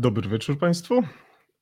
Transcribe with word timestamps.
Dobry 0.00 0.28
wieczór 0.28 0.58
Państwu. 0.58 1.02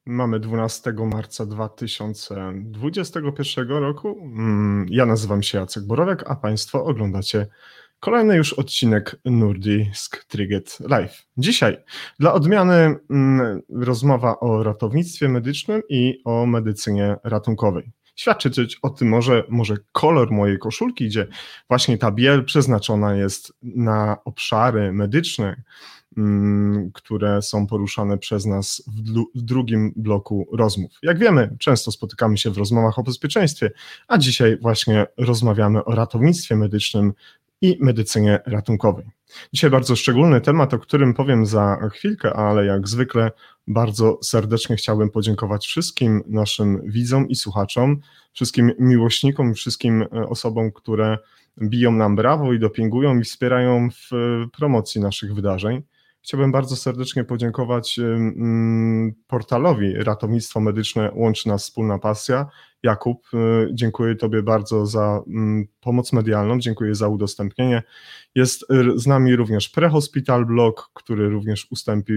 Mamy 0.06 0.40
12 0.40 0.92
marca 0.92 1.46
2021 1.46 3.68
roku. 3.68 4.18
Mm, 4.22 4.86
ja 4.90 5.06
nazywam 5.06 5.42
się 5.42 5.58
Jacek 5.58 5.86
Borowek, 5.86 6.24
a 6.26 6.36
Państwo 6.36 6.84
oglądacie 6.84 7.46
kolejny 8.00 8.36
już 8.36 8.52
odcinek 8.52 9.16
Nordisk 9.24 10.24
Triget 10.24 10.78
Live. 10.80 11.26
Dzisiaj 11.36 11.76
dla 12.18 12.32
odmiany 12.32 12.96
mm, 13.10 13.62
rozmowa 13.70 14.40
o 14.40 14.62
ratownictwie 14.62 15.28
medycznym 15.28 15.82
i 15.88 16.22
o 16.24 16.46
medycynie 16.46 17.16
ratunkowej. 17.24 17.90
Świadczyć 18.16 18.78
o 18.82 18.90
tym 18.90 19.08
może, 19.08 19.44
może 19.48 19.76
kolor 19.92 20.30
mojej 20.30 20.58
koszulki, 20.58 21.06
gdzie 21.06 21.26
właśnie 21.68 21.98
ta 21.98 22.10
biel 22.10 22.44
przeznaczona 22.44 23.14
jest 23.14 23.52
na 23.62 24.16
obszary 24.24 24.92
medyczne, 24.92 25.62
które 26.94 27.42
są 27.42 27.66
poruszane 27.66 28.18
przez 28.18 28.46
nas 28.46 28.82
w, 29.34 29.42
drugim 29.42 29.92
bloku 29.96 30.48
rozmów. 30.52 30.92
Jak 31.02 31.18
wiemy, 31.18 31.56
często 31.58 31.92
spotykamy 31.92 32.38
się 32.38 32.50
w 32.50 32.58
rozmowach 32.58 32.98
o 32.98 33.02
bezpieczeństwie, 33.02 33.70
a 34.08 34.18
dzisiaj 34.18 34.58
właśnie 34.60 35.06
rozmawiamy 35.16 35.84
o 35.84 35.94
ratownictwie 35.94 36.56
medycznym 36.56 37.12
i 37.60 37.78
medycynie 37.80 38.40
ratunkowej. 38.46 39.04
Dzisiaj 39.52 39.70
bardzo 39.70 39.96
szczególny 39.96 40.40
temat, 40.40 40.74
o 40.74 40.78
którym 40.78 41.14
powiem 41.14 41.46
za 41.46 41.88
chwilkę, 41.92 42.32
ale 42.32 42.66
jak 42.66 42.88
zwykle 42.88 43.30
bardzo 43.66 44.18
serdecznie 44.22 44.76
chciałbym 44.76 45.10
podziękować 45.10 45.66
wszystkim 45.66 46.22
naszym 46.26 46.82
widzom 46.84 47.28
i 47.28 47.36
słuchaczom, 47.36 48.00
wszystkim 48.32 48.72
miłośnikom, 48.78 49.54
wszystkim 49.54 50.02
e, 50.02 50.28
osobom, 50.28 50.72
które 50.72 51.18
biją 51.62 51.92
nam 51.92 52.16
brawo 52.16 52.52
i 52.52 52.58
dopingują 52.58 53.18
i 53.18 53.24
wspierają 53.24 53.88
w 53.90 54.10
promocji 54.56 55.00
naszych 55.00 55.34
wydarzeń. 55.34 55.82
Chciałbym 56.22 56.52
bardzo 56.52 56.76
serdecznie 56.76 57.24
podziękować 57.24 58.00
portalowi 59.26 59.94
Ratownictwo 59.94 60.60
Medyczne 60.60 61.10
Łączy 61.14 61.48
Nas 61.48 61.62
Wspólna 61.62 61.98
Pasja. 61.98 62.46
Jakub, 62.82 63.26
y, 63.34 63.68
dziękuję 63.72 64.16
Tobie 64.16 64.42
bardzo 64.42 64.86
za 64.86 65.20
pomoc 65.80 66.12
medialną, 66.12 66.58
dziękuję 66.58 66.94
za 66.94 67.08
udostępnienie. 67.08 67.82
Jest 68.34 68.64
z 68.96 69.06
nami 69.06 69.36
również 69.36 69.68
Prehospital 69.68 70.46
Blog, 70.46 70.90
który 70.94 71.28
również 71.28 71.66
ustępi, 71.70 72.12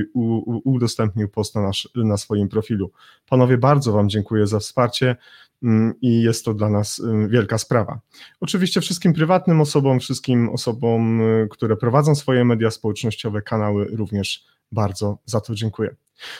udostępnił 0.64 1.30
post 1.30 1.56
na, 1.56 1.62
nasz, 1.62 1.90
na 1.96 2.18
swoim 2.18 2.50
profilu. 2.50 2.92
Panowie, 3.30 3.58
bardzo 3.58 3.92
Wam 3.92 4.10
dziękuję 4.10 4.48
za 4.48 4.60
wsparcie. 4.60 5.16
Mm, 5.64 5.94
i 6.02 6.22
jest 6.22 6.46
to 6.46 6.54
dla 6.54 6.70
nas 6.70 7.00
y, 7.00 7.28
wielka 7.28 7.58
sprawa. 7.58 8.00
Oczywiście 8.40 8.82
wszystkim 8.82 9.14
prywatnym 9.14 9.62
osobom, 9.62 10.00
wszystkim 10.00 10.50
osobom, 10.50 11.22
y, 11.22 11.48
które 11.52 11.78
prowadzą 11.78 12.16
swoje 12.16 12.46
media 12.46 12.72
społecznościowe, 12.72 13.42
kanały 13.42 13.86
również 13.86 14.46
bardzo 14.72 15.18
za 15.26 15.42
to 15.42 15.56
dziękuję. 15.56 15.96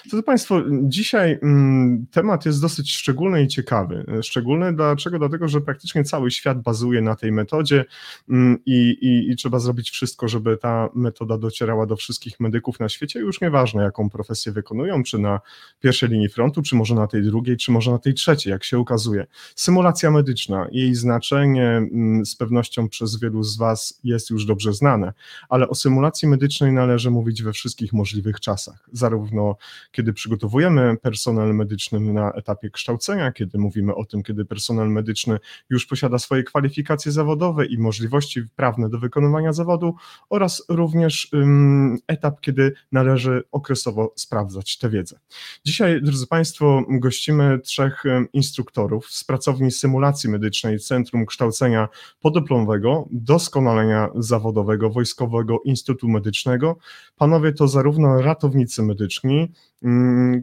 Drodzy 0.10 0.24
Państwo, 0.24 0.62
dzisiaj 0.84 1.40
mm, 1.42 2.06
temat 2.12 2.46
jest 2.46 2.62
dosyć 2.62 2.94
szczególny 2.94 3.44
i 3.44 3.48
ciekawy. 3.48 4.06
Szczególny 4.22 4.76
dlaczego? 4.76 5.20
Dlatego, 5.20 5.48
że 5.48 5.62
praktycznie 5.62 6.04
cały 6.04 6.32
świat 6.32 6.62
bazuje 6.62 7.02
na 7.02 7.16
tej 7.16 7.32
metodzie 7.32 7.86
mm, 8.30 8.58
i, 8.66 8.98
i, 9.02 9.32
i, 9.32 9.36
trzeba 9.36 9.60
zrobić 9.60 9.90
wszystko, 9.90 10.28
żeby 10.28 10.58
ta 10.58 10.90
metoda 10.96 11.38
docierała 11.38 11.86
do 11.86 11.96
wszystkich 11.96 12.40
medyków 12.40 12.80
na 12.80 12.90
świecie, 12.90 13.20
już 13.20 13.42
nieważne 13.42 13.84
jaką 13.84 14.10
profesję 14.10 14.52
wykonują, 14.52 15.04
czy 15.04 15.20
na 15.20 15.40
pierwszej 15.80 16.10
linii 16.10 16.30
frontu, 16.30 16.62
czy 16.62 16.76
może 16.76 16.96
na 16.96 17.08
tej 17.08 17.24
drugiej, 17.24 17.58
czy 17.58 17.72
może 17.72 17.92
na 17.92 18.00
tej 18.00 18.14
trzeciej, 18.14 18.52
jak 18.52 18.64
się 18.64 18.80
ukazuje. 18.80 19.28
Symulacja 19.56 20.12
medyczna, 20.12 20.68
jej 20.72 20.96
znaczenie 20.96 21.68
mm, 21.68 22.26
z 22.26 22.36
pewnością 22.36 22.90
przez 22.90 23.20
wielu 23.20 23.44
z 23.44 23.58
Was 23.58 24.00
jest 24.04 24.30
już 24.30 24.46
dobrze 24.46 24.74
znane, 24.74 25.14
ale 25.50 25.70
o 25.70 25.76
symulacji 25.76 26.28
medycznej 26.28 26.74
należy 26.74 27.12
mówić 27.12 27.44
we 27.44 27.54
wszystkich 27.54 27.94
możliwych 27.94 28.40
czasach, 28.40 28.90
zarówno 28.92 29.56
kiedy 29.92 30.14
przygotowujemy 30.14 30.98
personel 30.98 31.56
medyczny 31.56 32.00
na 32.00 32.32
etapie 32.32 32.70
kształcenia, 32.70 33.32
kiedy 33.32 33.58
mówimy 33.58 33.96
o 33.96 34.06
tym, 34.06 34.24
kiedy 34.24 34.46
personel 34.46 34.90
medyczny 34.90 35.38
już 35.70 35.86
posiada 35.86 36.20
swoje 36.20 36.44
kwalifikacje 36.44 37.12
zawodowe 37.12 37.66
i 37.66 37.78
możliwości 37.78 38.44
prawne 38.56 38.90
do 38.90 39.00
wykonywania 39.00 39.54
zawodu, 39.54 39.96
oraz 40.30 40.66
również 40.70 41.30
um, 41.34 41.98
etap, 42.08 42.42
kiedy 42.42 42.74
należy 42.92 43.44
okresowo 43.52 44.14
sprawdzać 44.16 44.78
tę 44.78 44.90
wiedzę. 44.90 45.20
Dzisiaj, 45.66 46.02
drodzy 46.02 46.28
Państwo, 46.28 46.84
gościmy 46.90 47.60
trzech 47.60 48.04
instruktorów 48.34 49.12
z 49.12 49.24
pracowni 49.24 49.72
symulacji 49.72 50.30
medycznej 50.30 50.80
Centrum 50.80 51.26
Kształcenia 51.26 51.90
Podyplomowego, 52.22 53.08
Doskonalenia 53.12 54.10
Zawodowego 54.16 54.90
Wojskowego 54.90 55.60
Instytutu 55.66 56.10
Medycznego. 56.10 56.78
Panowie 57.18 57.54
to 57.54 57.68
zarówno 57.68 58.22
ratownicy 58.22 58.84
medyczni, 58.84 59.52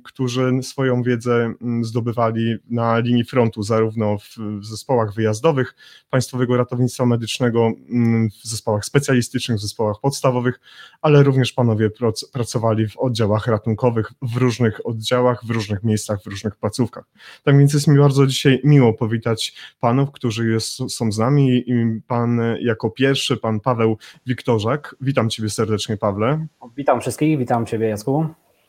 którzy 0.04 0.50
swoją 0.62 1.02
wiedzę 1.02 1.52
mm, 1.62 1.84
zdobywali 1.84 2.56
na 2.70 2.98
linii 2.98 3.24
frontu, 3.24 3.62
zarówno 3.62 4.18
w 4.18 4.64
zespołach 4.64 5.14
wyjazdowych 5.14 5.74
Państwowego 6.10 6.56
Ratownictwa 6.56 7.06
Medycznego, 7.06 7.72
mm, 7.90 8.30
w 8.30 8.48
zespołach 8.48 8.84
specjalistycznych, 8.84 9.58
w 9.58 9.60
zespołach 9.60 9.96
podstawowych, 10.02 10.60
ale 11.02 11.22
również 11.22 11.52
panowie 11.52 11.90
pracowali 12.32 12.88
w 12.88 12.98
oddziałach 12.98 13.46
ratunkowych, 13.46 14.12
w 14.22 14.36
różnych 14.36 14.86
oddziałach, 14.86 15.44
w 15.44 15.50
różnych 15.50 15.84
miejscach, 15.84 16.22
w 16.22 16.26
różnych 16.26 16.56
placówkach. 16.56 17.04
Tak 17.44 17.58
więc 17.58 17.74
jest 17.74 17.88
mi 17.88 17.98
bardzo 17.98 18.26
dzisiaj 18.26 18.60
miło 18.64 18.94
powitać 18.94 19.54
panów, 19.80 20.12
którzy 20.12 20.50
jest, 20.50 20.90
są 20.90 21.12
z 21.12 21.18
nami. 21.18 21.64
Pan 22.06 22.40
jako 22.60 22.90
pierwszy, 22.90 23.36
pan 23.36 23.60
Paweł 23.60 23.98
Wiktorzak. 24.26 24.96
Witam 25.00 25.30
ciebie 25.30 25.50
serdecznie, 25.50 25.96
Pawle. 25.96 26.46
Witam 26.76 27.00
wszystkich, 27.00 27.38
witam 27.38 27.66
ciebie, 27.66 27.88
Jacku. 27.88 28.26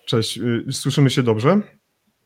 Cześć, 0.10 0.40
y, 0.68 0.74
słyszymy 0.74 1.10
się 1.10 1.24
dobrze? 1.24 1.62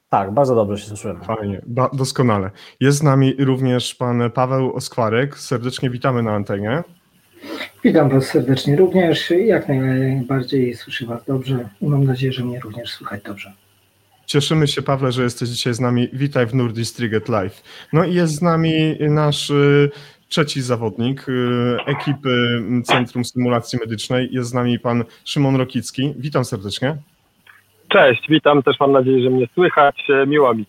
Tak, 0.10 0.34
bardzo 0.34 0.56
dobrze 0.56 0.78
się 0.78 0.88
słyszymy. 0.88 1.20
Fajnie, 1.20 1.62
doskonale. 1.94 2.52
Jest 2.80 2.98
z 2.98 3.04
nami 3.04 3.36
również 3.40 3.96
pan 3.96 4.32
Paweł 4.32 4.74
Oskwarek. 4.74 5.38
Serdecznie 5.38 5.90
witamy 5.90 6.24
na 6.24 6.32
antenie. 6.32 6.84
Witam 7.84 8.10
Was 8.10 8.26
serdecznie 8.26 8.76
również. 8.76 9.34
Jak 9.46 9.68
najbardziej 9.70 10.76
słyszę 10.76 11.06
Was 11.06 11.26
dobrze 11.26 11.70
i 11.82 11.86
mam 11.86 12.04
nadzieję, 12.04 12.34
że 12.34 12.46
mnie 12.46 12.60
również 12.60 12.92
słychać 12.92 13.24
dobrze. 13.24 13.54
Cieszymy 14.26 14.68
się, 14.68 14.82
Pawle, 14.82 15.12
że 15.12 15.24
jesteś 15.24 15.50
dzisiaj 15.50 15.74
z 15.74 15.80
nami. 15.80 16.10
Witaj 16.14 16.48
w 16.48 16.56
Nordistriget 16.56 17.30
Live. 17.30 17.64
No 17.94 18.06
i 18.06 18.14
jest 18.14 18.36
z 18.36 18.42
nami 18.42 18.98
nasz 19.00 19.50
y, 19.50 19.90
trzeci 20.30 20.62
zawodnik 20.62 21.30
y, 21.30 21.78
ekipy 21.86 22.64
Centrum 22.86 23.26
Symulacji 23.26 23.80
Medycznej. 23.80 24.30
Jest 24.32 24.50
z 24.50 24.54
nami 24.54 24.80
pan 24.80 25.04
Szymon 25.26 25.56
Rokicki. 25.56 26.14
Witam 26.18 26.46
serdecznie. 26.46 26.98
Cześć, 27.94 28.22
witam, 28.30 28.64
też 28.64 28.80
mam 28.80 28.92
nadzieję, 28.92 29.24
że 29.24 29.30
mnie 29.30 29.48
słychać. 29.54 30.04
E, 30.10 30.28
miło 30.28 30.54
mi. 30.54 30.66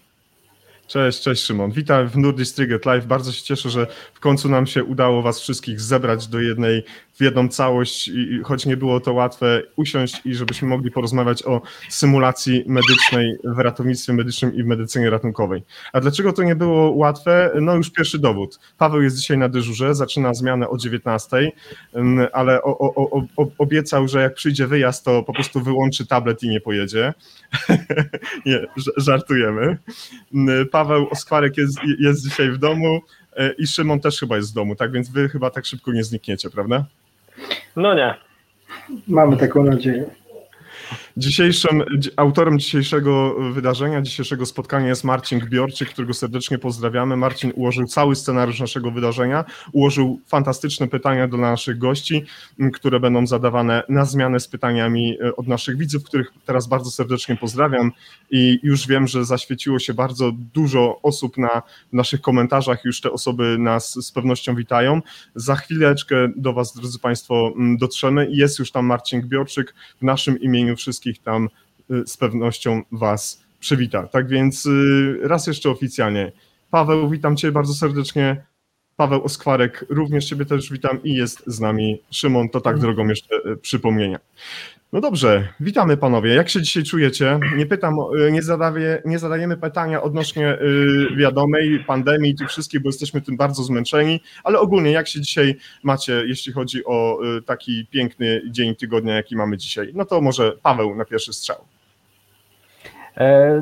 Cześć, 0.86 1.20
cześć 1.20 1.42
Szymon. 1.42 1.70
Witam 1.70 2.08
w 2.08 2.16
Nordic 2.16 2.54
Triget 2.54 2.86
Live. 2.86 3.06
Bardzo 3.06 3.32
się 3.32 3.42
cieszę, 3.42 3.70
że 3.70 3.86
w 4.14 4.20
końcu 4.20 4.48
nam 4.48 4.66
się 4.66 4.84
udało 4.84 5.22
Was 5.22 5.40
wszystkich 5.40 5.80
zebrać 5.80 6.26
do 6.26 6.40
jednej 6.40 6.84
w 7.14 7.20
jedną 7.20 7.48
całość 7.48 8.08
i 8.08 8.40
choć 8.44 8.66
nie 8.66 8.76
było 8.76 9.00
to 9.00 9.12
łatwe, 9.12 9.62
usiąść 9.76 10.20
i 10.24 10.34
żebyśmy 10.34 10.68
mogli 10.68 10.90
porozmawiać 10.90 11.42
o 11.42 11.62
symulacji 11.88 12.64
medycznej 12.66 13.36
w 13.44 13.58
ratownictwie 13.58 14.12
medycznym 14.12 14.54
i 14.54 14.62
w 14.62 14.66
medycynie 14.66 15.10
ratunkowej. 15.10 15.62
A 15.92 16.00
dlaczego 16.00 16.32
to 16.32 16.42
nie 16.42 16.56
było 16.56 16.90
łatwe? 16.90 17.50
No 17.60 17.76
już 17.76 17.90
pierwszy 17.90 18.18
dowód. 18.18 18.58
Paweł 18.78 19.02
jest 19.02 19.16
dzisiaj 19.16 19.38
na 19.38 19.48
dyżurze, 19.48 19.94
zaczyna 19.94 20.34
zmianę 20.34 20.68
o 20.68 20.76
19, 20.76 21.52
ale 22.32 22.62
o, 22.62 22.78
o, 22.78 23.16
o, 23.36 23.46
obiecał, 23.58 24.08
że 24.08 24.20
jak 24.20 24.34
przyjdzie 24.34 24.66
wyjazd, 24.66 25.04
to 25.04 25.22
po 25.22 25.32
prostu 25.32 25.60
wyłączy 25.60 26.06
tablet 26.06 26.42
i 26.42 26.48
nie 26.48 26.60
pojedzie. 26.60 27.14
nie, 28.46 28.66
żartujemy. 28.96 29.78
Paweł 30.74 31.08
Oskwarek 31.10 31.56
jest, 31.56 31.78
jest 31.98 32.24
dzisiaj 32.24 32.50
w 32.50 32.58
domu 32.58 33.00
e, 33.36 33.52
i 33.52 33.66
Szymon 33.66 34.00
też 34.00 34.20
chyba 34.20 34.36
jest 34.36 34.50
w 34.50 34.54
domu, 34.54 34.76
tak 34.76 34.92
więc 34.92 35.08
wy 35.08 35.28
chyba 35.28 35.50
tak 35.50 35.66
szybko 35.66 35.92
nie 35.92 36.04
znikniecie, 36.04 36.50
prawda? 36.50 36.84
No 37.76 37.94
nie. 37.94 38.14
Mamy 39.08 39.36
taką 39.36 39.64
nadzieję. 39.64 40.04
Dzisiejszym, 41.16 41.82
autorem 42.16 42.58
dzisiejszego 42.58 43.36
wydarzenia, 43.52 44.02
dzisiejszego 44.02 44.46
spotkania 44.46 44.88
jest 44.88 45.04
Marcin 45.04 45.38
Gbiorczyk, 45.38 45.88
którego 45.88 46.14
serdecznie 46.14 46.58
pozdrawiamy. 46.58 47.16
Marcin 47.16 47.52
ułożył 47.54 47.86
cały 47.86 48.16
scenariusz 48.16 48.60
naszego 48.60 48.90
wydarzenia, 48.90 49.44
ułożył 49.72 50.20
fantastyczne 50.26 50.88
pytania 50.88 51.28
do 51.28 51.36
naszych 51.36 51.78
gości, 51.78 52.24
które 52.72 53.00
będą 53.00 53.26
zadawane 53.26 53.82
na 53.88 54.04
zmianę 54.04 54.40
z 54.40 54.48
pytaniami 54.48 55.16
e, 55.20 55.36
od 55.36 55.48
naszych 55.48 55.76
widzów, 55.76 56.04
których 56.04 56.32
teraz 56.46 56.66
bardzo 56.66 56.90
serdecznie 56.90 57.36
pozdrawiam 57.36 57.92
i 58.30 58.58
już 58.62 58.86
wiem, 58.86 59.06
że 59.06 59.24
zaświeciło 59.24 59.78
się 59.78 59.94
bardzo 59.94 60.32
dużo 60.54 61.00
osób 61.02 61.38
na 61.38 61.62
naszych 61.92 62.20
komentarzach, 62.20 62.84
już 62.84 63.00
te 63.00 63.10
osoby 63.10 63.56
nas 63.58 64.06
z 64.06 64.12
pewnością 64.12 64.54
witają. 64.54 65.00
Za 65.34 65.56
chwileczkę 65.56 66.16
do 66.36 66.52
Was, 66.52 66.74
drodzy 66.74 66.98
Państwo, 66.98 67.52
dotrzemy 67.78 68.28
jest 68.30 68.58
już 68.58 68.70
tam 68.70 68.86
Marcin 68.86 69.20
Gbiorczyk 69.20 69.74
w 70.00 70.02
naszym 70.02 70.40
imieniu 70.40 70.76
wszystkich 70.76 71.03
wszystkich 71.04 71.22
tam 71.24 71.48
y, 71.90 72.06
z 72.06 72.16
pewnością 72.16 72.82
Was 72.92 73.42
przywita. 73.60 74.06
Tak 74.06 74.28
więc 74.28 74.66
y, 74.66 75.18
raz 75.22 75.46
jeszcze 75.46 75.70
oficjalnie. 75.70 76.32
Paweł, 76.70 77.10
witam 77.10 77.36
Cię 77.36 77.52
bardzo 77.52 77.74
serdecznie. 77.74 78.44
Paweł 78.96 79.24
Oskwarek, 79.24 79.84
również 79.88 80.24
Ciebie 80.24 80.44
też 80.44 80.72
witam 80.72 81.02
i 81.02 81.14
jest 81.14 81.42
z 81.46 81.60
nami 81.60 82.00
Szymon, 82.10 82.48
to 82.48 82.60
tak 82.60 82.78
drogą 82.78 83.08
jeszcze 83.08 83.36
y, 83.36 83.56
przypomnienia. 83.56 84.18
No 84.94 85.00
dobrze, 85.00 85.48
witamy 85.60 85.96
panowie. 85.96 86.34
Jak 86.34 86.48
się 86.48 86.62
dzisiaj 86.62 86.82
czujecie? 86.82 87.40
Nie 87.56 87.66
pytam, 87.66 87.96
nie, 88.32 88.42
zadaję, 88.42 89.02
nie 89.04 89.18
zadajemy 89.18 89.56
pytania 89.56 90.02
odnośnie 90.02 90.52
y, 90.52 91.16
wiadomej 91.16 91.84
pandemii, 91.86 92.34
tych 92.34 92.48
wszystkich, 92.48 92.82
bo 92.82 92.88
jesteśmy 92.88 93.20
tym 93.20 93.36
bardzo 93.36 93.62
zmęczeni, 93.62 94.20
ale 94.44 94.58
ogólnie 94.58 94.90
jak 94.90 95.08
się 95.08 95.20
dzisiaj 95.20 95.56
macie, 95.82 96.22
jeśli 96.26 96.52
chodzi 96.52 96.84
o 96.84 97.18
y, 97.38 97.42
taki 97.42 97.86
piękny 97.90 98.42
dzień 98.50 98.76
tygodnia, 98.76 99.14
jaki 99.14 99.36
mamy 99.36 99.56
dzisiaj? 99.56 99.92
No 99.94 100.04
to 100.04 100.20
może 100.20 100.52
Paweł 100.62 100.94
na 100.94 101.04
pierwszy 101.04 101.32
strzał. 101.32 101.56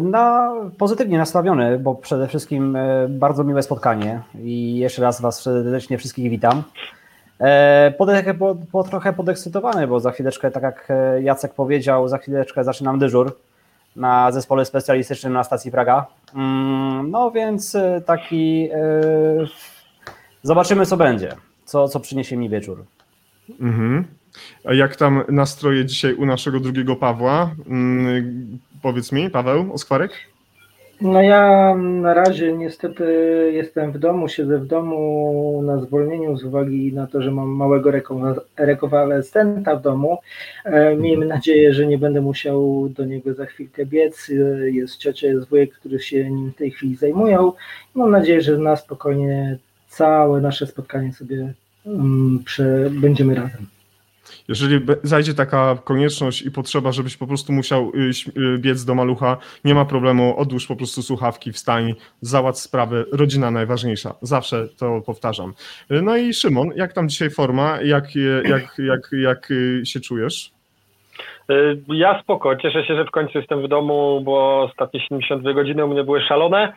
Na 0.01 0.53
pozytywnie 0.79 1.19
nastawiony, 1.19 1.79
bo 1.79 1.95
przede 1.95 2.29
wszystkim 2.29 2.77
e, 2.77 3.09
bardzo 3.09 3.45
miłe 3.45 3.63
spotkanie 3.63 4.21
i 4.43 4.77
jeszcze 4.77 5.03
raz 5.03 5.21
Was 5.21 5.43
serdecznie 5.43 5.99
wszystkich 5.99 6.31
witam. 6.31 6.63
E, 7.43 7.95
Po, 7.99 8.07
po, 8.39 8.57
po 8.73 8.83
trochę 8.85 9.13
podekscytowany, 9.13 9.87
bo 9.87 10.01
za 10.01 10.11
chwileczkę, 10.13 10.51
tak 10.51 10.63
jak 10.63 10.87
e, 10.91 11.23
Jacek 11.23 11.55
powiedział, 11.55 12.09
za 12.09 12.19
chwileczkę 12.19 12.65
zaczynam 12.65 12.99
dyżur 12.99 13.37
na 13.97 14.33
zespole 14.33 14.65
specjalistycznym 14.65 15.33
na 15.33 15.45
stacji 15.45 15.71
Praga. 15.71 16.07
Mm, 16.35 17.11
No 17.11 17.31
więc 17.31 17.75
e, 17.75 18.01
taki 18.07 18.69
zobaczymy 20.43 20.87
co 20.87 20.97
będzie, 20.97 21.33
co, 21.65 21.89
co 21.89 22.01
przyniesie 22.01 22.37
mi 22.37 22.49
wieczór. 22.49 22.85
Mhm. 23.61 24.05
A 24.65 24.75
jak 24.75 24.97
tam 24.97 25.23
nastroje 25.29 25.85
dzisiaj 25.85 26.15
u 26.15 26.27
naszego 26.27 26.61
drugiego 26.61 26.97
Pawła? 26.97 27.51
Mm, 27.69 28.59
Powiedz 28.83 29.13
mi, 29.13 29.31
Paweł 29.31 29.73
Oskwarek? 29.73 30.13
No 31.03 31.23
ja 31.23 31.75
na 31.77 32.15
razie 32.15 32.53
niestety 32.53 33.05
jestem 33.53 33.93
w 33.93 33.99
domu, 33.99 34.29
siedzę 34.29 34.59
w 34.59 34.67
domu 34.67 35.63
na 35.67 35.81
zwolnieniu 35.81 36.37
z 36.37 36.45
uwagi 36.45 36.93
na 36.93 37.07
to, 37.07 37.23
że 37.23 37.31
mam 37.31 37.49
małego 37.49 37.91
rekonwalescenta 38.57 39.77
w 39.77 39.83
domu. 39.83 40.19
E, 40.65 40.97
Miejmy 40.97 41.27
nadzieję, 41.27 41.75
że 41.75 41.87
nie 41.87 41.99
będę 41.99 42.21
musiał 42.21 42.89
do 42.89 43.05
niego 43.05 43.35
za 43.35 43.47
chwilkę 43.47 43.87
biec. 43.87 44.31
E, 44.31 44.71
Jest 44.71 44.97
ciocia, 44.97 45.27
jest 45.29 45.49
wujek, 45.49 45.75
którzy 45.75 45.99
się 45.99 46.31
nim 46.31 46.51
w 46.53 46.57
tej 46.57 46.71
chwili 46.71 46.97
zajmują. 46.97 47.53
Mam 47.95 48.11
nadzieję, 48.11 48.41
że 48.43 48.59
na 48.59 48.77
spokojnie 48.77 49.59
całe 49.89 50.41
nasze 50.41 50.67
spotkanie 50.67 51.13
sobie 51.13 51.53
mm, 51.87 52.39
prze- 52.45 52.91
będziemy 53.01 53.35
razem. 53.35 53.67
Jeżeli 54.53 54.87
zajdzie 55.03 55.35
taka 55.35 55.79
konieczność 55.85 56.43
i 56.43 56.51
potrzeba, 56.51 56.93
żebyś 56.93 57.17
po 57.17 57.27
prostu 57.27 57.53
musiał 57.53 57.93
y, 57.95 58.41
y, 58.41 58.59
biec 58.59 58.85
do 58.85 58.95
malucha, 58.95 59.37
nie 59.65 59.75
ma 59.75 59.85
problemu, 59.85 60.39
odłóż 60.39 60.67
po 60.67 60.77
prostu 60.77 61.03
słuchawki, 61.03 61.53
wstań, 61.53 61.95
załatw 62.21 62.59
sprawę, 62.59 63.05
rodzina 63.13 63.51
najważniejsza. 63.51 64.15
Zawsze 64.23 64.69
to 64.79 65.01
powtarzam. 65.07 65.53
Y, 65.91 66.03
No 66.03 66.17
i 66.17 66.35
Szymon, 66.35 66.69
jak 66.77 66.93
tam 66.93 67.09
dzisiaj 67.09 67.31
forma? 67.31 67.81
Jak, 67.83 68.05
jak, 68.45 68.79
jak, 68.79 69.11
jak 69.13 69.49
się 69.85 70.01
czujesz? 70.01 70.51
Ja 71.89 72.21
spoko, 72.23 72.57
cieszę 72.57 72.85
się, 72.85 72.97
że 72.97 73.05
w 73.05 73.11
końcu 73.11 73.39
jestem 73.39 73.63
w 73.63 73.69
domu, 73.69 74.21
bo 74.25 74.63
ostatnie 74.63 75.01
72 75.01 75.53
godziny 75.53 75.85
u 75.85 75.89
mnie 75.89 76.05
były 76.05 76.21
szalone, 76.21 76.73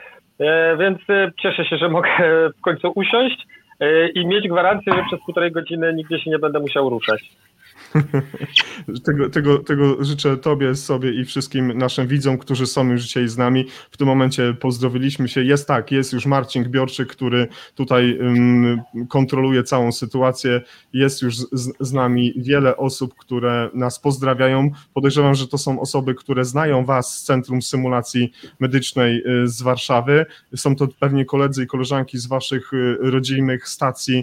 więc 0.80 1.00
cieszę 1.42 1.66
się, 1.66 1.78
że 1.78 1.90
mogę 1.90 2.10
w 2.58 2.62
końcu 2.62 2.92
usiąść 2.96 3.48
i 4.16 4.28
mieć 4.28 4.48
gwarancję, 4.48 4.94
że 4.94 5.04
przez 5.08 5.20
półtorej 5.26 5.52
godziny 5.52 5.94
nigdzie 5.94 6.20
się 6.20 6.30
nie 6.30 6.40
będę 6.40 6.60
musiał 6.60 6.90
ruszać. 6.90 7.32
Tego, 9.06 9.30
tego, 9.30 9.58
tego 9.60 10.04
życzę 10.04 10.38
Tobie, 10.38 10.76
sobie 10.76 11.14
i 11.22 11.26
wszystkim 11.26 11.78
naszym 11.78 12.08
widzom, 12.08 12.38
którzy 12.38 12.68
są 12.68 12.92
już 12.92 13.04
dzisiaj 13.04 13.28
z 13.28 13.38
nami. 13.38 13.66
W 13.92 13.98
tym 13.98 14.08
momencie 14.08 14.54
pozdrowiliśmy 14.54 15.28
się. 15.28 15.44
Jest 15.44 15.68
tak, 15.68 15.92
jest 15.92 16.14
już 16.14 16.26
Marcin 16.26 16.64
Gbiorczyk, 16.64 17.10
który 17.10 17.48
tutaj 17.76 18.20
um, 18.20 18.82
kontroluje 19.10 19.64
całą 19.64 19.92
sytuację. 19.92 20.62
Jest 20.94 21.22
już 21.22 21.38
z, 21.38 21.74
z 21.80 21.94
nami 21.94 22.34
wiele 22.38 22.78
osób, 22.78 23.16
które 23.16 23.70
nas 23.74 24.00
pozdrawiają. 24.00 24.72
Podejrzewam, 24.94 25.36
że 25.36 25.48
to 25.48 25.58
są 25.58 25.80
osoby, 25.80 26.16
które 26.16 26.46
znają 26.46 26.86
Was 26.86 27.18
z 27.18 27.24
Centrum 27.24 27.62
Symulacji 27.62 28.32
Medycznej 28.60 29.24
y, 29.44 29.48
z 29.48 29.62
Warszawy. 29.62 30.26
Są 30.56 30.76
to 30.76 30.88
pewnie 31.00 31.26
koledzy 31.26 31.64
i 31.64 31.68
koleżanki 31.68 32.18
z 32.18 32.28
Waszych 32.28 32.74
y, 32.74 32.98
rodzimych 33.00 33.68
stacji 33.68 34.22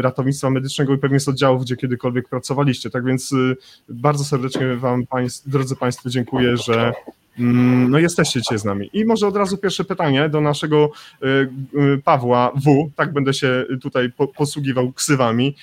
ratownictwa 0.00 0.50
medycznego 0.50 0.94
i 0.94 0.98
pewnie 0.98 1.20
z 1.20 1.28
oddziałów, 1.28 1.62
gdzie 1.62 1.76
kiedykolwiek 1.76 2.28
pracowaliście. 2.28 2.90
Tak 2.90 2.99
więc 3.04 3.32
y, 3.32 3.56
bardzo 3.88 4.24
serdecznie 4.24 4.76
Wam, 4.76 5.04
drodzy 5.46 5.76
Państwo, 5.76 6.10
dziękuję, 6.10 6.56
że 6.56 6.92
mm, 7.38 7.90
no, 7.90 7.98
jesteście 7.98 8.40
dzisiaj 8.40 8.58
z 8.58 8.64
nami. 8.64 8.90
I 8.92 9.04
może 9.04 9.26
od 9.26 9.36
razu 9.36 9.58
pierwsze 9.58 9.84
pytanie 9.84 10.28
do 10.28 10.40
naszego 10.40 10.90
y, 11.22 11.26
y, 11.26 12.02
Pawła 12.04 12.52
W. 12.54 12.90
Tak 12.96 13.12
będę 13.12 13.34
się 13.34 13.64
tutaj 13.82 14.12
po, 14.12 14.28
posługiwał 14.28 14.92
ksywami. 14.92 15.56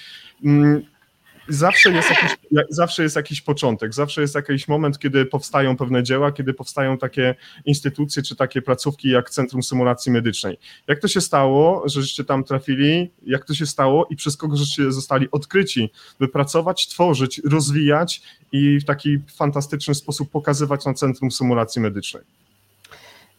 Zawsze 1.50 1.92
jest, 1.92 2.10
jakiś, 2.10 2.38
jak- 2.52 2.66
zawsze 2.70 3.04
jest 3.04 3.16
jakiś 3.16 3.42
początek, 3.42 3.94
zawsze 3.94 4.22
jest 4.22 4.36
jakiś 4.36 4.68
moment, 4.68 5.00
kiedy 5.00 5.26
powstają 5.26 5.78
pewne 5.78 6.04
dzieła, 6.04 6.32
kiedy 6.32 6.54
powstają 6.54 6.98
takie 6.98 7.36
instytucje 7.66 8.24
czy 8.24 8.36
takie 8.36 8.62
placówki 8.62 9.10
jak 9.10 9.30
Centrum 9.30 9.64
Symulacji 9.64 10.12
Medycznej. 10.12 10.58
Jak 10.88 11.00
to 11.00 11.08
się 11.08 11.22
stało, 11.22 11.84
że 11.90 12.02
żeście 12.02 12.24
tam 12.24 12.44
trafili? 12.44 13.12
Jak 13.26 13.46
to 13.46 13.54
się 13.54 13.66
stało 13.66 14.08
i 14.10 14.16
przez 14.16 14.38
kogo 14.38 14.58
żeście 14.58 14.92
zostali 14.92 15.32
odkryci, 15.32 15.92
by 16.20 16.28
pracować, 16.28 16.88
tworzyć, 16.88 17.42
rozwijać 17.46 18.22
i 18.52 18.80
w 18.80 18.86
taki 18.86 19.20
fantastyczny 19.36 19.96
sposób 19.96 20.32
pokazywać 20.32 20.86
na 20.86 20.94
Centrum 20.94 21.32
Symulacji 21.32 21.82
Medycznej? 21.82 22.24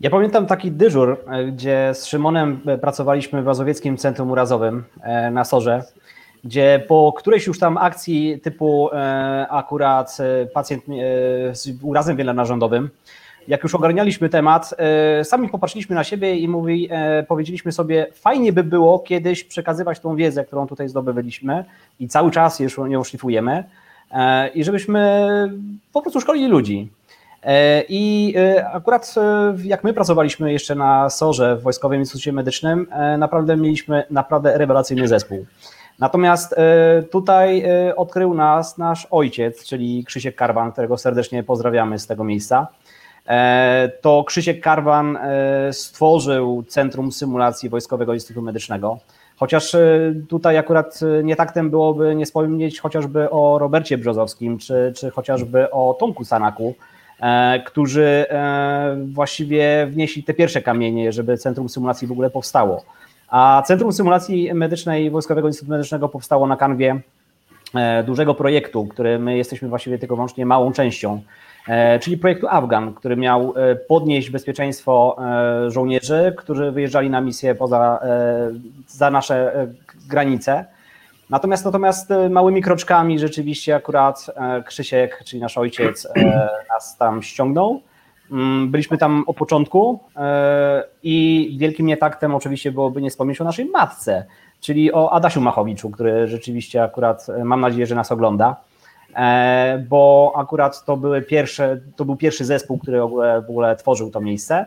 Ja 0.01 0.11
pamiętam 0.11 0.47
taki 0.47 0.73
dyżur, 0.73 1.17
e, 1.27 1.45
gdzie 1.45 1.91
z 1.95 2.07
Szymonem 2.07 2.61
e, 2.67 2.79
pracowaliśmy 2.79 3.43
w 3.43 3.45
Mazowieckim 3.45 3.97
Centrum 3.97 4.31
Urazowym 4.31 4.85
e, 5.03 5.31
na 5.31 5.45
Sorze, 5.45 5.85
gdzie 6.45 6.85
po 6.89 7.15
którejś 7.17 7.47
już 7.47 7.59
tam 7.59 7.77
akcji 7.77 8.41
typu 8.41 8.91
e, 8.93 9.47
akurat 9.51 10.17
e, 10.21 10.47
pacjent 10.47 10.85
e, 10.85 10.95
z 11.55 11.69
urazem 11.83 12.17
wielonarządowym, 12.17 12.91
jak 13.49 13.63
już 13.63 13.75
ogarnialiśmy 13.75 14.29
temat, 14.29 14.75
sami 15.23 15.49
popatrzyliśmy 15.49 15.95
na 15.95 16.05
siebie 16.05 16.37
i 16.37 16.49
mówi, 16.49 16.89
powiedzieliśmy 17.29 17.73
sobie, 17.73 18.07
fajnie 18.15 18.53
by 18.53 18.65
było 18.65 18.99
kiedyś 18.99 19.45
przekazywać 19.45 20.01
tą 20.01 20.17
wiedzę, 20.17 20.45
którą 20.45 20.67
tutaj 20.67 20.89
zdobyliśmy 20.89 21.65
i 22.01 22.09
cały 22.09 22.31
czas 22.31 22.61
już 22.61 22.81
ją 22.89 23.05
szlifujemy 23.05 23.65
i 24.55 24.65
żebyśmy 24.65 25.29
po 25.93 26.03
prostu 26.03 26.21
szkolili 26.21 26.47
ludzi. 26.47 26.91
I 27.89 28.35
akurat 28.73 29.15
jak 29.65 29.85
my 29.85 29.95
pracowaliśmy 29.95 30.53
jeszcze 30.53 30.75
na 30.75 31.11
SOR-ze 31.11 31.57
w 31.57 31.63
Wojskowym 31.63 32.01
Instytucie 32.01 32.33
Medycznym, 32.33 32.87
naprawdę 33.19 33.57
mieliśmy 33.57 34.05
naprawdę 34.11 34.59
rewelacyjny 34.59 35.09
zespół. 35.09 35.47
Natomiast 35.99 36.53
e, 36.53 37.03
tutaj 37.03 37.63
e, 37.63 37.97
odkrył 37.97 38.35
nas 38.35 38.79
nasz 38.79 39.07
ojciec, 39.11 39.65
czyli 39.65 40.05
Krzysiek 40.05 40.37
Karwan, 40.37 40.73
którego 40.73 40.99
serdecznie 40.99 41.43
pozdrawiamy 41.43 41.99
z 41.99 42.07
tego 42.07 42.25
miejsca. 42.25 42.69
E, 43.27 43.93
To 44.01 44.25
Krzysiek 44.25 44.61
Karwan 44.61 45.19
stworzył 45.73 46.65
Centrum 46.69 47.13
Symulacji 47.13 47.69
Wojskowego 47.69 48.15
Instytutu 48.15 48.43
Medycznego. 48.43 48.99
Chociaż 49.37 49.77
tutaj 50.29 50.57
akurat 50.57 51.01
nie 51.25 51.37
taktem 51.37 51.71
byłoby 51.71 52.15
nie 52.15 52.27
wspomnieć 52.27 52.81
chociażby 52.81 53.31
o 53.31 53.59
Robercie 53.59 53.99
Brzozowskim, 53.99 54.59
czy, 54.59 54.93
czy 54.97 55.11
chociażby 55.11 55.71
o 55.71 55.97
Tomku 56.01 56.25
Sanaku, 56.25 56.75
którzy 57.67 58.27
właściwie 59.13 59.87
wnieśli 59.91 60.23
te 60.25 60.35
pierwsze 60.35 60.63
kamienie, 60.63 61.13
żeby 61.13 61.39
Centrum 61.39 61.69
Symulacji 61.69 62.09
w 62.09 62.13
ogóle 62.13 62.31
powstało. 62.31 62.85
A 63.29 63.63
Centrum 63.67 63.93
Symulacji 63.93 64.55
Medycznej 64.55 65.11
Wojskowego 65.11 65.49
Instytutu 65.49 65.73
Medycznego 65.73 66.09
powstało 66.09 66.47
na 66.47 66.57
kanwie 66.57 67.01
e, 67.75 68.03
dużego 68.03 68.35
projektu, 68.35 68.87
który 68.87 69.19
my 69.19 69.37
jesteśmy 69.37 69.69
właściwie 69.69 69.99
tylko 69.99 70.17
wyłącznie 70.17 70.47
małą 70.47 70.73
częścią, 70.73 71.23
e, 71.69 71.99
czyli 71.99 72.19
projektu 72.19 72.49
Afgan, 72.49 72.95
który 72.95 73.17
miał 73.17 73.55
e, 73.57 73.77
podnieść 73.77 74.31
bezpieczeństwo 74.31 75.17
żołnierzy, 75.69 76.35
którzy 76.37 76.73
wyjeżdżali 76.73 77.11
na 77.11 77.21
misję 77.21 77.55
poza, 77.55 78.01
za 78.87 79.11
nasze 79.11 79.67
granice. 80.09 80.65
Natomiast, 81.31 81.65
natomiast 81.65 82.09
małymi 82.31 82.63
kroczkami 82.63 83.19
rzeczywiście 83.19 83.75
akurat 83.75 84.27
Krzysiek, 84.65 85.23
czyli 85.25 85.43
nasz 85.43 85.59
ojciec, 85.59 86.09
nas 86.75 86.97
tam 86.97 87.23
ściągnął. 87.23 87.81
Mm, 88.33 88.71
Byliśmy 88.71 88.99
tam 88.99 89.25
od 89.27 89.37
początku 89.37 90.01
e, 90.17 90.85
i 91.03 91.57
wielkim 91.61 91.87
nietaktem 91.87 92.35
oczywiście 92.35 92.73
byłoby 92.73 93.03
nie 93.03 93.11
wspomnieć 93.11 93.41
o 93.41 93.45
naszej 93.45 93.65
matce, 93.65 94.25
czyli 94.61 94.93
o 94.93 95.13
Adasiu 95.13 95.41
Machowiczu, 95.41 95.91
który 95.91 96.29
rzeczywiście 96.29 96.83
akurat 96.83 97.27
e, 97.29 97.45
mam 97.45 97.61
nadzieję, 97.61 97.87
że 97.87 97.95
nas 97.95 98.13
ogląda, 98.13 98.57
e, 99.15 99.85
bo 99.89 100.33
akurat 100.37 100.85
to, 100.85 100.97
były 100.97 101.23
pierwsze, 101.23 101.81
to 101.97 102.05
był 102.05 102.17
pierwszy 102.17 102.45
zespół, 102.45 102.79
który 102.79 103.01
w 103.01 103.05
ogóle, 103.05 103.43
w 103.43 103.51
ogóle 103.51 103.77
tworzył 103.77 104.11
to 104.11 104.21
miejsce. 104.21 104.67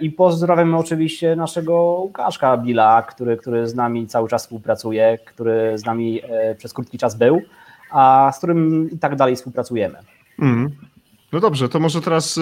I 0.00 0.10
pozdrawiam 0.10 0.74
oczywiście 0.74 1.36
naszego 1.36 1.74
Łukaszka 1.74 2.56
Billa, 2.56 3.02
który, 3.02 3.36
który 3.36 3.66
z 3.66 3.74
nami 3.74 4.06
cały 4.06 4.28
czas 4.28 4.42
współpracuje, 4.42 5.18
który 5.26 5.78
z 5.78 5.84
nami 5.84 6.20
przez 6.58 6.72
krótki 6.72 6.98
czas 6.98 7.14
był, 7.14 7.42
a 7.90 8.30
z 8.34 8.38
którym 8.38 8.90
i 8.90 8.98
tak 8.98 9.16
dalej 9.16 9.36
współpracujemy. 9.36 9.98
Mm. 10.38 10.70
No 11.32 11.40
dobrze, 11.40 11.68
to 11.68 11.80
może 11.80 12.00
teraz 12.00 12.36
y, 12.36 12.40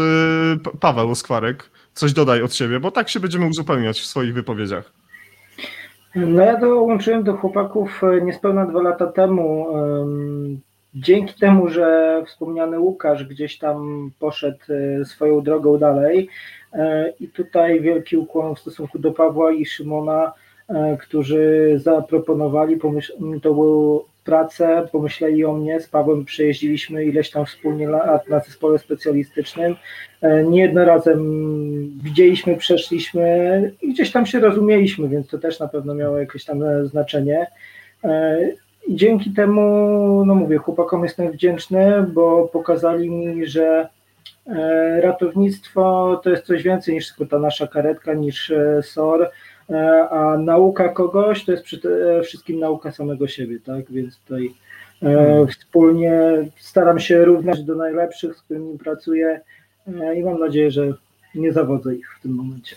Pa- 0.65 0.71
Paweł 0.81 1.15
Skwarek 1.15 1.71
coś 1.95 2.13
dodaj 2.13 2.43
od 2.43 2.55
siebie, 2.55 2.81
bo 2.81 2.91
tak 2.91 3.09
się 3.09 3.21
będziemy 3.21 3.47
uzupełniać 3.47 4.01
w 4.01 4.07
swoich 4.07 4.35
wypowiedziach. 4.35 4.93
No 6.17 6.43
ja 6.43 6.61
dołączyłem 6.61 7.23
do 7.23 7.33
chłopaków 7.37 8.05
e, 8.05 8.21
niespełna 8.21 8.67
dwa 8.67 8.83
lata 8.83 9.07
temu. 9.07 9.67
em, 9.77 10.61
dzięki 10.95 11.35
temu, 11.41 11.69
że 11.69 12.23
wspomniany 12.27 12.81
Łukasz 12.81 13.25
gdzieś 13.25 13.59
tam 13.59 14.11
poszedł 14.19 14.59
swoją 15.05 15.41
drogą 15.41 15.79
dalej 15.79 16.29
i 17.21 17.29
tutaj 17.29 17.81
wielki 17.81 18.17
ukłon 18.17 18.55
w 18.55 18.59
stosunku 18.59 18.99
do 18.99 19.13
Pawła 19.13 19.53
i 19.53 19.67
Szymona, 19.67 20.33
którzy 21.01 21.73
zaproponowali, 21.77 22.77
pomyśl- 22.79 23.41
to 23.43 23.55
był 23.55 24.05
pracę, 24.29 24.89
pomyśleli 24.93 25.45
o 25.45 25.53
mnie, 25.53 25.81
z 25.81 25.89
Pawłem 25.89 26.25
przejeździliśmy 26.25 27.05
ileś 27.05 27.31
tam 27.31 27.47
wspólnie 27.47 27.89
lat 27.89 28.29
na 28.29 28.41
zespole 28.41 28.79
specjalistycznym. 28.79 29.77
E, 30.23 30.45
niejednorazem 30.45 31.21
widzieliśmy, 32.03 32.57
przeszliśmy 32.57 33.73
i 33.83 33.93
gdzieś 33.93 34.13
tam 34.13 34.27
się 34.27 34.41
rozumieliśmy, 34.41 35.09
więc 35.09 35.29
to 35.29 35.39
też 35.39 35.61
na 35.61 35.69
pewno 35.69 35.95
miało 35.95 36.19
jakieś 36.19 36.45
tam 36.45 36.63
e, 36.63 36.87
znaczenie. 36.87 37.47
E, 38.05 38.39
I 38.87 38.97
dzięki 38.97 39.31
temu, 39.31 39.63
no 40.27 40.35
mówię, 40.35 40.59
chłopakom 40.59 41.05
jestem 41.05 41.33
wdzięczny, 41.33 42.07
bo 42.13 42.49
pokazali 42.53 43.11
mi, 43.11 43.47
że 43.47 43.89
ratownictwo 45.01 46.21
to 46.25 46.31
jest 46.31 46.47
coś 46.47 46.63
więcej 46.63 46.95
niż 46.95 47.09
tylko 47.09 47.31
ta 47.31 47.39
nasza 47.39 47.67
karetka, 47.67 48.15
niż 48.15 48.53
SOR 48.83 49.31
a 50.11 50.37
nauka 50.39 50.89
kogoś 50.89 51.45
to 51.45 51.53
jest 51.53 51.65
przede 51.65 52.23
wszystkim 52.23 52.61
nauka 52.61 52.93
samego 52.93 53.29
siebie, 53.29 53.61
tak? 53.61 53.93
Więc 53.93 54.19
tutaj 54.19 54.55
e, 55.03 55.47
wspólnie 55.47 56.23
staram 56.57 57.01
się 57.01 57.25
równać 57.25 57.65
do 57.65 57.75
najlepszych, 57.75 58.37
z 58.37 58.43
którymi 58.43 58.79
pracuję 58.79 59.41
e, 59.87 60.21
i 60.21 60.25
mam 60.25 60.41
nadzieję, 60.41 60.71
że 60.71 60.93
nie 61.35 61.53
zawodzę 61.53 61.95
ich 61.95 62.17
w 62.19 62.23
tym 62.23 62.33
momencie. 62.33 62.77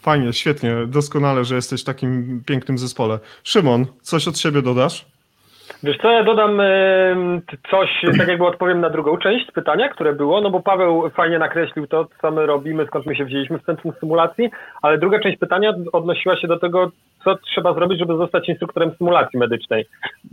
Fajnie, 0.00 0.32
świetnie, 0.32 0.76
doskonale, 0.86 1.44
że 1.44 1.54
jesteś 1.54 1.82
w 1.82 1.84
takim 1.84 2.42
pięknym 2.46 2.78
zespole. 2.78 3.18
Szymon, 3.42 3.86
coś 4.02 4.28
od 4.28 4.38
siebie 4.38 4.62
dodasz? 4.62 5.06
Wiesz 5.82 5.98
co, 5.98 6.10
ja 6.10 6.24
dodam 6.24 6.60
coś, 7.70 7.90
tak 8.18 8.28
jakby 8.28 8.46
odpowiem 8.46 8.80
na 8.80 8.90
drugą 8.90 9.16
część 9.16 9.50
pytania, 9.52 9.88
które 9.88 10.12
było, 10.12 10.40
no 10.40 10.50
bo 10.50 10.60
Paweł 10.60 11.10
fajnie 11.10 11.38
nakreślił 11.38 11.86
to, 11.86 12.06
co 12.20 12.30
my 12.30 12.46
robimy, 12.46 12.86
skąd 12.86 13.06
my 13.06 13.16
się 13.16 13.24
wzięliśmy 13.24 13.58
w 13.58 13.64
Centrum 13.64 13.92
Symulacji, 14.00 14.50
ale 14.82 14.98
druga 14.98 15.20
część 15.20 15.38
pytania 15.38 15.74
odnosiła 15.92 16.36
się 16.36 16.48
do 16.48 16.58
tego, 16.58 16.90
co 17.24 17.36
trzeba 17.36 17.74
zrobić, 17.74 17.98
żeby 17.98 18.16
zostać 18.16 18.48
instruktorem 18.48 18.90
symulacji 18.98 19.38
medycznej. 19.38 19.84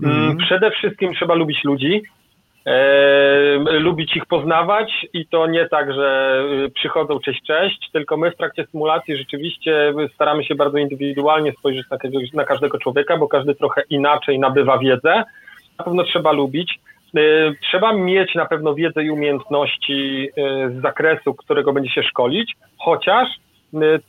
Mm. 0.04 0.38
Przede 0.38 0.72
wszystkim 0.72 1.14
trzeba 1.14 1.36
lubić 1.36 1.64
ludzi, 1.64 2.04
lubić 3.80 4.16
ich 4.16 4.26
poznawać 4.26 5.08
i 5.14 5.28
to 5.28 5.48
nie 5.48 5.68
tak, 5.68 5.94
że 5.94 6.42
y, 6.66 6.70
przychodzą 6.70 7.20
cześć, 7.20 7.42
cześć, 7.44 7.90
tylko 7.94 8.18
my 8.18 8.32
w 8.32 8.38
trakcie 8.38 8.66
symulacji 8.72 9.18
rzeczywiście 9.18 9.94
staramy 10.14 10.44
się 10.44 10.56
bardzo 10.56 10.78
indywidualnie 10.78 11.52
spojrzeć 11.52 11.86
na, 11.90 11.98
na 12.34 12.46
każdego 12.46 12.78
człowieka, 12.78 13.18
bo 13.18 13.28
każdy 13.28 13.56
trochę 13.56 13.82
inaczej 13.90 14.40
nabywa 14.40 14.78
wiedzę. 14.78 15.24
Na 15.80 15.86
pewno 15.86 16.04
trzeba 16.04 16.32
lubić. 16.32 16.80
Y, 17.18 17.56
trzeba 17.62 17.94
mieć 17.94 18.36
na 18.36 18.46
pewno 18.46 18.76
wiedzę 18.76 19.04
i 19.04 19.12
umiejętności 19.12 20.30
y, 20.30 20.72
z 20.72 20.82
zakresu, 20.82 21.34
którego 21.34 21.74
będzie 21.74 21.90
się 21.90 22.04
szkolić, 22.04 22.56
chociaż 22.78 23.28
Y, 23.28 23.45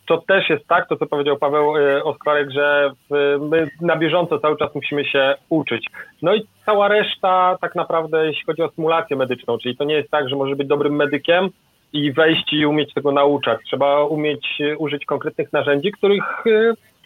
to 0.06 0.18
też 0.18 0.50
jest 0.50 0.66
tak, 0.66 0.88
to 0.88 0.96
co 0.96 1.06
powiedział 1.06 1.36
Paweł 1.36 1.76
y, 1.76 2.04
Oskwarek, 2.04 2.50
że 2.50 2.92
my 3.40 3.68
na 3.80 3.96
bieżąco 3.96 4.38
cały 4.38 4.56
czas 4.56 4.74
musimy 4.74 5.04
się 5.04 5.34
uczyć. 5.48 5.86
No 6.22 6.34
i 6.34 6.46
cała 6.66 6.88
reszta 6.88 7.58
tak 7.60 7.74
naprawdę, 7.74 8.26
jeśli 8.26 8.44
chodzi 8.44 8.62
o 8.62 8.70
symulację 8.70 9.16
medyczną, 9.16 9.58
czyli 9.58 9.76
to 9.76 9.84
nie 9.84 9.94
jest 9.94 10.10
tak, 10.10 10.28
że 10.28 10.36
może 10.36 10.56
być 10.56 10.68
dobrym 10.68 10.96
medykiem 10.96 11.48
i 11.92 12.12
wejść 12.12 12.52
i 12.52 12.66
umieć 12.66 12.94
tego 12.94 13.12
nauczać. 13.12 13.60
Trzeba 13.64 14.04
umieć 14.04 14.46
y, 14.60 14.78
użyć 14.78 15.04
konkretnych 15.04 15.52
narzędzi, 15.52 15.92
których 15.92 16.44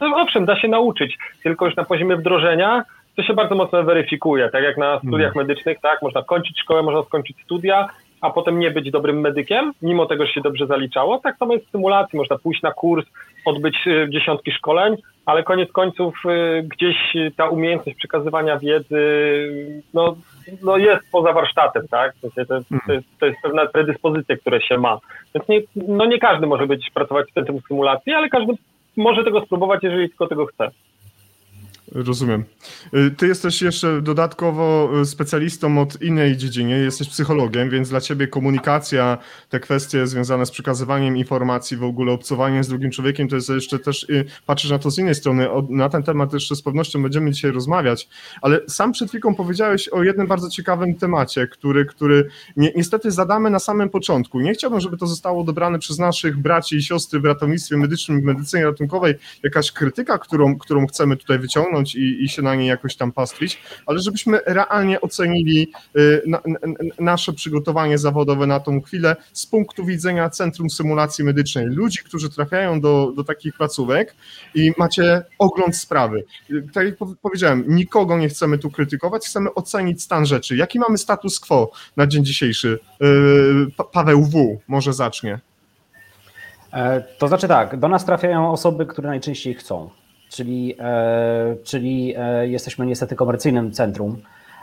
no 0.01 0.17
owszem, 0.17 0.45
da 0.45 0.61
się 0.61 0.69
nauczyć, 0.69 1.19
tylko 1.43 1.67
już 1.67 1.77
na 1.77 1.85
poziomie 1.85 2.17
wdrożenia 2.17 2.85
to 3.17 3.23
się 3.23 3.35
bardzo 3.35 3.55
mocno 3.55 3.83
weryfikuje, 3.83 4.49
tak 4.49 4.65
jak 4.65 4.77
na 4.77 4.99
studiach 4.99 5.33
hmm. 5.33 5.47
medycznych, 5.47 5.79
tak, 5.81 6.03
można 6.03 6.23
kończyć 6.23 6.61
szkołę, 6.61 6.83
można 6.83 7.03
skończyć 7.03 7.37
studia, 7.45 7.89
a 8.21 8.31
potem 8.31 8.59
nie 8.59 8.71
być 8.71 8.91
dobrym 8.91 9.21
medykiem, 9.21 9.73
mimo 9.83 10.07
tego, 10.07 10.27
że 10.27 10.33
się 10.33 10.41
dobrze 10.41 10.67
zaliczało. 10.67 11.19
Tak 11.19 11.37
samo 11.37 11.53
jest 11.55 11.67
w 11.67 11.71
symulacji, 11.71 12.19
można 12.19 12.39
pójść 12.39 12.63
na 12.63 12.73
kurs, 12.73 13.07
odbyć 13.45 13.77
y, 13.87 14.07
dziesiątki 14.11 14.53
szkoleń, 14.53 14.97
ale 15.27 15.43
koniec 15.43 15.73
końców 15.73 16.15
y, 16.27 16.63
gdzieś 16.63 16.97
ta 17.37 17.49
umiejętność 17.49 17.99
przekazywania 17.99 18.59
wiedzy 18.59 19.01
no, 19.95 20.17
no 20.63 20.77
jest 20.77 21.03
poza 21.13 21.33
warsztatem, 21.33 21.89
tak? 21.89 22.15
To, 22.23 22.29
to, 22.31 22.45
to, 22.87 22.93
jest, 22.93 23.07
to 23.21 23.27
jest 23.27 23.39
pewna 23.43 23.67
predyspozycja, 23.67 24.37
które 24.37 24.61
się 24.61 24.79
ma. 24.79 24.99
Więc 25.35 25.49
nie, 25.49 25.61
no 25.89 26.07
nie 26.07 26.19
każdy 26.19 26.47
może 26.47 26.67
być 26.67 26.91
pracować 26.95 27.31
w 27.31 27.35
centrum 27.35 27.61
symulacji, 27.69 28.13
ale 28.13 28.29
każdy 28.29 28.53
może 28.97 29.25
tego 29.25 29.41
spróbować, 29.41 29.83
jeżeli 29.83 30.09
tylko 30.09 30.27
tego 30.27 30.47
chce. 30.47 30.71
Rozumiem. 31.93 32.45
Y, 32.95 33.11
ty 33.11 33.27
jesteś 33.27 33.63
jeszcze 33.63 34.03
dodatkowo 34.03 34.91
y, 35.01 35.07
specjalistą 35.07 35.81
od 35.81 36.03
innej 36.03 36.37
dziedzinie, 36.37 36.75
jesteś 36.75 37.09
psychologiem, 37.09 37.71
więc 37.71 37.89
dla 37.89 38.01
ciebie 38.01 38.29
komunikacja, 38.29 39.19
te 39.49 39.61
kwestie 39.61 40.07
związane 40.07 40.47
z 40.47 40.51
przekazywaniem 40.51 41.17
informacji, 41.17 41.77
w 41.77 41.85
ogóle 41.85 42.13
obcowaniem 42.13 42.65
z 42.65 42.69
drugim 42.69 42.91
człowiekiem, 42.91 43.29
to 43.29 43.37
jest 43.37 43.49
jeszcze 43.49 43.79
też, 43.79 44.03
y, 44.11 44.25
patrzysz 44.47 44.71
na 44.71 44.79
to 44.79 44.91
z 44.91 44.99
innej 44.99 45.15
strony. 45.15 45.49
Na 45.69 45.89
ten 45.89 46.03
temat 46.03 46.33
jeszcze 46.33 46.57
z 46.57 46.63
pewnością 46.63 47.03
będziemy 47.03 47.31
dzisiaj 47.31 47.51
rozmawiać, 47.51 48.09
ale 48.43 48.61
sam 48.69 48.93
przed 48.93 49.09
chwilą 49.09 49.35
powiedziałeś 49.35 49.89
o 49.89 50.03
jednym 50.03 50.27
bardzo 50.27 50.51
ciekawym 50.51 50.95
temacie, 50.95 51.47
który, 51.47 51.85
który 51.85 52.29
ni 52.57 52.71
niestety 52.77 53.11
zadamy 53.11 53.51
na 53.51 53.59
samym 53.59 53.89
początku. 53.89 54.41
Nie 54.41 54.53
chciałbym, 54.53 54.81
żeby 54.81 54.97
to 54.97 55.07
zostało 55.07 55.45
dobrane 55.45 55.79
przez 55.79 55.99
naszych 55.99 56.39
braci 56.39 56.77
i 56.77 56.83
siostry 56.83 57.21
w 57.21 57.25
ratownictwie 57.25 57.77
medycznym, 57.77 58.21
w 58.21 58.25
medycynie 58.25 58.65
ratunkowej, 58.65 59.15
jakaś 59.43 59.73
krytyka, 59.73 60.19
którą, 60.19 60.59
którą 60.59 60.87
chcemy 60.87 61.17
tutaj 61.17 61.39
wyciągnąć, 61.39 61.80
i, 61.95 62.25
i 62.25 62.29
się 62.29 62.43
na 62.43 62.55
niej 62.55 62.69
jakoś 62.69 62.97
tam 62.97 63.13
pastwić, 63.13 63.59
ale 63.87 63.99
żebyśmy 63.99 64.41
realnie 64.47 65.01
ocenili 65.01 65.73
y, 65.97 66.23
na, 66.27 66.41
na, 66.47 66.59
nasze 66.99 67.33
przygotowanie 67.33 67.99
zawodowe 67.99 68.47
na 68.47 68.61
tą 68.61 68.81
chwilę 68.81 69.17
z 69.33 69.47
punktu 69.47 69.85
widzenia 69.85 70.31
Centrum 70.31 70.71
Symulacji 70.71 71.25
Medycznej. 71.25 71.67
Ludzi, 71.67 71.99
którzy 71.99 72.31
trafiają 72.31 72.81
do, 72.81 73.13
do 73.17 73.25
takich 73.25 73.57
placówek 73.57 74.15
i 74.55 74.73
macie 74.79 75.23
ogląd 75.39 75.77
sprawy. 75.77 76.25
Tak 76.73 76.87
jak 76.87 76.95
powiedziałem, 77.23 77.65
nikogo 77.69 78.19
nie 78.19 78.29
chcemy 78.29 78.59
tu 78.59 78.71
krytykować, 78.71 79.27
chcemy 79.27 79.55
ocenić 79.55 80.03
stan 80.03 80.27
rzeczy. 80.27 80.57
Jaki 80.57 80.79
mamy 80.79 80.99
status 80.99 81.41
quo 81.41 81.71
na 81.97 82.07
dzień 82.07 82.25
dzisiejszy? 82.25 82.79
Y, 83.03 83.85
Paweł 83.93 84.25
W. 84.25 84.61
może 84.69 84.93
zacznie. 84.93 85.41
E, 86.73 87.01
to 87.19 87.29
znaczy 87.29 87.49
tak, 87.49 87.79
do 87.79 87.89
nas 87.89 88.05
trafiają 88.05 88.53
osoby, 88.53 88.87
które 88.87 89.09
najczęściej 89.09 89.55
chcą 89.55 89.91
czyli, 90.31 90.77
e, 90.79 91.57
czyli 91.65 92.15
e, 92.19 92.49
jesteśmy 92.49 92.87
niestety 92.87 93.17
komercyjnym 93.17 93.73
centrum. 93.73 94.17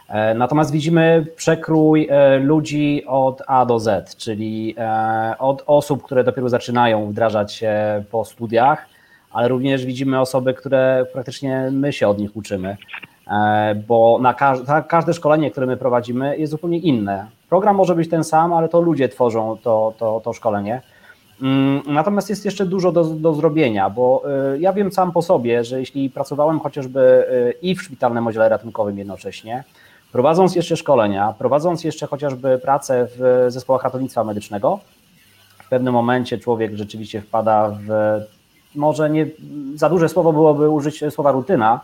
E, 0.09 0.33
natomiast 0.33 0.71
widzimy 0.71 1.25
przekrój 1.35 2.09
ludzi 2.41 3.03
od 3.07 3.41
A 3.47 3.65
do 3.65 3.79
Z, 3.79 4.15
czyli 4.15 4.75
od 5.39 5.63
osób, 5.67 6.03
które 6.03 6.23
dopiero 6.23 6.49
zaczynają 6.49 7.05
wdrażać 7.05 7.53
się 7.53 8.03
po 8.11 8.25
studiach, 8.25 8.85
ale 9.31 9.47
również 9.47 9.85
widzimy 9.85 10.19
osoby, 10.19 10.53
które 10.53 11.05
praktycznie 11.13 11.69
my 11.71 11.93
się 11.93 12.07
od 12.07 12.19
nich 12.19 12.35
uczymy, 12.35 12.77
bo 13.87 14.19
na 14.21 14.33
każde, 14.33 14.83
każde 14.87 15.13
szkolenie, 15.13 15.51
które 15.51 15.67
my 15.67 15.77
prowadzimy, 15.77 16.37
jest 16.37 16.51
zupełnie 16.51 16.77
inne. 16.77 17.27
Program 17.49 17.75
może 17.75 17.95
być 17.95 18.09
ten 18.09 18.23
sam, 18.23 18.53
ale 18.53 18.69
to 18.69 18.81
ludzie 18.81 19.09
tworzą 19.09 19.57
to, 19.63 19.93
to, 19.97 20.21
to 20.23 20.33
szkolenie. 20.33 20.81
Mm, 21.41 21.81
natomiast 21.87 22.29
jest 22.29 22.45
jeszcze 22.45 22.65
dużo 22.65 22.91
do, 22.91 23.03
do 23.03 23.33
zrobienia, 23.33 23.89
bo 23.89 24.23
y, 24.55 24.59
ja 24.59 24.73
wiem 24.73 24.91
sam 24.91 25.11
po 25.11 25.21
sobie, 25.21 25.63
że 25.63 25.79
jeśli 25.79 26.09
pracowałem 26.09 26.59
chociażby 26.59 26.99
y, 26.99 27.53
i 27.61 27.75
w 27.75 27.81
szpitalnym 27.81 28.27
oddziale 28.27 28.49
ratunkowym 28.49 28.97
jednocześnie, 28.97 29.63
prowadząc 30.11 30.55
jeszcze 30.55 30.77
szkolenia, 30.77 31.33
prowadząc 31.37 31.83
jeszcze 31.83 32.07
chociażby 32.07 32.57
pracę 32.57 33.07
w 33.17 33.45
zespołach 33.49 33.83
ratownictwa 33.83 34.23
medycznego, 34.23 34.79
w 35.57 35.69
pewnym 35.69 35.93
momencie 35.93 36.37
człowiek 36.37 36.75
rzeczywiście 36.75 37.21
wpada 37.21 37.69
w, 37.69 37.89
może 38.75 39.09
nie 39.09 39.27
za 39.75 39.89
duże 39.89 40.09
słowo 40.09 40.33
byłoby 40.33 40.69
użyć 40.69 41.03
słowa 41.09 41.31
rutyna, 41.31 41.79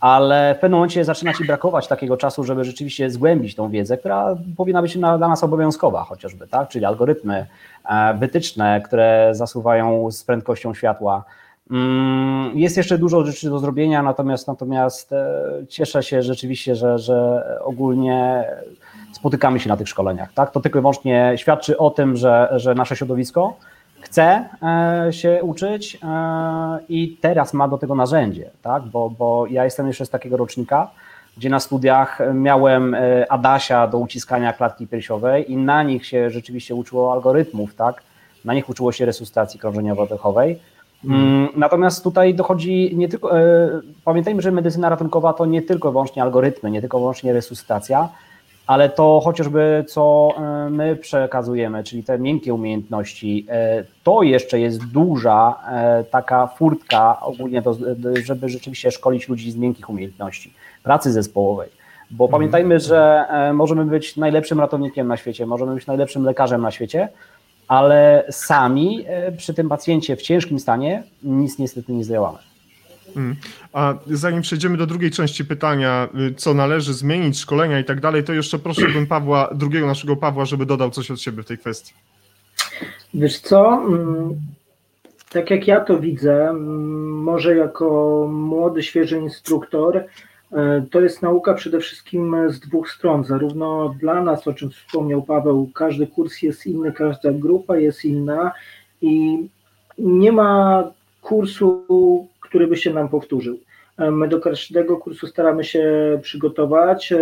ale 0.00 0.54
w 0.54 0.58
pewnym 0.58 0.78
momencie 0.78 1.04
zaczyna 1.04 1.34
Ci 1.34 1.44
brakować 1.44 1.88
takiego 1.88 2.16
czasu, 2.16 2.44
żeby 2.44 2.64
rzeczywiście 2.64 3.10
zgłębić 3.10 3.54
tą 3.54 3.70
wiedzę, 3.70 3.96
która 3.96 4.36
powinna 4.56 4.82
być 4.82 4.98
dla 4.98 5.18
nas 5.18 5.44
obowiązkowa 5.44 6.04
chociażby, 6.04 6.46
tak? 6.46 6.68
czyli 6.68 6.84
algorytmy 6.84 7.46
e, 7.88 8.14
wytyczne, 8.14 8.80
które 8.84 9.28
zasuwają 9.32 10.10
z 10.10 10.24
prędkością 10.24 10.74
światła. 10.74 11.24
Mm, 11.70 12.58
jest 12.58 12.76
jeszcze 12.76 12.98
dużo 12.98 13.24
rzeczy 13.24 13.50
do 13.50 13.58
zrobienia, 13.58 14.02
natomiast, 14.02 14.48
natomiast 14.48 15.12
e, 15.12 15.42
cieszę 15.68 16.02
się 16.02 16.22
rzeczywiście, 16.22 16.76
że, 16.76 16.98
że 16.98 17.44
ogólnie 17.60 18.44
spotykamy 19.12 19.60
się 19.60 19.68
na 19.68 19.76
tych 19.76 19.88
szkoleniach. 19.88 20.32
Tak? 20.32 20.50
To 20.50 20.60
tylko 20.60 20.78
i 20.78 20.82
wyłącznie 20.82 21.32
świadczy 21.36 21.78
o 21.78 21.90
tym, 21.90 22.16
że, 22.16 22.48
że 22.56 22.74
nasze 22.74 22.96
środowisko 22.96 23.56
chce 24.00 24.48
e, 24.62 25.12
się 25.12 25.40
uczyć 25.42 25.98
e, 26.02 26.78
i 26.88 27.16
teraz 27.20 27.54
ma 27.54 27.68
do 27.68 27.78
tego 27.78 27.94
narzędzie, 27.94 28.50
tak? 28.62 28.82
bo, 28.82 29.10
bo 29.10 29.46
ja 29.46 29.64
jestem 29.64 29.86
jeszcze 29.86 30.06
z 30.06 30.10
takiego 30.10 30.36
rocznika, 30.36 30.90
gdzie 31.36 31.50
na 31.50 31.60
studiach 31.60 32.18
miałem 32.34 32.94
e, 32.94 33.32
Adasia 33.32 33.86
do 33.86 33.98
uciskania 33.98 34.52
klatki 34.52 34.86
piersiowej 34.86 35.52
i 35.52 35.56
na 35.56 35.82
nich 35.82 36.06
się 36.06 36.30
rzeczywiście 36.30 36.74
uczyło 36.74 37.12
algorytmów, 37.12 37.74
tak? 37.74 38.02
na 38.44 38.54
nich 38.54 38.68
uczyło 38.68 38.92
się 38.92 39.04
resuscytacji 39.04 39.60
krążeniowo-oddechowej. 39.60 40.56
Mm. 41.04 41.48
Natomiast 41.56 42.04
tutaj 42.04 42.34
dochodzi 42.34 42.92
nie 42.96 43.08
tylko, 43.08 43.30
pamiętajmy, 44.04 44.42
że 44.42 44.50
medycyna 44.52 44.88
ratunkowa 44.88 45.32
to 45.32 45.46
nie 45.46 45.62
tylko 45.62 45.92
wyłącznie 45.92 46.22
algorytmy, 46.22 46.70
nie 46.70 46.80
tylko 46.80 46.98
wyłącznie 46.98 47.32
resuscytacja, 47.32 48.08
ale 48.70 48.88
to 48.88 49.20
chociażby 49.24 49.84
co 49.88 50.34
e, 50.36 50.70
my 50.70 50.96
przekazujemy, 50.96 51.84
czyli 51.84 52.04
te 52.04 52.18
miękkie 52.18 52.54
umiejętności, 52.54 53.46
e, 53.48 53.84
to 54.04 54.22
jeszcze 54.22 54.60
jest 54.60 54.84
duża 54.84 55.60
e, 55.68 56.04
taka 56.04 56.46
furtka 56.46 57.20
ogólnie, 57.20 57.62
do, 57.62 57.76
żeby 58.24 58.48
rzeczywiście 58.48 58.90
szkolić 58.90 59.28
ludzi 59.28 59.50
z 59.50 59.56
miękkich 59.56 59.90
umiejętności, 59.90 60.54
pracy 60.82 61.12
zespołowej. 61.12 61.68
Bo 62.10 62.24
mhm. 62.24 62.30
pamiętajmy, 62.32 62.80
że 62.80 63.24
możemy 63.54 63.84
być 63.84 64.16
najlepszym 64.16 64.60
ratownikiem 64.60 65.08
na 65.08 65.16
świecie, 65.16 65.46
możemy 65.46 65.74
być 65.74 65.86
najlepszym 65.86 66.24
lekarzem 66.24 66.62
na 66.62 66.70
świecie, 66.70 67.08
ale 67.68 68.24
sami 68.30 69.04
przy 69.36 69.54
tym 69.54 69.68
pacjencie 69.68 70.16
w 70.16 70.22
ciężkim 70.22 70.58
stanie 70.58 71.02
nic 71.22 71.58
niestety 71.58 71.92
nie 71.92 72.04
zdziałamy. 72.04 72.49
Mm. 73.16 73.36
A 73.72 73.94
zanim 74.06 74.42
przejdziemy 74.42 74.76
do 74.76 74.86
drugiej 74.86 75.10
części 75.10 75.44
pytania, 75.44 76.08
y, 76.30 76.34
co 76.34 76.54
należy 76.54 76.94
zmienić, 76.94 77.38
szkolenia 77.38 77.80
i 77.80 77.84
tak 77.84 78.00
dalej, 78.00 78.24
to 78.24 78.32
jeszcze 78.32 78.58
prosiłbym 78.58 79.06
Pawła, 79.16 79.50
drugiego 79.54 79.86
naszego 79.86 80.16
Pawła, 80.16 80.44
żeby 80.44 80.66
dodał 80.66 80.90
coś 80.90 81.10
od 81.10 81.20
siebie 81.20 81.42
w 81.42 81.46
tej 81.46 81.58
kwestii. 81.58 81.92
Wiesz 83.14 83.40
co, 83.40 83.82
mm, 83.88 84.36
tak 85.30 85.50
jak 85.50 85.66
ja 85.66 85.80
to 85.80 85.98
widzę, 85.98 86.48
mm, 86.48 87.22
może 87.22 87.56
jako 87.56 88.26
młody, 88.32 88.82
świeży 88.82 89.18
instruktor, 89.18 89.96
y, 89.96 90.06
to 90.90 91.00
jest 91.00 91.22
nauka 91.22 91.54
przede 91.54 91.80
wszystkim 91.80 92.36
z 92.50 92.60
dwóch 92.60 92.90
stron. 92.90 93.24
Zarówno 93.24 93.94
dla 94.00 94.22
nas, 94.22 94.48
o 94.48 94.54
czym 94.54 94.70
wspomniał 94.70 95.22
Paweł, 95.22 95.70
każdy 95.74 96.06
kurs 96.06 96.42
jest 96.42 96.66
inny, 96.66 96.92
każda 96.92 97.32
grupa 97.32 97.76
jest 97.76 98.04
inna 98.04 98.52
i 99.02 99.38
nie 99.98 100.32
ma 100.32 100.84
kursu 101.22 102.28
który 102.50 102.66
by 102.66 102.76
się 102.76 102.94
nam 102.94 103.08
powtórzył. 103.08 103.58
E, 103.98 104.10
my 104.10 104.28
do 104.28 104.40
każdego 104.40 104.96
kursu 104.96 105.26
staramy 105.26 105.64
się 105.64 105.84
przygotować, 106.22 107.12
e, 107.12 107.18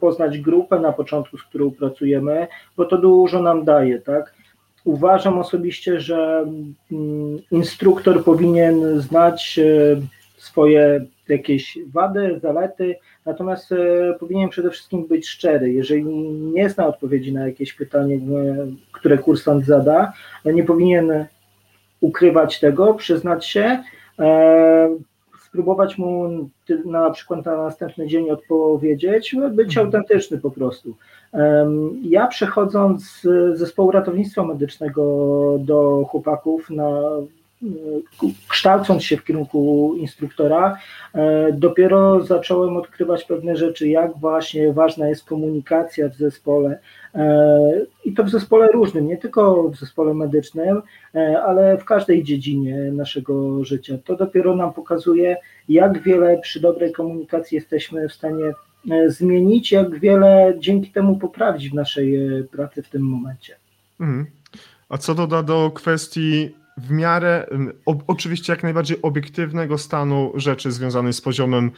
poznać 0.00 0.38
grupę 0.38 0.80
na 0.80 0.92
początku, 0.92 1.38
z 1.38 1.42
którą 1.42 1.70
pracujemy, 1.70 2.46
bo 2.76 2.84
to 2.84 2.98
dużo 2.98 3.42
nam 3.42 3.64
daje, 3.64 3.98
tak? 3.98 4.34
Uważam 4.84 5.38
osobiście, 5.38 6.00
że 6.00 6.46
mm, 6.92 7.38
instruktor 7.50 8.24
powinien 8.24 9.00
znać 9.00 9.58
e, 9.58 9.96
swoje 10.36 11.06
jakieś 11.28 11.78
wady, 11.92 12.40
zalety, 12.42 12.96
natomiast 13.26 13.74
powinien 14.20 14.48
przede 14.48 14.70
wszystkim 14.70 15.06
być 15.06 15.28
szczery. 15.28 15.72
Jeżeli 15.72 16.04
nie 16.54 16.70
zna 16.70 16.86
odpowiedzi 16.86 17.32
na 17.32 17.46
jakieś 17.46 17.72
pytanie, 17.72 18.20
które 18.92 19.18
kursant 19.18 19.64
zada, 19.64 20.12
nie 20.44 20.64
powinien 20.64 21.26
ukrywać 22.00 22.60
tego, 22.60 22.94
przyznać 22.94 23.46
się, 23.46 23.82
E, 23.82 23.82
spróbować 25.46 25.98
mu 25.98 26.28
na 26.84 27.10
przykład 27.10 27.46
na 27.46 27.56
następny 27.56 28.06
dzień 28.06 28.30
odpowiedzieć, 28.30 29.36
być 29.50 29.68
mhm. 29.68 29.86
autentyczny 29.86 30.38
po 30.38 30.50
prostu. 30.50 30.94
Ja 32.02 32.26
przechodząc 32.26 33.20
z 33.22 33.58
zespołu 33.58 33.90
ratownictwa 33.90 34.44
medycznego 34.44 35.02
do 35.60 36.04
chłopaków 36.10 36.70
na 36.70 37.00
kształcąc 38.48 39.04
się 39.04 39.16
w 39.16 39.24
kierunku 39.24 39.94
instruktora, 39.98 40.78
e, 41.14 41.52
dopiero 41.52 42.24
zacząłem 42.24 42.76
odkrywać 42.76 43.24
pewne 43.24 43.56
rzeczy, 43.56 43.88
jak 43.88 44.18
właśnie 44.18 44.72
ważna 44.72 45.08
jest 45.08 45.24
komunikacja 45.24 46.08
w 46.08 46.14
zespole. 46.14 46.78
E, 47.14 47.86
I 48.04 48.12
to 48.12 48.24
w 48.24 48.30
zespole 48.30 48.68
różnym, 48.68 49.06
nie 49.06 49.16
tylko 49.16 49.68
w 49.68 49.76
zespole 49.76 50.14
medycznym, 50.14 50.82
e, 51.14 51.42
ale 51.42 51.78
w 51.78 51.84
każdej 51.84 52.24
dziedzinie 52.24 52.76
naszego 52.76 53.64
życia. 53.64 53.98
To 54.04 54.16
dopiero 54.16 54.56
nam 54.56 54.72
pokazuje, 54.72 55.36
jak 55.68 56.02
wiele 56.02 56.38
przy 56.38 56.60
dobrej 56.60 56.92
komunikacji 56.92 57.54
jesteśmy 57.54 58.08
w 58.08 58.12
stanie 58.12 58.52
zmienić, 59.06 59.72
jak 59.72 59.98
wiele 59.98 60.54
dzięki 60.58 60.90
temu 60.90 61.18
poprawić 61.18 61.70
w 61.70 61.74
naszej 61.74 62.18
pracy 62.50 62.82
w 62.82 62.88
tym 62.88 63.02
momencie. 63.02 63.56
Mhm. 64.00 64.26
A 64.88 64.98
co 64.98 65.14
doda 65.14 65.42
do 65.42 65.70
kwestii 65.70 66.61
w 66.76 66.90
miarę, 66.90 67.46
o, 67.86 67.94
oczywiście 68.06 68.52
jak 68.52 68.62
najbardziej 68.62 69.02
obiektywnego 69.02 69.78
stanu 69.78 70.32
rzeczy 70.34 70.70
związanej 70.70 71.12
z 71.12 71.20
poziomem 71.20 71.70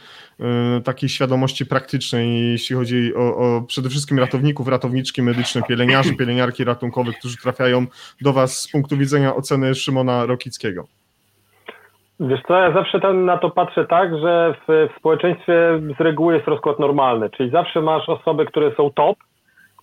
y, 0.79 0.81
takiej 0.81 1.09
świadomości 1.09 1.65
praktycznej, 1.65 2.51
jeśli 2.51 2.75
chodzi 2.75 3.15
o, 3.15 3.37
o, 3.37 3.61
przede 3.61 3.89
wszystkim 3.89 4.19
ratowników, 4.19 4.67
ratowniczki 4.67 5.21
medyczne, 5.21 5.61
pielęgniarzy, 5.63 6.15
pielęgniarki 6.19 6.63
ratunkowe, 6.63 7.11
którzy 7.19 7.37
trafiają 7.37 7.85
do 8.21 8.33
Was 8.33 8.59
z 8.59 8.71
punktu 8.71 8.97
widzenia 8.97 9.35
oceny 9.35 9.75
Szymona 9.75 10.25
Rokickiego? 10.25 10.85
Wiesz 12.19 12.41
co, 12.47 12.59
ja 12.59 12.71
zawsze 12.73 12.99
tam 12.99 13.25
na 13.25 13.37
to 13.37 13.49
patrzę 13.49 13.85
tak, 13.85 14.19
że 14.19 14.55
w, 14.67 14.89
w 14.93 14.99
społeczeństwie 14.99 15.79
z 15.97 16.01
reguły 16.01 16.33
jest 16.35 16.47
rozkład 16.47 16.79
normalny, 16.79 17.29
czyli 17.29 17.49
zawsze 17.49 17.81
masz 17.81 18.09
osoby, 18.09 18.45
które 18.45 18.75
są 18.75 18.91
top, 18.91 19.17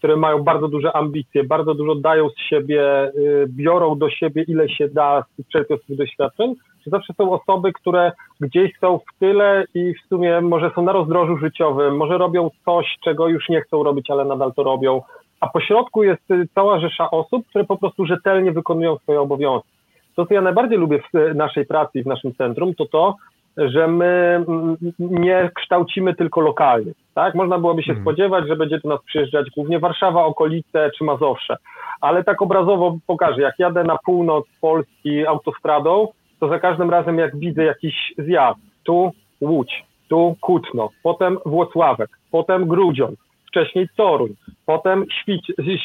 które 0.03 0.17
mają 0.17 0.43
bardzo 0.43 0.69
duże 0.69 0.97
ambicje, 0.97 1.45
bardzo 1.45 1.75
dużo 1.75 1.95
dają 1.95 2.29
z 2.29 2.39
siebie, 2.39 3.13
y, 3.17 3.47
biorą 3.49 3.99
do 3.99 4.11
siebie 4.11 4.45
ile 4.49 4.69
się 4.69 4.89
da 4.89 5.25
z 5.39 5.49
wszelkich 5.49 5.83
swoich 5.83 5.99
doświadczeń, 5.99 6.55
czy 6.85 6.91
zawsze 6.91 7.13
są 7.13 7.33
osoby, 7.33 7.73
które 7.73 8.13
gdzieś 8.41 8.79
są 8.81 8.99
w 8.99 9.19
tyle 9.19 9.65
i 9.75 9.95
w 9.95 10.09
sumie 10.09 10.41
może 10.41 10.71
są 10.75 10.83
na 10.83 10.93
rozdrożu 10.93 11.37
życiowym, 11.37 11.97
może 11.97 12.19
robią 12.19 12.51
coś, 12.65 12.87
czego 13.05 13.29
już 13.29 13.49
nie 13.49 13.61
chcą 13.61 13.83
robić, 13.83 14.11
ale 14.11 14.25
nadal 14.25 14.53
to 14.55 14.63
robią, 14.63 15.03
a 15.41 15.49
po 15.49 15.61
środku 15.61 16.03
jest 16.03 16.31
y, 16.31 16.49
cała 16.55 16.81
rzesza 16.81 17.11
osób, 17.11 17.47
które 17.47 17.65
po 17.65 17.77
prostu 17.77 18.07
rzetelnie 18.07 18.53
wykonują 18.53 18.99
swoje 18.99 19.21
obowiązki. 19.21 19.71
To, 20.17 20.27
co 20.27 20.35
ja 20.35 20.41
najbardziej 20.41 20.79
lubię 20.79 20.99
w 20.99 21.17
y, 21.17 21.35
naszej 21.35 21.67
pracy 21.67 21.99
i 21.99 22.03
w 22.03 22.07
naszym 22.07 22.35
centrum, 22.35 22.75
to 22.75 22.87
to, 22.87 23.17
że 23.57 23.89
my 23.89 24.45
mm, 24.49 24.77
nie 25.01 25.51
kształcimy 25.55 26.15
tylko 26.15 26.41
lokalnie. 26.41 26.93
Tak? 27.15 27.35
Można 27.35 27.59
byłoby 27.59 27.83
się 27.83 27.87
hmm. 27.87 28.05
spodziewać, 28.05 28.49
że 28.49 28.57
będzie 28.57 28.79
do 28.79 28.89
nas 28.89 29.03
przyjeżdżać 29.05 29.51
głównie 29.57 29.79
Warszawa, 29.79 30.25
okolice 30.25 30.91
czy 30.99 31.05
Mazowsze, 31.05 31.57
ale 32.01 32.25
tak 32.25 32.43
obrazowo 32.43 32.97
pokażę, 33.07 33.43
jak 33.43 33.59
jadę 33.59 33.85
na 33.85 33.99
północ 34.05 34.47
Polski 34.61 35.27
autostradą, 35.27 36.09
to 36.41 36.49
za 36.49 36.59
każdym 36.59 36.91
razem 36.91 37.19
jak 37.19 37.37
widzę 37.37 37.65
jakiś 37.65 38.15
zjazd, 38.19 38.61
tu 38.85 39.13
Łódź, 39.41 39.85
tu 40.09 40.37
Kutno, 40.41 40.89
potem 41.03 41.39
Włocławek, 41.47 42.11
potem 42.31 42.69
Grudziądz, 42.69 43.19
wcześniej 43.47 43.89
Toruń, 43.97 44.35
potem 44.67 45.05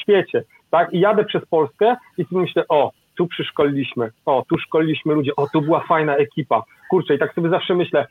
Świecie, 0.01 0.43
tak? 0.71 0.93
I 0.93 0.99
jadę 0.99 1.25
przez 1.25 1.45
Polskę 1.45 1.95
i 2.17 2.25
myślę, 2.31 2.65
o, 2.69 2.91
tu 3.17 3.27
przyszkoliliśmy, 3.27 4.11
o, 4.25 4.43
tu 4.49 4.57
szkoliliśmy 4.57 5.13
ludzi, 5.13 5.31
o, 5.35 5.47
tu 5.47 5.61
była 5.61 5.79
fajna 5.79 6.15
ekipa. 6.15 6.63
Kurczę, 6.89 7.15
i 7.15 7.19
tak 7.19 7.33
sobie 7.33 7.49
zawsze 7.49 7.75
myślę, 7.75 8.07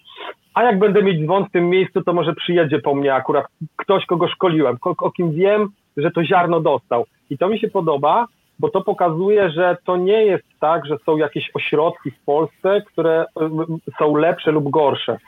a 0.54 0.62
jak 0.62 0.78
będę 0.78 1.02
mieć 1.02 1.24
dzwon 1.24 1.44
w 1.44 1.52
tym 1.52 1.70
miejscu, 1.70 2.02
to 2.02 2.12
może 2.12 2.34
przyjedzie 2.34 2.78
po 2.78 2.94
mnie 2.94 3.14
akurat 3.14 3.46
ktoś, 3.76 4.06
kogo 4.06 4.28
szkoliłem, 4.28 4.78
o, 4.82 5.10
kim 5.10 5.32
wiem, 5.32 5.68
że 5.96 6.10
to 6.10 6.24
ziarno 6.24 6.60
dostał. 6.60 7.06
I 7.30 7.38
to 7.38 7.48
mi 7.48 7.58
się 7.58 7.68
podoba, 7.68 8.26
bo 8.58 8.68
to 8.68 8.80
pokazuje, 8.80 9.50
że 9.50 9.76
to 9.84 9.96
nie 9.96 10.24
jest 10.24 10.44
tak, 10.60 10.86
że 10.86 10.98
są 11.06 11.16
jakieś 11.16 11.50
ośrodki 11.54 12.10
w 12.10 12.24
Polsce, 12.24 12.82
które 12.86 13.24
y, 13.24 13.94
są 13.98 14.16
lepsze 14.16 14.52
lub 14.52 14.70
gorsze. 14.70 15.18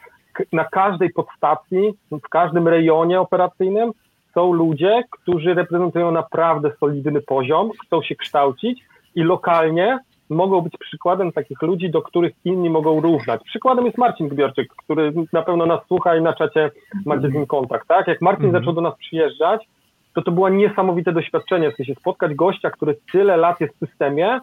Na 0.53 0.65
każdej 0.65 1.11
podstacji, 1.11 1.95
w 2.11 2.29
każdym 2.29 2.69
rejonie 2.69 3.21
operacyjnym 3.21 3.93
są 4.35 4.53
ludzie, 4.53 5.03
którzy 5.11 5.55
reprezentują 5.55 6.11
naprawdę 6.11 6.73
solidny 6.81 7.21
poziom, 7.21 7.71
chcą 7.87 8.03
się 8.03 8.17
kształcić 8.17 8.85
i 9.19 9.23
lokalnie 9.23 9.99
mogą 10.31 10.61
być 10.61 10.73
przykładem 10.81 11.33
takich 11.33 11.63
ludzi, 11.63 11.91
do 11.91 12.03
których 12.03 12.33
inni 12.45 12.71
mogą 12.71 13.01
równać. 13.01 13.41
Przykładem 13.45 13.87
jest 13.87 13.99
Marcin 13.99 14.29
Gbiorczyk, 14.29 14.69
który 14.85 15.13
na 15.33 15.43
pewno 15.43 15.67
nas 15.67 15.81
słucha 15.87 16.17
i 16.17 16.23
na 16.23 16.33
czacie 16.33 16.71
macie 17.07 17.29
z 17.29 17.33
nim 17.33 17.47
kontakt. 17.47 17.89
Tak? 17.89 18.07
Jak 18.07 18.21
Marcin 18.21 18.45
mhm. 18.45 18.63
zaczął 18.63 18.75
do 18.75 18.81
nas 18.81 18.99
przyjeżdżać, 18.99 19.69
to 20.15 20.23
to 20.23 20.31
było 20.33 20.49
niesamowite 20.49 21.13
doświadczenie, 21.13 21.71
w 21.71 21.77
sensie 21.77 21.95
spotkać 21.95 22.35
gościa, 22.35 22.71
który 22.71 22.97
tyle 23.13 23.37
lat 23.37 23.61
jest 23.61 23.75
w 23.77 23.87
systemie, 23.87 24.41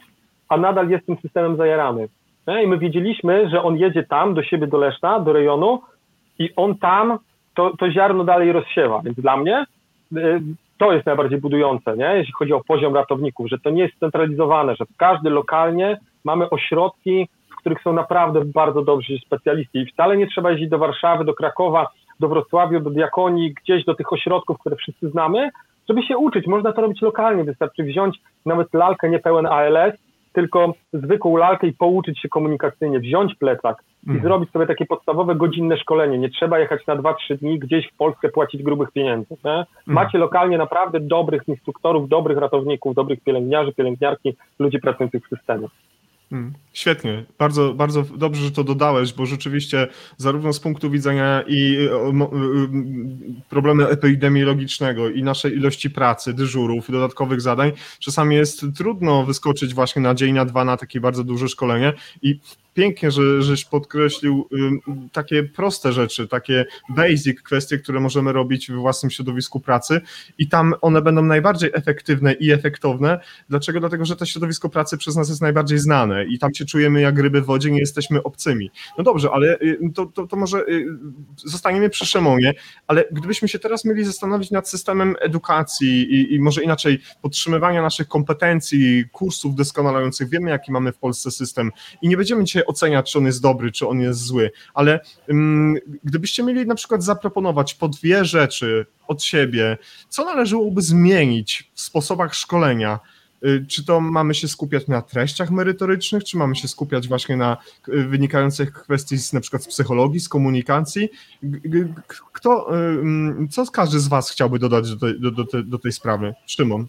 a 0.50 0.58
nadal 0.58 0.90
jest 0.90 1.06
tym 1.06 1.18
systemem 1.18 1.58
zajarany. 1.58 2.08
I 2.64 2.68
my 2.68 2.78
wiedzieliśmy, 2.78 3.50
że 3.50 3.64
on 3.64 3.78
jedzie 3.78 4.04
tam, 4.04 4.34
do 4.34 4.44
siebie, 4.44 4.68
do 4.68 4.78
Leszna, 4.78 5.20
do 5.20 5.34
rejonu 5.34 5.82
i 6.40 6.50
on 6.56 6.78
tam 6.78 7.18
to, 7.56 7.78
to 7.78 7.92
ziarno 7.92 8.24
dalej 8.24 8.52
rozsiewa. 8.52 9.02
Więc 9.04 9.20
dla 9.20 9.38
mnie 9.38 9.66
y, 10.18 10.42
to 10.78 10.94
jest 10.94 11.06
najbardziej 11.06 11.42
budujące, 11.42 11.98
nie? 11.98 12.16
jeśli 12.16 12.34
chodzi 12.34 12.54
o 12.54 12.64
poziom 12.64 12.96
ratowników, 12.96 13.48
że 13.50 13.60
to 13.60 13.70
nie 13.70 13.84
jest 13.84 14.00
centralizowane, 14.00 14.76
że 14.76 14.86
każdy 14.98 15.30
lokalnie 15.30 15.98
mamy 16.24 16.50
ośrodki, 16.50 17.28
w 17.52 17.56
których 17.56 17.82
są 17.82 17.94
naprawdę 17.94 18.46
bardzo 18.46 18.82
dobrzy 18.82 19.18
specjaliści 19.26 19.80
i 19.80 19.86
wcale 19.86 20.18
nie 20.18 20.28
trzeba 20.28 20.52
jeździć 20.52 20.70
do 20.70 20.78
Warszawy, 20.78 21.26
do 21.26 21.34
Krakowa, 21.34 21.88
do 22.20 22.28
Wrocławia, 22.28 22.80
do 22.80 22.90
Diakonii, 22.90 23.54
gdzieś 23.54 23.86
do 23.86 23.96
tych 23.96 24.14
ośrodków, 24.14 24.60
które 24.60 24.76
wszyscy 24.76 25.10
znamy, 25.10 25.50
żeby 25.90 26.04
się 26.04 26.18
uczyć. 26.18 26.48
Można 26.48 26.74
to 26.74 26.82
robić 26.82 27.02
lokalnie, 27.02 27.44
wystarczy 27.44 27.84
wziąć 27.84 28.18
nawet 28.46 28.74
lalkę 28.74 29.10
niepełen 29.10 29.46
ALS, 29.46 29.96
tylko 30.36 30.74
zwykłą 30.94 31.38
lalkę 31.38 31.68
i 31.68 31.74
pouczyć 31.74 32.22
się 32.22 32.30
komunikacyjnie, 32.30 33.00
wziąć 33.00 33.36
plecak 33.36 33.84
i 34.04 34.10
mhm. 34.10 34.24
zrobić 34.24 34.52
sobie 34.52 34.68
takie 34.68 34.86
podstawowe 34.86 35.36
godzinne 35.36 35.78
szkolenie. 35.78 36.18
Nie 36.18 36.30
trzeba 36.30 36.60
jechać 36.60 36.88
na 36.88 36.96
2-3 36.96 37.38
dni 37.38 37.60
gdzieś 37.60 37.88
w 37.88 37.98
Polsce 37.98 38.30
płacić 38.30 38.64
grubych 38.64 38.92
pieniędzy. 38.92 39.34
Mhm. 39.34 39.66
Macie 39.86 40.18
lokalnie 40.18 40.58
naprawdę 40.58 41.00
dobrych 41.00 41.48
instruktorów, 41.48 42.10
dobrych 42.10 42.38
ratowników, 42.38 42.96
dobrych 42.96 43.24
pielęgniarzy, 43.24 43.74
pielęgniarki, 43.74 44.36
ludzi 44.60 44.80
pracujących 44.80 45.26
w 45.26 45.30
systemie. 45.30 45.68
Hmm, 46.30 46.54
świetnie, 46.76 47.26
bardzo, 47.38 47.74
bardzo 47.74 48.04
dobrze, 48.18 48.44
że 48.44 48.52
to 48.52 48.64
dodałeś, 48.64 49.14
bo 49.14 49.26
rzeczywiście 49.26 49.88
zarówno 50.18 50.54
z 50.54 50.60
punktu 50.60 50.92
widzenia 50.92 51.44
i 51.48 51.76
y, 51.76 51.90
y, 53.40 53.44
problemu 53.50 53.82
epidemiologicznego 53.82 55.10
i 55.10 55.24
naszej 55.24 55.54
ilości 55.54 55.90
pracy, 55.90 56.34
dyżurów, 56.34 56.92
dodatkowych 56.92 57.42
zadań, 57.42 57.72
czasami 58.00 58.36
jest 58.36 58.66
trudno 58.78 59.24
wyskoczyć 59.24 59.74
właśnie 59.74 60.02
na 60.02 60.16
dzień, 60.16 60.34
na 60.34 60.46
dwa 60.46 60.66
na 60.66 60.78
takie 60.78 61.00
bardzo 61.00 61.24
duże 61.24 61.50
szkolenie 61.50 61.94
i 62.22 62.40
pięknie, 62.76 63.12
że, 63.12 63.42
żeś 63.42 63.66
podkreślił 63.66 64.50
takie 65.12 65.44
proste 65.44 65.94
rzeczy, 65.94 66.28
takie 66.28 66.66
basic 66.90 67.42
kwestie, 67.42 67.78
które 67.78 68.00
możemy 68.00 68.34
robić 68.34 68.72
we 68.72 68.78
własnym 68.78 69.10
środowisku 69.10 69.60
pracy 69.60 70.02
i 70.38 70.48
tam 70.48 70.74
one 70.82 71.02
będą 71.02 71.22
najbardziej 71.22 71.70
efektywne 71.74 72.34
i 72.34 72.52
efektowne. 72.52 73.20
Dlaczego? 73.50 73.80
Dlatego, 73.80 74.06
że 74.06 74.16
to 74.16 74.26
środowisko 74.26 74.70
pracy 74.70 74.98
przez 74.98 75.16
nas 75.16 75.30
jest 75.30 75.42
najbardziej 75.42 75.80
znane 75.80 76.26
i 76.26 76.40
tam 76.40 76.54
się 76.54 76.65
czujemy 76.66 77.02
jak 77.02 77.20
ryby 77.20 77.42
w 77.42 77.46
wodzie, 77.46 77.72
nie 77.72 77.80
jesteśmy 77.80 78.24
obcymi. 78.24 78.72
No 78.98 79.04
dobrze, 79.04 79.30
ale 79.34 79.60
y, 79.60 79.80
to, 79.96 80.06
to, 80.06 80.28
to 80.28 80.36
może 80.36 80.58
y, 80.58 80.86
zostaniemy 81.36 81.90
przy 81.90 82.06
Szymonie, 82.06 82.54
ale 82.88 83.06
gdybyśmy 83.12 83.48
się 83.48 83.60
teraz 83.60 83.86
mieli 83.86 84.06
zastanowić 84.06 84.52
nad 84.52 84.70
systemem 84.70 85.16
edukacji 85.20 86.14
i, 86.14 86.34
i 86.34 86.40
może 86.40 86.64
inaczej 86.64 87.00
podtrzymywania 87.22 87.82
naszych 87.82 88.08
kompetencji, 88.08 89.06
kursów 89.12 89.56
doskonalających, 89.56 90.30
wiemy 90.30 90.50
jaki 90.50 90.72
mamy 90.72 90.92
w 90.92 90.98
Polsce 90.98 91.32
system 91.32 91.72
i 92.02 92.08
nie 92.08 92.18
będziemy 92.18 92.44
dzisiaj 92.44 92.64
oceniać, 92.66 93.12
czy 93.12 93.18
on 93.18 93.26
jest 93.26 93.42
dobry, 93.42 93.72
czy 93.72 93.88
on 93.88 94.00
jest 94.00 94.20
zły, 94.20 94.52
ale 94.74 95.00
gdybyście 96.04 96.44
mieli 96.44 96.68
na 96.68 96.76
przykład 96.76 97.04
zaproponować 97.04 97.74
po 97.74 97.88
dwie 97.88 98.26
rzeczy 98.26 98.86
od 99.08 99.24
siebie, 99.24 99.78
co 100.10 100.26
należałoby 100.26 100.82
zmienić 100.82 101.72
w 101.74 101.82
sposobach 101.82 102.34
szkolenia, 102.34 103.00
czy 103.70 103.86
to 103.86 104.02
mamy 104.02 104.34
się 104.34 104.48
skupiać 104.48 104.88
na 104.88 105.02
treściach 105.02 105.52
merytorycznych, 105.52 106.24
czy 106.24 106.38
mamy 106.38 106.56
się 106.56 106.68
skupiać 106.68 107.08
właśnie 107.08 107.38
na 107.38 107.58
y, 107.90 108.04
wynikających 108.04 108.74
kwestii 108.74 109.18
z, 109.18 109.34
na 109.34 109.42
przykład 109.42 109.64
z 109.64 109.68
psychologii, 109.68 110.20
z 110.20 110.30
komunikacji? 110.30 111.10
Kto, 112.32 112.68
co 113.50 113.64
każdy 113.74 114.00
z 114.00 114.08
Was 114.08 114.32
chciałby 114.32 114.60
dodać 114.60 114.96
do 114.96 115.00
tej, 115.00 115.20
do, 115.20 115.32
do, 115.32 115.64
do 115.64 115.80
tej 115.80 115.92
sprawy? 115.92 116.34
Szymon. 116.46 116.86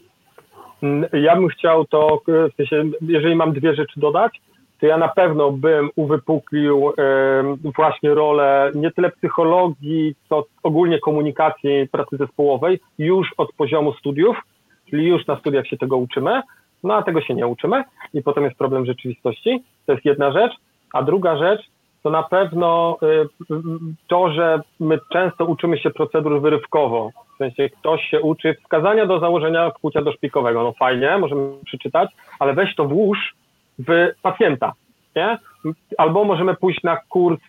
Ja 1.12 1.37
bym 1.37 1.49
chciał 1.49 1.85
to, 1.85 2.21
w 2.27 2.57
sensie, 2.57 2.85
jeżeli 3.01 3.35
mam 3.35 3.53
dwie 3.53 3.75
rzeczy 3.75 4.01
dodać, 4.01 4.40
to 4.81 4.87
ja 4.87 4.99
na 4.99 5.09
pewno 5.09 5.53
bym 5.53 5.90
uwypuklił 5.97 6.92
właśnie 7.77 8.14
rolę 8.14 8.71
nie 8.75 8.90
tyle 8.90 9.11
psychologii, 9.11 10.14
co 10.29 10.47
ogólnie 10.62 10.99
komunikacji 10.99 11.88
pracy 11.92 12.16
zespołowej 12.16 12.81
już 12.99 13.35
od 13.37 13.53
poziomu 13.53 13.92
studiów, 13.92 14.37
czyli 14.90 15.07
już 15.07 15.27
na 15.27 15.38
studiach 15.38 15.66
się 15.66 15.77
tego 15.77 15.96
uczymy, 15.96 16.42
no 16.85 16.94
a 16.94 17.03
tego 17.03 17.20
się 17.20 17.35
nie 17.35 17.46
uczymy 17.46 17.85
i 18.14 18.22
potem 18.22 18.44
jest 18.44 18.57
problem 18.57 18.87
rzeczywistości. 18.87 19.62
To 19.87 19.92
jest 19.92 20.05
jedna 20.05 20.33
rzecz. 20.33 20.53
A 20.92 21.03
druga 21.03 21.37
rzecz 21.37 21.61
to 22.03 22.11
na 22.11 22.22
pewno 22.22 22.99
y, 23.03 23.29
to, 24.09 24.33
że 24.33 24.61
my 24.81 24.99
często 25.12 25.44
uczymy 25.44 25.79
się 25.79 25.90
procedur 25.90 26.40
wyrywkowo. 26.40 27.11
W 27.35 27.38
sensie 27.38 27.70
ktoś 27.70 28.09
się 28.09 28.20
uczy 28.20 28.55
wskazania 28.55 29.07
do 29.07 29.20
założenia 29.20 29.70
kłucia 29.70 30.03
doszpikowego. 30.03 30.62
No 30.62 30.72
fajnie, 30.72 31.18
możemy 31.18 31.49
przeczytać, 31.64 32.11
ale 32.38 32.55
weź 32.55 32.75
to 32.75 32.85
włóż 32.85 33.35
w 33.79 34.11
pacjenta, 34.22 34.72
nie? 35.16 35.38
Albo 35.99 36.25
możemy 36.25 36.55
pójść 36.55 36.83
na 36.83 36.96
kurs, 36.96 37.40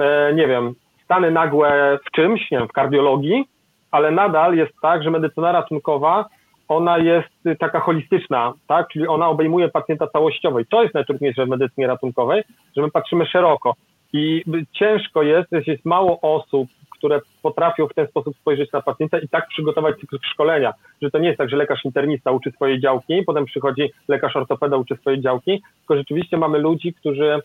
e, 0.00 0.34
nie 0.34 0.46
wiem, 0.46 0.74
stany 1.04 1.30
nagłe 1.30 1.98
w 2.06 2.10
czymś, 2.10 2.50
nie 2.50 2.58
wiem, 2.58 2.68
w 2.68 2.72
kardiologii, 2.72 3.44
ale 3.90 4.10
nadal 4.10 4.56
jest 4.56 4.72
tak, 4.82 5.02
że 5.02 5.10
medycyna 5.10 5.52
ratunkowa, 5.52 6.24
ona 6.68 6.98
jest 6.98 7.58
taka 7.58 7.80
holistyczna, 7.80 8.52
tak? 8.66 8.88
Czyli 8.88 9.06
ona 9.06 9.28
obejmuje 9.28 9.68
pacjenta 9.68 10.06
całościowo 10.06 10.60
i 10.60 10.66
to 10.66 10.82
jest 10.82 10.94
najtrudniejsze 10.94 11.46
w 11.46 11.48
medycynie 11.48 11.86
ratunkowej, 11.86 12.42
że 12.76 12.82
my 12.82 12.90
patrzymy 12.90 13.26
szeroko. 13.26 13.74
I 14.12 14.44
ciężko 14.72 15.22
jest, 15.22 15.52
jeśli 15.52 15.72
jest 15.72 15.84
mało 15.84 16.20
osób, 16.20 16.68
które 16.90 17.20
potrafią 17.42 17.88
w 17.88 17.94
ten 17.94 18.06
sposób 18.06 18.36
spojrzeć 18.36 18.72
na 18.72 18.82
pacjenta 18.82 19.18
i 19.18 19.28
tak 19.28 19.48
przygotować 19.48 19.98
cykl 20.00 20.18
szkolenia, 20.32 20.72
że 21.02 21.10
to 21.10 21.18
nie 21.18 21.26
jest 21.26 21.38
tak, 21.38 21.50
że 21.50 21.56
lekarz 21.56 21.84
internista 21.84 22.30
uczy 22.30 22.50
swojej 22.50 22.80
działki, 22.80 23.22
potem 23.26 23.44
przychodzi 23.44 23.92
lekarz 24.08 24.36
ortopeda 24.36 24.76
uczy 24.76 24.96
swojej 24.96 25.20
działki, 25.20 25.62
tylko 25.78 25.96
rzeczywiście 25.96 26.36
mamy 26.36 26.58
ludzi, 26.58 26.94
którzy 26.94 27.38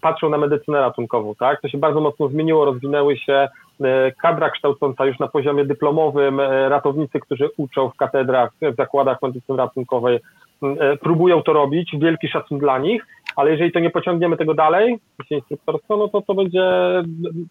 patrzą 0.00 0.28
na 0.28 0.38
medycynę 0.38 0.80
ratunkową, 0.80 1.34
tak? 1.34 1.60
To 1.60 1.68
się 1.68 1.78
bardzo 1.78 2.00
mocno 2.00 2.28
zmieniło, 2.28 2.64
rozwinęły 2.64 3.16
się 3.16 3.48
e, 3.80 4.12
kadra 4.22 4.50
kształcąca 4.50 5.06
już 5.06 5.18
na 5.18 5.28
poziomie 5.28 5.64
dyplomowym, 5.64 6.40
e, 6.40 6.68
ratownicy, 6.68 7.20
którzy 7.20 7.50
uczą 7.56 7.90
w 7.90 7.96
katedrach, 7.96 8.50
w 8.62 8.76
zakładach 8.76 9.22
medycyny 9.22 9.58
ratunkowej, 9.58 10.20
mm, 10.62 10.76
e, 10.80 10.96
próbują 10.96 11.42
to 11.42 11.52
robić, 11.52 11.96
wielki 11.98 12.28
szacun 12.28 12.58
dla 12.58 12.78
nich, 12.78 13.06
ale 13.36 13.50
jeżeli 13.50 13.72
to 13.72 13.80
nie 13.80 13.90
pociągniemy 13.90 14.36
tego 14.36 14.54
dalej, 14.54 14.98
instruktorstwo, 15.30 15.96
no 15.96 16.08
to 16.08 16.22
to 16.22 16.34
będzie, 16.34 16.64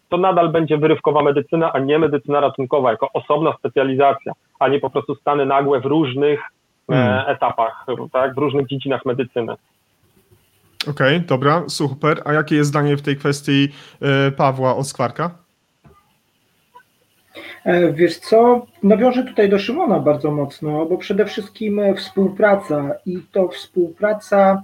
to 0.08 0.16
nadal 0.16 0.48
będzie 0.48 0.78
wyrywkowa 0.78 1.22
medycyna, 1.22 1.72
a 1.72 1.78
nie 1.78 1.98
medycyna 1.98 2.40
ratunkowa, 2.40 2.90
jako 2.90 3.08
osobna 3.12 3.52
specjalizacja, 3.58 4.32
a 4.58 4.68
nie 4.68 4.80
po 4.80 4.90
prostu 4.90 5.14
stany 5.14 5.46
nagłe 5.46 5.80
w 5.80 5.86
różnych 5.86 6.40
hmm. 6.90 7.24
etapach, 7.26 7.86
tak, 8.12 8.34
w 8.34 8.38
różnych 8.38 8.66
dziedzinach 8.66 9.04
medycyny. 9.04 9.54
Okej, 10.82 11.16
okay, 11.16 11.26
dobra, 11.26 11.64
super. 11.68 12.22
A 12.24 12.32
jakie 12.32 12.56
jest 12.56 12.68
zdanie 12.68 12.96
w 12.96 13.02
tej 13.02 13.16
kwestii 13.16 13.68
e, 14.02 14.30
Pawła 14.30 14.76
Oskwarka? 14.76 15.30
E, 17.64 17.92
wiesz 17.92 18.18
co, 18.18 18.66
nawiążę 18.82 19.24
tutaj 19.24 19.48
do 19.48 19.58
Szymona 19.58 20.00
bardzo 20.00 20.30
mocno, 20.30 20.86
bo 20.86 20.98
przede 20.98 21.24
wszystkim 21.24 21.78
e, 21.78 21.94
współpraca 21.94 22.94
i 23.06 23.18
to 23.32 23.48
współpraca 23.48 24.62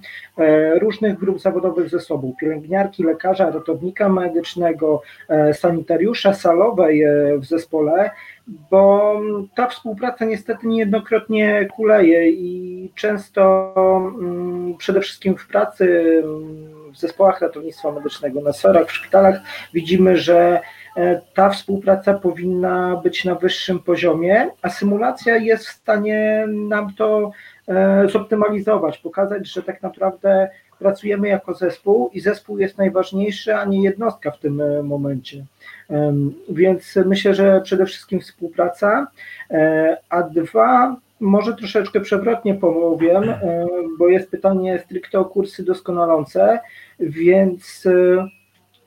różnych 0.80 1.18
grup 1.18 1.40
zawodowych 1.40 1.88
ze 1.88 2.00
sobą, 2.00 2.34
pielęgniarki, 2.40 3.04
lekarza, 3.04 3.50
ratownika 3.50 4.08
medycznego, 4.08 5.02
sanitariusza 5.52 6.34
salowej 6.34 7.04
w 7.38 7.44
zespole, 7.44 8.10
bo 8.46 9.20
ta 9.54 9.68
współpraca 9.68 10.24
niestety 10.24 10.66
niejednokrotnie 10.66 11.68
kuleje 11.76 12.30
i 12.30 12.90
często 12.94 13.72
mm, 14.20 14.76
przede 14.76 15.00
wszystkim 15.00 15.36
w 15.36 15.46
pracy 15.46 16.02
w 16.92 16.98
zespołach 16.98 17.40
ratownictwa 17.40 17.92
medycznego, 17.92 18.40
na 18.40 18.52
SOR-ach, 18.52 18.86
w 18.86 18.92
szpitalach 18.92 19.40
widzimy, 19.72 20.16
że 20.16 20.60
E, 20.96 21.20
ta 21.34 21.50
współpraca 21.50 22.14
powinna 22.14 22.96
być 22.96 23.24
na 23.24 23.34
wyższym 23.34 23.78
poziomie, 23.78 24.50
a 24.62 24.70
symulacja 24.70 25.36
jest 25.36 25.66
w 25.66 25.72
stanie 25.72 26.46
nam 26.48 26.94
to 26.94 27.30
e, 27.68 28.08
zoptymalizować, 28.08 28.98
pokazać, 28.98 29.48
że 29.48 29.62
tak 29.62 29.82
naprawdę 29.82 30.50
pracujemy 30.78 31.28
jako 31.28 31.54
zespół 31.54 32.10
i 32.12 32.20
zespół 32.20 32.58
jest 32.58 32.78
najważniejszy, 32.78 33.56
a 33.56 33.64
nie 33.64 33.82
jednostka 33.82 34.30
w 34.30 34.38
tym 34.38 34.60
e, 34.60 34.82
momencie. 34.82 35.44
Więc 36.48 36.98
myślę, 37.06 37.34
że 37.34 37.60
przede 37.60 37.86
wszystkim 37.86 38.20
współpraca, 38.20 39.06
a 40.08 40.22
dwa, 40.22 40.96
może 41.20 41.54
troszeczkę 41.54 42.00
przewrotnie 42.00 42.54
powiem, 42.54 43.34
bo 43.98 44.08
jest 44.08 44.30
pytanie 44.30 44.78
stricte 44.78 45.18
o 45.18 45.24
kursy 45.24 45.64
doskonalące, 45.64 46.60
więc 47.00 47.88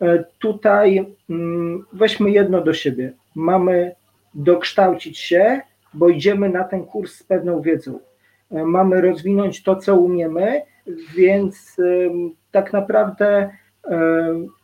E, 0.01 0.23
tutaj 0.39 1.05
mm, 1.29 1.85
weźmy 1.93 2.31
jedno 2.31 2.61
do 2.61 2.73
siebie. 2.73 3.13
Mamy 3.35 3.95
dokształcić 4.33 5.19
się, 5.19 5.61
bo 5.93 6.09
idziemy 6.09 6.49
na 6.49 6.63
ten 6.63 6.85
kurs 6.85 7.13
z 7.15 7.23
pewną 7.23 7.61
wiedzą. 7.61 7.99
E, 8.51 8.65
mamy 8.65 9.01
rozwinąć 9.01 9.63
to, 9.63 9.75
co 9.75 9.95
umiemy, 9.95 10.61
więc 11.15 11.77
tak 12.51 12.73
naprawdę 12.73 13.49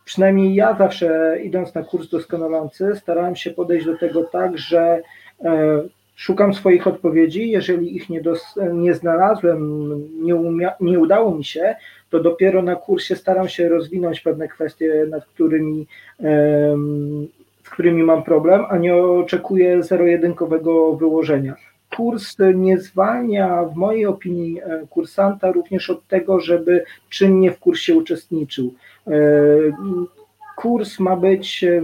przynajmniej 0.04 0.54
ja 0.54 0.76
zawsze 0.76 1.38
idąc 1.42 1.74
na 1.74 1.82
kurs 1.82 2.08
doskonalący, 2.08 2.92
starałem 2.96 3.36
się 3.36 3.50
podejść 3.50 3.86
do 3.86 3.98
tego 3.98 4.24
tak, 4.24 4.58
że 4.58 5.02
e, 5.44 5.82
szukam 6.16 6.54
swoich 6.54 6.86
odpowiedzi. 6.86 7.50
Jeżeli 7.50 7.96
ich 7.96 8.10
nie, 8.10 8.20
dos, 8.20 8.54
nie 8.72 8.94
znalazłem, 8.94 9.90
nie, 10.24 10.36
umia, 10.36 10.72
nie 10.80 10.98
udało 10.98 11.34
mi 11.34 11.44
się, 11.44 11.74
to 12.10 12.20
dopiero 12.20 12.62
na 12.62 12.76
kursie 12.76 13.16
staram 13.16 13.48
się 13.48 13.68
rozwinąć 13.68 14.20
pewne 14.20 14.48
kwestie, 14.48 15.06
nad 15.10 15.24
którymi, 15.26 15.86
z 17.64 17.70
którymi 17.70 18.02
mam 18.02 18.22
problem, 18.22 18.64
a 18.68 18.78
nie 18.78 18.96
oczekuję 18.96 19.82
zero-jedynkowego 19.82 20.96
wyłożenia. 20.96 21.54
Kurs 21.96 22.36
nie 22.54 22.78
zwalnia, 22.78 23.64
w 23.64 23.76
mojej 23.76 24.06
opinii, 24.06 24.60
e, 24.60 24.86
kursanta 24.90 25.52
również 25.52 25.90
od 25.90 26.06
tego, 26.06 26.40
żeby 26.40 26.84
czynnie 27.08 27.50
w 27.52 27.58
kursie 27.58 27.96
uczestniczył. 27.96 28.74
E, 29.06 29.12
kurs 30.56 31.00
ma 31.00 31.16
być 31.16 31.64
e, 31.64 31.82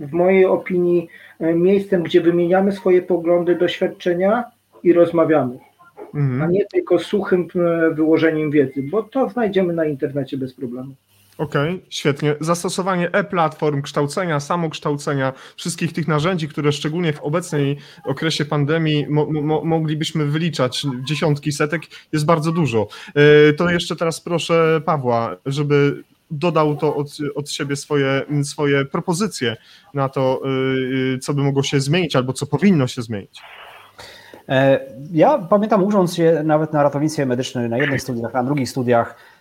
w 0.00 0.12
mojej 0.12 0.44
opinii 0.44 1.08
miejscem, 1.40 2.02
gdzie 2.02 2.20
wymieniamy 2.20 2.72
swoje 2.72 3.02
poglądy, 3.02 3.56
doświadczenia 3.56 4.44
i 4.82 4.92
rozmawiamy 4.92 5.58
mhm. 6.14 6.42
a 6.42 6.46
nie 6.46 6.66
tylko 6.66 6.98
suchym 6.98 7.48
e, 7.54 7.94
wyłożeniem 7.94 8.50
wiedzy, 8.50 8.82
bo 8.82 9.02
to 9.02 9.28
znajdziemy 9.28 9.72
na 9.72 9.84
internecie 9.84 10.36
bez 10.36 10.54
problemu. 10.54 10.94
Okej, 11.38 11.74
okay, 11.74 11.86
świetnie. 11.88 12.34
Zastosowanie 12.40 13.10
e-platform, 13.12 13.82
kształcenia, 13.82 14.40
samokształcenia, 14.40 15.32
wszystkich 15.56 15.92
tych 15.92 16.08
narzędzi, 16.08 16.48
które 16.48 16.72
szczególnie 16.72 17.12
w 17.12 17.20
obecnej 17.20 17.78
okresie 18.04 18.44
pandemii 18.44 19.06
mo 19.08 19.26
mo 19.26 19.64
moglibyśmy 19.64 20.26
wyliczać 20.26 20.86
dziesiątki, 21.04 21.52
setek, 21.52 21.82
jest 22.12 22.24
bardzo 22.24 22.52
dużo. 22.52 22.88
E, 23.14 23.52
to 23.52 23.70
jeszcze 23.70 23.96
teraz 23.96 24.20
proszę 24.20 24.80
Pawła, 24.84 25.36
żeby 25.46 26.02
dodał 26.30 26.76
to 26.76 26.96
od, 26.96 27.08
od 27.34 27.50
siebie 27.50 27.76
swoje, 27.76 28.22
swoje 28.44 28.84
propozycje 28.84 29.56
na 29.94 30.08
to, 30.08 30.40
e, 31.14 31.18
co 31.18 31.34
by 31.34 31.42
mogło 31.42 31.62
się 31.62 31.80
zmienić 31.80 32.16
albo 32.16 32.32
co 32.32 32.46
powinno 32.46 32.86
się 32.86 33.02
zmienić. 33.02 33.40
E, 34.48 34.80
ja 35.12 35.38
pamiętam, 35.38 35.84
ucząc 35.84 36.14
się 36.14 36.42
nawet 36.44 36.72
na 36.72 36.82
ratownictwie 36.82 37.26
medycznym, 37.26 37.70
na 37.70 37.78
jednych 37.78 38.02
studiach, 38.02 38.34
na 38.34 38.44
drugich 38.44 38.70
studiach, 38.70 39.14
E, 39.16 39.33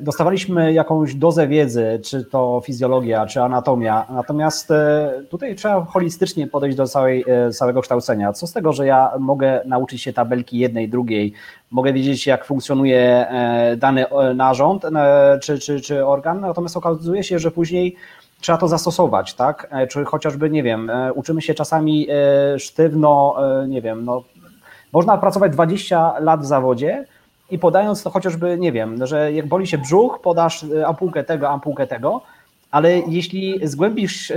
dostawaliśmy 0.00 0.72
jakąś 0.72 1.14
dozę 1.14 1.48
wiedzy, 1.48 2.00
czy 2.04 2.24
to 2.24 2.62
fizjologia, 2.64 3.26
czy 3.26 3.42
anatomia, 3.42 4.06
natomiast 4.10 4.70
e, 4.70 5.10
tutaj 5.30 5.54
trzeba 5.54 5.84
holistycznie 5.84 6.46
podejść 6.46 6.76
do 6.76 6.86
całej, 6.86 7.24
e, 7.28 7.50
całego 7.50 7.82
kształcenia. 7.82 8.32
Co 8.32 8.46
z 8.46 8.52
tego, 8.52 8.72
że 8.72 8.86
ja 8.86 9.10
mogę 9.18 9.60
nauczyć 9.64 10.02
się 10.02 10.12
tabelki 10.12 10.58
jednej, 10.58 10.88
drugiej, 10.88 11.32
mogę 11.70 11.92
wiedzieć, 11.92 12.26
jak 12.26 12.44
funkcjonuje 12.44 13.26
dany 13.76 14.04
narząd 14.34 14.82
czy, 15.42 15.58
czy, 15.58 15.80
czy 15.80 16.06
organ, 16.06 16.40
natomiast 16.40 16.76
okazuje 16.76 17.24
się, 17.24 17.38
że 17.38 17.50
później 17.50 17.96
trzeba 18.40 18.58
to 18.58 18.68
zastosować, 18.68 19.34
tak? 19.34 19.70
Czy 19.88 20.04
chociażby, 20.04 20.50
nie 20.50 20.62
wiem, 20.62 20.90
uczymy 21.14 21.42
się 21.42 21.54
czasami 21.54 22.08
sztywno, 22.58 23.36
nie 23.68 23.82
wiem, 23.82 24.04
no, 24.04 24.24
można 24.92 25.18
pracować 25.18 25.52
20 25.52 26.18
lat 26.18 26.40
w 26.40 26.46
zawodzie, 26.46 27.04
i 27.50 27.58
podając 27.58 28.02
to 28.02 28.10
chociażby, 28.10 28.58
nie 28.58 28.72
wiem, 28.72 29.06
że 29.06 29.32
jak 29.32 29.46
boli 29.46 29.66
się 29.66 29.78
brzuch, 29.78 30.20
podasz 30.22 30.64
e, 30.64 30.86
ampułkę 30.86 31.24
tego, 31.24 31.48
ampułkę 31.48 31.86
tego, 31.86 32.20
ale 32.70 32.98
jeśli 32.98 33.60
zgłębisz 33.62 34.30
e, 34.30 34.36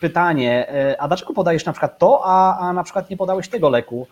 pytanie, 0.00 0.68
e, 0.68 1.00
a 1.00 1.08
dlaczego 1.08 1.32
podajesz 1.32 1.64
na 1.64 1.72
przykład 1.72 1.98
to, 1.98 2.20
a, 2.24 2.58
a 2.58 2.72
na 2.72 2.82
przykład 2.82 3.10
nie 3.10 3.16
podałeś 3.16 3.48
tego 3.48 3.68
leku, 3.68 4.06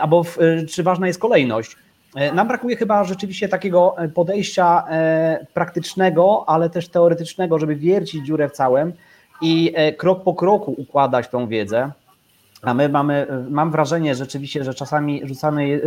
albo 0.00 0.24
w, 0.24 0.38
czy 0.70 0.82
ważna 0.82 1.06
jest 1.06 1.20
kolejność, 1.20 1.76
nam 2.34 2.48
brakuje 2.48 2.76
chyba 2.76 3.04
rzeczywiście 3.04 3.48
takiego 3.48 3.96
podejścia 4.14 4.84
praktycznego, 5.54 6.44
ale 6.46 6.70
też 6.70 6.88
teoretycznego, 6.88 7.58
żeby 7.58 7.76
wiercić 7.76 8.26
dziurę 8.26 8.48
w 8.48 8.52
całym 8.52 8.92
i 9.42 9.74
krok 9.96 10.22
po 10.22 10.34
kroku 10.34 10.74
układać 10.78 11.28
tą 11.28 11.46
wiedzę. 11.46 11.90
A 12.62 12.74
my 12.74 12.88
mamy, 12.88 13.26
mam 13.50 13.70
wrażenie 13.70 14.14
rzeczywiście, 14.14 14.64
że 14.64 14.74
czasami 14.74 15.22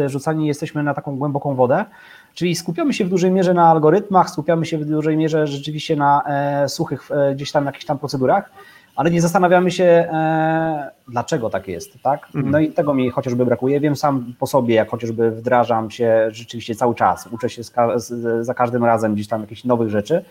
rzucani 0.05 0.47
jesteśmy 0.47 0.83
na 0.83 0.93
taką 0.93 1.17
głęboką 1.17 1.55
wodę, 1.55 1.85
czyli 2.33 2.55
skupiamy 2.55 2.93
się 2.93 3.05
w 3.05 3.09
dużej 3.09 3.31
mierze 3.31 3.53
na 3.53 3.69
algorytmach, 3.69 4.29
skupiamy 4.29 4.65
się 4.65 4.77
w 4.77 4.85
dużej 4.85 5.17
mierze 5.17 5.47
rzeczywiście 5.47 5.95
na 5.95 6.23
e, 6.25 6.69
suchych 6.69 7.11
e, 7.11 7.35
gdzieś 7.35 7.51
tam 7.51 7.65
jakichś 7.65 7.85
tam 7.85 7.99
procedurach, 7.99 8.51
ale 8.95 9.11
nie 9.11 9.21
zastanawiamy 9.21 9.71
się, 9.71 9.83
e, 9.83 10.91
dlaczego 11.07 11.49
tak 11.49 11.67
jest, 11.67 12.01
tak? 12.01 12.27
No 12.51 12.59
i 12.59 12.71
tego 12.71 12.93
mi 12.93 13.09
chociażby 13.09 13.45
brakuje. 13.45 13.79
Wiem 13.79 13.95
sam 13.95 14.33
po 14.39 14.47
sobie, 14.47 14.75
jak 14.75 14.89
chociażby 14.89 15.31
wdrażam 15.31 15.91
się 15.91 16.27
rzeczywiście 16.31 16.75
cały 16.75 16.95
czas, 16.95 17.27
uczę 17.31 17.49
się 17.49 17.61
za 18.41 18.53
każdym 18.53 18.85
razem 18.85 19.13
gdzieś 19.13 19.27
tam 19.27 19.41
jakichś 19.41 19.63
nowych 19.63 19.89
rzeczy, 19.89 20.25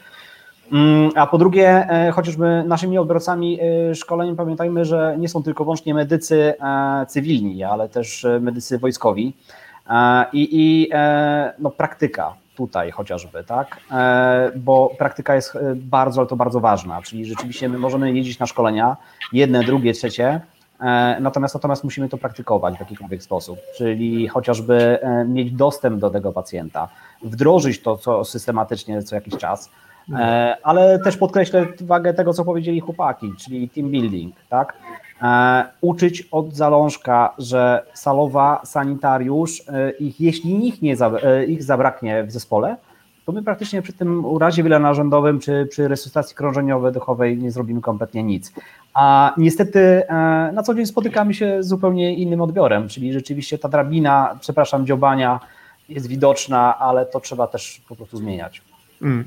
a 1.14 1.26
po 1.26 1.38
drugie, 1.38 1.68
e, 1.68 2.11
chociażby 2.11 2.64
naszymi 2.66 2.98
odbiorcami 2.98 3.59
e, 3.61 3.94
szkoleń 3.94 4.37
pamiętajmy, 4.37 4.85
że 4.85 5.16
nie 5.18 5.28
są 5.28 5.42
tylko 5.42 5.64
wyłącznie 5.64 5.94
medycy 5.94 6.54
e, 6.61 7.06
cywilni, 7.06 7.64
ale 7.64 7.88
też 7.88 8.26
medycy 8.40 8.78
wojskowi 8.78 9.37
i, 10.33 10.48
i 10.52 10.90
no, 11.59 11.70
praktyka 11.70 12.35
tutaj 12.56 12.90
chociażby, 12.90 13.44
tak? 13.44 13.80
Bo 14.56 14.94
praktyka 14.98 15.35
jest 15.35 15.59
bardzo, 15.74 16.20
ale 16.20 16.28
to 16.28 16.37
bardzo 16.37 16.61
ważna, 16.61 17.02
czyli 17.02 17.24
rzeczywiście 17.24 17.68
my 17.68 17.78
możemy 17.78 18.12
jeździć 18.12 18.38
na 18.38 18.46
szkolenia, 18.46 18.96
jedne, 19.33 19.64
drugie, 19.64 19.92
trzecie, 19.92 20.40
Natomiast, 21.20 21.54
natomiast 21.54 21.85
musimy 21.85 22.09
to 22.09 22.18
praktykować 22.18 22.76
w 22.76 22.80
jakikolwiek 22.80 23.22
sposób, 23.22 23.59
czyli 23.76 24.28
chociażby 24.28 24.98
mieć 25.26 25.52
dostęp 25.52 26.00
do 26.00 26.11
tego 26.11 26.33
pacjenta, 26.33 26.88
wdrożyć 27.22 27.83
to 27.83 27.96
co 27.96 28.24
systematycznie 28.24 29.02
co 29.02 29.14
jakiś 29.14 29.37
czas, 29.37 29.70
ale 30.62 30.99
też 30.99 31.16
podkreślę 31.16 31.66
wagę 31.81 32.14
tego, 32.14 32.35
co 32.35 32.44
powiedzieli 32.44 32.81
chłopaki, 32.81 33.33
czyli 33.38 33.68
team 33.68 33.90
building, 33.90 34.35
tak? 34.49 34.75
E, 35.23 35.64
uczyć 35.81 36.29
od 36.31 36.55
zalążka, 36.55 37.35
że 37.38 37.83
salowa, 37.94 38.61
sanitariusz, 38.64 39.62
e, 39.68 39.90
ich, 39.90 40.20
jeśli 40.20 40.68
ich, 40.68 40.83
nie, 40.83 40.96
ich 41.46 41.62
zabraknie 41.62 42.25
w 42.25 42.33
zespole, 42.33 42.77
to 43.27 43.33
my 43.33 43.42
praktycznie 43.42 43.83
przy 43.83 43.92
tym 43.92 44.25
urazie 44.25 44.62
wielonarządowym 44.62 45.40
czy 45.40 45.66
przy 45.70 45.88
resuscytacji 45.88 46.37
krążeniowo-dechowej 46.37 47.38
nie 47.38 47.51
zrobimy 47.51 47.81
kompletnie 47.81 48.23
nic. 48.23 48.53
A 48.94 49.35
niestety 49.37 50.03
na 50.53 50.62
co 50.62 50.75
dzień 50.75 50.87
spotykamy 50.87 51.35
się 51.35 51.62
z 51.62 51.68
zupełnie 51.68 52.14
innym 52.14 52.40
odbiorem, 52.40 52.88
czyli 52.88 53.12
rzeczywiście 53.12 53.59
ta 53.59 53.68
drabina, 53.68 54.38
przepraszam, 54.40 54.87
dziobania 54.87 55.40
jest 55.88 56.07
widoczna, 56.07 56.79
ale 56.79 57.07
to 57.07 57.20
trzeba 57.20 57.46
też 57.46 57.81
po 57.88 57.96
prostu 57.96 58.16
zmieniać. 58.16 58.62
Mm. 59.02 59.24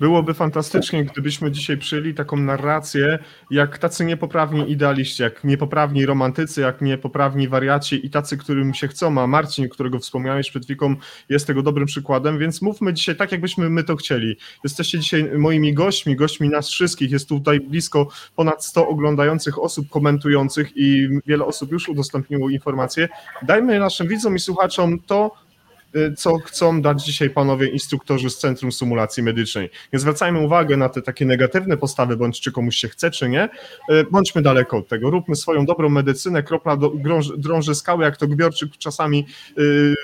Byłoby 0.00 0.34
fantastycznie, 0.34 1.04
gdybyśmy 1.04 1.50
dzisiaj 1.50 1.78
przyjęli 1.78 2.14
taką 2.14 2.36
narrację, 2.36 3.18
jak 3.50 3.78
tacy 3.78 4.04
niepoprawni 4.04 4.70
idealiści, 4.70 5.22
jak 5.22 5.44
niepoprawni 5.44 6.06
romantycy, 6.06 6.60
jak 6.60 6.80
niepoprawni 6.80 7.48
wariaci 7.48 8.06
i 8.06 8.10
tacy, 8.10 8.36
którym 8.36 8.74
się 8.74 8.88
chcą, 8.88 9.20
a 9.20 9.26
Marcin, 9.26 9.68
którego 9.68 9.98
wspomniałeś 9.98 10.50
przed 10.50 10.64
chwilą, 10.64 10.96
jest 11.28 11.46
tego 11.46 11.62
dobrym 11.62 11.86
przykładem, 11.86 12.38
więc 12.38 12.62
mówmy 12.62 12.94
dzisiaj 12.94 13.16
tak, 13.16 13.32
jakbyśmy 13.32 13.70
my 13.70 13.84
to 13.84 13.96
chcieli. 13.96 14.36
Jesteście 14.64 14.98
dzisiaj 14.98 15.38
moimi 15.38 15.74
gośćmi, 15.74 16.16
gośćmi 16.16 16.48
nas 16.48 16.68
wszystkich, 16.68 17.10
jest 17.10 17.28
tutaj 17.28 17.60
blisko 17.60 18.08
ponad 18.36 18.64
100 18.64 18.88
oglądających 18.88 19.58
osób, 19.58 19.88
komentujących 19.88 20.76
i 20.76 21.08
wiele 21.26 21.44
osób 21.44 21.72
już 21.72 21.88
udostępniło 21.88 22.50
informacje. 22.50 23.08
Dajmy 23.42 23.78
naszym 23.78 24.08
widzom 24.08 24.36
i 24.36 24.38
słuchaczom 24.38 24.98
to, 25.00 25.47
co 26.16 26.38
chcą 26.38 26.82
dać 26.82 27.04
dzisiaj 27.04 27.30
panowie 27.30 27.68
instruktorzy 27.68 28.30
z 28.30 28.38
Centrum 28.38 28.72
Symulacji 28.72 29.22
Medycznej. 29.22 29.70
Nie 29.92 29.98
zwracajmy 29.98 30.38
uwagi 30.38 30.76
na 30.76 30.88
te 30.88 31.02
takie 31.02 31.26
negatywne 31.26 31.76
postawy, 31.76 32.16
bądź 32.16 32.40
czy 32.40 32.52
komuś 32.52 32.76
się 32.76 32.88
chce, 32.88 33.10
czy 33.10 33.28
nie. 33.28 33.48
Y, 33.90 34.04
bądźmy 34.10 34.42
daleko 34.42 34.76
od 34.76 34.88
tego. 34.88 35.10
Róbmy 35.10 35.36
swoją 35.36 35.66
dobrą 35.66 35.88
medycynę, 35.88 36.42
kropla 36.42 36.76
do, 36.76 36.92
drąży 37.36 37.74
skały, 37.74 38.04
jak 38.04 38.16
to 38.16 38.26
Gbiorczyk 38.26 38.76
czasami 38.78 39.26
yy, 39.56 39.94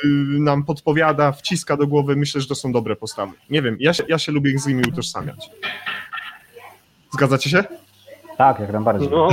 nam 0.40 0.64
podpowiada, 0.64 1.33
wciska 1.33 1.77
do 1.77 1.87
głowy. 1.87 2.16
Myślę, 2.16 2.40
że 2.40 2.47
to 2.47 2.55
są 2.55 2.73
dobre 2.73 2.97
postawy. 2.97 3.33
Nie 3.51 3.62
wiem, 3.62 3.77
ja 3.81 3.94
się, 3.94 4.05
ja 4.09 4.18
się 4.18 4.33
lubię 4.33 4.59
z 4.59 4.66
nimi 4.66 4.83
utożsamiać. 4.88 5.51
Zgadzacie 7.12 7.51
się? 7.51 7.64
Tak, 8.38 8.61
jak 8.61 8.73
najbardziej. 8.73 9.09
No. 9.11 9.29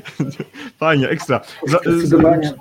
Fajnie, 0.78 1.08
ekstra. 1.08 1.40
Zdecydowanie 1.66 2.54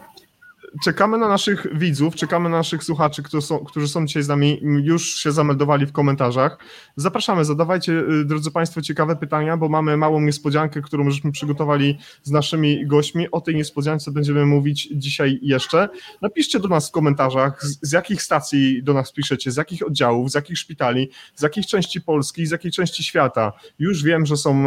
czekamy 0.84 1.18
na 1.18 1.28
naszych 1.28 1.68
widzów, 1.74 2.16
czekamy 2.16 2.50
na 2.50 2.58
naszych 2.58 2.84
słuchaczy, 2.84 3.24
którzy 3.24 3.48
są, 3.48 3.60
którzy 3.60 3.88
są 3.88 4.06
dzisiaj 4.06 4.24
z 4.24 4.28
nami, 4.28 4.60
już 4.62 5.16
się 5.16 5.32
zameldowali 5.32 5.86
w 5.86 5.92
komentarzach. 5.92 6.58
Zapraszamy, 6.96 7.46
zadawajcie, 7.46 7.94
y, 7.94 8.26
drodzy 8.26 8.52
Państwo, 8.52 8.82
ciekawe 8.82 9.16
pytania, 9.16 9.58
bo 9.58 9.70
mamy 9.70 9.98
małą 9.98 10.22
niespodziankę, 10.22 10.82
którą 10.82 11.10
żeśmy 11.10 11.32
przygotowali 11.32 11.98
z 12.24 12.32
naszymi 12.32 12.88
gośćmi. 12.88 13.32
O 13.32 13.42
tej 13.42 13.56
niespodziance 13.56 14.12
będziemy 14.12 14.46
mówić 14.46 14.90
dzisiaj 14.92 15.40
jeszcze. 15.42 15.90
Napiszcie 16.22 16.60
do 16.60 16.68
nas 16.68 16.90
w 16.90 16.92
komentarzach, 16.92 17.66
z, 17.66 17.80
z 17.82 17.92
jakich 17.92 18.22
stacji 18.22 18.84
do 18.84 18.94
nas 18.94 19.12
piszecie, 19.12 19.52
z 19.52 19.58
jakich 19.58 19.88
oddziałów, 19.88 20.32
z 20.32 20.36
jakich 20.36 20.58
szpitali, 20.58 21.10
z 21.36 21.42
jakich 21.42 21.66
części 21.66 22.02
Polski, 22.02 22.46
z 22.46 22.52
jakiej 22.52 22.72
części 22.72 23.04
świata. 23.04 23.54
Już 23.80 24.04
wiem, 24.04 24.26
że 24.26 24.38
są 24.38 24.66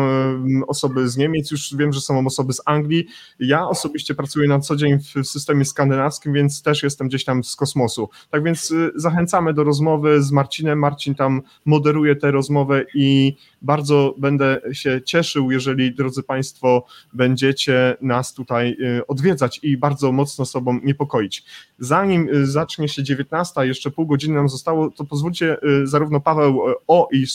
y, 0.61 0.67
osoby 0.67 1.09
z 1.09 1.17
Niemiec, 1.17 1.51
już 1.51 1.77
wiem, 1.77 1.93
że 1.93 2.01
są 2.01 2.27
osoby 2.27 2.53
z 2.53 2.63
Anglii. 2.65 3.07
Ja 3.39 3.69
osobiście 3.69 4.15
pracuję 4.15 4.49
na 4.49 4.61
co 4.61 4.77
dzień 4.77 4.99
w 4.99 5.27
systemie 5.27 5.65
skandynawskim, 5.65 5.94
skandynawskim, 5.95 6.33
więc 6.33 6.63
też 6.63 6.83
jestem 6.83 7.09
gdzieś 7.09 7.25
tam 7.25 7.45
z 7.45 7.57
kosmosu. 7.57 8.09
Tak 8.31 8.43
więc 8.43 8.71
y, 8.71 8.93
zachęcamy 8.95 9.55
do 9.55 9.65
rozmowy 9.65 10.23
z 10.23 10.33
Marcinem. 10.33 10.79
Marcin 10.79 11.15
tam 11.15 11.43
moderuje 11.65 12.17
tę 12.17 12.31
rozmowę 12.31 12.85
i 12.95 13.37
bardzo 13.63 14.15
będę 14.19 14.61
się 14.73 15.03
cieszył, 15.03 15.51
jeżeli, 15.51 15.95
drodzy 15.95 16.23
Państwo, 16.23 16.87
będziecie 17.13 17.97
nas 18.01 18.35
tutaj 18.35 18.77
y, 18.99 19.07
odwiedzać 19.07 19.61
i 19.63 19.77
bardzo 19.77 20.13
mocno 20.13 20.45
sobą 20.45 20.81
niepokoić. 20.83 21.45
Zanim 21.79 22.29
y, 22.29 22.47
zacznie 22.47 22.89
się 22.89 23.03
19, 23.03 23.67
jeszcze 23.67 23.91
pół 23.91 24.07
godziny 24.07 24.35
nam 24.35 24.49
zostało, 24.49 24.91
to 24.91 25.05
pozwólcie 25.05 25.57
zarówno 25.85 26.21
Paweł 26.21 26.61
O 26.87 27.09
i 27.13 27.27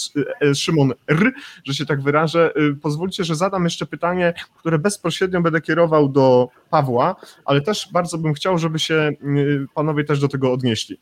Szymon 0.55 0.93
R, 1.07 1.31
że 1.63 1.73
się 1.73 1.85
tak 1.85 2.01
wyrażę, 2.01 2.53
pozwólcie, 2.81 3.23
że 3.23 3.35
zadam 3.35 3.63
jeszcze 3.63 3.85
pytanie, 3.85 4.33
które 4.57 4.79
bezpośrednio 4.79 5.41
będę 5.41 5.61
kierował 5.61 6.09
do 6.09 6.49
Pawła, 6.69 7.15
ale 7.45 7.61
też 7.61 7.89
bardzo 7.93 8.17
bym 8.17 8.33
chciał, 8.33 8.57
żeby 8.57 8.79
się 8.79 8.93
y, 8.93 9.65
panowie 9.75 10.03
też 10.03 10.19
do 10.19 10.27
tego 10.27 10.53
odnieśli. 10.53 10.97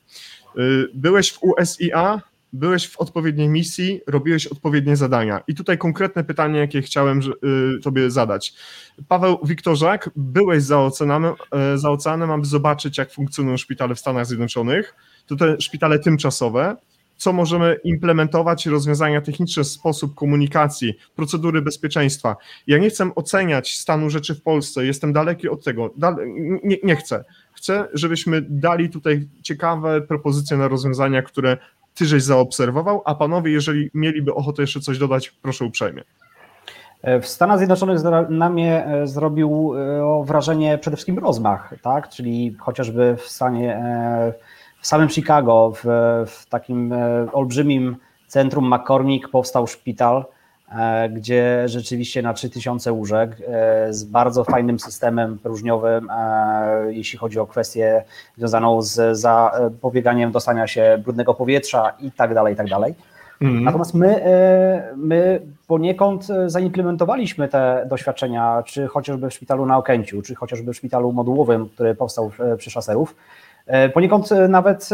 Y, 0.57 0.87
byłeś 0.93 1.31
w 1.31 1.39
USIA, 1.43 2.21
byłeś 2.53 2.87
w 2.87 2.99
odpowiedniej 2.99 3.49
misji, 3.49 4.01
robiłeś 4.07 4.47
odpowiednie 4.47 4.95
zadania. 4.95 5.43
I 5.47 5.55
tutaj 5.55 5.77
konkretne 5.77 6.23
pytanie, 6.23 6.59
jakie 6.59 6.81
chciałem 6.81 7.19
y, 7.19 7.79
tobie 7.83 8.11
zadać. 8.11 8.53
Paweł 9.07 9.39
Wiktorzak, 9.43 10.09
byłeś 10.15 10.63
za 10.63 10.79
oceanem, 10.81 11.33
za 11.75 11.89
oceanem, 11.89 12.31
aby 12.31 12.45
zobaczyć, 12.45 12.97
jak 12.97 13.11
funkcjonują 13.11 13.57
szpitale 13.57 13.95
w 13.95 13.99
Stanach 13.99 14.25
Zjednoczonych. 14.25 14.95
To 15.27 15.35
te 15.35 15.61
szpitale 15.61 15.99
tymczasowe. 15.99 16.75
Co 17.17 17.33
możemy 17.33 17.77
implementować, 17.83 18.65
rozwiązania 18.65 19.21
techniczne, 19.21 19.63
sposób 19.63 20.15
komunikacji, 20.15 20.93
procedury 21.15 21.61
bezpieczeństwa. 21.61 22.35
Ja 22.67 22.77
nie 22.77 22.89
chcę 22.89 23.11
oceniać 23.15 23.77
stanu 23.77 24.09
rzeczy 24.09 24.35
w 24.35 24.41
Polsce, 24.41 24.85
jestem 24.85 25.13
daleki 25.13 25.49
od 25.49 25.63
tego, 25.63 25.93
nie, 26.63 26.77
nie 26.83 26.95
chcę. 26.95 27.23
Chcę, 27.53 27.87
żebyśmy 27.93 28.41
dali 28.49 28.89
tutaj 28.89 29.27
ciekawe 29.43 30.01
propozycje 30.01 30.57
na 30.57 30.67
rozwiązania, 30.67 31.21
które 31.21 31.57
ty 31.95 32.05
żeś 32.05 32.23
zaobserwował, 32.23 33.01
a 33.05 33.15
panowie, 33.15 33.51
jeżeli 33.51 33.89
mieliby 33.93 34.33
ochotę 34.33 34.61
jeszcze 34.61 34.79
coś 34.79 34.97
dodać, 34.97 35.29
proszę 35.29 35.65
uprzejmie. 35.65 36.03
W 37.21 37.25
Stanach 37.25 37.57
Zjednoczonych 37.57 37.99
na 38.29 38.49
mnie 38.49 38.85
e, 38.85 39.07
zrobił 39.07 39.73
e, 39.75 40.25
wrażenie 40.25 40.77
przede 40.77 40.97
wszystkim 40.97 41.19
rozmach, 41.19 41.73
tak? 41.81 42.09
czyli 42.09 42.55
chociażby 42.59 43.15
w 43.17 43.21
stanie, 43.21 43.75
e, 43.75 44.33
w 44.87 44.89
samym 44.89 45.09
Chicago, 45.09 45.73
w, 45.75 45.85
w 46.27 46.45
takim 46.49 46.93
olbrzymim 47.33 47.95
centrum 48.27 48.75
McCormick 48.75 49.29
powstał 49.29 49.67
szpital, 49.67 50.25
gdzie 51.09 51.63
rzeczywiście 51.65 52.21
na 52.21 52.33
3000 52.33 52.91
łóżek 52.91 53.37
z 53.89 54.03
bardzo 54.03 54.43
fajnym 54.43 54.79
systemem 54.79 55.39
próżniowym, 55.39 56.07
jeśli 56.89 57.19
chodzi 57.19 57.39
o 57.39 57.47
kwestię 57.47 58.03
związaną 58.37 58.81
z 58.81 59.17
zapobieganiem 59.17 60.31
dostania 60.31 60.67
się 60.67 61.01
brudnego 61.03 61.33
powietrza 61.33 61.89
i 61.99 62.11
tak 62.11 62.33
dalej, 62.33 62.53
i 62.53 62.57
tak 62.57 62.69
dalej. 62.69 62.95
Mhm. 63.41 63.63
Natomiast 63.63 63.93
my, 63.93 64.25
e, 64.25 64.93
my 64.95 65.41
poniekąd 65.67 66.29
e, 66.29 66.49
zaimplementowaliśmy 66.49 67.47
te 67.47 67.85
doświadczenia, 67.89 68.63
czy 68.65 68.87
chociażby 68.87 69.29
w 69.29 69.33
szpitalu 69.33 69.65
na 69.65 69.77
Okęciu, 69.77 70.21
czy 70.21 70.35
chociażby 70.35 70.73
w 70.73 70.77
szpitalu 70.77 71.11
modułowym, 71.11 71.69
który 71.69 71.95
powstał 71.95 72.31
przy 72.57 72.71
szaserów. 72.71 73.15
E, 73.67 73.89
poniekąd 73.89 74.29
nawet 74.49 74.89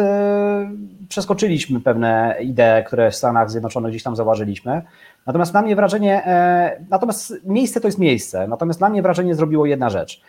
przeskoczyliśmy 1.09 1.79
pewne 1.79 2.35
idee, 2.41 2.83
które 2.85 3.11
w 3.11 3.15
Stanach 3.15 3.51
Zjednoczonych 3.51 3.91
gdzieś 3.91 4.03
tam 4.03 4.15
zauważyliśmy. 4.15 4.81
Natomiast 5.27 5.53
na 5.53 5.61
mnie 5.61 5.75
wrażenie, 5.75 6.23
natomiast 6.89 7.33
miejsce 7.45 7.81
to 7.81 7.87
jest 7.87 7.99
miejsce, 7.99 8.47
natomiast 8.47 8.81
na 8.81 8.89
mnie 8.89 9.01
wrażenie 9.01 9.35
zrobiło 9.35 9.65
jedna 9.65 9.89
rzecz. 9.89 10.21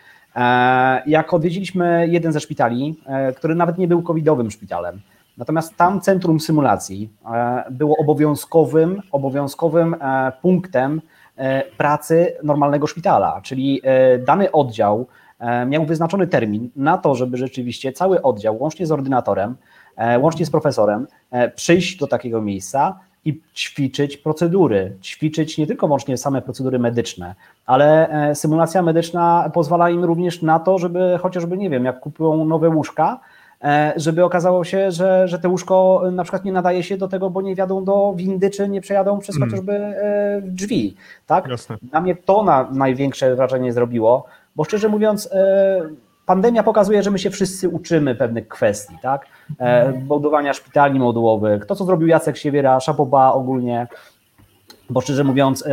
Jak 1.05 1.33
odwiedziliśmy 1.33 2.07
jeden 2.07 2.33
ze 2.33 2.39
szpitali, 2.39 2.99
który 3.35 3.55
nawet 3.55 3.77
nie 3.77 3.87
był 3.87 4.03
covidowym 4.03 4.51
szpitalem, 4.51 5.01
Natomiast 5.37 5.77
tam 5.77 6.01
centrum 6.01 6.39
symulacji 6.39 7.09
e, 7.25 7.63
było 7.71 7.97
obowiązkowym, 7.97 9.01
obowiązkowym 9.11 9.93
e, 9.93 10.31
punktem 10.41 11.01
e, 11.35 11.63
pracy 11.77 12.33
normalnego 12.43 12.87
szpitala, 12.87 13.41
czyli 13.43 13.81
dany 14.25 14.51
oddział 14.51 15.07
miał 15.67 15.85
wyznaczony 15.85 16.27
termin 16.27 16.69
na 16.75 16.97
to, 16.97 17.15
żeby 17.15 17.37
rzeczywiście 17.37 17.93
cały 17.93 18.21
oddział, 18.21 18.57
łącznie 18.59 18.85
z 18.85 18.91
ordynatorem, 18.91 19.55
łącznie 20.19 20.45
z 20.45 20.49
profesorem, 20.49 21.07
przyjść 21.55 21.97
do 21.97 22.07
takiego 22.07 22.41
miejsca 22.41 22.99
i 23.25 23.41
ćwiczyć 23.55 24.17
procedury, 24.17 24.95
ćwiczyć 25.01 25.57
nie 25.57 25.67
tylko 25.67 25.87
łącznie 25.87 26.17
same 26.17 26.41
procedury 26.41 26.79
medyczne, 26.79 27.35
ale 27.65 28.09
symulacja 28.35 28.81
medyczna 28.81 29.51
pozwala 29.53 29.89
im 29.89 30.03
również 30.03 30.41
na 30.41 30.59
to, 30.59 30.77
żeby 30.77 31.19
chociażby, 31.21 31.57
nie 31.57 31.69
wiem, 31.69 31.85
jak 31.85 31.99
kupują 31.99 32.45
nowe 32.45 32.69
łóżka, 32.69 33.19
E, 33.65 33.93
żeby 33.95 34.23
okazało 34.23 34.63
się, 34.63 34.91
że, 34.91 35.27
że 35.27 35.39
te 35.39 35.49
łóżko 35.49 36.03
na 36.11 36.23
przykład 36.23 36.45
nie 36.45 36.51
nadaje 36.51 36.83
się 36.83 36.97
do 36.97 37.07
tego, 37.07 37.29
bo 37.29 37.41
nie 37.41 37.55
wjadą 37.55 37.83
do 37.83 38.13
windy, 38.15 38.49
czy 38.49 38.69
nie 38.69 38.81
przejadą 38.81 39.19
przez 39.19 39.35
mm. 39.35 39.49
chociażby 39.49 39.73
e, 39.73 40.41
drzwi. 40.43 40.95
Tak? 41.27 41.47
Jasne. 41.47 41.77
Dla 41.81 42.01
mnie 42.01 42.15
to 42.15 42.43
na 42.43 42.71
największe 42.71 43.35
wrażenie 43.35 43.73
zrobiło, 43.73 44.25
bo 44.55 44.63
szczerze 44.63 44.89
mówiąc, 44.89 45.29
e, 45.31 45.81
pandemia 46.25 46.63
pokazuje, 46.63 47.03
że 47.03 47.11
my 47.11 47.19
się 47.19 47.29
wszyscy 47.29 47.69
uczymy 47.69 48.15
pewnych 48.15 48.47
kwestii, 48.47 48.97
tak? 49.01 49.25
Budowania 50.01 50.53
szpitali 50.53 50.99
modułowych, 50.99 51.65
to 51.65 51.75
co 51.75 51.85
zrobił 51.85 52.07
Jacek 52.07 52.37
Siewiera, 52.37 52.79
Szapoba 52.79 53.31
ogólnie, 53.31 53.87
bo 54.89 55.01
szczerze 55.01 55.23
mówiąc, 55.23 55.63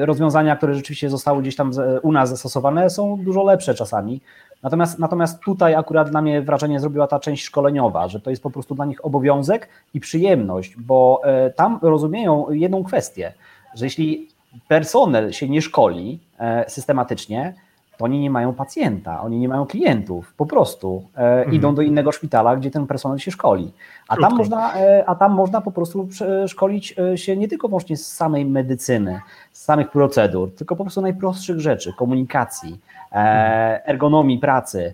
rozwiązania, 0.00 0.56
które 0.56 0.74
rzeczywiście 0.74 1.10
zostały 1.10 1.42
gdzieś 1.42 1.56
tam 1.56 1.70
u 2.02 2.12
nas 2.12 2.28
zastosowane, 2.28 2.90
są 2.90 3.16
dużo 3.16 3.44
lepsze 3.44 3.74
czasami. 3.74 4.20
Natomiast, 4.62 4.98
natomiast 4.98 5.40
tutaj 5.40 5.74
akurat 5.74 6.10
dla 6.10 6.22
mnie 6.22 6.42
wrażenie 6.42 6.80
zrobiła 6.80 7.06
ta 7.06 7.20
część 7.20 7.44
szkoleniowa, 7.44 8.08
że 8.08 8.20
to 8.20 8.30
jest 8.30 8.42
po 8.42 8.50
prostu 8.50 8.74
dla 8.74 8.84
nich 8.84 9.04
obowiązek 9.04 9.68
i 9.94 10.00
przyjemność, 10.00 10.76
bo 10.76 11.20
e, 11.24 11.50
tam 11.50 11.78
rozumieją 11.82 12.50
jedną 12.50 12.84
kwestię, 12.84 13.32
że 13.74 13.86
jeśli 13.86 14.28
personel 14.68 15.32
się 15.32 15.48
nie 15.48 15.62
szkoli 15.62 16.20
e, 16.38 16.64
systematycznie, 16.70 17.54
to 18.00 18.04
oni 18.04 18.20
nie 18.20 18.30
mają 18.30 18.54
pacjenta, 18.54 19.22
oni 19.22 19.38
nie 19.38 19.48
mają 19.48 19.66
klientów, 19.66 20.34
po 20.36 20.46
prostu 20.46 21.04
e, 21.16 21.20
mhm. 21.20 21.56
idą 21.56 21.74
do 21.74 21.82
innego 21.82 22.12
szpitala, 22.12 22.56
gdzie 22.56 22.70
ten 22.70 22.86
personel 22.86 23.18
się 23.18 23.30
szkoli. 23.30 23.72
A 24.08 24.16
tam, 24.16 24.36
można, 24.36 24.74
e, 24.74 25.04
a 25.06 25.14
tam 25.14 25.32
można 25.32 25.60
po 25.60 25.72
prostu 25.72 26.08
szkolić 26.46 26.94
e, 26.98 27.18
się 27.18 27.36
nie 27.36 27.48
tylko 27.48 27.68
właśnie 27.68 27.96
z 27.96 28.06
samej 28.06 28.44
medycyny, 28.44 29.20
z 29.52 29.64
samych 29.64 29.90
procedur, 29.90 30.54
tylko 30.54 30.76
po 30.76 30.84
prostu 30.84 31.00
najprostszych 31.00 31.60
rzeczy, 31.60 31.92
komunikacji, 31.92 32.80
ergonomii 33.84 34.38
pracy, 34.38 34.92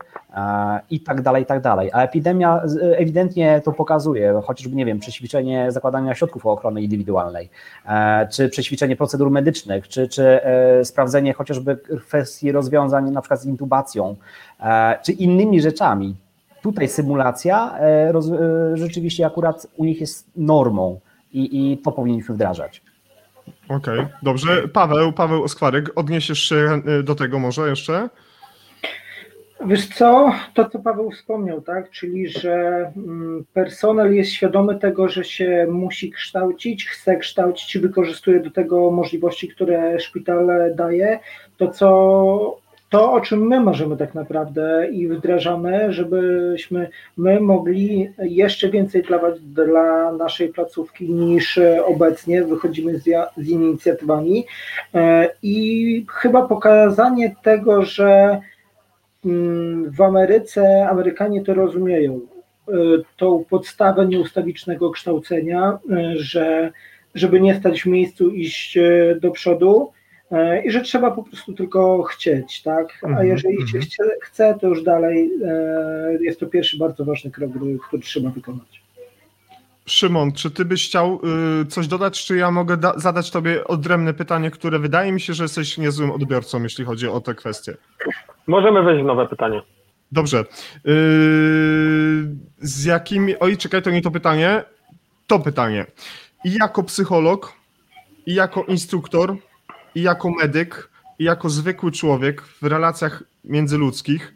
i 0.91 1.01
tak 1.01 1.23
dalej, 1.23 1.43
i 1.43 1.47
tak 1.47 1.61
dalej. 1.61 1.91
A 1.93 2.03
epidemia 2.03 2.63
ewidentnie 2.97 3.61
to 3.65 3.73
pokazuje, 3.73 4.41
chociażby, 4.45 4.77
nie 4.77 4.85
wiem, 4.85 4.99
przećwiczenie 4.99 5.73
zakładania 5.73 6.15
środków 6.15 6.47
ochrony 6.47 6.83
indywidualnej, 6.83 7.51
e, 7.89 8.29
czy 8.29 8.49
przećwiczenie 8.49 8.97
procedur 8.97 9.31
medycznych, 9.31 9.89
czy, 9.89 10.09
czy 10.09 10.45
e, 10.45 10.85
sprawdzenie 10.85 11.33
chociażby 11.33 11.77
kwestii 12.07 12.53
rozwiązań 12.53 13.11
na 13.11 13.21
przykład 13.21 13.41
z 13.41 13.47
intubacją, 13.47 14.17
e, 14.61 14.99
czy 15.03 15.13
innymi 15.13 15.61
rzeczami. 15.61 16.17
Tutaj 16.63 16.89
symulacja 16.89 17.79
rzeczywiście 18.75 19.27
akurat 19.27 19.67
u 19.77 19.85
nich 19.85 20.01
jest 20.01 20.31
normą 20.37 21.01
i, 21.33 21.73
i 21.73 21.79
to 21.79 21.93
powinniśmy 21.93 22.35
wdrażać. 22.35 22.83
Okej, 23.69 23.99
okay, 24.01 24.09
dobrze. 24.23 24.69
Paweł, 24.69 25.13
Paweł 25.13 25.43
Oskwarek, 25.43 25.91
odniesiesz 25.95 26.39
się 26.39 26.83
do 27.03 27.15
tego 27.15 27.39
może 27.39 27.69
jeszcze? 27.69 28.09
Wiesz 29.65 29.89
co, 29.89 30.33
to 30.55 30.69
co 30.69 30.79
Paweł 30.79 31.11
wspomniał, 31.11 31.61
tak, 31.61 31.91
czyli 31.91 32.29
że 32.29 32.53
mm, 32.97 33.45
personel 33.53 34.15
jest 34.15 34.31
świadomy 34.31 34.79
tego, 34.79 35.09
że 35.09 35.25
się 35.25 35.67
musi 35.71 36.11
kształcić, 36.11 36.87
chce 36.87 37.17
kształcić 37.17 37.77
i 37.77 37.81
wykorzystuje 37.81 38.41
do 38.41 38.51
tego 38.51 38.91
możliwości, 38.91 39.49
które 39.49 40.01
szpital 40.01 40.49
daje, 40.75 41.19
to 41.57 41.69
co 41.69 42.59
to, 42.97 43.13
o 43.13 43.21
czym 43.21 43.47
my 43.47 43.61
możemy 43.61 43.97
tak 43.97 44.15
naprawdę 44.15 44.89
i 44.89 45.09
wdrażamy, 45.09 45.93
żebyśmy 45.93 46.89
my 47.17 47.41
mogli 47.41 48.11
jeszcze 48.19 48.69
więcej 48.69 49.03
dawać 49.03 49.41
dla 49.41 50.13
naszej 50.13 50.49
placówki 50.49 51.11
niż 51.11 51.61
obecnie. 51.85 52.45
Wychodzimy 52.45 52.99
z, 52.99 53.05
z 53.37 53.49
inicjatywami 53.49 54.47
e, 54.95 55.29
i 55.43 56.07
chyba 56.09 56.49
pokazanie 56.49 57.35
tego, 57.43 57.83
że 57.83 58.41
Mm, 59.27 59.91
w 59.91 60.01
Ameryce 60.01 60.89
Amerykanie 60.89 61.45
to 61.45 61.55
rozumieją, 61.55 62.21
e, 62.69 62.73
tą 63.17 63.45
podstawę 63.51 64.07
nieustawicznego 64.07 64.91
kształcenia, 64.91 65.79
e, 65.91 66.17
że 66.17 66.73
żeby 67.15 67.41
nie 67.41 67.55
stać 67.55 67.83
w 67.83 67.87
miejscu, 67.87 68.31
iść 68.31 68.79
do 69.21 69.31
przodu 69.31 69.93
i 70.65 70.71
że 70.71 70.81
trzeba 70.81 71.11
po 71.11 71.23
prostu 71.23 71.53
tylko 71.53 72.03
chcieć, 72.03 72.63
tak? 72.63 72.99
A 73.03 73.07
mhm, 73.07 73.27
jeżeli 73.27 73.57
się 73.57 73.79
mhm. 73.79 73.85
chce, 73.85 74.05
chce, 74.21 74.59
to 74.61 74.69
już 74.69 74.83
dalej 74.83 75.31
jest 76.21 76.41
to 76.41 76.47
pierwszy 76.47 76.79
bardzo 76.79 77.05
ważny 77.05 77.31
krok, 77.31 77.51
który 77.89 78.03
trzeba 78.03 78.31
wykonać. 78.31 78.87
Szymon, 79.87 80.33
czy 80.33 80.51
ty 80.51 80.65
byś 80.65 80.89
chciał 80.89 81.21
y, 81.63 81.67
coś 81.67 81.89
dodać, 81.89 82.25
czy 82.25 82.37
ja 82.37 82.51
mogę 82.51 82.77
zadać 82.97 83.31
tobie 83.31 83.65
odrębne 83.65 84.15
pytanie, 84.15 84.51
które 84.51 84.79
wydaje 84.79 85.13
mi 85.13 85.21
się, 85.21 85.35
że 85.35 85.45
jesteś 85.45 85.79
niezłym 85.79 86.11
odbiorcą, 86.11 86.63
jeśli 86.63 86.85
chodzi 86.85 87.09
o 87.09 87.21
te 87.21 87.35
kwestie? 87.35 87.77
Możemy 88.47 88.83
wejść 88.83 89.03
w 89.03 89.07
nowe 89.07 89.29
pytanie. 89.29 89.63
Dobrze. 90.13 90.45
Yy, 90.85 90.95
z 92.59 92.85
jakimi. 92.85 93.39
Oj, 93.39 93.57
czekaj, 93.57 93.83
to 93.83 93.91
nie 93.91 94.03
to 94.03 94.11
pytanie. 94.11 94.65
To 95.27 95.39
pytanie. 95.39 95.87
I 96.45 96.55
jako 96.55 96.83
psycholog, 96.83 97.53
i 98.27 98.35
jako 98.35 98.65
instruktor, 98.65 99.37
i 99.97 100.03
jako 100.03 100.31
medyk, 100.31 100.91
i 101.19 101.25
jako 101.25 101.51
zwykły 101.51 101.93
człowiek 101.93 102.43
w 102.43 102.63
relacjach 102.63 103.23
międzyludzkich, 103.45 104.35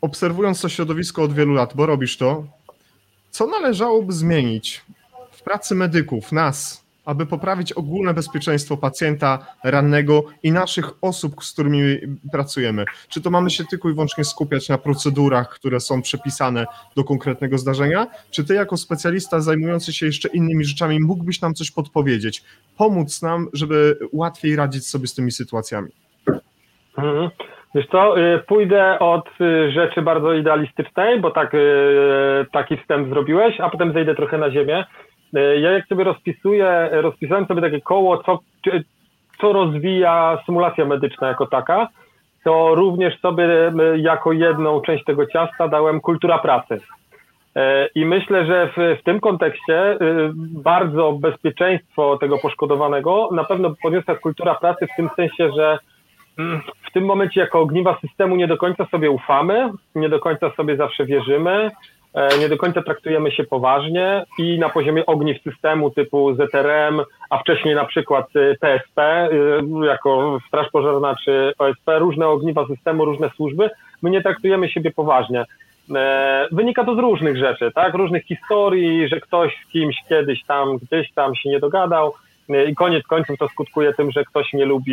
obserwując 0.00 0.60
to 0.60 0.68
środowisko 0.68 1.22
od 1.22 1.32
wielu 1.32 1.54
lat, 1.54 1.74
bo 1.74 1.86
robisz 1.86 2.16
to, 2.16 2.44
co 3.30 3.46
należałoby 3.46 4.12
zmienić 4.12 4.84
w 5.32 5.42
pracy 5.42 5.74
medyków, 5.74 6.32
nas, 6.32 6.85
aby 7.06 7.26
poprawić 7.26 7.72
ogólne 7.72 8.14
bezpieczeństwo 8.14 8.76
pacjenta 8.76 9.38
rannego 9.64 10.24
i 10.42 10.52
naszych 10.52 10.90
osób, 11.02 11.44
z 11.44 11.52
którymi 11.52 11.80
pracujemy? 12.32 12.84
Czy 13.08 13.22
to 13.22 13.30
mamy 13.30 13.50
się 13.50 13.64
tylko 13.64 13.88
i 13.88 13.92
wyłącznie 13.92 14.24
skupiać 14.24 14.68
na 14.68 14.78
procedurach, 14.78 15.48
które 15.48 15.80
są 15.80 16.02
przepisane 16.02 16.66
do 16.96 17.04
konkretnego 17.04 17.58
zdarzenia? 17.58 18.06
Czy 18.30 18.44
ty, 18.44 18.54
jako 18.54 18.76
specjalista 18.76 19.40
zajmujący 19.40 19.92
się 19.92 20.06
jeszcze 20.06 20.28
innymi 20.28 20.64
rzeczami, 20.64 21.00
mógłbyś 21.00 21.40
nam 21.40 21.54
coś 21.54 21.70
podpowiedzieć, 21.70 22.42
pomóc 22.78 23.22
nam, 23.22 23.48
żeby 23.52 23.98
łatwiej 24.12 24.56
radzić 24.56 24.86
sobie 24.86 25.06
z 25.06 25.14
tymi 25.14 25.32
sytuacjami? 25.32 25.88
Mhm. 26.98 27.30
Wiesz 27.76 27.86
co, 27.86 28.20
y, 28.20 28.38
pójdę 28.38 28.98
od 28.98 29.28
y, 29.40 29.70
rzeczy 29.70 30.02
bardzo 30.02 30.34
idealistycznej, 30.34 31.20
bo 31.20 31.30
tak, 31.30 31.54
y, 31.54 31.58
taki 32.52 32.76
wstęp 32.76 33.08
zrobiłeś, 33.08 33.60
a 33.60 33.70
potem 33.70 33.92
zejdę 33.92 34.14
trochę 34.14 34.38
na 34.38 34.50
ziemię. 34.50 34.84
Ja 35.60 35.70
jak 35.70 35.86
sobie 35.86 36.04
rozpisuję, 36.04 36.88
rozpisałem 36.92 37.46
sobie 37.46 37.62
takie 37.62 37.80
koło, 37.80 38.22
co, 38.22 38.38
co 39.40 39.52
rozwija 39.52 40.38
symulacja 40.46 40.84
medyczna 40.84 41.28
jako 41.28 41.46
taka, 41.46 41.88
to 42.44 42.74
również 42.74 43.20
sobie 43.20 43.72
jako 43.96 44.32
jedną 44.32 44.80
część 44.80 45.04
tego 45.04 45.26
ciasta 45.26 45.68
dałem 45.68 46.00
kultura 46.00 46.38
pracy. 46.38 46.80
I 47.94 48.04
myślę, 48.04 48.46
że 48.46 48.68
w, 48.76 49.00
w, 49.00 49.04
tym 49.04 49.20
kontekście 49.20 49.98
bardzo 50.38 51.12
bezpieczeństwo 51.12 52.18
tego 52.18 52.38
poszkodowanego 52.38 53.28
na 53.32 53.44
pewno 53.44 53.74
podniosła 53.82 54.14
kultura 54.14 54.54
pracy 54.54 54.86
w 54.86 54.96
tym 54.96 55.08
sensie, 55.16 55.50
że 55.56 55.78
mm, 56.38 56.60
w 56.88 56.92
tym 56.92 57.04
momencie 57.04 57.40
jako 57.40 57.60
ogniwa 57.60 57.98
systemu 58.00 58.36
nie 58.36 58.46
do 58.46 58.56
końca 58.56 58.86
sobie 58.86 59.10
ufamy, 59.10 59.70
nie 59.94 60.08
do 60.08 60.18
końca 60.18 60.50
sobie 60.50 60.76
zawsze 60.76 61.04
wierzymy, 61.04 61.70
E, 61.70 61.95
nie 62.40 62.48
do 62.48 62.56
końca 62.56 62.82
traktujemy 62.82 63.30
się 63.30 63.44
poważnie 63.44 64.24
i 64.38 64.58
na 64.58 64.68
poziomie 64.68 65.06
ogniw 65.06 65.42
systemu 65.42 65.90
typu 65.90 66.34
ZRM, 66.34 67.00
a 67.30 67.38
wcześniej 67.38 67.74
na 67.74 67.84
przykład 67.84 68.26
PSP, 68.60 69.02
e, 69.02 69.30
e, 69.82 69.86
jako 69.86 70.38
Straż 70.48 70.70
Pożarna 70.70 71.16
czy 71.24 71.52
OSP, 71.58 71.98
różne 71.98 72.28
ogniwa 72.28 72.66
systemu, 72.66 73.04
różne 73.04 73.30
służby, 73.36 73.70
my 74.02 74.10
nie 74.10 74.22
traktujemy 74.22 74.68
siebie 74.68 74.90
poważnie. 74.90 75.44
Wynika 76.52 76.84
to 76.84 76.94
z 76.94 76.98
różnych 76.98 77.36
rzeczy, 77.36 77.70
tak? 77.74 77.94
Różnych 77.94 78.24
historii, 78.24 79.08
że 79.08 79.20
ktoś 79.20 79.56
z 79.66 79.72
kimś 79.72 79.96
kiedyś 80.08 80.44
tam, 80.44 80.78
gdzieś 80.78 81.12
tam 81.12 81.34
się 81.34 81.48
nie 81.48 81.60
dogadał, 81.60 82.12
i 82.68 82.74
koniec 82.74 83.06
końców 83.06 83.38
to 83.38 83.48
skutkuje 83.48 83.94
tym, 83.94 84.10
że 84.12 84.24
ktoś 84.24 84.52
nie 84.52 84.64
lubi, 84.64 84.92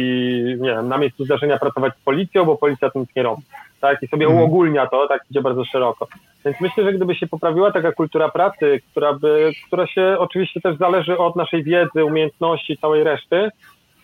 nie 0.59 0.69
wiem, 0.69 0.87
na 0.87 0.97
miejscu 0.97 1.25
zdarzenia 1.25 1.59
pracować 1.59 1.93
z 2.01 2.03
policją, 2.03 2.45
bo 2.45 2.55
policja 2.57 2.89
to 2.89 2.99
nic 2.99 3.09
nie 3.15 3.23
robi. 3.23 3.41
Tak? 3.81 4.03
I 4.03 4.07
sobie 4.07 4.25
mm. 4.25 4.37
uogólnia 4.37 4.87
to, 4.87 5.07
tak 5.07 5.21
idzie 5.31 5.41
bardzo 5.41 5.65
szeroko. 5.65 6.07
Więc 6.45 6.61
myślę, 6.61 6.83
że 6.83 6.93
gdyby 6.93 7.15
się 7.15 7.27
poprawiła 7.27 7.71
taka 7.71 7.91
kultura 7.91 8.29
pracy, 8.29 8.81
która 8.91 9.13
by, 9.13 9.51
która 9.67 9.87
się 9.87 10.15
oczywiście 10.19 10.61
też 10.61 10.77
zależy 10.77 11.17
od 11.17 11.35
naszej 11.35 11.63
wiedzy, 11.63 12.05
umiejętności, 12.05 12.77
całej 12.77 13.03
reszty, 13.03 13.49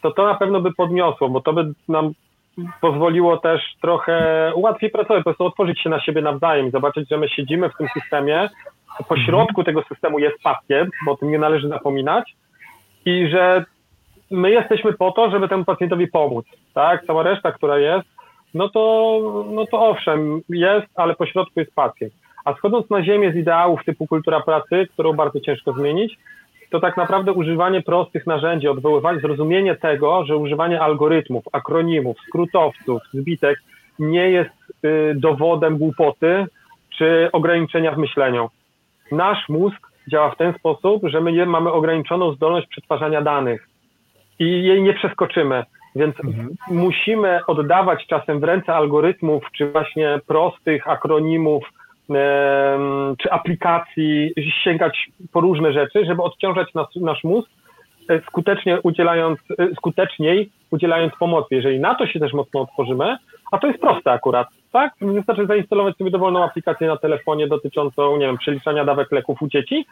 to 0.02 0.12
to 0.12 0.26
na 0.26 0.36
pewno 0.36 0.62
by 0.62 0.74
podniosło, 0.74 1.30
bo 1.30 1.41
to 1.41 1.54
by 1.54 1.72
nam 1.88 2.14
pozwoliło 2.82 3.38
też 3.38 3.62
trochę 3.82 4.52
łatwiej 4.56 4.89
pracować, 4.89 5.20
po 5.20 5.24
prostu 5.24 5.45
otworzyć 5.45 5.82
się 5.82 5.89
na 5.89 6.02
siebie 6.02 6.22
nawzajem 6.22 6.72
zobaczyć, 6.72 7.10
że 7.10 7.18
my 7.18 7.30
siedzimy 7.30 7.70
w 7.70 7.78
tym 7.78 7.88
systemie, 7.93 8.50
po 9.08 9.18
środku 9.18 9.64
tego 9.64 9.84
systemu 9.84 10.20
jest 10.20 10.43
pacjent, 10.43 10.89
bo 11.06 11.12
o 11.12 11.18
tym 11.18 11.32
nie 11.32 11.39
należy 11.39 11.68
zapominać, 11.68 12.36
i 13.10 13.30
że 13.30 13.66
my 14.32 14.51
jesteśmy 14.51 14.93
po 14.93 15.12
to, 15.12 15.32
żeby 15.32 15.47
temu 15.47 15.66
pacjentowi 15.66 16.07
pomóc, 16.07 16.45
tak? 16.74 17.05
Cała 17.05 17.24
reszta, 17.24 17.51
która 17.51 17.78
jest, 17.80 18.07
no 18.53 18.70
to, 18.70 19.45
no 19.51 19.66
to 19.66 19.89
owszem, 19.89 20.41
jest, 20.49 20.88
ale 20.95 21.16
po 21.16 21.26
środku 21.26 21.60
jest 21.60 21.76
pacjent. 21.76 22.14
A 22.45 22.53
schodząc 22.53 22.89
na 22.89 23.03
ziemię 23.03 23.32
z 23.32 23.36
ideałów 23.36 23.84
typu 23.86 24.07
kultura 24.07 24.39
pracy, 24.39 24.88
którą 24.93 25.14
bardzo 25.14 25.39
ciężko 25.39 25.74
zmienić, 25.74 26.18
to 26.72 26.80
tak 26.80 26.97
naprawdę 26.97 27.34
używanie 27.34 27.82
prostych 27.82 28.28
narzędzi, 28.28 28.68
odwoływanie, 28.68 29.20
zrozumienie 29.20 29.76
tego, 29.76 30.26
że 30.26 30.38
używanie 30.38 30.82
algorytmów, 30.82 31.43
akronimów, 31.51 32.18
skrótowców, 32.28 33.01
zbitek 33.14 33.60
nie 33.99 34.30
jest 34.30 34.49
y, 34.86 35.16
dowodem 35.16 35.78
głupoty 35.78 36.45
czy 36.97 37.30
ograniczenia 37.32 37.91
w 37.91 37.97
myśleniu. 37.97 38.49
Nasz 39.12 39.49
mózg 39.49 39.88
działa 40.10 40.32
w 40.32 40.38
ten 40.38 40.53
sposób, 40.53 41.01
że 41.03 41.22
my 41.22 41.45
mamy 41.45 41.72
ograniczoną 41.72 42.34
zdolność 42.34 42.68
przetwarzania 42.68 43.22
danych 43.22 43.68
i 44.39 44.64
jej 44.64 44.82
nie 44.82 44.93
przeskoczymy. 44.93 45.64
Więc 45.95 46.16
mhm. 46.26 46.49
musimy 46.68 47.39
oddawać 47.47 48.07
czasem 48.07 48.39
w 48.39 48.43
ręce 48.43 48.76
algorytmów, 48.76 49.43
czy 49.51 49.72
właśnie 49.72 50.20
prostych 50.28 50.88
akronimów, 50.88 51.64
czy 53.18 53.32
aplikacji, 53.32 54.34
sięgać 54.64 55.10
po 55.32 55.41
różne 55.41 55.74
rzeczy, 55.74 56.05
żeby 56.05 56.24
odciążać 56.24 56.74
nas, 56.74 56.88
nasz 56.95 57.24
mózg, 57.24 57.49
e, 58.10 58.22
skutecznie 58.22 58.82
udzielając, 58.82 59.39
e, 59.60 59.76
skuteczniej 59.76 60.49
udzielając 60.72 61.13
pomocy. 61.20 61.55
Jeżeli 61.55 61.80
na 61.80 61.95
to 61.95 62.07
się 62.07 62.20
też 62.20 62.34
mocno 62.34 62.61
otworzymy, 62.61 63.17
a 63.51 63.57
to 63.57 63.67
jest 63.67 63.80
proste 63.80 64.11
akurat, 64.11 64.47
tak? 64.72 64.93
Wystarczy 65.01 65.45
zainstalować 65.45 65.97
sobie 65.97 66.11
dowolną 66.11 66.43
aplikację 66.43 66.88
na 66.88 66.97
telefonie 66.97 67.47
dotyczącą, 67.47 68.17
nie 68.17 68.26
wiem, 68.26 68.38
przeliczania 68.38 68.86
dawek 68.86 69.11
leków 69.11 69.41
u 69.41 69.47
dzieci 69.47 69.86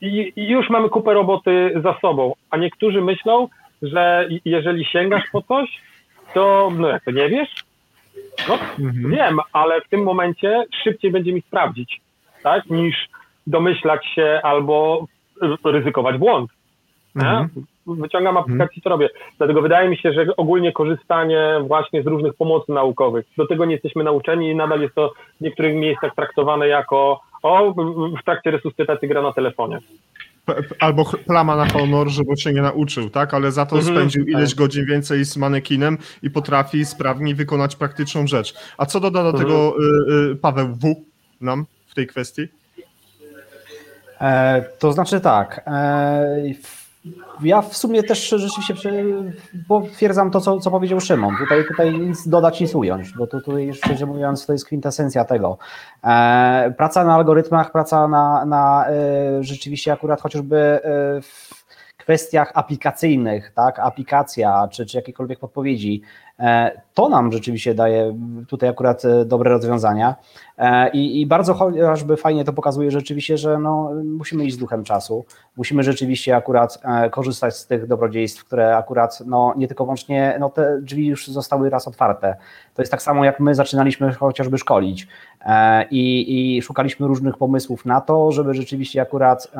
i, 0.00 0.32
i 0.36 0.48
już 0.48 0.70
mamy 0.70 0.88
kupę 0.88 1.14
roboty 1.14 1.72
za 1.82 1.98
sobą. 2.00 2.34
A 2.50 2.56
niektórzy 2.56 3.00
myślą, 3.00 3.48
że 3.82 4.28
jeżeli 4.44 4.84
sięgasz 4.84 5.24
po 5.32 5.42
coś, 5.42 5.82
to 6.34 6.72
no 6.78 6.88
jak 6.88 7.04
to 7.04 7.10
nie 7.10 7.28
wiesz? 7.28 7.64
No 8.48 8.58
mhm. 8.78 9.10
wiem, 9.10 9.38
ale 9.52 9.80
w 9.80 9.88
tym 9.88 10.02
momencie 10.02 10.64
szybciej 10.84 11.10
będzie 11.10 11.32
mi 11.32 11.42
sprawdzić, 11.42 12.00
tak? 12.42 12.70
Niż 12.70 13.08
domyślać 13.46 14.06
się 14.06 14.40
albo 14.42 15.06
ryzykować 15.64 16.18
błąd. 16.18 16.50
Mhm. 17.16 17.48
Wyciągam 17.86 18.36
aplikację, 18.36 18.82
co 18.82 18.90
robię. 18.90 19.08
Dlatego 19.38 19.62
wydaje 19.62 19.88
mi 19.88 19.96
się, 19.96 20.12
że 20.12 20.36
ogólnie 20.36 20.72
korzystanie 20.72 21.60
właśnie 21.66 22.02
z 22.02 22.06
różnych 22.06 22.34
pomocy 22.34 22.72
naukowych, 22.72 23.26
do 23.36 23.46
tego 23.46 23.64
nie 23.64 23.72
jesteśmy 23.72 24.04
nauczeni 24.04 24.50
i 24.50 24.56
nadal 24.56 24.80
jest 24.80 24.94
to 24.94 25.12
w 25.40 25.44
niektórych 25.44 25.74
miejscach 25.74 26.14
traktowane 26.14 26.68
jako 26.68 27.20
o, 27.42 27.74
w 28.20 28.24
trakcie 28.24 28.50
resuscytacji 28.50 29.08
gra 29.08 29.22
na 29.22 29.32
telefonie 29.32 29.78
albo 30.78 31.04
plama 31.26 31.56
na 31.56 31.66
honor, 31.66 32.08
żeby 32.08 32.36
się 32.36 32.52
nie 32.52 32.62
nauczył, 32.62 33.10
tak? 33.10 33.34
Ale 33.34 33.52
za 33.52 33.66
to 33.66 33.76
mhm, 33.76 33.96
spędził 33.96 34.24
ileś 34.24 34.50
tak. 34.50 34.58
godzin 34.58 34.86
więcej 34.86 35.24
z 35.24 35.36
manekinem 35.36 35.98
i 36.22 36.30
potrafi 36.30 36.84
sprawniej 36.84 37.34
wykonać 37.34 37.76
praktyczną 37.76 38.26
rzecz. 38.26 38.54
A 38.78 38.86
co 38.86 39.00
doda 39.00 39.22
do 39.22 39.28
mhm. 39.28 39.44
tego 39.44 39.74
y, 39.78 40.32
y, 40.32 40.36
Paweł 40.36 40.68
W 40.68 40.94
nam 41.40 41.66
w 41.86 41.94
tej 41.94 42.06
kwestii? 42.06 42.48
E, 44.20 44.64
to 44.78 44.92
znaczy 44.92 45.20
tak. 45.20 45.62
E, 45.66 46.42
ja 47.42 47.62
w 47.62 47.76
sumie 47.76 48.02
też 48.02 48.28
rzeczywiście 48.28 48.74
potwierdzam 49.68 50.30
to, 50.30 50.40
co, 50.40 50.58
co 50.58 50.70
powiedział 50.70 51.00
Szymon. 51.00 51.36
Tutaj, 51.36 51.64
tutaj 51.68 51.98
nic 51.98 52.28
dodać, 52.28 52.60
nic 52.60 52.74
ująć, 52.74 53.12
bo 53.18 53.26
tu, 53.26 53.40
tutaj 53.40 53.74
szczerze 53.74 54.06
mówiąc 54.06 54.46
to 54.46 54.52
jest 54.52 54.66
kwintesencja 54.66 55.24
tego. 55.24 55.58
E, 56.04 56.74
praca 56.76 57.04
na 57.04 57.14
algorytmach, 57.14 57.72
praca 57.72 58.08
na, 58.08 58.44
na 58.44 58.86
e, 58.88 59.42
rzeczywiście 59.42 59.92
akurat 59.92 60.20
chociażby 60.20 60.56
e, 60.56 60.80
w 61.22 61.66
kwestiach 61.96 62.52
aplikacyjnych, 62.54 63.52
tak, 63.54 63.78
aplikacja 63.78 64.68
czy, 64.70 64.86
czy 64.86 64.96
jakiekolwiek 64.96 65.38
podpowiedzi, 65.38 66.02
to 66.94 67.08
nam 67.08 67.32
rzeczywiście 67.32 67.74
daje 67.74 68.18
tutaj 68.48 68.68
akurat 68.68 69.04
e, 69.04 69.24
dobre 69.24 69.50
rozwiązania 69.50 70.14
e, 70.58 70.90
i, 70.90 71.20
i 71.20 71.26
bardzo 71.26 71.54
chociażby 71.54 72.16
fajnie 72.16 72.44
to 72.44 72.52
pokazuje 72.52 72.90
rzeczywiście, 72.90 73.38
że 73.38 73.58
no, 73.58 73.90
musimy 74.04 74.44
iść 74.44 74.56
z 74.56 74.58
duchem 74.58 74.84
czasu, 74.84 75.24
musimy 75.56 75.82
rzeczywiście 75.82 76.36
akurat 76.36 76.82
korzystać 77.10 77.56
z 77.56 77.66
tych 77.66 77.86
dobrodziejstw, 77.86 78.44
które 78.44 78.76
akurat 78.76 79.22
no, 79.26 79.54
nie 79.56 79.68
tylko 79.68 79.84
wyłącznie, 79.84 80.36
no, 80.40 80.50
te 80.50 80.80
drzwi 80.80 81.06
już 81.06 81.28
zostały 81.28 81.70
raz 81.70 81.88
otwarte. 81.88 82.36
To 82.74 82.82
jest 82.82 82.90
tak 82.90 83.02
samo 83.02 83.24
jak 83.24 83.40
my 83.40 83.54
zaczynaliśmy 83.54 84.12
chociażby 84.12 84.58
szkolić 84.58 85.08
i, 85.90 86.56
i 86.56 86.62
szukaliśmy 86.62 87.06
różnych 87.06 87.36
pomysłów 87.36 87.84
na 87.84 88.00
to, 88.00 88.32
żeby 88.32 88.54
rzeczywiście 88.54 89.02
akurat 89.02 89.52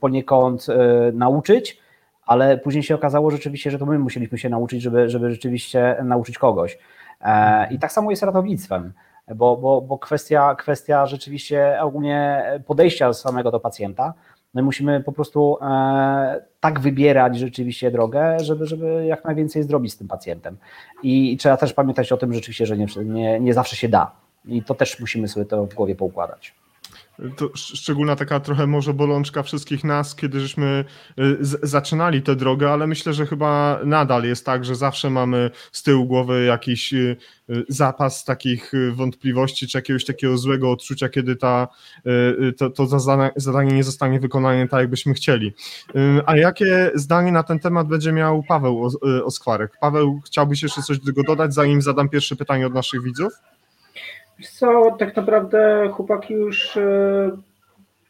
poniekąd 0.00 0.66
nauczyć, 1.12 1.83
ale 2.26 2.58
później 2.58 2.82
się 2.82 2.94
okazało 2.94 3.30
rzeczywiście, 3.30 3.70
że 3.70 3.78
to 3.78 3.86
my 3.86 3.98
musieliśmy 3.98 4.38
się 4.38 4.48
nauczyć, 4.48 4.82
żeby, 4.82 5.10
żeby 5.10 5.30
rzeczywiście 5.30 5.96
nauczyć 6.04 6.38
kogoś. 6.38 6.78
E, 7.20 7.72
I 7.72 7.78
tak 7.78 7.92
samo 7.92 8.10
jest 8.10 8.22
ratownictwem, 8.22 8.92
bo, 9.34 9.56
bo, 9.56 9.80
bo 9.80 9.98
kwestia, 9.98 10.54
kwestia 10.54 11.06
rzeczywiście 11.06 11.78
ogólnie 11.80 12.44
podejścia 12.66 13.12
samego 13.12 13.50
do 13.50 13.60
pacjenta, 13.60 14.14
my 14.54 14.62
musimy 14.62 15.00
po 15.00 15.12
prostu 15.12 15.58
e, 15.62 16.44
tak 16.60 16.80
wybierać 16.80 17.38
rzeczywiście 17.38 17.90
drogę, 17.90 18.36
żeby, 18.40 18.66
żeby 18.66 19.06
jak 19.06 19.24
najwięcej 19.24 19.62
zrobić 19.62 19.92
z 19.92 19.96
tym 19.96 20.08
pacjentem. 20.08 20.56
I 21.02 21.36
trzeba 21.36 21.56
też 21.56 21.72
pamiętać 21.72 22.12
o 22.12 22.16
tym 22.16 22.32
rzeczywiście, 22.34 22.66
że 22.66 22.76
nie, 22.76 22.86
nie, 23.04 23.40
nie 23.40 23.54
zawsze 23.54 23.76
się 23.76 23.88
da. 23.88 24.10
I 24.44 24.62
to 24.62 24.74
też 24.74 25.00
musimy 25.00 25.28
sobie 25.28 25.46
to 25.46 25.66
w 25.66 25.74
głowie 25.74 25.94
poukładać 25.94 26.54
to 27.36 27.50
szczególna 27.54 28.16
taka 28.16 28.40
trochę 28.40 28.66
może 28.66 28.94
bolączka 28.94 29.42
wszystkich 29.42 29.84
nas, 29.84 30.14
kiedy 30.14 30.40
żeśmy 30.40 30.84
y, 31.18 31.36
zaczynali 31.62 32.22
tę 32.22 32.36
drogę, 32.36 32.72
ale 32.72 32.86
myślę, 32.86 33.12
że 33.12 33.26
chyba 33.26 33.80
nadal 33.84 34.24
jest 34.24 34.46
tak, 34.46 34.64
że 34.64 34.74
zawsze 34.74 35.10
mamy 35.10 35.50
z 35.72 35.82
tyłu 35.82 36.06
głowy 36.06 36.44
jakiś 36.44 36.94
y, 36.94 37.16
y, 37.50 37.64
zapas 37.68 38.24
takich 38.24 38.72
wątpliwości, 38.92 39.68
czy 39.68 39.78
jakiegoś 39.78 40.04
takiego 40.04 40.38
złego 40.38 40.70
odczucia, 40.70 41.08
kiedy 41.08 41.36
ta, 41.36 41.68
to, 42.58 42.70
to 42.70 42.86
zadanie 43.36 43.74
nie 43.74 43.84
zostanie 43.84 44.20
wykonane 44.20 44.68
tak, 44.68 44.80
jakbyśmy 44.80 45.14
chcieli. 45.14 45.52
A 46.26 46.36
jakie 46.36 46.90
zdanie 46.94 47.32
na 47.32 47.42
ten 47.42 47.58
temat 47.58 47.88
będzie 47.88 48.12
miał 48.12 48.42
Paweł 48.42 48.90
Oskwarek? 49.24 49.78
Paweł, 49.80 50.20
chciałbyś 50.26 50.62
jeszcze 50.62 50.82
coś 50.82 50.98
do 50.98 51.06
tego 51.06 51.22
dodać, 51.22 51.54
zanim 51.54 51.82
zadam 51.82 52.08
pierwsze 52.08 52.36
pytanie 52.36 52.66
od 52.66 52.74
naszych 52.74 53.02
widzów? 53.02 53.32
Co, 54.42 54.96
tak 54.98 55.16
naprawdę 55.16 55.88
chłopaki 55.92 56.34
już 56.34 56.76
e, 56.76 57.30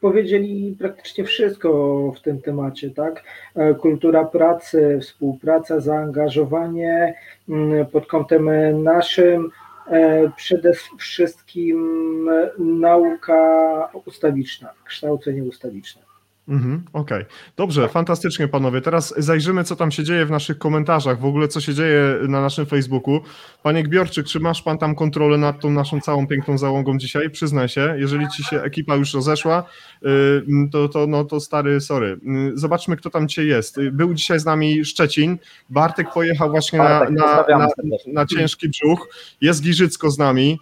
powiedzieli 0.01 0.77
praktycznie 0.79 1.25
wszystko 1.25 2.13
w 2.17 2.21
tym 2.21 2.43
temacie, 2.43 2.91
tak? 2.91 3.25
E, 3.55 3.75
kultura 3.75 4.25
pracy, 4.25 4.99
współpraca, 5.03 5.81
zaangażowanie 5.81 7.15
mm, 7.49 7.87
pod 7.87 8.07
kątem 8.07 8.51
naszym, 8.83 9.51
e, 9.91 10.31
przede 10.37 10.73
wszystkim 10.99 12.31
nauka 12.59 13.91
ustawiczna, 14.05 14.71
kształcenie 14.85 15.45
ustawiczne. 15.45 16.04
Mhm, 16.49 16.85
Okej, 16.93 17.19
okay. 17.19 17.35
dobrze, 17.57 17.89
fantastycznie 17.89 18.49
panowie. 18.49 18.81
Teraz 18.81 19.15
zajrzymy, 19.19 19.65
co 19.65 19.77
tam 19.77 19.91
się 19.91 20.05
dzieje 20.05 20.27
w 20.27 20.31
naszych 20.31 20.59
komentarzach, 20.59 21.21
w 21.21 21.25
ogóle 21.25 21.49
co 21.49 21.61
się 21.61 21.75
dzieje 21.75 22.19
na 22.29 22.41
naszym 22.41 22.67
Facebooku. 22.67 23.21
Panie 23.63 23.83
Gbiorczyk, 23.83 24.27
czy 24.27 24.41
masz 24.41 24.63
pan 24.63 24.79
tam 24.79 24.95
kontrolę 24.95 25.39
nad 25.39 25.61
tą 25.61 25.71
naszą 25.71 26.01
całą 26.01 26.27
piękną 26.27 26.59
załogą 26.59 26.99
dzisiaj? 26.99 27.31
Przyznaj 27.31 27.69
się, 27.69 27.95
jeżeli 27.99 28.29
ci 28.29 28.45
się 28.45 28.63
ekipa 28.63 28.97
już 28.97 29.15
rozeszła, 29.15 29.65
y, 30.03 30.69
to, 30.73 30.89
to, 30.89 31.07
no, 31.07 31.25
to 31.25 31.41
stary, 31.41 31.81
sorry. 31.81 32.21
Y, 32.53 32.59
zobaczmy, 32.59 32.97
kto 32.97 33.11
tam 33.11 33.29
dzisiaj 33.29 33.47
jest. 33.47 33.79
Y, 33.79 33.93
był 33.93 34.15
dzisiaj 34.15 34.41
z 34.41 34.45
nami 34.45 34.85
Szczecin, 34.85 35.39
Bartek 35.71 36.13
pojechał 36.13 36.51
właśnie 36.51 36.79
na, 36.79 37.11
na, 37.11 37.45
na, 37.49 37.69
na 38.07 38.27
ciężki 38.27 38.69
brzuch, 38.69 39.09
jest 39.41 39.63
Giżycko 39.63 40.11
z 40.11 40.19
nami, 40.19 40.61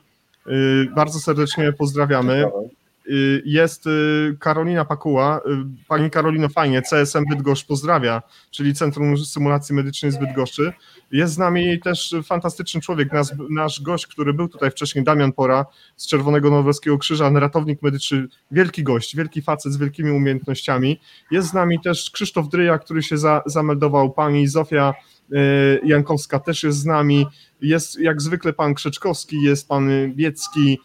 bardzo 0.94 1.18
serdecznie 1.18 1.72
pozdrawiamy. 1.72 2.44
Y, 3.10 3.42
jest 3.44 3.86
y, 3.86 4.36
Karolina 4.40 4.84
Pakuła. 4.84 5.38
Y, 5.38 5.86
pani 5.88 6.10
Karolino, 6.10 6.48
fajnie, 6.48 6.82
CSM 6.82 7.24
Bydgoszcz 7.30 7.66
pozdrawia, 7.66 8.22
czyli 8.50 8.74
Centrum 8.74 9.18
Symulacji 9.18 9.74
Medycznej 9.74 10.12
z 10.12 10.18
Bydgoszczy. 10.18 10.72
Jest 11.12 11.34
z 11.34 11.38
nami 11.38 11.80
też 11.80 12.14
fantastyczny 12.24 12.80
człowiek, 12.80 13.12
nasz, 13.12 13.28
nasz 13.50 13.82
gość, 13.82 14.06
który 14.06 14.34
był 14.34 14.48
tutaj 14.48 14.70
wcześniej, 14.70 15.04
Damian 15.04 15.32
Pora 15.32 15.66
z 15.96 16.06
Czerwonego 16.06 16.50
Norweskiego 16.50 16.98
Krzyża, 16.98 17.30
ratownik 17.30 17.82
medyczny, 17.82 18.26
wielki 18.50 18.82
gość, 18.82 19.16
wielki 19.16 19.42
facet 19.42 19.72
z 19.72 19.76
wielkimi 19.76 20.10
umiejętnościami. 20.10 21.00
Jest 21.30 21.48
z 21.48 21.52
nami 21.52 21.80
też 21.80 22.10
Krzysztof 22.10 22.48
Dryja, 22.48 22.78
który 22.78 23.02
się 23.02 23.18
za, 23.18 23.42
zameldował, 23.46 24.12
pani 24.12 24.46
Zofia 24.46 24.94
Jankowska 25.84 26.38
też 26.38 26.62
jest 26.62 26.78
z 26.78 26.84
nami. 26.84 27.26
Jest 27.62 28.00
jak 28.00 28.22
zwykle 28.22 28.52
pan 28.52 28.74
Krzeczkowski, 28.74 29.42
jest 29.42 29.68
pan 29.68 29.88
Biecki, 30.14 30.78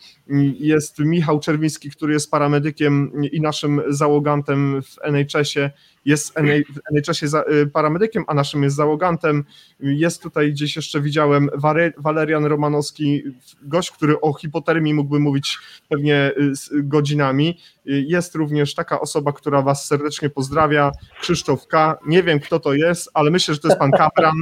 jest 0.59 0.99
Michał 0.99 1.39
Czerwiński, 1.39 1.89
który 1.89 2.13
jest 2.13 2.31
paramedykiem 2.31 3.11
i 3.31 3.41
naszym 3.41 3.81
załogantem 3.89 4.81
w 4.81 4.95
NHS-ie. 5.03 5.71
Jest 6.05 6.33
w 6.33 6.79
NHS-ie 6.95 7.61
y, 7.61 7.67
paramedykiem, 7.67 8.23
a 8.27 8.33
naszym 8.33 8.63
jest 8.63 8.75
załogantem. 8.75 9.43
Jest 9.79 10.23
tutaj 10.23 10.51
gdzieś 10.51 10.75
jeszcze 10.75 11.01
widziałem 11.01 11.49
Walerian 11.97 12.45
Romanowski, 12.45 13.23
gość, 13.61 13.91
który 13.91 14.21
o 14.21 14.33
hipotermii 14.33 14.93
mógłby 14.93 15.19
mówić 15.19 15.57
pewnie 15.89 16.31
y, 16.37 16.83
godzinami. 16.83 17.59
Jest 17.85 18.35
również 18.35 18.75
taka 18.75 18.99
osoba, 18.99 19.33
która 19.33 19.61
was 19.61 19.85
serdecznie 19.85 20.29
pozdrawia, 20.29 20.91
Krzysztof 21.21 21.67
K. 21.67 21.97
Nie 22.05 22.23
wiem 22.23 22.39
kto 22.39 22.59
to 22.59 22.73
jest, 22.73 23.09
ale 23.13 23.31
myślę, 23.31 23.53
że 23.53 23.59
to 23.59 23.67
jest 23.67 23.79
pan 23.79 23.91
Kapran. 23.97 24.35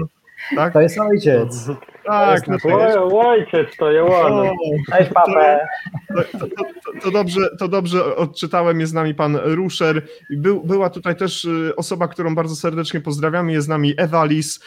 Tak? 0.56 0.74
To 0.74 0.82
jest 0.82 1.00
ojciec. 1.00 1.70
Tak, 2.06 2.48
no 2.48 2.58
to 2.60 2.80
jest... 2.80 2.98
ojciec, 2.98 3.78
to 3.78 3.92
jest 3.92 4.10
ładne. 4.10 4.52
Cześć 4.92 5.12
papę. 5.14 5.68
To, 6.16 6.40
to, 6.40 6.48
to, 6.48 6.66
to, 7.02 7.12
dobrze, 7.12 7.40
to 7.60 7.68
dobrze 7.68 8.16
odczytałem, 8.16 8.80
jest 8.80 8.92
z 8.92 8.96
nami 8.96 9.16
pan 9.16 9.36
Ruszer. 9.44 10.08
Był, 10.30 10.64
była 10.64 10.90
tutaj 10.90 11.16
też 11.16 11.46
y, 11.46 11.74
osoba, 11.76 12.08
którą 12.08 12.36
bardzo 12.36 12.56
serdecznie 12.56 13.02
pozdrawiamy, 13.02 13.52
jest 13.52 13.66
z 13.66 13.70
nami 13.70 13.94
Ewa 13.98 14.26
Lis, 14.26 14.64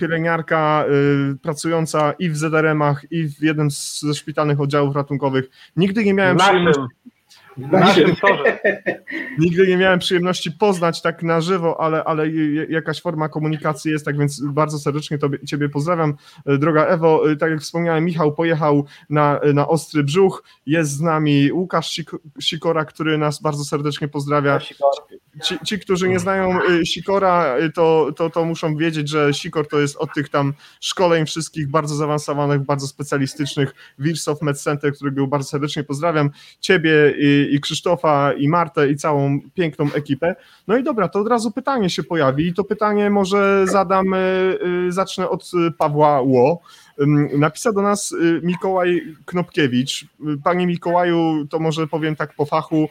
pielęgniarka 0.00 0.84
y, 1.32 1.36
pracująca 1.42 2.12
i 2.18 2.30
w 2.30 2.36
ZRM-ach, 2.36 3.12
i 3.12 3.28
w 3.28 3.42
jednym 3.42 3.68
ze 3.70 4.14
szpitalnych 4.14 4.60
oddziałów 4.60 4.96
ratunkowych. 4.96 5.50
Nigdy 5.76 6.04
nie 6.04 6.14
miałem 6.14 6.36
przyjemności 6.36 6.80
naszym 7.56 8.16
Nigdy 9.38 9.68
nie 9.68 9.76
miałem 9.76 9.98
przyjemności 9.98 10.52
poznać 10.52 11.02
tak 11.02 11.22
na 11.22 11.40
żywo, 11.40 11.80
ale, 11.80 12.04
ale 12.04 12.28
jakaś 12.68 13.00
forma 13.00 13.28
komunikacji 13.28 13.92
jest, 13.92 14.04
tak 14.04 14.18
więc 14.18 14.42
bardzo 14.44 14.78
serdecznie 14.78 15.18
tobie, 15.18 15.38
Ciebie 15.46 15.68
pozdrawiam. 15.68 16.14
E, 16.46 16.58
droga 16.58 16.86
Ewo, 16.86 17.30
e, 17.30 17.36
tak 17.36 17.50
jak 17.50 17.60
wspomniałem, 17.60 18.04
Michał 18.04 18.34
pojechał 18.34 18.84
na, 19.10 19.40
na 19.54 19.68
Ostry 19.68 20.04
Brzuch, 20.04 20.42
jest 20.66 20.90
z 20.90 21.00
nami 21.00 21.52
Łukasz 21.52 22.00
Sikora, 22.40 22.84
który 22.84 23.18
nas 23.18 23.42
bardzo 23.42 23.64
serdecznie 23.64 24.08
pozdrawia. 24.08 24.58
Ci, 25.42 25.58
ci 25.64 25.78
którzy 25.78 26.08
nie 26.08 26.18
znają 26.18 26.62
e, 26.62 26.86
Sikora, 26.86 27.56
to, 27.74 28.10
to, 28.16 28.30
to 28.30 28.44
muszą 28.44 28.76
wiedzieć, 28.76 29.08
że 29.08 29.34
Sikor 29.34 29.68
to 29.68 29.80
jest 29.80 29.96
od 29.96 30.14
tych 30.14 30.28
tam 30.28 30.54
szkoleń 30.80 31.26
wszystkich 31.26 31.70
bardzo 31.70 31.94
zaawansowanych, 31.94 32.62
bardzo 32.62 32.86
specjalistycznych 32.86 33.74
Wirsow 33.98 34.42
Med 34.42 34.60
Center, 34.60 34.92
którego 34.92 35.26
bardzo 35.26 35.48
serdecznie 35.48 35.84
pozdrawiam. 35.84 36.30
Ciebie 36.60 37.14
i 37.18 37.39
i 37.42 37.60
Krzysztofa, 37.60 38.32
i 38.32 38.48
Martę, 38.48 38.90
i 38.90 38.96
całą 38.96 39.40
piękną 39.54 39.92
ekipę. 39.94 40.36
No 40.68 40.76
i 40.76 40.82
dobra, 40.82 41.08
to 41.08 41.20
od 41.20 41.28
razu 41.28 41.50
pytanie 41.50 41.90
się 41.90 42.02
pojawi 42.02 42.46
i 42.46 42.54
to 42.54 42.64
pytanie 42.64 43.10
może 43.10 43.66
zadam, 43.66 44.14
y, 44.14 44.58
y, 44.88 44.92
zacznę 44.92 45.28
od 45.28 45.50
Pawła 45.78 46.20
Ło. 46.20 46.60
Napisał 47.38 47.72
do 47.72 47.82
nas 47.82 48.14
Mikołaj 48.42 49.02
Knopkiewicz. 49.24 50.06
Panie 50.44 50.66
Mikołaju, 50.66 51.46
to 51.50 51.58
może 51.58 51.86
powiem 51.86 52.16
tak 52.16 52.34
po 52.34 52.46
fachu, 52.46 52.88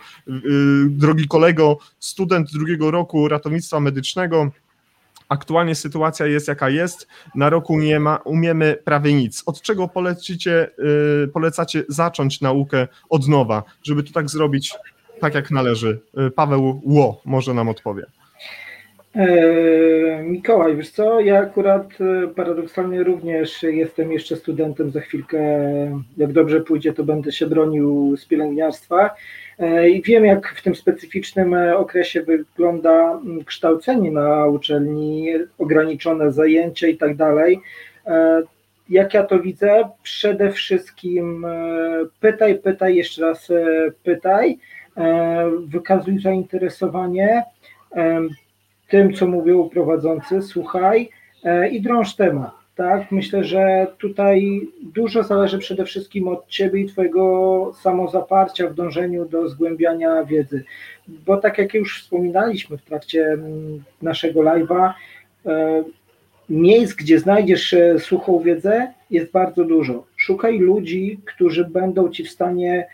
drogi 0.90 1.28
kolego, 1.28 1.78
student 2.00 2.52
drugiego 2.52 2.92
roku 2.92 3.28
ratownictwa 3.28 3.80
medycznego, 3.80 4.52
Aktualnie 5.30 5.76
sytuacja 5.76 6.26
jest 6.26 6.48
jaka 6.48 6.70
jest, 6.70 7.08
na 7.36 7.50
roku 7.50 7.80
nie 7.80 8.00
ma, 8.00 8.18
umiemy 8.18 8.78
prawie 8.84 9.14
nic. 9.14 9.44
Od 9.46 9.62
czego 9.62 9.88
polecicie, 9.88 10.70
yy, 10.78 11.28
polecacie 11.34 11.84
zacząć 11.88 12.42
naukę 12.42 12.88
od 13.10 13.28
nowa, 13.28 13.64
żeby 13.84 14.04
to 14.04 14.14
tak 14.14 14.30
zrobić 14.30 14.74
tak 15.20 15.36
jak 15.36 15.52
należy? 15.52 16.00
Yy, 16.14 16.32
Paweł 16.32 16.82
Ło 16.86 17.22
może 17.26 17.54
nam 17.54 17.70
odpowie. 17.70 18.06
E, 19.16 20.24
Mikołaj, 20.24 20.76
wiesz 20.76 20.90
co, 20.90 21.20
ja 21.20 21.40
akurat 21.40 21.90
e, 22.02 22.28
paradoksalnie 22.28 23.04
również 23.04 23.64
jestem 23.64 24.12
jeszcze 24.12 24.36
studentem, 24.36 24.92
za 24.92 25.00
chwilkę, 25.00 25.40
jak 26.18 26.32
dobrze 26.34 26.62
pójdzie, 26.62 26.94
to 26.94 27.04
będę 27.04 27.32
się 27.32 27.48
bronił 27.48 28.18
z 28.18 28.26
pielęgniarstwa 28.26 29.10
i 29.90 30.02
wiem, 30.02 30.26
jak 30.26 30.48
w 30.56 30.62
tym 30.64 30.76
specyficznym 30.76 31.56
okresie 31.76 32.22
wygląda 32.22 33.20
kształcenie 33.46 34.12
na 34.12 34.46
uczelni, 34.46 35.28
ograniczone 35.58 36.32
zajęcia 36.32 36.88
i 36.88 36.98
tak 36.98 37.16
dalej. 37.16 37.60
Jak 38.90 39.14
ja 39.14 39.24
to 39.24 39.40
widzę, 39.40 39.90
przede 40.04 40.52
wszystkim 40.52 41.46
pytaj, 42.20 42.56
pytaj, 42.56 42.96
jeszcze 42.96 43.22
raz 43.22 43.48
pytaj, 44.04 44.58
wykazuj 45.68 46.20
zainteresowanie, 46.20 47.44
tym, 48.90 49.14
co 49.14 49.28
mówił 49.28 49.70
prowadzący, 49.70 50.42
słuchaj 50.42 51.10
e, 51.44 51.70
i 51.70 51.82
drąż 51.82 52.16
temat. 52.16 52.59
Tak? 52.80 53.12
Myślę, 53.12 53.44
że 53.44 53.88
tutaj 53.98 54.68
dużo 54.82 55.24
zależy 55.24 55.58
przede 55.58 55.86
wszystkim 55.86 56.28
od 56.28 56.48
Ciebie 56.48 56.82
i 56.82 56.86
Twojego 56.86 57.72
samozaparcia 57.82 58.68
w 58.68 58.74
dążeniu 58.74 59.26
do 59.26 59.50
zgłębiania 59.50 60.24
wiedzy. 60.24 60.64
Bo 61.08 61.38
tak 61.38 61.58
jak 61.58 61.74
już 61.74 62.02
wspominaliśmy 62.02 62.78
w 62.78 62.82
trakcie 62.82 63.26
mm, 63.26 63.84
naszego 64.02 64.42
live'a, 64.42 64.94
e, 65.46 65.84
miejsc, 66.50 66.94
gdzie 66.94 67.20
znajdziesz 67.20 67.74
e, 67.74 68.00
suchą 68.00 68.40
wiedzę, 68.40 68.94
jest 69.12 69.32
bardzo 69.32 69.64
dużo. 69.64 70.06
Szukaj 70.18 70.60
ludzi, 70.60 71.20
którzy 71.26 71.66
będą 71.66 72.10
Ci 72.10 72.24
w 72.24 72.32
stanie 72.32 72.88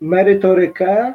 merytorykę 0.00 1.12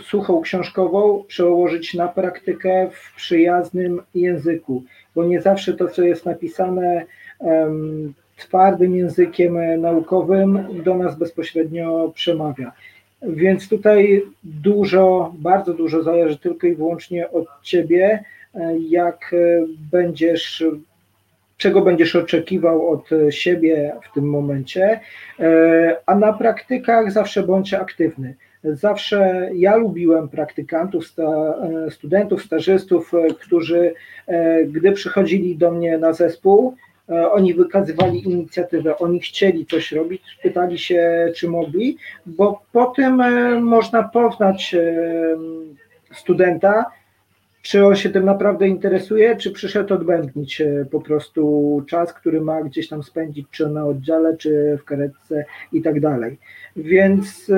suchą 0.00 0.40
książkową 0.40 1.24
przełożyć 1.28 1.94
na 1.94 2.08
praktykę 2.08 2.90
w 2.92 3.16
przyjaznym 3.16 4.02
języku, 4.14 4.82
bo 5.14 5.24
nie 5.24 5.42
zawsze 5.42 5.74
to, 5.74 5.88
co 5.88 6.02
jest 6.02 6.26
napisane 6.26 7.04
twardym 8.36 8.96
językiem 8.96 9.80
naukowym, 9.80 10.58
do 10.84 10.94
nas 10.94 11.18
bezpośrednio 11.18 12.12
przemawia. 12.14 12.72
Więc 13.22 13.68
tutaj 13.68 14.22
dużo, 14.44 15.34
bardzo 15.38 15.74
dużo 15.74 16.02
zależy 16.02 16.38
tylko 16.38 16.66
i 16.66 16.74
wyłącznie 16.74 17.30
od 17.30 17.46
ciebie, 17.62 18.24
jak 18.88 19.34
będziesz, 19.92 20.64
czego 21.56 21.80
będziesz 21.80 22.16
oczekiwał 22.16 22.88
od 22.88 23.08
siebie 23.30 23.92
w 24.10 24.14
tym 24.14 24.30
momencie, 24.30 25.00
a 26.06 26.14
na 26.14 26.32
praktykach 26.32 27.12
zawsze 27.12 27.42
bądź 27.42 27.74
aktywny. 27.74 28.34
Zawsze 28.64 29.50
ja 29.54 29.76
lubiłem 29.76 30.28
praktykantów, 30.28 31.04
e, 31.18 31.90
studentów, 31.90 32.42
stażystów, 32.42 33.14
e, 33.14 33.34
którzy, 33.34 33.94
e, 34.26 34.64
gdy 34.64 34.92
przychodzili 34.92 35.56
do 35.56 35.70
mnie 35.70 35.98
na 35.98 36.12
zespół, 36.12 36.76
oni 37.32 37.54
wykazywali 37.54 38.28
inicjatywę, 38.28 38.98
oni 38.98 39.20
chcieli 39.20 39.66
coś 39.66 39.92
robić, 39.92 40.22
pytali 40.42 40.78
się, 40.78 41.32
czy 41.36 41.48
mogli, 41.48 41.96
bo 42.26 42.62
po 42.72 42.86
tym 42.86 43.22
można 43.62 44.02
poznać 44.02 44.76
studenta, 46.12 46.84
czy 47.62 47.86
on 47.86 47.96
się 47.96 48.10
tym 48.10 48.24
naprawdę 48.24 48.68
interesuje, 48.68 49.36
czy 49.36 49.50
przyszedł 49.50 49.94
odbędnić 49.94 50.62
po 50.90 51.00
prostu 51.00 51.82
czas, 51.88 52.12
który 52.12 52.40
ma 52.40 52.62
gdzieś 52.62 52.88
tam 52.88 53.02
spędzić, 53.02 53.46
czy 53.50 53.68
na 53.68 53.86
oddziale, 53.86 54.36
czy 54.36 54.78
w 54.80 54.84
karetce 54.84 55.44
i 55.72 55.82
tak 55.82 56.00
dalej. 56.00 56.38
Więc 56.76 57.50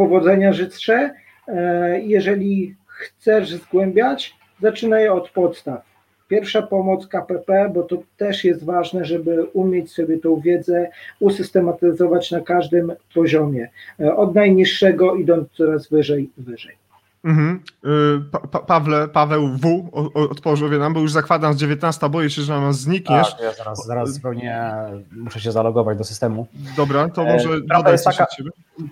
powodzenia 0.00 0.52
życzę. 0.52 1.10
E, 1.48 2.00
jeżeli 2.00 2.74
chcesz 2.86 3.50
zgłębiać, 3.50 4.36
zaczynaj 4.62 5.08
od 5.08 5.30
podstaw. 5.30 5.90
pierwsza 6.28 6.62
pomoc 6.62 7.06
KPP, 7.06 7.70
bo 7.74 7.82
to 7.82 8.02
też 8.16 8.44
jest 8.44 8.64
ważne, 8.64 9.04
żeby 9.04 9.44
umieć 9.44 9.92
sobie 9.92 10.18
tą 10.18 10.40
wiedzę 10.40 10.90
usystematyzować 11.20 12.30
na 12.30 12.40
każdym 12.40 12.92
poziomie, 13.14 13.68
e, 14.00 14.16
od 14.16 14.34
najniższego 14.34 15.14
idąc 15.14 15.48
coraz 15.50 15.88
wyżej, 15.88 16.30
wyżej. 16.38 16.89
Mhm. 17.24 17.60
Y, 17.84 18.20
pa, 18.32 18.38
pa, 18.38 18.58
Pawle, 18.58 19.08
Paweł 19.08 19.48
W. 19.48 19.90
odpowiedział 20.14 20.70
nam, 20.70 20.94
bo 20.94 21.00
już 21.00 21.12
zakładam 21.12 21.54
z 21.54 21.56
19, 21.56 22.08
boję 22.08 22.30
się, 22.30 22.42
że 22.42 22.60
nam 22.60 22.72
znikniesz. 22.72 23.30
Tak, 23.30 23.40
ja 23.40 23.52
zaraz, 23.52 23.86
zaraz 23.86 24.12
zupełnie 24.12 24.70
muszę 25.16 25.40
się 25.40 25.52
zalogować 25.52 25.98
do 25.98 26.04
systemu. 26.04 26.46
Dobra, 26.76 27.08
to 27.08 27.24
może 27.24 27.48
e, 27.48 27.60
prawda 27.68 27.92
jest, 27.92 28.04
taka, 28.04 28.26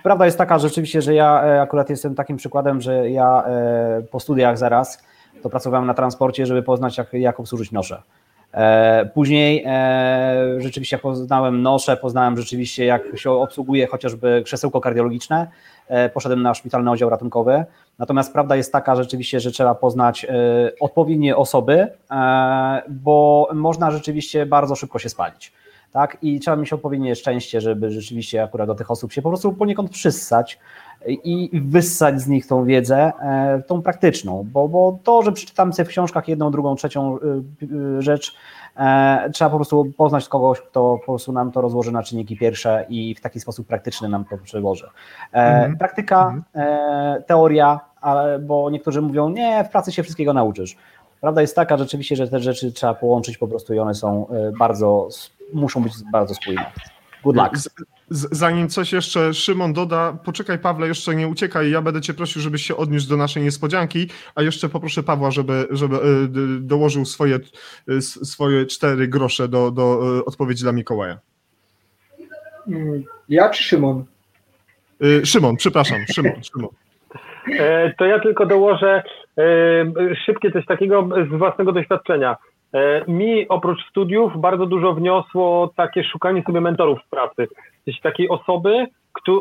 prawda 0.02 0.24
jest 0.24 0.38
taka 0.38 0.58
rzeczywiście, 0.58 1.02
że 1.02 1.14
ja 1.14 1.44
e, 1.44 1.60
akurat 1.60 1.90
jestem 1.90 2.14
takim 2.14 2.36
przykładem, 2.36 2.80
że 2.80 3.10
ja 3.10 3.44
e, 3.46 4.02
po 4.10 4.20
studiach 4.20 4.58
zaraz 4.58 5.04
to 5.42 5.50
pracowałem 5.50 5.86
na 5.86 5.94
transporcie, 5.94 6.46
żeby 6.46 6.62
poznać 6.62 6.98
jak, 6.98 7.12
jak 7.12 7.40
obsłużyć 7.40 7.72
nosze. 7.72 8.02
Później 9.14 9.66
rzeczywiście 10.58 10.98
poznałem 10.98 11.62
nosze, 11.62 11.96
poznałem 11.96 12.36
rzeczywiście 12.36 12.84
jak 12.84 13.02
się 13.14 13.30
obsługuje 13.30 13.86
chociażby 13.86 14.42
krzesełko 14.44 14.80
kardiologiczne, 14.80 15.46
poszedłem 16.14 16.42
na 16.42 16.54
szpitalny 16.54 16.90
oddział 16.90 17.10
ratunkowy, 17.10 17.64
Natomiast 17.98 18.32
prawda 18.32 18.56
jest 18.56 18.72
taka 18.72 18.96
rzeczywiście, 18.96 19.40
że 19.40 19.50
trzeba 19.50 19.74
poznać 19.74 20.24
e, 20.24 20.28
odpowiednie 20.80 21.36
osoby, 21.36 21.86
e, 22.10 22.82
bo 22.88 23.48
można 23.54 23.90
rzeczywiście 23.90 24.46
bardzo 24.46 24.74
szybko 24.74 24.98
się 24.98 25.08
spalić. 25.08 25.52
Tak? 25.92 26.18
I 26.22 26.40
trzeba 26.40 26.56
mieć 26.56 26.72
odpowiednie 26.72 27.14
szczęście, 27.14 27.60
żeby 27.60 27.90
rzeczywiście 27.90 28.42
akurat 28.42 28.66
do 28.66 28.74
tych 28.74 28.90
osób 28.90 29.12
się 29.12 29.22
po 29.22 29.28
prostu 29.28 29.52
poniekąd 29.52 29.90
przyssać 29.90 30.58
i 31.06 31.50
wyssać 31.62 32.20
z 32.20 32.26
nich 32.26 32.46
tą 32.46 32.64
wiedzę, 32.64 33.12
e, 33.22 33.62
tą 33.66 33.82
praktyczną, 33.82 34.46
bo, 34.52 34.68
bo 34.68 34.98
to, 35.04 35.22
że 35.22 35.32
przeczytam 35.32 35.72
sobie 35.72 35.86
w 35.86 35.88
książkach 35.88 36.28
jedną, 36.28 36.50
drugą, 36.50 36.74
trzecią 36.76 37.18
rzecz, 37.98 38.36
trzeba 39.32 39.50
po 39.50 39.56
prostu 39.56 39.92
poznać 39.96 40.28
kogoś, 40.28 40.60
kto 40.60 40.98
po 40.98 41.12
prostu 41.12 41.32
nam 41.32 41.52
to 41.52 41.60
rozłoży 41.60 41.92
na 41.92 42.02
czynniki 42.02 42.36
pierwsze 42.36 42.86
i 42.88 43.14
w 43.14 43.20
taki 43.20 43.40
sposób 43.40 43.66
praktyczny 43.66 44.08
nam 44.08 44.24
to 44.24 44.38
przełoży. 44.38 44.88
Mhm. 45.32 45.78
Praktyka, 45.78 46.34
mhm. 46.54 47.22
teoria, 47.22 47.80
ale, 48.00 48.38
bo 48.38 48.70
niektórzy 48.70 49.02
mówią, 49.02 49.28
nie, 49.28 49.64
w 49.64 49.68
pracy 49.68 49.92
się 49.92 50.02
wszystkiego 50.02 50.32
nauczysz. 50.32 50.76
Prawda 51.20 51.40
jest 51.40 51.56
taka 51.56 51.76
rzeczywiście, 51.76 52.16
że 52.16 52.28
te 52.28 52.40
rzeczy 52.40 52.72
trzeba 52.72 52.94
połączyć 52.94 53.38
po 53.38 53.48
prostu 53.48 53.74
i 53.74 53.78
one 53.78 53.94
są 53.94 54.26
y, 54.48 54.58
bardzo, 54.58 55.08
muszą 55.52 55.82
być 55.82 55.92
bardzo 56.12 56.34
spójne. 56.34 56.66
Good 57.24 57.36
luck. 57.36 57.50
Zanim 58.10 58.68
coś 58.68 58.92
jeszcze 58.92 59.34
Szymon 59.34 59.72
doda, 59.72 60.18
poczekaj 60.24 60.58
Pawle, 60.58 60.88
jeszcze 60.88 61.14
nie 61.14 61.28
uciekaj, 61.28 61.70
ja 61.70 61.82
będę 61.82 62.00
cię 62.00 62.14
prosił, 62.14 62.42
żebyś 62.42 62.66
się 62.66 62.76
odniósł 62.76 63.08
do 63.08 63.16
naszej 63.16 63.42
niespodzianki, 63.42 64.08
a 64.34 64.42
jeszcze 64.42 64.68
poproszę 64.68 65.02
Pawła, 65.02 65.30
żeby, 65.30 65.66
żeby 65.70 65.96
y, 65.96 66.60
dołożył 66.60 67.04
swoje, 67.04 67.38
y, 67.88 68.02
swoje 68.02 68.66
cztery 68.66 69.08
grosze 69.08 69.48
do, 69.48 69.70
do 69.70 70.00
odpowiedzi 70.26 70.62
dla 70.62 70.72
Mikołaja. 70.72 71.18
Mm, 72.68 73.04
ja 73.28 73.50
czy 73.50 73.62
Szymon? 73.62 74.04
Szymon, 75.24 75.56
przepraszam, 75.56 75.98
Szymon, 76.14 76.42
Szymon. 76.42 76.70
E, 77.58 77.94
to 77.98 78.04
ja 78.04 78.20
tylko 78.20 78.46
dołożę 78.46 78.88
e, 78.96 79.02
szybkie 80.26 80.52
coś 80.52 80.66
takiego 80.66 81.08
z 81.30 81.38
własnego 81.38 81.72
doświadczenia. 81.72 82.36
E, 82.72 83.04
mi 83.08 83.48
oprócz 83.48 83.90
studiów 83.90 84.40
bardzo 84.40 84.66
dużo 84.66 84.94
wniosło 84.94 85.72
takie 85.76 86.04
szukanie 86.04 86.42
sobie 86.42 86.60
mentorów 86.60 86.98
w 87.06 87.10
pracy. 87.10 87.48
Takiej 88.02 88.28
osoby, 88.28 88.86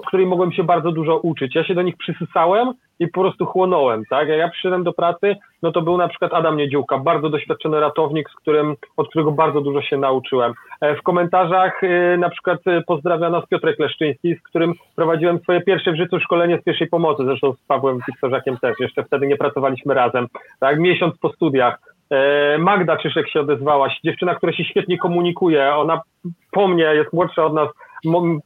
której 0.07 0.25
mogłem 0.25 0.51
się 0.51 0.63
bardzo 0.63 0.91
dużo 0.91 1.17
uczyć. 1.17 1.55
Ja 1.55 1.63
się 1.63 1.75
do 1.75 1.81
nich 1.81 1.97
przysysałem 1.97 2.73
i 2.99 3.07
po 3.07 3.21
prostu 3.21 3.45
chłonąłem, 3.45 4.03
tak? 4.09 4.27
Jak 4.27 4.39
ja 4.39 4.49
przyszedłem 4.49 4.83
do 4.83 4.93
pracy, 4.93 5.35
no 5.61 5.71
to 5.71 5.81
był 5.81 5.97
na 5.97 6.07
przykład 6.07 6.33
Adam 6.33 6.57
Niedziółka, 6.57 6.97
bardzo 6.97 7.29
doświadczony 7.29 7.79
ratownik, 7.79 8.29
z 8.29 8.35
którym, 8.35 8.75
od 8.97 9.09
którego 9.09 9.31
bardzo 9.31 9.61
dużo 9.61 9.81
się 9.81 9.97
nauczyłem. 9.97 10.53
E, 10.81 10.95
w 10.95 11.01
komentarzach 11.01 11.83
e, 11.83 12.17
na 12.17 12.29
przykład 12.29 12.59
e, 12.67 12.81
pozdrawia 12.81 13.29
nas 13.29 13.47
Piotrek 13.47 13.79
Leszczyński, 13.79 14.35
z 14.35 14.41
którym 14.41 14.73
prowadziłem 14.95 15.39
swoje 15.39 15.61
pierwsze 15.61 15.91
w 15.91 15.97
życiu 15.97 16.19
szkolenie 16.19 16.57
z 16.57 16.63
pierwszej 16.63 16.87
pomocy, 16.87 17.23
zresztą 17.25 17.53
z 17.53 17.67
Pawłem 17.67 17.99
Wiktorzakiem 18.07 18.57
też, 18.57 18.79
jeszcze 18.79 19.03
wtedy 19.03 19.27
nie 19.27 19.37
pracowaliśmy 19.37 19.93
razem, 19.93 20.27
tak? 20.59 20.79
Miesiąc 20.79 21.17
po 21.17 21.29
studiach. 21.29 21.79
Magda 22.59 22.97
Czyszek 22.97 23.29
się 23.29 23.39
odezwała, 23.39 23.89
dziewczyna, 24.03 24.35
która 24.35 24.53
się 24.53 24.63
świetnie 24.63 24.97
komunikuje, 24.97 25.75
ona 25.75 26.01
po 26.51 26.67
mnie 26.67 26.83
jest 26.83 27.13
młodsza 27.13 27.45
od 27.45 27.53
nas 27.53 27.69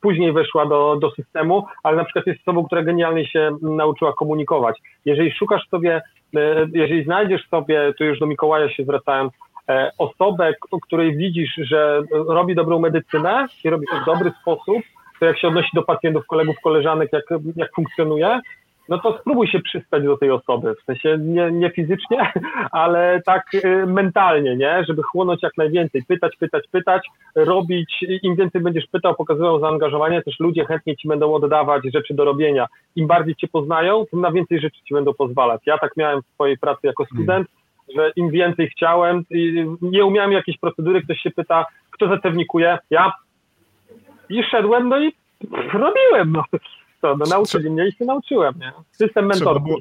później 0.02 0.34
weszła 0.34 0.66
do, 0.66 0.98
do 1.02 1.12
systemu, 1.12 1.66
ale 1.84 1.98
na 1.98 2.04
przykład 2.04 2.28
jest 2.28 2.42
osobą, 2.42 2.66
która 2.66 2.84
genialnie 2.84 3.28
się 3.28 3.58
nauczyła 3.62 4.14
komunikować. 4.14 4.80
Jeżeli 5.06 5.32
szukasz 5.32 5.68
sobie, 5.70 6.02
e, 6.36 6.68
jeżeli 6.74 7.04
znajdziesz 7.04 7.48
sobie, 7.48 7.94
tu 7.98 8.04
już 8.04 8.20
do 8.20 8.26
Mikołaja 8.26 8.70
się 8.70 8.84
zwracając, 8.84 9.34
e, 9.70 9.92
osobę, 9.98 10.54
której 10.82 11.18
widzisz, 11.18 11.54
że 11.56 12.02
robi 12.12 12.56
dobrą 12.56 12.80
medycynę 12.80 13.46
i 13.64 13.70
robi 13.70 13.88
to 13.92 14.00
w 14.02 14.06
dobry 14.06 14.32
sposób, 14.42 14.84
to 15.20 15.26
jak 15.26 15.40
się 15.40 15.48
odnosi 15.48 15.70
do 15.74 15.84
pacjentów, 15.84 16.28
kolegów, 16.28 16.56
koleżanek, 16.64 17.14
jak, 17.14 17.24
jak 17.56 17.76
funkcjonuje, 17.76 18.40
no 18.92 19.00
to 19.00 19.18
spróbuj 19.18 19.48
się 19.48 19.60
przystać 19.60 20.04
do 20.04 20.18
tej 20.18 20.32
osoby, 20.32 20.76
w 20.82 20.86
sensie 20.86 21.18
nie, 21.20 21.52
nie 21.52 21.70
fizycznie, 21.70 22.34
ale 22.72 23.22
tak 23.26 23.54
y, 23.54 23.86
mentalnie, 23.86 24.56
nie? 24.56 24.84
Żeby 24.88 25.04
chłonąć 25.04 25.44
jak 25.44 25.58
najwięcej, 25.58 26.04
pytać, 26.08 26.38
pytać, 26.38 26.64
pytać, 26.72 27.08
robić, 27.36 28.06
im 28.24 28.36
więcej 28.36 28.62
będziesz 28.62 28.88
pytał, 28.88 29.16
pokazywał 29.16 29.60
zaangażowanie, 29.60 30.22
też 30.22 30.40
ludzie 30.40 30.66
chętnie 30.66 30.98
ci 30.98 31.08
będą 31.08 31.34
oddawać 31.34 31.84
rzeczy 31.94 32.14
do 32.14 32.26
robienia. 32.26 32.68
Im 32.96 33.08
bardziej 33.08 33.36
cię 33.36 33.48
poznają, 33.48 34.06
tym 34.12 34.22
na 34.22 34.32
więcej 34.32 34.60
rzeczy 34.60 34.82
ci 34.88 34.94
będą 34.94 35.14
pozwalać. 35.14 35.62
Ja 35.66 35.78
tak 35.78 35.98
miałem 35.98 36.22
w 36.22 36.34
swojej 36.34 36.58
pracy 36.58 36.80
jako 36.84 37.06
student, 37.06 37.48
że 37.96 38.12
im 38.16 38.30
więcej 38.30 38.70
chciałem, 38.70 39.24
nie 39.82 40.06
umiałem 40.06 40.32
jakiejś 40.32 40.58
procedury, 40.58 41.02
ktoś 41.02 41.22
się 41.22 41.32
pyta, 41.32 41.66
kto 41.92 42.08
zetewnikuje, 42.08 42.78
ja 42.90 43.14
i 44.30 44.44
szedłem, 44.44 44.90
no 44.90 45.00
i 45.00 45.14
robiłem, 45.74 46.32
no 46.32 46.44
co, 47.02 47.18
no 47.18 47.26
nauczyli 47.26 47.70
mnie 47.70 47.88
i 47.88 47.92
się 47.92 48.06
nauczyłem, 48.06 48.54
nie? 48.60 48.74
System 48.92 49.26
mentorski. 49.26 49.44
Trzeba 49.44 49.60
było 49.60 49.78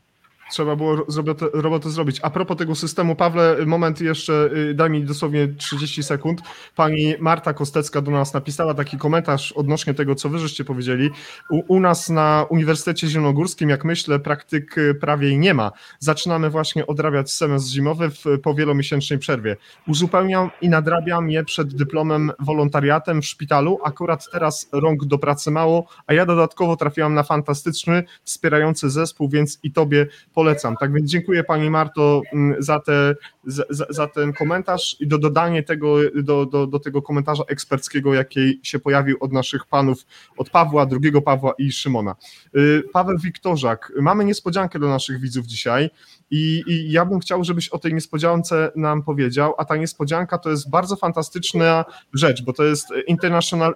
robotę, 1.17 1.47
robotę 1.53 1.91
zrobić. 1.91 2.21
A 2.23 2.31
propos 2.31 2.57
tego 2.57 2.75
systemu, 2.75 3.17
Pawle, 3.17 3.57
moment 3.67 4.01
jeszcze, 4.01 4.51
y, 4.71 4.75
daj 4.75 4.91
mi 4.91 5.05
dosłownie 5.05 5.49
30 5.49 6.03
sekund. 6.03 6.41
Pani 6.77 7.15
Marta 7.21 7.53
Kostecka 7.53 8.01
do 8.01 8.11
nas 8.11 8.35
napisała 8.35 8.75
taki 8.75 8.99
komentarz 8.99 9.53
odnośnie 9.53 9.95
tego, 9.95 10.15
co 10.15 10.29
wy 10.29 10.39
żeście 10.39 10.65
powiedzieli. 10.65 11.11
U, 11.51 11.75
u 11.75 11.81
nas 11.81 12.09
na 12.09 12.47
Uniwersytecie 12.49 13.09
Zielonogórskim, 13.09 13.71
jak 13.71 13.85
myślę, 13.85 14.19
praktyk 14.19 14.79
y, 14.79 14.95
prawie 14.95 15.39
nie 15.39 15.55
ma. 15.55 15.73
Zaczynamy 15.99 16.51
właśnie 16.51 16.87
odrabiać 16.87 17.33
semestr 17.33 17.71
zimowy 17.71 18.11
w, 18.11 18.25
po 18.43 18.55
wielomiesięcznej 18.55 19.19
przerwie. 19.19 19.57
Uzupełniam 19.89 20.51
i 20.61 20.69
nadrabiam 20.69 21.31
je 21.31 21.45
przed 21.45 21.75
dyplomem 21.75 22.33
wolontariatem 22.39 23.23
w 23.23 23.27
szpitalu. 23.27 23.79
Akurat 23.85 24.31
teraz 24.33 24.69
rąk 24.73 25.05
do 25.05 25.19
pracy 25.19 25.51
mało, 25.51 25.87
a 26.07 26.15
ja 26.15 26.27
dodatkowo 26.27 26.77
trafiłam 26.77 27.15
na 27.15 27.23
fantastyczny, 27.23 28.05
wspierający 28.25 28.91
zespół, 28.91 29.29
więc 29.29 29.59
i 29.63 29.73
tobie 29.73 30.07
polecam. 30.41 30.77
Tak 30.77 30.93
więc 30.93 31.11
dziękuję 31.11 31.45
Pani 31.45 31.71
Marto 31.71 32.23
mm, 32.33 32.63
za, 32.63 32.81
te, 32.81 33.15
za, 33.45 33.65
za 33.91 34.07
ten 34.07 34.33
komentarz 34.33 34.97
i 35.01 35.07
do 35.07 35.19
dodanie 35.19 35.63
tego, 35.63 35.97
do, 36.15 36.47
do, 36.47 36.67
do 36.67 36.79
tego 36.79 37.03
komentarza 37.03 37.45
eksperckiego, 37.49 38.15
jaki 38.15 38.61
się 38.63 38.79
pojawił 38.79 39.17
od 39.21 39.33
naszych 39.33 39.67
panów, 39.67 40.07
od 40.37 40.51
Pawła, 40.51 40.87
drugiego 40.87 41.23
Pawła 41.23 41.53
i 41.59 41.73
Szymona. 41.73 42.15
Y, 42.57 42.83
Paweł 42.93 43.19
Wiktorzak, 43.19 43.93
mamy 44.01 44.25
niespodziankę 44.25 44.79
dla 44.79 44.89
naszych 44.89 45.21
widzów 45.21 45.47
dzisiaj. 45.47 45.91
I, 46.31 46.63
I, 46.67 46.93
ja 46.93 47.05
bym 47.05 47.21
chciał, 47.21 47.45
żebyś 47.45 47.69
o 47.69 47.79
tej 47.79 47.95
niespodziance 47.95 48.73
nam 48.77 49.03
powiedział, 49.03 49.55
a 49.59 49.65
ta 49.65 49.77
niespodzianka 49.77 50.39
to 50.39 50.51
jest 50.51 50.71
bardzo 50.71 50.97
fantastyczna 50.97 51.85
rzecz, 52.15 52.43
bo 52.43 52.53
to 52.53 52.65
jest 52.65 52.89
International 53.07 53.75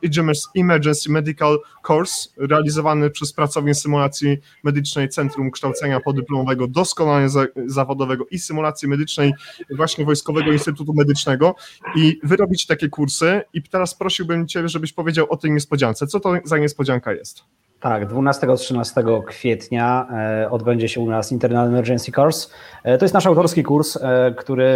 Emergency 0.56 1.12
Medical 1.12 1.58
Course 1.88 2.28
realizowany 2.36 3.10
przez 3.10 3.32
pracownię 3.32 3.74
symulacji 3.74 4.38
medycznej 4.64 5.08
Centrum 5.08 5.50
Kształcenia 5.50 6.00
Podyplomowego 6.00 6.66
Doskonalenia 6.66 7.28
Zawodowego 7.66 8.26
i 8.30 8.38
Symulacji 8.38 8.88
Medycznej 8.88 9.32
właśnie 9.76 10.04
Wojskowego 10.04 10.52
Instytutu 10.52 10.94
Medycznego 10.94 11.54
i 11.96 12.20
wyrobić 12.22 12.66
takie 12.66 12.88
kursy 12.88 13.42
i 13.54 13.62
teraz 13.62 13.94
prosiłbym 13.94 14.48
Cię, 14.48 14.68
żebyś 14.68 14.92
powiedział 14.92 15.26
o 15.30 15.36
tej 15.36 15.50
niespodziance. 15.50 16.06
Co 16.06 16.20
to 16.20 16.34
za 16.44 16.58
niespodzianka 16.58 17.12
jest? 17.12 17.44
Tak, 17.84 18.08
12-13 18.08 19.24
kwietnia 19.24 20.06
e, 20.12 20.50
odbędzie 20.50 20.88
się 20.88 21.00
u 21.00 21.10
nas 21.10 21.32
Internal 21.32 21.68
Emergency 21.68 22.12
Course. 22.16 22.48
E, 22.84 22.98
to 22.98 23.04
jest 23.04 23.14
nasz 23.14 23.26
autorski 23.26 23.62
kurs, 23.62 23.96
e, 23.96 24.34
który 24.36 24.68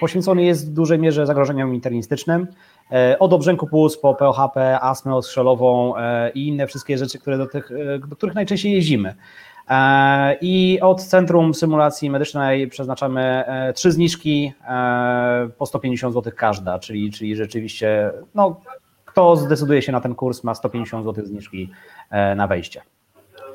poświęcony 0.00 0.44
jest 0.44 0.70
w 0.70 0.72
dużej 0.72 0.98
mierze 0.98 1.26
zagrożeniom 1.26 1.74
internistycznym. 1.74 2.46
Od 3.18 3.32
obrzęku 3.32 3.66
płuc 3.66 3.96
po 3.96 4.14
POHP, 4.14 4.80
astmę 4.80 5.14
ostrzelową 5.14 5.94
i 6.34 6.48
inne 6.48 6.66
wszystkie 6.66 6.98
rzeczy, 6.98 7.18
które 7.18 7.38
do, 7.38 7.46
tych, 7.46 7.70
do 8.08 8.16
których 8.16 8.34
najczęściej 8.34 8.72
jeździmy. 8.72 9.14
I 10.40 10.78
od 10.82 11.02
Centrum 11.02 11.54
Symulacji 11.54 12.10
Medycznej 12.10 12.68
przeznaczamy 12.68 13.44
trzy 13.74 13.92
zniżki 13.92 14.52
po 15.58 15.66
150 15.66 16.14
zł 16.14 16.32
każda, 16.36 16.78
czyli, 16.78 17.10
czyli 17.12 17.36
rzeczywiście 17.36 18.12
no, 18.34 18.60
kto 19.16 19.36
zdecyduje 19.36 19.82
się 19.82 19.92
na 19.92 20.00
ten 20.00 20.14
kurs, 20.14 20.44
ma 20.44 20.54
150 20.54 21.04
zł 21.04 21.26
zniżki 21.26 21.70
e, 22.10 22.34
na 22.34 22.46
wejście. 22.46 22.82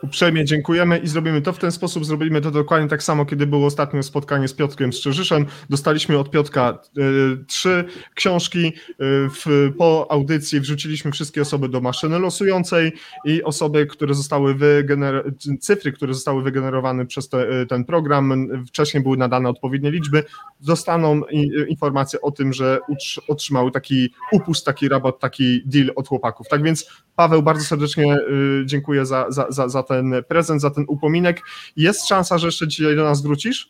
Uprzejmie 0.02 0.46
dziękujemy 0.46 0.98
i 0.98 1.08
zrobimy 1.08 1.42
to 1.42 1.54
w 1.54 1.58
ten 1.58 1.72
sposób. 1.72 2.06
Zrobimy 2.06 2.42
to 2.42 2.52
dokładnie 2.52 2.88
tak 2.88 3.04
samo, 3.04 3.26
kiedy 3.26 3.48
było 3.48 3.68
ostatnie 3.68 4.04
spotkanie 4.04 4.48
z 4.48 4.54
Piotrkiem 4.54 4.94
Strzeżyszem. 4.94 5.46
Dostaliśmy 5.70 6.18
od 6.18 6.32
Piotka 6.32 6.80
y, 6.98 7.46
trzy 7.46 7.86
książki. 8.16 8.68
Y, 8.68 8.94
w, 9.30 9.72
po 9.78 10.08
audycji 10.10 10.60
wrzuciliśmy 10.60 11.12
wszystkie 11.12 11.42
osoby 11.42 11.70
do 11.70 11.82
maszyny 11.82 12.20
losującej 12.20 12.94
i 13.26 13.44
osoby, 13.44 13.86
które 13.86 14.14
zostały 14.14 14.56
wygenerowane, 14.56 15.32
cyfry, 15.60 15.92
które 15.92 16.14
zostały 16.14 16.44
wygenerowane 16.44 17.06
przez 17.06 17.30
te, 17.30 17.66
ten 17.66 17.86
program, 17.86 18.48
wcześniej 18.68 19.04
były 19.04 19.18
nadane 19.18 19.50
odpowiednie 19.50 19.92
liczby, 19.92 20.24
dostaną 20.60 21.22
informację 21.70 22.22
o 22.22 22.32
tym, 22.32 22.54
że 22.54 22.80
otrzymały 23.28 23.72
taki 23.72 24.14
upust, 24.32 24.66
taki 24.66 24.90
rabat, 24.90 25.20
taki 25.20 25.62
deal 25.66 25.92
od 25.96 26.08
chłopaków. 26.08 26.48
Tak 26.48 26.64
więc 26.64 26.90
Paweł, 27.16 27.44
bardzo 27.44 27.64
serdecznie 27.64 28.18
dziękuję 28.66 29.06
za, 29.06 29.26
za, 29.30 29.46
za, 29.50 29.70
za 29.70 29.84
ten 29.94 30.24
prezent, 30.28 30.62
za 30.62 30.70
ten 30.70 30.86
upominek. 30.88 31.42
Jest 31.78 32.08
szansa, 32.08 32.38
że 32.38 32.48
jeszcze 32.48 32.68
dzisiaj 32.68 32.96
do 32.96 33.04
nas 33.04 33.22
wrócisz? 33.22 33.70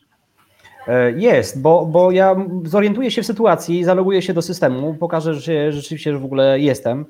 E, 0.88 1.12
jest, 1.12 1.60
bo, 1.60 1.86
bo 1.86 2.10
ja 2.10 2.36
zorientuję 2.64 3.10
się 3.10 3.22
w 3.22 3.26
sytuacji, 3.26 3.84
zaloguję 3.84 4.22
się 4.22 4.34
do 4.34 4.42
systemu, 4.42 4.94
pokażę, 4.94 5.34
że 5.34 5.72
rzeczywiście 5.72 6.12
że 6.12 6.18
w 6.18 6.24
ogóle 6.24 6.60
jestem 6.60 7.04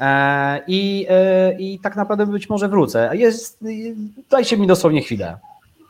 e, 0.00 0.60
i, 0.66 1.06
e, 1.08 1.56
i 1.58 1.78
tak 1.78 1.96
naprawdę 1.96 2.26
być 2.26 2.48
może 2.48 2.68
wrócę. 2.68 3.10
Jest, 3.12 3.64
dajcie 4.30 4.56
mi 4.56 4.66
dosłownie 4.66 5.02
chwilę. 5.02 5.36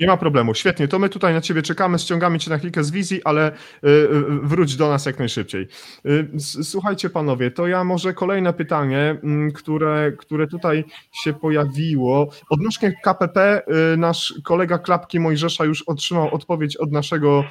Nie 0.03 0.09
ma 0.09 0.16
problemu, 0.16 0.55
świetnie. 0.55 0.88
To 0.88 0.98
my 0.98 1.09
tutaj 1.09 1.34
na 1.34 1.40
Ciebie 1.40 1.62
czekamy, 1.62 1.98
ściągamy 1.98 2.38
Cię 2.38 2.50
na 2.50 2.59
chwilkę 2.59 2.84
z 2.84 2.90
wizji, 2.90 3.20
ale 3.24 3.53
y, 3.53 3.88
y, 3.88 4.24
wróć 4.42 4.76
do 4.76 4.88
nas 4.88 5.07
jak 5.07 5.18
najszybciej. 5.18 5.68
Y, 6.07 6.28
słuchajcie 6.64 7.11
panowie, 7.11 7.50
to 7.50 7.66
ja 7.66 7.84
może 7.84 8.14
kolejne 8.14 8.53
pytanie, 8.53 9.16
mm, 9.22 9.53
które, 9.53 10.12
które 10.18 10.46
tutaj 10.46 10.84
się 11.12 11.32
pojawiło. 11.32 12.28
Odnośnie 12.50 12.92
KPP, 13.03 13.62
nasz 13.96 14.34
kolega 14.44 14.78
Klapki 14.78 15.20
Mojżesza 15.20 15.64
już 15.64 15.82
otrzymał 15.82 16.34
odpowiedź 16.34 16.76
od 16.76 16.92
naszego 16.92 17.44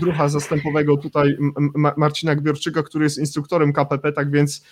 druha 0.00 0.28
zastępowego 0.28 0.96
tutaj 0.96 1.36
Marcina 1.96 2.34
Gbiorczyka, 2.34 2.82
który 2.82 3.04
jest 3.04 3.18
instruktorem 3.18 3.72
KPP, 3.72 4.12
tak 4.12 4.30
więc 4.30 4.64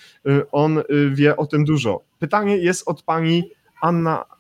on 0.53 0.83
wie 1.13 1.37
o 1.37 1.47
tym 1.47 1.65
dużo. 1.65 2.01
Pytanie 2.19 2.57
jest 2.57 2.89
od 2.89 3.03
pani 3.03 3.51
Anna 3.81 4.38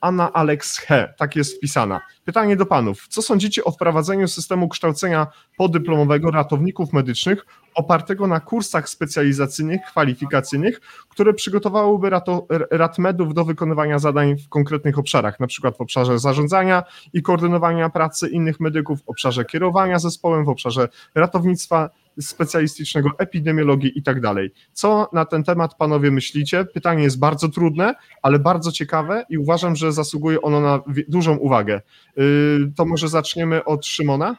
Anna 0.00 0.32
Alex 0.32 0.78
He, 0.78 1.14
tak 1.18 1.36
jest 1.36 1.56
wpisana. 1.56 2.00
Pytanie 2.24 2.56
do 2.56 2.66
panów. 2.66 3.08
Co 3.08 3.22
sądzicie 3.22 3.64
o 3.64 3.70
wprowadzeniu 3.70 4.28
systemu 4.28 4.68
kształcenia 4.68 5.26
podyplomowego 5.56 6.30
ratowników 6.30 6.92
medycznych 6.92 7.46
opartego 7.74 8.26
na 8.26 8.40
kursach 8.40 8.88
specjalizacyjnych, 8.88 9.80
kwalifikacyjnych, 9.90 10.80
które 11.08 11.34
przygotowałyby 11.34 12.10
rato, 12.10 12.46
ratmedów 12.70 13.34
do 13.34 13.44
wykonywania 13.44 13.98
zadań 13.98 14.36
w 14.36 14.48
konkretnych 14.48 14.98
obszarach, 14.98 15.40
na 15.40 15.46
przykład 15.46 15.76
w 15.76 15.80
obszarze 15.80 16.18
zarządzania 16.18 16.82
i 17.12 17.22
koordynowania 17.22 17.90
pracy 17.90 18.28
innych 18.28 18.60
medyków, 18.60 19.02
w 19.02 19.08
obszarze 19.08 19.44
kierowania 19.44 19.98
zespołem, 19.98 20.44
w 20.44 20.48
obszarze 20.48 20.88
ratownictwa 21.14 21.90
specjalistycznego, 22.20 23.10
epidemiologii 23.18 23.98
i 23.98 24.02
tak 24.02 24.20
dalej. 24.20 24.50
Co 24.72 25.08
na 25.12 25.24
ten 25.24 25.44
temat 25.44 25.74
panowie 25.74 26.10
myślicie? 26.10 26.64
Pytanie 26.64 27.02
jest 27.02 27.18
bardzo 27.18 27.48
trudne, 27.48 27.94
ale 28.22 28.38
bardzo 28.38 28.72
ciekawe 28.72 29.24
i 29.28 29.38
uważam, 29.38 29.76
że 29.76 29.92
zasługuje 29.92 30.42
ono 30.42 30.60
na 30.60 30.80
dużą 31.08 31.36
uwagę. 31.36 31.80
Y, 32.18 32.72
to 32.76 32.84
może 32.84 33.08
zaczniemy 33.08 33.64
od 33.64 33.86
Szymona? 33.86 34.36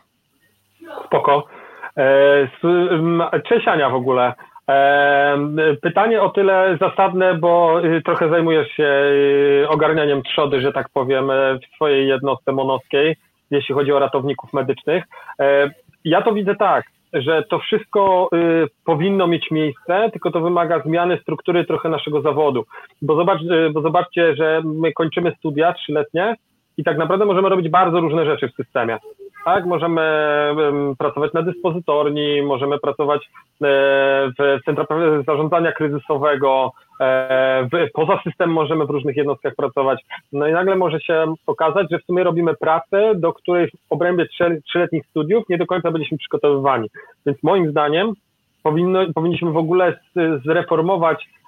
Spoko. 1.08 1.61
E, 2.02 3.41
cześć 3.49 3.68
Ania 3.68 3.89
w 3.89 3.95
ogóle. 3.95 4.34
E, 4.70 5.38
pytanie 5.82 6.22
o 6.22 6.30
tyle 6.30 6.78
zasadne, 6.82 7.36
bo 7.36 7.82
y, 7.86 8.02
trochę 8.02 8.30
zajmujesz 8.30 8.72
się 8.72 8.84
y, 8.84 9.66
ogarnianiem 9.70 10.24
trzody, 10.24 10.62
że 10.62 10.74
tak 10.74 10.89
powiem, 10.89 11.28
w 11.62 11.76
swojej 11.76 12.08
jednostce 12.08 12.52
monowskiej, 12.52 13.16
jeśli 13.52 13.76
chodzi 13.76 13.91
o 13.91 13.99
ratowników 13.99 14.54
medycznych. 14.54 15.04
E, 15.39 15.72
ja 16.06 16.22
to 16.22 16.34
widzę 16.34 16.56
tak, 16.56 16.86
że 17.14 17.43
to 17.49 17.60
wszystko 17.60 18.30
y, 18.36 18.68
powinno 18.86 19.28
mieć 19.28 19.52
miejsce, 19.52 20.10
tylko 20.12 20.32
to 20.32 20.41
wymaga 20.41 20.80
zmiany 20.80 21.20
struktury 21.22 21.66
trochę 21.66 21.89
naszego 21.89 22.22
zawodu. 22.22 22.66
Bo, 23.02 23.16
zobacz, 23.16 23.41
bo 23.74 23.82
zobaczcie, 23.82 24.36
że 24.36 24.62
my 24.66 24.93
kończymy 24.93 25.34
studia 25.38 25.74
trzyletnie 25.74 26.36
i 26.78 26.84
tak 26.84 26.97
naprawdę 26.97 27.26
możemy 27.26 27.49
robić 27.49 27.70
bardzo 27.70 27.99
różne 27.99 28.26
rzeczy 28.26 28.49
w 28.49 28.56
systemie. 28.56 28.97
Tak, 29.46 29.66
możemy 29.66 30.02
pracować 30.98 31.34
na 31.34 31.42
dyspozytorni, 31.42 32.42
możemy 32.42 32.80
pracować 32.80 33.22
y, 33.22 33.66
w 34.39 34.60
centrach 34.66 34.88
zarządzania 35.26 35.72
kryzysowego, 35.72 36.72
E, 37.02 37.88
poza 37.94 38.20
systemem 38.24 38.54
możemy 38.54 38.86
w 38.86 38.89
różnych 38.89 39.18
jednostkach 39.18 39.56
pracować. 39.56 40.06
No 40.32 40.48
i 40.48 40.52
nagle 40.52 40.76
może 40.76 41.00
się 41.00 41.34
okazać, 41.48 41.88
że 41.92 42.00
w 42.00 42.06
sumie 42.06 42.24
robimy 42.24 42.54
pracę, 42.56 43.16
do 43.16 43.34
której 43.34 43.68
w 43.68 43.74
obrębie 43.89 44.26
trzyletnich 44.68 45.06
studiów 45.06 45.44
nie 45.50 45.58
do 45.58 45.66
końca 45.66 45.92
byliśmy 45.92 46.18
przygotowywani. 46.18 46.89
Więc 47.26 47.44
moim 47.44 47.72
zdaniem 47.72 48.14
powinno, 48.64 49.00
powinniśmy 49.16 49.52
w 49.52 49.58
ogóle 49.58 50.00
zreformować 50.46 51.24
e, 51.24 51.41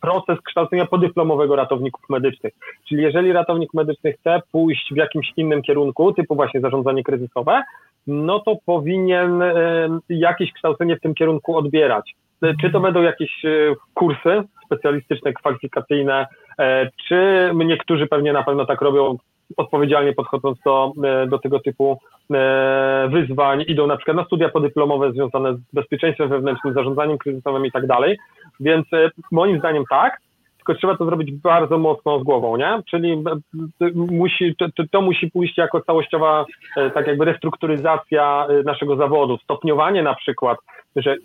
proces 0.00 0.40
kształcenia 0.44 0.86
podyplomowego 0.86 1.56
ratowników 1.56 2.10
medycznych. 2.10 2.54
Czyli 2.88 3.02
jeżeli 3.02 3.32
ratownik 3.32 3.74
medyczny 3.74 4.12
chce 4.12 4.40
pójść 4.52 4.92
w 4.92 4.96
jakimś 4.96 5.32
innym 5.36 5.62
kierunku, 5.62 6.12
typu 6.12 6.34
właśnie 6.34 6.60
zarządzanie 6.60 7.04
kryzysowe, 7.04 7.62
no 8.06 8.40
to 8.40 8.56
powinien 8.66 9.42
e, 9.42 9.54
jakieś 10.08 10.52
kształcenie 10.52 10.96
w 10.96 11.00
tym 11.00 11.14
kierunku 11.14 11.56
odbierać. 11.56 12.14
Czy 12.60 12.70
to 12.70 12.80
będą 12.80 13.02
jakieś 13.02 13.42
kursy 13.94 14.42
specjalistyczne, 14.64 15.32
kwalifikacyjne, 15.32 16.26
czy 17.08 17.50
niektórzy 17.54 18.06
pewnie 18.06 18.32
na 18.32 18.42
pewno 18.42 18.66
tak 18.66 18.80
robią, 18.80 19.16
odpowiedzialnie 19.56 20.12
podchodząc 20.12 20.58
do, 20.64 20.92
e, 21.04 21.26
do 21.26 21.38
tego 21.38 21.60
typu 21.60 21.98
wyzwań, 23.08 23.64
idą 23.68 23.86
na 23.86 23.96
przykład 23.96 24.16
na 24.16 24.24
studia 24.24 24.48
podyplomowe 24.48 25.12
związane 25.12 25.54
z 25.54 25.60
bezpieczeństwem 25.72 26.28
wewnętrznym, 26.28 26.74
zarządzaniem 26.74 27.18
kryzysowym 27.18 27.66
i 27.66 27.72
tak 27.72 27.86
dalej. 27.86 28.18
Więc 28.60 28.86
moim 29.32 29.58
zdaniem 29.58 29.84
tak, 29.90 30.20
tylko 30.56 30.74
trzeba 30.74 30.96
to 30.96 31.04
zrobić 31.04 31.32
bardzo 31.32 31.78
mocno 31.78 32.20
z 32.20 32.22
głową, 32.22 32.56
nie? 32.56 32.80
Czyli 32.90 33.24
musi, 33.94 34.56
to, 34.56 34.66
to, 34.90 35.00
musi 35.00 35.30
pójść 35.30 35.58
jako 35.58 35.80
całościowa 35.80 36.44
tak 36.94 37.06
jakby 37.06 37.24
restrukturyzacja 37.24 38.46
naszego 38.64 38.96
zawodu, 38.96 39.38
stopniowanie 39.38 40.02
na 40.02 40.14
przykład 40.14 40.58
że 40.96 41.16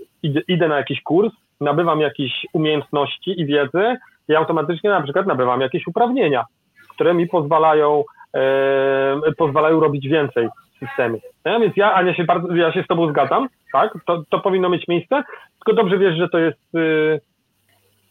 idę, 0.48 0.68
na 0.68 0.78
jakiś 0.78 1.02
kurs, 1.02 1.34
nabywam 1.62 2.02
jakieś 2.02 2.46
umiejętności 2.54 3.42
i 3.42 3.46
wiedzy 3.46 3.96
i 4.30 4.36
automatycznie 4.36 4.90
na 4.90 5.02
przykład 5.02 5.28
nabywam 5.28 5.62
jakieś 5.62 5.88
uprawnienia, 5.88 6.46
które 6.90 7.14
mi 7.14 7.28
pozwalają, 7.28 8.00
e, 8.00 8.04
pozwalają 9.38 9.80
robić 9.80 10.08
więcej 10.08 10.48
w 10.76 10.86
systemie. 10.88 11.20
Ja, 11.46 11.60
więc 11.60 11.78
ja, 11.78 11.94
Ania, 11.94 12.16
się 12.16 12.24
bardzo, 12.24 12.56
ja 12.56 12.74
się 12.74 12.84
z 12.84 12.88
Tobą 12.88 13.10
zgadzam, 13.10 13.48
tak? 13.74 13.94
To, 14.06 14.24
to 14.30 14.40
powinno 14.40 14.70
mieć 14.70 14.88
miejsce, 14.88 15.24
tylko 15.66 15.84
dobrze 15.84 15.98
wiesz, 15.98 16.18
że 16.18 16.30
to 16.30 16.40
jest 16.40 16.76
y, 16.76 17.22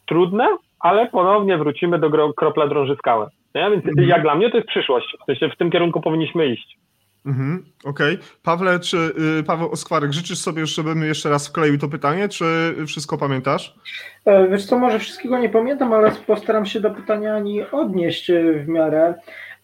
trudne, 0.05 0.57
ale 0.79 1.07
ponownie 1.07 1.57
wrócimy 1.57 1.99
do 1.99 2.33
kropla 2.33 2.67
drąży 2.67 2.95
skałę. 2.95 3.27
Ja, 3.53 3.69
więc 3.69 3.85
mhm. 3.85 4.07
jak 4.07 4.21
dla 4.21 4.35
mnie 4.35 4.51
to 4.51 4.57
jest 4.57 4.69
przyszłość. 4.69 5.17
W 5.21 5.25
sensie 5.25 5.49
w 5.49 5.57
tym 5.57 5.71
kierunku 5.71 6.01
powinniśmy 6.01 6.47
iść. 6.47 6.77
Mhm, 7.25 7.65
Okej. 7.85 8.15
Okay. 8.15 8.27
Pawle, 8.43 8.79
czy 8.79 8.97
y, 9.39 9.43
Paweł 9.43 9.71
Oskwarek, 9.71 10.13
życzysz 10.13 10.37
sobie, 10.37 10.65
żebym 10.65 11.03
jeszcze 11.03 11.29
raz 11.29 11.47
wkleił 11.47 11.77
to 11.77 11.87
pytanie, 11.87 12.29
czy 12.29 12.45
wszystko 12.87 13.17
pamiętasz? 13.17 13.75
E, 14.25 14.47
wiesz 14.47 14.65
co, 14.65 14.79
może 14.79 14.99
wszystkiego 14.99 15.37
nie 15.37 15.49
pamiętam, 15.49 15.93
ale 15.93 16.11
postaram 16.27 16.65
się 16.65 16.79
do 16.79 16.91
pytania 16.91 17.35
Ani 17.35 17.61
odnieść 17.71 18.29
e, 18.29 18.53
w 18.53 18.67
miarę. 18.67 19.13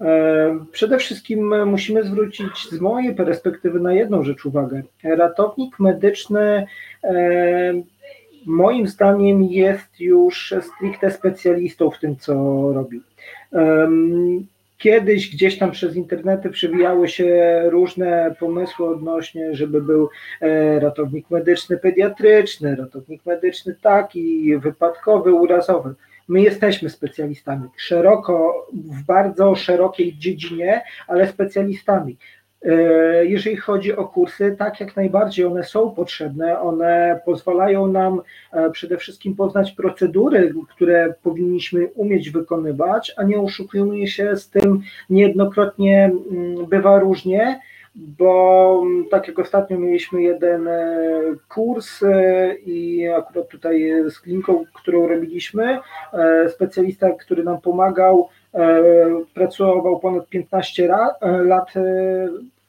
E, 0.01 0.59
przede 0.71 0.97
wszystkim 0.97 1.65
musimy 1.65 2.03
zwrócić 2.03 2.69
z 2.71 2.79
mojej 2.79 3.15
perspektywy 3.15 3.79
na 3.79 3.93
jedną 3.93 4.23
rzecz 4.23 4.45
uwagę. 4.45 4.81
Ratownik 5.03 5.79
medyczny 5.79 6.67
moim 8.45 8.87
zdaniem 8.87 9.43
jest 9.43 9.99
już 9.99 10.53
stricte 10.61 11.11
specjalistą 11.11 11.89
w 11.89 11.99
tym, 11.99 12.15
co 12.15 12.33
robi. 12.73 13.01
Kiedyś 14.83 15.35
gdzieś 15.35 15.57
tam 15.57 15.71
przez 15.71 15.95
internety 15.95 16.49
przewijały 16.49 17.07
się 17.07 17.61
różne 17.69 18.35
pomysły 18.39 18.87
odnośnie, 18.87 19.55
żeby 19.55 19.81
był 19.81 20.09
e, 20.41 20.79
ratownik 20.79 21.29
medyczny 21.29 21.77
pediatryczny, 21.77 22.75
ratownik 22.75 23.25
medyczny 23.25 23.75
taki, 23.81 24.57
wypadkowy, 24.57 25.33
urazowy. 25.33 25.93
My 26.33 26.41
jesteśmy 26.41 26.89
specjalistami, 26.89 27.69
szeroko, 27.77 28.67
w 28.73 29.05
bardzo 29.05 29.55
szerokiej 29.55 30.17
dziedzinie, 30.17 30.81
ale 31.07 31.27
specjalistami. 31.27 32.17
E, 32.65 32.71
jeżeli 33.25 33.57
chodzi 33.57 33.95
o 33.95 34.07
kursy, 34.07 34.55
tak 34.59 34.79
jak 34.79 34.95
najbardziej 34.95 35.45
one 35.45 35.63
są 35.63 35.91
potrzebne, 35.91 36.59
one 36.59 37.19
pozwalają 37.25 37.87
nam 37.87 38.21
e, 38.51 38.69
przede 38.71 38.97
wszystkim 38.97 39.35
poznać 39.35 39.71
procedury, 39.71 40.53
które 40.69 41.13
powinniśmy 41.23 41.87
umieć 41.87 42.29
wykonywać, 42.29 43.13
a 43.17 43.23
nie 43.23 43.39
oszukujmy 43.39 44.07
się 44.07 44.35
z 44.35 44.49
tym 44.49 44.81
niejednokrotnie 45.09 46.11
mm, 46.31 46.65
bywa 46.65 46.99
różnie, 46.99 47.59
bo 47.95 48.81
mm, 48.83 49.05
tak 49.09 49.27
jak 49.27 49.39
ostatnio 49.39 49.79
mieliśmy 49.79 50.21
jeden 50.21 50.67
e, 50.67 50.91
kurs 51.49 52.03
i 52.65 53.07
akurat 53.07 53.47
tutaj 53.47 53.93
z 54.09 54.19
kliniką, 54.19 54.65
którą 54.73 55.07
robiliśmy, 55.07 55.79
specjalista, 56.49 57.09
który 57.09 57.43
nam 57.43 57.61
pomagał, 57.61 58.29
pracował 59.33 59.99
ponad 59.99 60.29
15 60.29 60.87
lat 61.21 61.73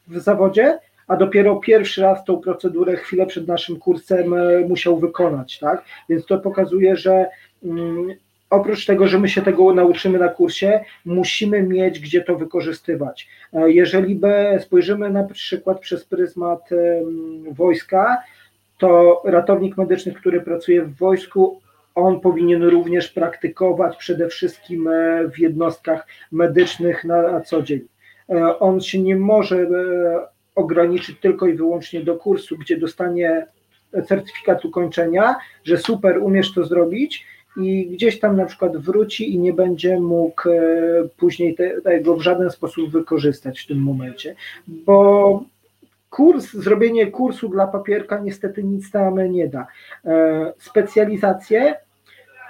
w 0.07 0.19
zawodzie, 0.19 0.79
a 1.07 1.15
dopiero 1.15 1.55
pierwszy 1.55 2.01
raz 2.01 2.25
tą 2.25 2.37
procedurę 2.37 2.95
chwilę 2.95 3.25
przed 3.25 3.47
naszym 3.47 3.79
kursem 3.79 4.35
musiał 4.67 4.97
wykonać, 4.97 5.59
tak? 5.59 5.85
Więc 6.09 6.25
to 6.25 6.39
pokazuje, 6.39 6.95
że 6.95 7.25
mm, 7.63 8.07
oprócz 8.49 8.85
tego, 8.85 9.07
że 9.07 9.19
my 9.19 9.29
się 9.29 9.41
tego 9.41 9.73
nauczymy 9.73 10.19
na 10.19 10.27
kursie, 10.27 10.79
musimy 11.05 11.63
mieć 11.63 11.99
gdzie 11.99 12.21
to 12.21 12.35
wykorzystywać. 12.35 13.29
Jeżeli 13.53 14.19
spojrzymy 14.59 15.09
na 15.09 15.23
przykład 15.23 15.79
przez 15.79 16.05
pryzmat 16.05 16.69
wojska, 17.51 18.17
to 18.77 19.21
ratownik 19.25 19.77
medyczny, 19.77 20.11
który 20.11 20.41
pracuje 20.41 20.81
w 20.81 20.95
wojsku, 20.95 21.61
on 21.95 22.19
powinien 22.19 22.63
również 22.63 23.07
praktykować 23.07 23.97
przede 23.97 24.27
wszystkim 24.27 24.87
e, 24.87 25.27
w 25.29 25.39
jednostkach 25.39 26.07
medycznych 26.31 27.03
na 27.03 27.41
co 27.41 27.61
dzień. 27.61 27.81
E, 28.29 28.59
on 28.59 28.81
się 28.81 29.01
nie 29.01 29.15
może 29.15 29.57
e, 29.57 29.67
ograniczyć 30.55 31.19
tylko 31.19 31.47
i 31.47 31.53
wyłącznie 31.53 32.01
do 32.01 32.15
kursu, 32.15 32.57
gdzie 32.57 32.77
dostanie 32.77 33.47
certyfikat 34.05 34.65
ukończenia, 34.65 35.35
że 35.63 35.77
super, 35.77 36.17
umiesz 36.17 36.53
to 36.53 36.63
zrobić 36.63 37.25
i 37.57 37.87
gdzieś 37.87 38.19
tam 38.19 38.37
na 38.37 38.45
przykład 38.45 38.77
wróci 38.77 39.33
i 39.33 39.39
nie 39.39 39.53
będzie 39.53 39.99
mógł 39.99 40.41
później 41.17 41.57
tego 41.83 42.15
w 42.15 42.21
żaden 42.21 42.49
sposób 42.49 42.91
wykorzystać 42.91 43.59
w 43.59 43.67
tym 43.67 43.77
momencie, 43.79 44.35
bo 44.67 45.43
kurs, 46.15 46.53
zrobienie 46.53 47.07
kursu 47.07 47.49
dla 47.49 47.67
papierka 47.67 48.19
niestety 48.19 48.63
nic 48.63 48.93
nam 48.93 49.31
nie 49.31 49.47
da. 49.47 49.67
E, 50.05 50.53
specjalizacje, 50.59 51.75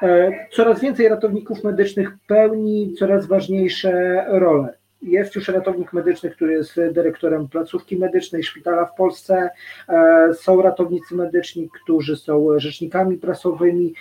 e, 0.01 0.31
coraz 0.51 0.81
więcej 0.81 1.09
ratowników 1.09 1.63
medycznych 1.63 2.11
pełni 2.27 2.93
coraz 2.99 3.25
ważniejsze 3.25 4.25
role. 4.27 4.73
Jest 5.01 5.35
już 5.35 5.47
ratownik 5.47 5.93
medyczny, 5.93 6.29
który 6.29 6.53
jest 6.53 6.75
dyrektorem 6.91 7.47
placówki 7.47 7.97
medycznej, 7.97 8.43
szpitala 8.43 8.85
w 8.85 8.95
Polsce. 8.95 9.49
E, 9.89 10.33
są 10.33 10.61
ratownicy 10.61 11.15
medyczni, 11.15 11.69
którzy 11.83 12.17
są 12.17 12.59
rzecznikami 12.59 13.17
prasowymi, 13.17 13.93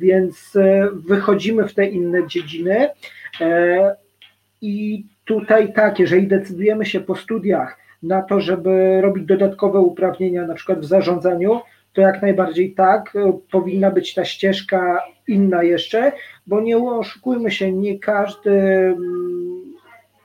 więc 0.00 0.52
wychodzimy 0.92 1.68
w 1.68 1.74
te 1.74 1.86
inne 1.86 2.26
dziedziny. 2.26 2.88
I 4.60 5.06
tutaj 5.24 5.72
tak, 5.72 5.98
jeżeli 5.98 6.28
decydujemy 6.28 6.86
się 6.86 7.00
po 7.00 7.14
studiach 7.14 7.78
na 8.02 8.22
to, 8.22 8.40
żeby 8.40 9.00
robić 9.00 9.24
dodatkowe 9.24 9.78
uprawnienia, 9.78 10.46
na 10.46 10.54
przykład 10.54 10.80
w 10.80 10.84
zarządzaniu, 10.84 11.60
to 11.92 12.00
jak 12.00 12.22
najbardziej 12.22 12.74
tak, 12.74 13.14
powinna 13.50 13.90
być 13.90 14.14
ta 14.14 14.24
ścieżka 14.24 15.02
inna 15.28 15.62
jeszcze, 15.62 16.12
bo 16.46 16.60
nie 16.60 16.78
oszukujmy 16.78 17.50
się, 17.50 17.72
nie 17.72 17.98
każdy 17.98 18.50
mm, 18.50 19.41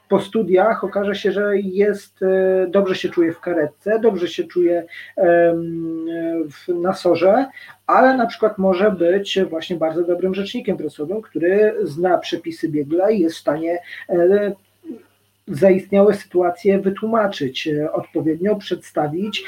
po 0.09 0.19
studiach 0.19 0.83
okaże 0.83 1.15
się, 1.15 1.31
że 1.31 1.57
jest, 1.57 2.23
e, 2.23 2.67
dobrze 2.69 2.95
się 2.95 3.09
czuje 3.09 3.33
w 3.33 3.39
karetce, 3.39 3.99
dobrze 3.99 4.27
się 4.27 4.43
czuje 4.43 4.85
w 6.49 6.67
nasorze, 6.67 7.45
ale 7.87 8.17
na 8.17 8.25
przykład 8.25 8.57
może 8.57 8.91
być 8.91 9.39
właśnie 9.49 9.75
bardzo 9.75 10.03
dobrym 10.03 10.35
rzecznikiem 10.35 10.77
prasowym, 10.77 11.21
który 11.21 11.73
zna 11.83 12.17
przepisy 12.17 12.69
biegle 12.69 13.13
i 13.13 13.19
jest 13.19 13.35
w 13.35 13.39
stanie 13.39 13.79
e, 14.09 14.51
zaistniałe 15.47 16.13
sytuacje 16.13 16.79
wytłumaczyć, 16.79 17.67
e, 17.67 17.91
odpowiednio 17.91 18.55
przedstawić, 18.55 19.43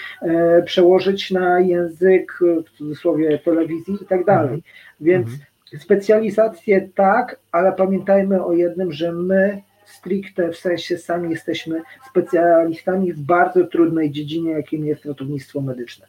przełożyć 0.65 1.31
na 1.31 1.59
język, 1.59 2.39
w 2.65 2.77
cudzysłowie, 2.77 3.39
telewizji 3.39 3.97
i 4.01 4.05
tak 4.05 4.25
dalej. 4.25 4.53
Mhm. 4.53 4.61
Więc 5.01 5.27
mhm. 5.27 5.79
specjalizacje 5.79 6.89
tak, 6.95 7.39
ale 7.51 7.71
pamiętajmy 7.71 8.45
o 8.45 8.53
jednym, 8.53 8.91
że 8.91 9.11
my 9.11 9.61
stricte 9.91 10.51
w 10.51 10.57
sensie 10.57 10.97
sami 10.97 11.29
jesteśmy 11.29 11.81
specjalistami 12.09 13.13
w 13.13 13.19
bardzo 13.19 13.67
trudnej 13.67 14.11
dziedzinie, 14.11 14.51
jakim 14.51 14.85
jest 14.85 15.05
ratownictwo 15.05 15.61
medyczne. 15.61 16.07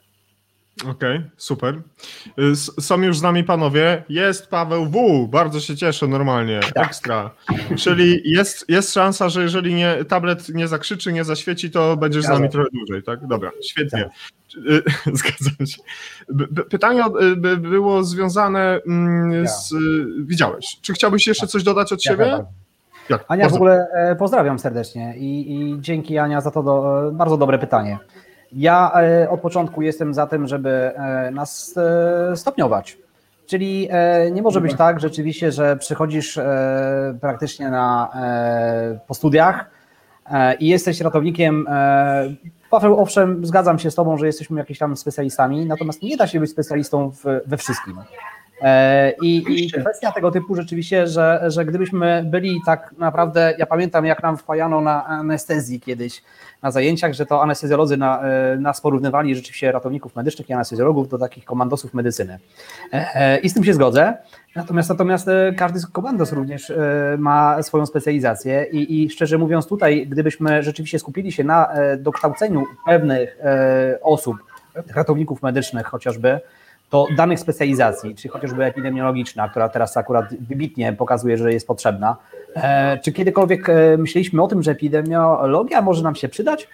Okej, 0.80 1.16
okay, 1.16 1.30
super. 1.36 1.80
Są 2.80 3.02
już 3.02 3.18
z 3.18 3.22
nami 3.22 3.44
panowie. 3.44 4.04
Jest 4.08 4.46
Paweł 4.46 4.86
W. 4.86 5.28
Bardzo 5.28 5.60
się 5.60 5.76
cieszę 5.76 6.06
normalnie. 6.06 6.60
Tak. 6.74 6.86
Ekstra. 6.86 7.30
Czyli 7.76 8.22
jest, 8.24 8.68
jest 8.68 8.94
szansa, 8.94 9.28
że 9.28 9.42
jeżeli 9.42 9.74
nie, 9.74 10.04
tablet 10.04 10.48
nie 10.48 10.68
zakrzyczy, 10.68 11.12
nie 11.12 11.24
zaświeci, 11.24 11.70
to 11.70 11.96
będziesz 11.96 12.24
z 12.24 12.28
nami 12.28 12.50
trochę 12.50 12.68
dłużej, 12.72 13.02
tak? 13.02 13.26
Dobra, 13.26 13.50
świetnie. 13.64 14.04
Tak. 14.04 14.12
Zgadzam 15.18 15.66
się. 15.66 15.82
Pytanie 16.70 17.04
y, 17.22 17.56
było 17.56 18.04
związane 18.04 18.80
mm, 18.86 19.48
z. 19.48 19.74
Widziałeś. 20.26 20.78
Czy 20.82 20.92
chciałbyś 20.92 21.26
jeszcze 21.26 21.46
tak. 21.46 21.50
coś 21.50 21.62
dodać 21.62 21.92
od 21.92 22.02
siebie? 22.02 22.44
Jak? 23.08 23.24
Ania, 23.28 23.48
w 23.48 23.54
ogóle 23.54 23.86
e, 23.92 24.16
pozdrawiam 24.16 24.58
serdecznie 24.58 25.14
i, 25.16 25.54
i 25.54 25.80
dzięki 25.80 26.18
Ania 26.18 26.40
za 26.40 26.50
to 26.50 26.62
do, 26.62 27.02
bardzo 27.12 27.36
dobre 27.36 27.58
pytanie. 27.58 27.98
Ja 28.52 28.92
e, 28.94 29.30
od 29.30 29.40
początku 29.40 29.82
jestem 29.82 30.14
za 30.14 30.26
tym, 30.26 30.46
żeby 30.46 30.70
e, 30.70 31.30
nas 31.30 31.74
e, 31.76 32.36
stopniować. 32.36 32.98
Czyli 33.46 33.88
nie 34.32 34.42
może 34.42 34.60
być 34.60 34.74
tak 34.74 35.00
rzeczywiście, 35.00 35.52
że 35.52 35.76
przychodzisz 35.76 36.40
praktycznie 37.20 37.70
na, 37.70 38.12
po 39.06 39.14
studiach 39.14 39.70
i 40.60 40.68
jesteś 40.68 41.00
ratownikiem. 41.00 41.66
Paweł, 42.70 43.00
owszem, 43.00 43.46
zgadzam 43.46 43.78
się 43.78 43.90
z 43.90 43.94
Tobą, 43.94 44.16
że 44.16 44.26
jesteśmy 44.26 44.58
jakimiś 44.58 44.78
tam 44.78 44.96
specjalistami, 44.96 45.66
natomiast 45.66 46.02
nie 46.02 46.16
da 46.16 46.26
się 46.26 46.40
być 46.40 46.50
specjalistą 46.50 47.12
we 47.46 47.56
wszystkim. 47.56 47.98
I, 49.22 49.44
I, 49.48 49.70
kwestia 49.70 50.12
tego 50.12 50.30
typu 50.30 50.54
rzeczywiście, 50.54 51.06
że, 51.06 51.44
że 51.46 51.64
gdybyśmy 51.64 52.24
byli 52.26 52.60
tak 52.66 52.94
naprawdę, 52.98 53.54
ja 53.58 53.66
pamiętam 53.66 54.06
jak 54.06 54.22
nam 54.22 54.36
wpajano 54.36 54.80
na 54.80 55.06
anestezji 55.06 55.80
kiedyś, 55.80 56.22
na 56.62 56.70
zajęciach, 56.70 57.12
że 57.12 57.26
to 57.26 57.42
anestezjolodzy 57.42 57.96
na, 57.96 58.22
e, 58.22 58.56
nas 58.56 58.80
porównywali 58.80 59.36
rzeczywiście 59.36 59.72
ratowników 59.72 60.16
medycznych 60.16 60.50
i 60.50 60.52
anestezjologów 60.52 61.08
do 61.08 61.18
takich 61.18 61.44
komandosów 61.44 61.94
medycyny. 61.94 62.38
E, 62.92 63.14
e, 63.14 63.38
I 63.38 63.48
z 63.48 63.54
tym 63.54 63.64
się 63.64 63.74
zgodzę. 63.74 64.16
Natomiast, 64.56 64.88
natomiast 64.88 65.26
każdy 65.56 65.78
z 65.78 65.86
komandos 65.86 66.32
również 66.32 66.72
ma 67.18 67.62
swoją 67.62 67.86
specjalizację 67.86 68.66
i, 68.72 69.02
i 69.02 69.10
szczerze 69.10 69.38
mówiąc 69.38 69.66
tutaj, 69.66 70.06
gdybyśmy 70.06 70.62
rzeczywiście 70.62 70.98
skupili 70.98 71.32
się 71.32 71.44
na 71.44 71.68
dokształceniu 71.98 72.64
pewnych 72.86 73.38
osób, 74.02 74.36
ratowników 74.94 75.42
medycznych 75.42 75.86
chociażby, 75.86 76.40
to 76.90 77.06
danych 77.16 77.40
specjalizacji, 77.40 78.14
czy 78.14 78.28
chociażby 78.28 78.64
epidemiologiczna, 78.64 79.48
która 79.48 79.68
teraz 79.68 79.96
akurat 79.96 80.34
wybitnie 80.34 80.92
pokazuje, 80.92 81.36
że 81.36 81.52
jest 81.52 81.66
potrzebna, 81.66 82.16
e, 82.54 82.98
czy 82.98 83.12
kiedykolwiek 83.12 83.68
e, 83.68 83.96
myśleliśmy 83.98 84.42
o 84.42 84.48
tym, 84.48 84.62
że 84.62 84.70
epidemiologia 84.70 85.82
może 85.82 86.02
nam 86.02 86.14
się 86.14 86.28
przydać? 86.28 86.68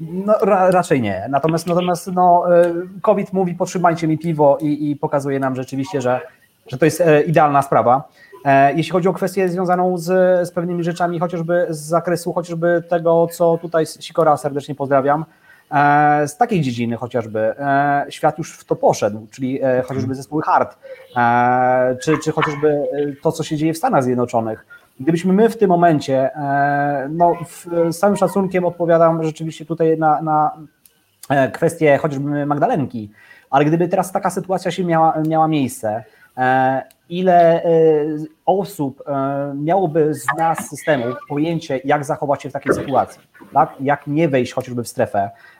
No, 0.00 0.34
ra, 0.42 0.70
raczej 0.70 1.00
nie. 1.00 1.26
Natomiast, 1.30 1.66
natomiast 1.66 2.12
no, 2.12 2.56
e, 2.56 2.72
COVID 3.02 3.32
mówi, 3.32 3.54
potrzymajcie 3.54 4.08
mi 4.08 4.18
piwo 4.18 4.58
i, 4.60 4.90
i 4.90 4.96
pokazuje 4.96 5.40
nam 5.40 5.56
rzeczywiście, 5.56 6.00
że, 6.00 6.20
że 6.66 6.78
to 6.78 6.84
jest 6.84 7.02
idealna 7.26 7.62
sprawa. 7.62 8.08
Jeśli 8.74 8.92
chodzi 8.92 9.08
o 9.08 9.12
kwestię 9.12 9.48
związaną 9.48 9.98
z, 9.98 10.04
z 10.48 10.50
pewnymi 10.50 10.84
rzeczami, 10.84 11.18
chociażby 11.18 11.66
z 11.68 11.78
zakresu 11.78 12.32
chociażby 12.32 12.82
tego, 12.88 13.26
co 13.32 13.58
tutaj 13.62 13.86
Sikora 13.86 14.36
serdecznie 14.36 14.74
pozdrawiam, 14.74 15.24
z 16.26 16.36
takiej 16.36 16.60
dziedziny 16.60 16.96
chociażby 16.96 17.40
e, 17.40 18.06
świat 18.08 18.38
już 18.38 18.58
w 18.58 18.64
to 18.64 18.76
poszedł, 18.76 19.26
czyli 19.30 19.62
e, 19.62 19.82
chociażby 19.82 20.14
zespoły 20.14 20.42
hard, 20.42 20.76
czy, 22.02 22.18
czy 22.24 22.32
chociażby 22.32 22.88
to, 23.22 23.32
co 23.32 23.42
się 23.42 23.56
dzieje 23.56 23.74
w 23.74 23.76
Stanach 23.76 24.04
Zjednoczonych. 24.04 24.66
Gdybyśmy 25.00 25.32
my 25.32 25.48
w 25.48 25.56
tym 25.56 25.68
momencie, 25.68 26.30
no 27.10 27.32
z 27.90 27.98
całym 27.98 28.16
szacunkiem 28.16 28.64
odpowiadam 28.64 29.24
rzeczywiście 29.24 29.64
tutaj 29.64 29.98
na, 29.98 30.22
na 30.22 30.50
kwestię 31.52 31.98
chociażby 31.98 32.46
Magdalenki, 32.46 33.10
ale 33.50 33.64
gdyby 33.64 33.88
teraz 33.88 34.12
taka 34.12 34.30
sytuacja 34.30 34.70
się 34.70 34.84
miała, 34.84 35.22
miała 35.28 35.48
miejsce, 35.48 36.04
ile 37.08 37.62
osób 38.46 39.04
miałoby 39.54 40.14
z 40.14 40.26
nas 40.38 40.68
systemu 40.68 41.04
pojęcie, 41.28 41.80
jak 41.84 42.04
zachować 42.04 42.42
się 42.42 42.50
w 42.50 42.52
takiej 42.52 42.74
sytuacji, 42.74 43.20
tak? 43.52 43.74
jak 43.80 44.06
nie 44.06 44.28
wejść 44.28 44.52
chociażby 44.52 44.84
w 44.84 44.88
strefę, 44.88 45.30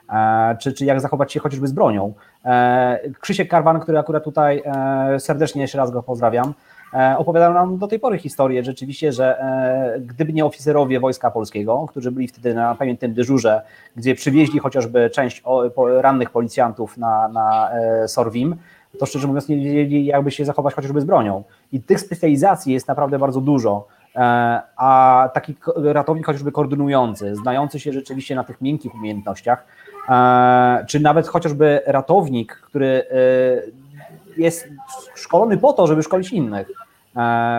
czy, 0.59 0.73
czy 0.73 0.85
jak 0.85 1.01
zachować 1.01 1.33
się 1.33 1.39
chociażby 1.39 1.67
z 1.67 1.71
bronią. 1.71 2.13
E, 2.45 2.99
Krzysiek 3.19 3.49
Karwan, 3.49 3.79
który 3.79 3.99
akurat 3.99 4.23
tutaj 4.23 4.63
e, 4.65 5.19
serdecznie 5.19 5.61
jeszcze 5.61 5.77
raz 5.77 5.91
go 5.91 6.03
pozdrawiam, 6.03 6.53
opowiadał 7.17 7.53
nam 7.53 7.77
do 7.77 7.87
tej 7.87 7.99
pory 7.99 8.19
historię 8.19 8.63
rzeczywiście, 8.63 9.11
że 9.11 9.43
gdyby 9.99 10.33
nie 10.33 10.45
oficerowie 10.45 10.99
Wojska 10.99 11.31
Polskiego, 11.31 11.85
którzy 11.89 12.11
byli 12.11 12.27
wtedy 12.27 12.53
na 12.53 12.75
pamiętnym 12.75 13.13
dyżurze, 13.13 13.61
gdzie 13.95 14.15
przywieźli 14.15 14.59
chociażby 14.59 15.09
część 15.09 15.43
rannych 16.01 16.29
policjantów 16.29 16.97
na, 16.97 17.27
na 17.27 17.69
Sorwim, 18.07 18.55
to 18.99 19.05
szczerze 19.05 19.27
mówiąc 19.27 19.49
nie 19.49 19.55
wiedzieli, 19.55 20.05
jakby 20.05 20.31
się 20.31 20.45
zachować 20.45 20.73
chociażby 20.73 21.01
z 21.01 21.05
bronią. 21.05 21.43
I 21.71 21.81
tych 21.81 21.99
specjalizacji 21.99 22.73
jest 22.73 22.87
naprawdę 22.87 23.19
bardzo 23.19 23.41
dużo. 23.41 23.87
A 24.77 25.29
taki 25.33 25.55
ratownik 25.75 26.25
chociażby 26.25 26.51
koordynujący, 26.51 27.35
znający 27.35 27.79
się 27.79 27.93
rzeczywiście 27.93 28.35
na 28.35 28.43
tych 28.43 28.61
miękkich 28.61 28.95
umiejętnościach, 28.95 29.65
E, 29.65 29.80
czy 30.87 30.99
nawet 30.99 31.27
chociażby 31.27 31.81
ratownik, 31.85 32.55
który 32.55 32.87
e, 32.87 34.41
jest 34.41 34.67
szkolony 35.15 35.57
po 35.57 35.73
to, 35.73 35.87
żeby 35.87 36.03
szkolić 36.03 36.31
innych. 36.31 36.67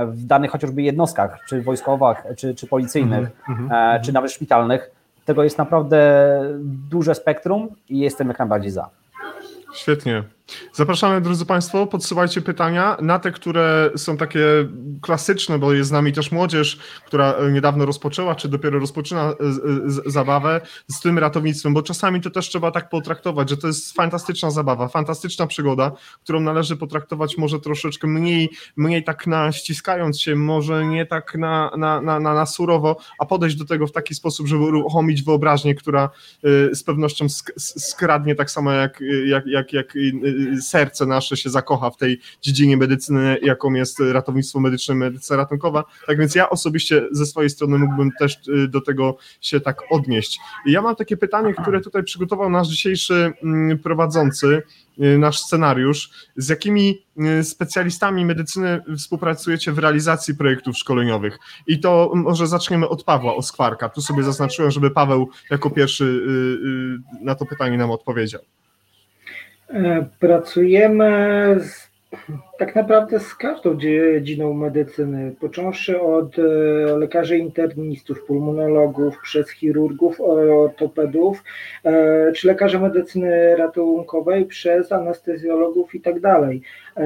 w 0.07 0.26
danych 0.26 0.51
chociażby 0.51 0.82
jednostkach, 0.82 1.38
czy 1.49 1.62
wojskowych, 1.62 2.18
czy, 2.36 2.55
czy 2.55 2.66
policyjnych, 2.66 3.30
mm 3.49 3.68
-hmm. 3.68 4.01
czy 4.01 4.12
nawet 4.12 4.32
szpitalnych. 4.32 4.90
Tego 5.24 5.45
jest 5.45 5.59
naprawdę 5.59 6.01
duże 6.90 7.14
spektrum 7.14 7.68
i 7.88 7.99
jestem 7.99 8.28
jak 8.28 8.38
najbardziej 8.38 8.70
za. 8.70 8.88
Świetnie. 9.74 10.22
Zapraszamy, 10.72 11.20
drodzy 11.20 11.47
Państwo, 11.47 11.86
podsuwajcie 11.86 12.40
pytania 12.40 12.97
na 13.01 13.18
te, 13.18 13.32
które 13.32 13.90
są 13.97 14.16
takie 14.16 14.45
klasyczne, 15.03 15.59
bo 15.59 15.72
jest 15.72 15.88
z 15.88 15.93
nami 15.93 16.12
też 16.12 16.32
młodzież, 16.32 16.78
która 17.07 17.34
niedawno 17.53 17.86
rozpoczęła, 17.86 18.34
czy 18.34 18.49
dopiero 18.49 18.78
rozpoczyna 18.78 19.30
e, 19.30 19.34
zabawę 20.07 20.61
z 20.88 21.01
tym 21.01 21.18
ratownictwem, 21.18 21.74
bo 21.74 21.82
czasami 21.82 22.20
to 22.20 22.30
też 22.30 22.49
trzeba 22.49 22.70
tak 22.70 22.88
potraktować, 22.88 23.51
że 23.51 23.57
to 23.57 23.66
jest 23.66 23.93
fantastyczna 23.93 24.51
zabawa, 24.51 24.88
fantastyczna 24.88 25.47
przygoda, 25.47 25.93
którą 26.22 26.40
należy 26.40 26.76
potraktować 26.76 27.38
może 27.38 27.61
troszeczkę 27.61 28.09
mniej, 28.09 28.51
mniej 28.76 29.05
tak 29.05 29.26
na 29.26 29.53
ściskając 29.53 30.20
się, 30.20 30.36
może 30.36 30.86
nie 30.86 31.07
tak 31.07 31.34
na, 31.34 31.70
na, 31.76 32.01
na, 32.01 32.20
na 32.20 32.47
surowo, 32.47 32.97
a 33.18 33.26
podejść 33.26 33.57
do 33.57 33.64
tego 33.64 33.86
w 33.86 33.93
taki 33.93 34.14
sposób, 34.14 34.47
żeby 34.47 34.62
uruchomić 34.62 35.22
wyobraźnię, 35.22 35.74
która 35.74 36.11
e, 36.45 36.74
z 36.74 36.84
pewnością 36.84 37.26
skradnie 37.59 38.34
tak 38.34 38.51
samo 38.51 38.72
jak, 38.72 39.01
jak, 39.26 39.47
jak, 39.47 39.72
jak 39.72 39.95
serce 40.62 41.07
nasze 41.07 41.36
się 41.36 41.51
zakocha 41.51 41.90
w 41.90 41.97
tej 41.97 42.20
dziedzinie 42.43 42.76
medycyny, 42.76 43.38
jaką 43.43 43.72
jest 43.72 44.01
ratownictwo 44.01 44.61
medyczne, 44.61 44.95
medycyna 44.95 45.36
ratunkowa. 45.36 45.84
Tak 46.07 46.18
więc 46.18 46.34
ja 46.34 46.51
osobiście 46.51 47.09
ze 47.11 47.26
swojej 47.26 47.51
strony 47.51 47.78
mógłbym 47.78 48.11
też 48.18 48.38
y, 48.49 48.68
do 48.68 48.80
tego 48.80 49.16
się 49.40 49.61
tak 49.61 49.82
odnieść. 49.90 50.40
Ja 50.66 50.82
mam 50.82 50.97
takie 50.97 51.16
pytanie, 51.16 51.55
które 51.55 51.80
tutaj 51.80 52.05
przygotował 52.05 52.51
nasz 52.51 52.68
dzisiejszy 52.68 53.32
mm, 53.43 53.78
prowadzący, 53.78 54.62
y, 55.03 55.18
nasz 55.18 55.38
scenariusz. 55.38 56.11
Z 56.36 56.49
jakimi 56.49 57.03
y, 57.40 57.45
specjalistami 57.45 58.24
medycyny 58.24 58.80
współpracujecie 58.99 59.72
w 59.72 59.78
realizacji 59.78 60.34
projektów 60.34 60.78
szkoleniowych? 60.78 61.38
I 61.66 61.80
to 61.80 62.12
może 62.14 62.47
zaczniemy 62.47 62.88
od 62.88 63.05
Pawła 63.05 63.36
Oskwarka. 63.36 63.88
Tu 63.88 64.01
sobie 64.01 64.22
zaznaczyłem, 64.22 64.70
żeby 64.70 64.90
Paweł 64.90 65.30
jako 65.51 65.70
pierwszy 65.70 66.26
na 67.20 67.34
to 67.34 67.47
pytanie 67.47 67.78
nam 67.78 67.90
odpowiedział. 67.90 68.40
E, 69.72 70.06
pracujemy 70.20 71.56
z, 71.60 71.90
tak 72.58 72.74
naprawdę 72.74 73.20
z 73.20 73.34
każdą 73.34 73.76
dziedziną 73.76 74.54
medycyny, 74.54 75.34
począwszy 75.40 76.00
od 76.00 76.38
e, 76.38 76.42
lekarzy 76.96 77.38
internistów, 77.38 78.24
pulmonologów, 78.24 79.18
przez 79.22 79.50
chirurgów, 79.50 80.20
ortopedów, 80.20 81.44
e, 81.84 82.32
czy 82.32 82.46
lekarzy 82.46 82.78
medycyny 82.78 83.56
ratunkowej, 83.56 84.44
przez 84.44 84.92
anestezjologów 84.92 85.94
i 85.94 86.00
tak 86.00 86.20
dalej. 86.20 86.62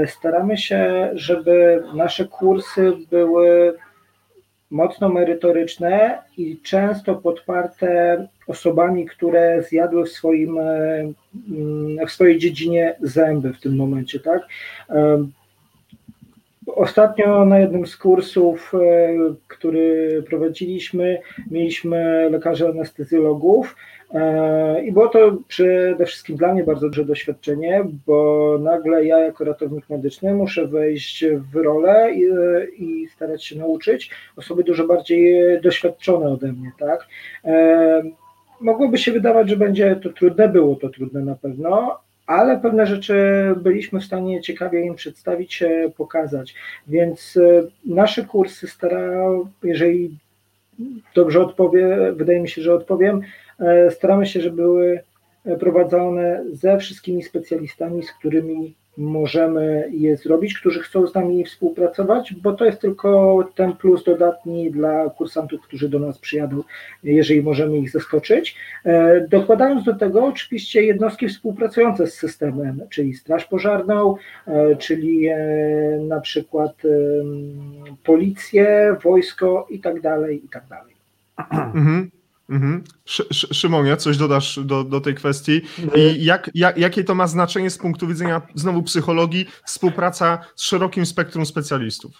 Staramy 0.06 0.56
się, 0.56 1.10
żeby 1.14 1.82
nasze 1.94 2.24
kursy 2.24 2.92
były 3.10 3.74
mocno 4.70 5.08
merytoryczne 5.08 6.18
i 6.36 6.60
często 6.62 7.14
podparte 7.14 8.28
osobami, 8.46 9.06
które 9.06 9.62
zjadły 9.62 10.04
w, 10.04 10.08
swoim, 10.08 10.58
e, 10.58 11.12
mm, 11.50 12.06
w 12.06 12.12
swojej 12.12 12.38
dziedzinie 12.38 12.96
zęby 13.00 13.52
w 13.52 13.60
tym 13.60 13.76
momencie, 13.76 14.20
tak? 14.20 14.42
E, 14.90 15.26
ostatnio 16.66 17.44
na 17.44 17.58
jednym 17.58 17.86
z 17.86 17.96
kursów, 17.96 18.72
e, 18.74 18.78
który 19.48 20.22
prowadziliśmy, 20.28 21.18
mieliśmy 21.50 22.30
lekarzy 22.30 22.68
anestezjologów, 22.68 23.76
I 24.84 24.92
było 24.92 25.08
to 25.08 25.36
przede 25.48 26.06
wszystkim 26.06 26.36
dla 26.36 26.52
mnie 26.52 26.64
bardzo 26.64 26.88
duże 26.88 27.04
doświadczenie, 27.04 27.84
bo 28.06 28.58
nagle 28.62 29.04
ja 29.04 29.18
jako 29.18 29.44
ratownik 29.44 29.90
medyczny 29.90 30.34
muszę 30.34 30.66
wejść 30.66 31.24
w 31.52 31.56
rolę 31.56 32.12
i, 32.14 32.24
i 32.84 33.08
starać 33.08 33.44
się 33.44 33.58
nauczyć 33.58 34.10
osoby 34.36 34.64
dużo 34.64 34.86
bardziej 34.86 35.36
doświadczone 35.60 36.26
ode 36.26 36.52
mnie, 36.52 36.72
tak? 36.78 37.08
E, 37.44 38.02
mogłoby 38.60 38.98
się 38.98 39.12
wydawać, 39.12 39.48
że 39.48 39.56
będzie 39.56 39.96
to 39.96 40.10
trudne, 40.10 40.48
było 40.48 40.76
to 40.76 40.88
trudne 40.88 41.20
na 41.20 41.34
pewno, 41.34 41.98
ale 42.26 42.60
pewne 42.60 42.86
rzeczy 42.86 43.14
byliśmy 43.56 44.00
w 44.00 44.04
stanie 44.04 44.40
ciekawie 44.40 44.80
im 44.80 44.94
przedstawić, 44.94 45.64
pokazać. 45.96 46.54
Więc 46.86 47.36
e, 47.36 47.62
nasze 47.84 48.24
kursy 48.24 48.68
starają, 48.68 49.48
jeżeli 49.62 50.18
dobrze 51.14 51.40
odpowiem, 51.40 52.16
wydaje 52.16 52.40
mi 52.40 52.48
się, 52.48 52.62
że 52.62 52.74
odpowiem, 52.74 53.22
E, 53.22 53.45
staramy 53.90 54.26
się, 54.26 54.40
żeby 54.40 54.56
były 54.56 55.00
prowadzone 55.60 56.44
ze 56.52 56.78
wszystkimi 56.78 57.22
specjalistami, 57.22 58.02
z 58.02 58.12
którymi 58.12 58.74
możemy 58.96 59.88
je 59.90 60.16
zrobić, 60.16 60.58
którzy 60.58 60.80
chcą 60.80 61.06
z 61.06 61.14
nami 61.14 61.44
współpracować, 61.44 62.34
bo 62.34 62.52
to 62.52 62.64
jest 62.64 62.80
tylko 62.80 63.38
ten 63.54 63.72
plus 63.72 64.04
dodatni 64.04 64.70
dla 64.70 65.10
kursantów, 65.10 65.60
którzy 65.62 65.88
do 65.88 65.98
nas 65.98 66.18
przyjadą, 66.18 66.62
jeżeli 67.02 67.42
możemy 67.42 67.78
ich 67.78 67.90
zaskoczyć. 67.90 68.56
E, 68.84 69.20
dokładając 69.28 69.84
do 69.84 69.94
tego 69.94 70.24
oczywiście 70.24 70.82
jednostki 70.82 71.28
współpracujące 71.28 72.06
z 72.06 72.14
systemem, 72.14 72.80
czyli 72.90 73.14
Straż 73.14 73.44
Pożarną, 73.44 74.16
e, 74.46 74.76
czyli 74.76 75.28
na 76.08 76.20
przykład 76.20 76.82
policję, 78.04 78.96
wojsko 79.04 79.66
i 79.70 79.80
tak 79.80 80.00
dalej, 80.00 80.44
i 80.44 80.48
tak 80.48 80.64
dalej. 80.70 80.94
Mhm. 82.50 82.84
Szymonie, 83.32 83.96
coś 83.96 84.16
dodasz 84.16 84.58
do, 84.64 84.84
do 84.84 85.00
tej 85.00 85.14
kwestii 85.14 85.60
i 85.96 86.24
jak, 86.24 86.50
jak, 86.54 86.78
jakie 86.78 87.04
to 87.04 87.14
ma 87.14 87.26
znaczenie 87.26 87.70
z 87.70 87.78
punktu 87.78 88.06
widzenia 88.06 88.42
znowu 88.54 88.82
psychologii, 88.82 89.44
współpraca 89.64 90.38
z 90.54 90.62
szerokim 90.62 91.06
spektrum 91.06 91.46
specjalistów? 91.46 92.12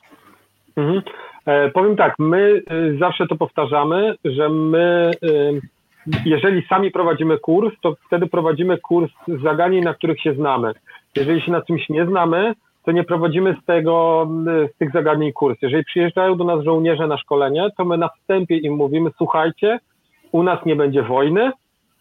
Mhm. 0.77 1.03
E, 1.47 1.71
powiem 1.71 1.97
tak, 1.97 2.15
my 2.19 2.63
y, 2.73 2.99
zawsze 2.99 3.27
to 3.27 3.37
powtarzamy, 3.37 4.15
że 4.25 4.49
my, 4.49 5.11
y, 5.25 5.61
jeżeli 6.25 6.67
sami 6.67 6.91
prowadzimy 6.91 7.39
kurs, 7.39 7.75
to 7.83 7.97
wtedy 8.07 8.27
prowadzimy 8.27 8.79
kurs 8.79 9.13
z 9.29 9.43
zagadnień, 9.43 9.85
na 9.85 9.95
których 9.95 10.21
się 10.21 10.35
znamy. 10.35 10.73
Jeżeli 11.17 11.43
się 11.43 11.53
na 11.53 11.63
czymś 11.63 11.89
nie 11.89 12.07
znamy, 12.07 12.55
to 12.85 12.93
nie 12.93 13.05
prowadzimy 13.05 13.57
z, 13.63 13.67
tego, 13.67 14.29
y, 14.65 14.69
z 14.75 14.79
tych 14.79 14.93
zagadnień 14.93 15.33
kurs. 15.33 15.59
Jeżeli 15.63 15.85
przyjeżdżają 15.85 16.37
do 16.37 16.45
nas 16.45 16.65
żołnierze 16.65 17.07
na 17.07 17.19
szkolenie, 17.19 17.69
to 17.77 17.85
my 17.85 17.99
na 17.99 18.09
wstępie 18.09 18.57
im 18.57 18.75
mówimy, 18.75 19.11
słuchajcie, 19.17 19.79
u 20.33 20.43
nas 20.43 20.67
nie 20.67 20.77
będzie 20.77 21.03
wojny, 21.03 21.53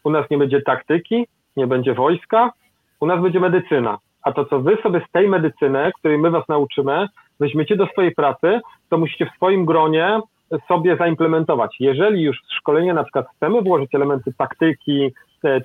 u 0.03 0.09
nas 0.09 0.29
nie 0.29 0.37
będzie 0.37 0.61
taktyki, 0.61 1.27
nie 1.57 1.67
będzie 1.67 1.93
wojska, 1.93 2.51
u 2.99 3.05
nas 3.05 3.21
będzie 3.21 3.39
medycyna. 3.39 3.97
A 4.23 4.31
to, 4.31 4.45
co 4.45 4.59
wy 4.59 4.77
sobie 4.83 5.01
z 5.09 5.11
tej 5.11 5.27
medycyny, 5.29 5.91
której 5.99 6.17
my 6.17 6.31
was 6.31 6.47
nauczymy, 6.47 7.07
weźmiecie 7.39 7.75
do 7.75 7.87
swojej 7.87 8.15
pracy, 8.15 8.61
to 8.89 8.97
musicie 8.97 9.25
w 9.25 9.35
swoim 9.35 9.65
gronie 9.65 10.19
sobie 10.67 10.97
zaimplementować. 10.97 11.75
Jeżeli 11.79 12.23
już 12.23 12.37
w 12.37 12.53
szkolenie 12.53 12.93
na 12.93 13.03
przykład 13.03 13.25
chcemy 13.35 13.61
włożyć 13.61 13.95
elementy 13.95 14.33
taktyki, 14.37 15.13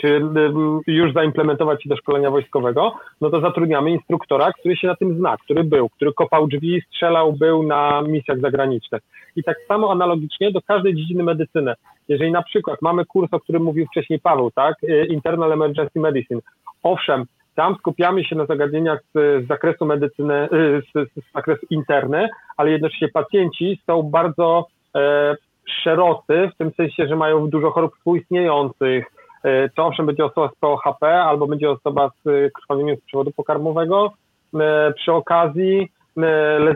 czy 0.00 0.08
e, 0.08 0.92
już 0.92 1.12
zaimplementować 1.12 1.88
do 1.88 1.96
szkolenia 1.96 2.30
wojskowego, 2.30 2.92
no 3.20 3.30
to 3.30 3.40
zatrudniamy 3.40 3.90
instruktora, 3.90 4.52
który 4.52 4.76
się 4.76 4.86
na 4.86 4.96
tym 4.96 5.18
zna, 5.18 5.36
który 5.36 5.64
był, 5.64 5.88
który 5.88 6.12
kopał 6.12 6.46
drzwi, 6.46 6.82
strzelał, 6.88 7.32
był 7.32 7.62
na 7.62 8.02
misjach 8.02 8.40
zagranicznych. 8.40 9.02
I 9.36 9.42
tak 9.42 9.56
samo 9.68 9.92
analogicznie 9.92 10.50
do 10.50 10.62
każdej 10.62 10.94
dziedziny 10.94 11.22
medycyny. 11.22 11.74
Jeżeli 12.08 12.32
na 12.32 12.42
przykład 12.42 12.82
mamy 12.82 13.04
kurs, 13.04 13.28
o 13.34 13.40
którym 13.40 13.62
mówił 13.62 13.86
wcześniej 13.86 14.20
Paweł, 14.20 14.50
tak, 14.50 14.76
e, 14.84 15.06
Internal 15.06 15.52
Emergency 15.52 16.00
Medicine, 16.00 16.40
owszem, 16.82 17.24
tam 17.54 17.76
skupiamy 17.76 18.24
się 18.24 18.36
na 18.36 18.46
zagadnieniach 18.46 19.00
z, 19.14 19.44
z 19.44 19.48
zakresu 19.48 19.86
medycyny, 19.86 20.48
z, 20.52 20.92
z, 20.92 21.32
zakresu 21.34 21.66
interny, 21.70 22.28
ale 22.56 22.70
jednocześnie 22.70 23.08
pacjenci 23.08 23.80
są 23.86 24.02
bardzo 24.02 24.66
e, 24.96 25.36
szerocy, 25.82 26.50
w 26.54 26.58
tym 26.58 26.70
sensie, 26.76 27.06
że 27.08 27.16
mają 27.16 27.50
dużo 27.50 27.70
chorób 27.70 27.96
współistniejących. 27.96 29.06
E, 29.44 29.68
to 29.68 29.86
owszem 29.86 30.06
będzie 30.06 30.24
osoba 30.24 30.48
z 30.48 30.58
POHP 30.60 31.22
albo 31.22 31.46
będzie 31.46 31.70
osoba 31.70 32.10
z 32.24 32.52
krwawieniem 32.52 32.96
z 32.96 33.00
przewodu 33.00 33.30
pokarmowego. 33.30 34.12
E, 34.60 34.92
przy 34.92 35.12
okazji 35.12 35.90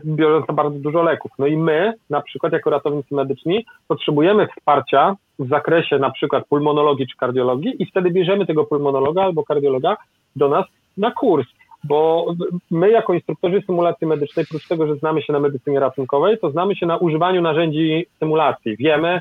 biorąca 0.05 0.53
bardzo 0.53 0.79
dużo 0.79 1.03
leków. 1.03 1.33
No 1.39 1.47
i 1.47 1.57
my, 1.57 1.95
na 2.11 2.21
przykład 2.21 2.53
jako 2.53 2.71
ratownicy 2.71 3.15
medyczni, 3.15 3.67
potrzebujemy 3.89 4.47
wsparcia 4.47 5.17
w 5.39 5.49
zakresie 5.49 5.99
na 5.99 6.11
przykład 6.11 6.47
pulmonologii 6.49 7.07
czy 7.07 7.17
kardiologii 7.17 7.83
i 7.83 7.87
wtedy 7.87 8.11
bierzemy 8.11 8.47
tego 8.47 8.65
pulmonologa 8.65 9.23
albo 9.23 9.45
kardiologa 9.45 9.97
do 10.37 10.49
nas 10.49 10.67
na 10.97 11.11
kurs 11.11 11.47
bo 11.85 12.27
my 12.71 12.91
jako 12.91 13.15
instruktorzy 13.15 13.63
symulacji 13.67 14.07
medycznej, 14.07 14.45
oprócz 14.49 14.69
tego, 14.69 14.87
że 14.87 14.97
znamy 14.97 15.23
się 15.23 15.33
na 15.33 15.41
medycynie 15.41 15.81
ratunkowej, 15.81 16.39
to 16.39 16.51
znamy 16.51 16.77
się 16.77 16.87
na 16.87 16.97
używaniu 16.97 17.43
narzędzi 17.43 18.07
symulacji. 18.19 18.77
Wiemy, 18.77 19.21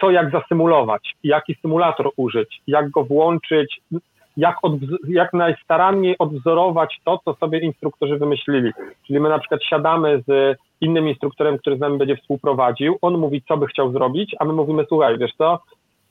co 0.00 0.10
jak 0.10 0.30
zasymulować, 0.30 1.14
jaki 1.24 1.54
symulator 1.54 2.10
użyć, 2.16 2.62
jak 2.66 2.90
go 2.90 3.04
włączyć, 3.04 3.80
jak, 4.36 4.56
jak 5.08 5.32
najstaranniej 5.32 6.18
odwzorować 6.18 7.00
to, 7.04 7.20
co 7.24 7.34
sobie 7.34 7.58
instruktorzy 7.58 8.18
wymyślili. 8.18 8.72
Czyli 9.06 9.20
my 9.20 9.28
na 9.28 9.38
przykład 9.38 9.64
siadamy 9.64 10.22
z 10.26 10.58
innym 10.80 11.08
instruktorem, 11.08 11.58
który 11.58 11.76
z 11.76 11.80
nami 11.80 11.98
będzie 11.98 12.16
współprowadził, 12.16 12.98
on 13.02 13.18
mówi, 13.18 13.42
co 13.48 13.56
by 13.56 13.66
chciał 13.66 13.92
zrobić, 13.92 14.36
a 14.38 14.44
my 14.44 14.52
mówimy, 14.52 14.84
słuchaj, 14.88 15.18
wiesz 15.18 15.34
co, 15.38 15.58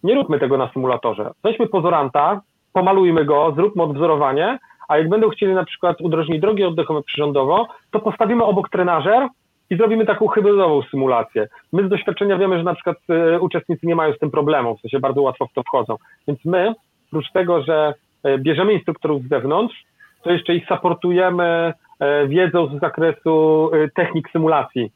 nie 0.03 0.15
róbmy 0.15 0.39
tego 0.39 0.57
na 0.57 0.69
symulatorze. 0.73 1.31
Weźmy 1.43 1.67
pozoranta, 1.67 2.41
pomalujmy 2.73 3.25
go, 3.25 3.53
zróbmy 3.55 3.83
odwzorowanie, 3.83 4.59
a 4.87 4.97
jak 4.97 5.09
będą 5.09 5.29
chcieli 5.29 5.53
na 5.53 5.65
przykład 5.65 6.01
udrożnić 6.01 6.41
drogi 6.41 6.63
oddechowe 6.63 7.03
przyrządowo, 7.03 7.67
to 7.91 7.99
postawimy 7.99 8.43
obok 8.43 8.69
trenażer 8.69 9.27
i 9.69 9.77
zrobimy 9.77 10.05
taką 10.05 10.27
hybrydową 10.27 10.81
symulację. 10.81 11.47
My 11.73 11.87
z 11.87 11.89
doświadczenia 11.89 12.37
wiemy, 12.37 12.57
że 12.57 12.63
na 12.63 12.73
przykład 12.73 12.97
e, 13.09 13.39
uczestnicy 13.39 13.87
nie 13.87 13.95
mają 13.95 14.13
z 14.13 14.19
tym 14.19 14.31
problemu, 14.31 14.77
w 14.77 14.81
sensie 14.81 14.99
bardzo 14.99 15.21
łatwo 15.21 15.47
w 15.47 15.53
to 15.53 15.63
wchodzą. 15.63 15.95
Więc 16.27 16.45
my, 16.45 16.73
oprócz 17.07 17.31
tego, 17.31 17.63
że 17.63 17.93
e, 18.23 18.37
bierzemy 18.37 18.73
instruktorów 18.73 19.23
z 19.23 19.29
zewnątrz, 19.29 19.83
to 20.23 20.31
jeszcze 20.31 20.55
ich 20.55 20.67
supportujemy 20.67 21.73
e, 21.99 22.27
wiedzą 22.27 22.77
z 22.77 22.79
zakresu 22.79 23.71
technik 23.95 24.29
symulacji 24.29 24.91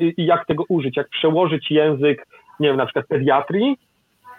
i 0.00 0.26
jak 0.26 0.46
tego 0.46 0.64
użyć, 0.68 0.96
jak 0.96 1.08
przełożyć 1.08 1.70
język, 1.70 2.26
nie 2.60 2.68
wiem, 2.68 2.76
na 2.76 2.86
przykład 2.86 3.06
pediatrii 3.06 3.76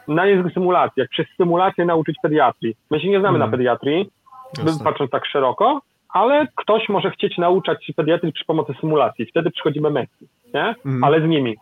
na 0.08 0.26
język 0.26 0.54
symulacji, 0.54 1.02
jak 1.02 1.10
przez 1.10 1.26
symulację 1.38 1.86
nauczyć 1.86 2.16
pediatrii. 2.22 2.76
My 2.92 3.00
się 3.00 3.10
nie 3.10 3.20
znamy 3.20 3.38
hmm. 3.38 3.52
na 3.52 3.58
pediatrii, 3.58 4.10
Jasne. 4.58 4.84
patrząc 4.84 5.12
tak 5.12 5.26
szeroko, 5.26 5.82
ale 6.16 6.48
ktoś 6.56 6.90
może 6.90 7.12
chcieć 7.12 7.38
nauczać 7.38 7.92
pediatrii 7.96 8.34
przy 8.34 8.46
pomocy 8.46 8.74
symulacji. 8.82 9.26
Wtedy 9.26 9.52
przychodzimy 9.52 9.90
my, 9.90 10.08
nie? 10.54 10.76
Mm. 10.86 11.04
ale 11.04 11.22
z 11.22 11.24
nimi. 11.24 11.56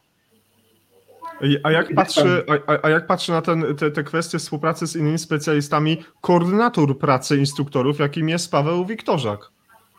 A 1.64 1.72
jak 1.72 1.94
patrzy, 1.96 2.44
a, 2.68 2.78
a 2.84 2.90
jak 2.90 3.08
patrzy 3.08 3.32
na 3.32 3.42
ten, 3.42 3.76
te, 3.76 3.92
te 3.92 4.04
kwestie 4.04 4.38
współpracy 4.38 4.88
z 4.88 4.96
innymi 4.96 5.18
specjalistami 5.18 5.98
koordynator 6.22 6.98
pracy 6.98 7.38
instruktorów, 7.38 8.00
jakim 8.00 8.30
jest 8.30 8.52
Paweł 8.52 8.86
Wiktorzak? 8.86 9.52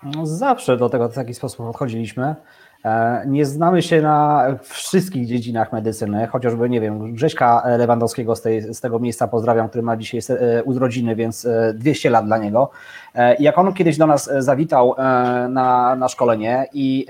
No 0.02 0.26
zawsze 0.26 0.76
do 0.76 0.88
tego 0.88 1.08
w 1.08 1.14
taki 1.14 1.34
sposób 1.34 1.66
podchodziliśmy. 1.66 2.34
E, 2.84 3.24
nie 3.26 3.46
znamy 3.46 3.82
się 3.82 4.02
na 4.02 4.46
wszystkich 4.62 5.26
dziedzinach 5.26 5.72
medycyny, 5.72 6.26
chociażby, 6.26 6.70
nie 6.70 6.80
wiem, 6.80 7.14
Grześka 7.14 7.62
Lewandowskiego 7.78 8.36
z, 8.36 8.42
tej, 8.42 8.74
z 8.74 8.80
tego 8.80 8.98
miejsca 8.98 9.28
pozdrawiam, 9.28 9.68
który 9.68 9.82
ma 9.82 9.96
dzisiaj 9.96 10.20
e, 10.28 10.64
urodziny, 10.64 11.16
więc 11.16 11.48
200 11.74 12.08
e, 12.08 12.12
lat 12.12 12.26
dla 12.26 12.38
niego. 12.38 12.70
Jak 13.38 13.58
on 13.58 13.72
kiedyś 13.72 13.96
do 13.96 14.06
nas 14.06 14.30
zawitał 14.38 14.94
na, 15.48 15.96
na 15.96 16.08
szkolenie 16.08 16.66
i 16.72 17.06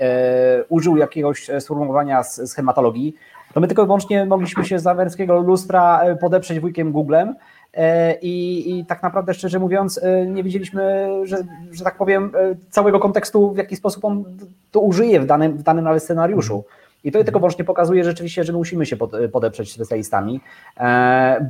użył 0.69 0.97
jakiegoś 0.97 1.49
sformułowania 1.59 2.23
z 2.23 2.51
schematologii, 2.51 3.15
to 3.53 3.59
my 3.59 3.67
tylko 3.67 3.83
i 3.83 3.85
wyłącznie 3.85 4.25
mogliśmy 4.25 4.65
się 4.65 4.79
z 4.79 4.87
amerykańskiego 4.87 5.39
lustra 5.39 6.01
podeprzeć 6.21 6.59
wujkiem 6.59 6.91
Googlem, 6.91 7.35
I, 8.21 8.63
I, 8.79 8.85
tak 8.85 9.03
naprawdę, 9.03 9.33
szczerze 9.33 9.59
mówiąc, 9.59 9.99
e, 10.03 10.25
nie 10.25 10.43
wiedzieliśmy, 10.43 11.09
że, 11.23 11.37
że 11.71 11.83
tak 11.83 11.97
powiem, 11.97 12.31
e, 12.35 12.55
całego 12.69 12.99
kontekstu, 12.99 13.53
w 13.53 13.57
jaki 13.57 13.75
sposób 13.75 14.05
on 14.05 14.23
to 14.71 14.79
użyje 14.79 15.19
w 15.19 15.25
danym, 15.25 15.57
w 15.57 15.63
danym 15.63 15.83
nawet 15.83 16.03
scenariuszu. 16.03 16.63
I 17.03 17.11
to 17.11 17.23
tylko 17.23 17.39
wyłącznie 17.39 17.65
pokazuje 17.65 18.03
rzeczywiście, 18.03 18.43
że 18.43 18.53
musimy 18.53 18.85
się 18.85 18.97
podeprzeć 19.31 19.73
specjalistami, 19.73 20.41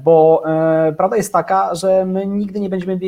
bo 0.03 0.43
prawda 0.97 1.17
jest 1.17 1.34
taka, 1.34 1.76
że 1.76 2.05
my 2.05 2.28
nigdy 2.28 2.59
nie 2.59 2.69
będziemy 2.69 2.99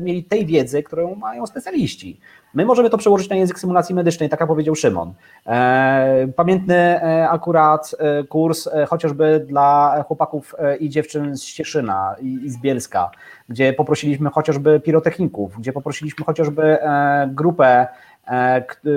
mieli 0.00 0.24
tej 0.24 0.46
wiedzy, 0.46 0.82
którą 0.82 1.14
mają 1.14 1.46
specjaliści. 1.46 2.20
My 2.54 2.64
możemy 2.64 2.90
to 2.90 2.98
przełożyć 2.98 3.28
na 3.28 3.36
język 3.36 3.58
symulacji 3.58 3.94
medycznej, 3.94 4.28
tak 4.28 4.40
jak 4.40 4.48
powiedział 4.48 4.74
Szymon. 4.74 5.14
E, 5.46 6.28
pamiętny 6.36 6.76
e, 6.76 7.28
akurat 7.28 7.94
e, 7.98 8.24
kurs 8.24 8.68
chociażby 8.88 9.44
dla 9.48 10.02
chłopaków 10.08 10.54
i 10.80 10.88
dziewczyn 10.88 11.36
z 11.36 11.44
Cieszyna 11.44 12.16
i 12.20 12.50
z 12.50 12.56
Bielska, 12.58 13.10
gdzie 13.48 13.72
poprosiliśmy 13.72 14.30
chociażby 14.30 14.80
pirotechników, 14.80 15.58
gdzie 15.58 15.72
poprosiliśmy 15.72 16.24
chociażby 16.24 16.78
grupę 17.26 17.86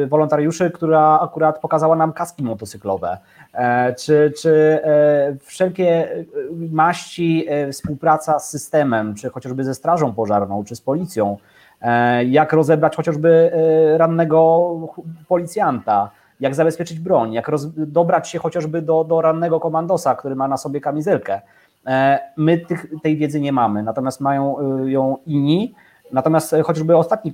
wolontariuszy, 0.07 0.71
która 0.71 1.19
akurat 1.19 1.59
pokazała 1.59 1.95
nam 1.95 2.13
kaski 2.13 2.43
motocyklowe, 2.43 3.17
czy, 3.97 4.33
czy 4.41 4.79
wszelkie 5.41 6.09
maści 6.71 7.47
współpraca 7.71 8.39
z 8.39 8.49
systemem, 8.49 9.15
czy 9.15 9.29
chociażby 9.29 9.63
ze 9.63 9.75
strażą 9.75 10.13
pożarną, 10.13 10.63
czy 10.63 10.75
z 10.75 10.81
policją, 10.81 11.37
jak 12.27 12.53
rozebrać 12.53 12.95
chociażby 12.95 13.51
e, 13.53 13.97
rannego 13.97 14.71
policjanta, 15.27 16.11
jak 16.39 16.55
zabezpieczyć 16.55 16.99
broń, 16.99 17.33
jak 17.33 17.47
roz, 17.47 17.67
dobrać 17.75 18.29
się 18.29 18.39
chociażby 18.39 18.81
do, 18.81 19.03
do 19.03 19.21
rannego 19.21 19.59
komandosa, 19.59 20.15
który 20.15 20.35
ma 20.35 20.47
na 20.47 20.57
sobie 20.57 20.81
kamizelkę. 20.81 21.41
E, 21.87 22.19
my 22.37 22.57
tych, 22.57 22.87
tej 23.03 23.17
wiedzy 23.17 23.41
nie 23.41 23.51
mamy, 23.51 23.83
natomiast 23.83 24.21
mają 24.21 24.57
ją 24.85 25.17
inni. 25.25 25.75
Natomiast 26.11 26.55
chociażby 26.63 26.97
ostatnie 26.97 27.31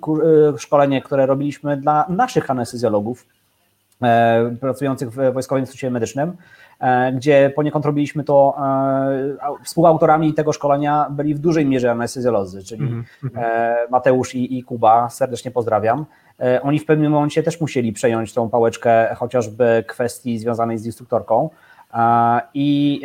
szkolenie, 0.57 1.01
które 1.01 1.25
robiliśmy 1.25 1.77
dla 1.77 2.05
naszych 2.09 2.51
anestezjologów, 2.51 3.25
pracujących 4.59 5.11
w 5.11 5.33
Wojskowym 5.33 5.61
Instytucie 5.61 5.91
Medycznym, 5.91 6.37
E, 6.81 7.11
gdzie 7.11 7.51
poniekąd 7.55 7.85
robiliśmy 7.85 8.23
to, 8.23 8.55
e, 8.59 9.63
współautorami 9.63 10.33
tego 10.33 10.53
szkolenia 10.53 11.07
byli 11.09 11.35
w 11.35 11.39
dużej 11.39 11.65
mierze 11.65 11.91
anestezjolodzy, 11.91 12.63
czyli 12.63 12.81
mm 12.81 13.03
-hmm. 13.23 13.39
Mateusz 13.89 14.35
i, 14.35 14.57
i 14.57 14.63
Kuba, 14.63 15.09
serdecznie 15.09 15.51
pozdrawiam. 15.51 16.05
Oni 16.61 16.79
w 16.79 16.85
pewnym 16.85 17.11
momencie 17.11 17.43
też 17.43 17.61
musieli 17.61 17.93
przejąć 17.93 18.33
tą 18.33 18.49
pałeczkę 18.49 19.15
chociażby 19.15 19.83
kwestii 19.87 20.39
związanej 20.39 20.77
z 20.77 20.85
instruktorką 20.85 21.49
i 22.53 23.01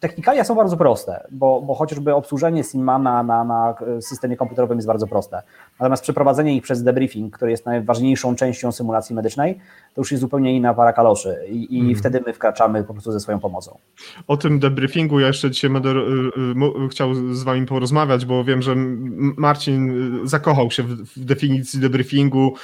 technikalia 0.00 0.44
są 0.44 0.54
bardzo 0.54 0.76
proste, 0.76 1.26
bo, 1.30 1.62
bo 1.62 1.74
chociażby 1.74 2.14
obsłużenie 2.14 2.64
Simmana 2.64 3.22
na, 3.22 3.44
na 3.44 3.74
systemie 4.00 4.36
komputerowym 4.36 4.78
jest 4.78 4.88
bardzo 4.88 5.06
proste. 5.06 5.42
Natomiast 5.80 6.02
przeprowadzenie 6.02 6.56
ich 6.56 6.62
przez 6.62 6.82
debriefing, 6.82 7.36
który 7.36 7.50
jest 7.50 7.66
najważniejszą 7.66 8.36
częścią 8.36 8.72
symulacji 8.72 9.14
medycznej, 9.14 9.60
to 9.94 10.00
już 10.00 10.10
jest 10.10 10.20
zupełnie 10.20 10.56
inna 10.56 10.74
para 10.74 10.92
kaloszy 10.92 11.36
i, 11.48 11.76
i 11.76 11.80
mm. 11.80 11.94
wtedy 11.94 12.22
my 12.26 12.32
wkraczamy 12.32 12.84
po 12.84 12.92
prostu 12.92 13.12
ze 13.12 13.20
swoją 13.20 13.40
pomocą. 13.40 13.78
O 14.26 14.36
tym 14.36 14.58
debriefingu 14.58 15.20
ja 15.20 15.26
jeszcze 15.26 15.50
dzisiaj 15.50 15.70
będę 15.70 15.90
y, 15.90 15.94
y, 16.84 16.88
chciał 16.88 17.14
z 17.14 17.42
Wami 17.42 17.66
porozmawiać, 17.66 18.26
bo 18.26 18.44
wiem, 18.44 18.62
że 18.62 18.74
Marcin 19.36 19.90
y, 20.24 20.28
zakochał 20.28 20.70
się 20.70 20.82
w 20.82 21.24
definicji 21.24 21.80
debriefingu. 21.80 22.54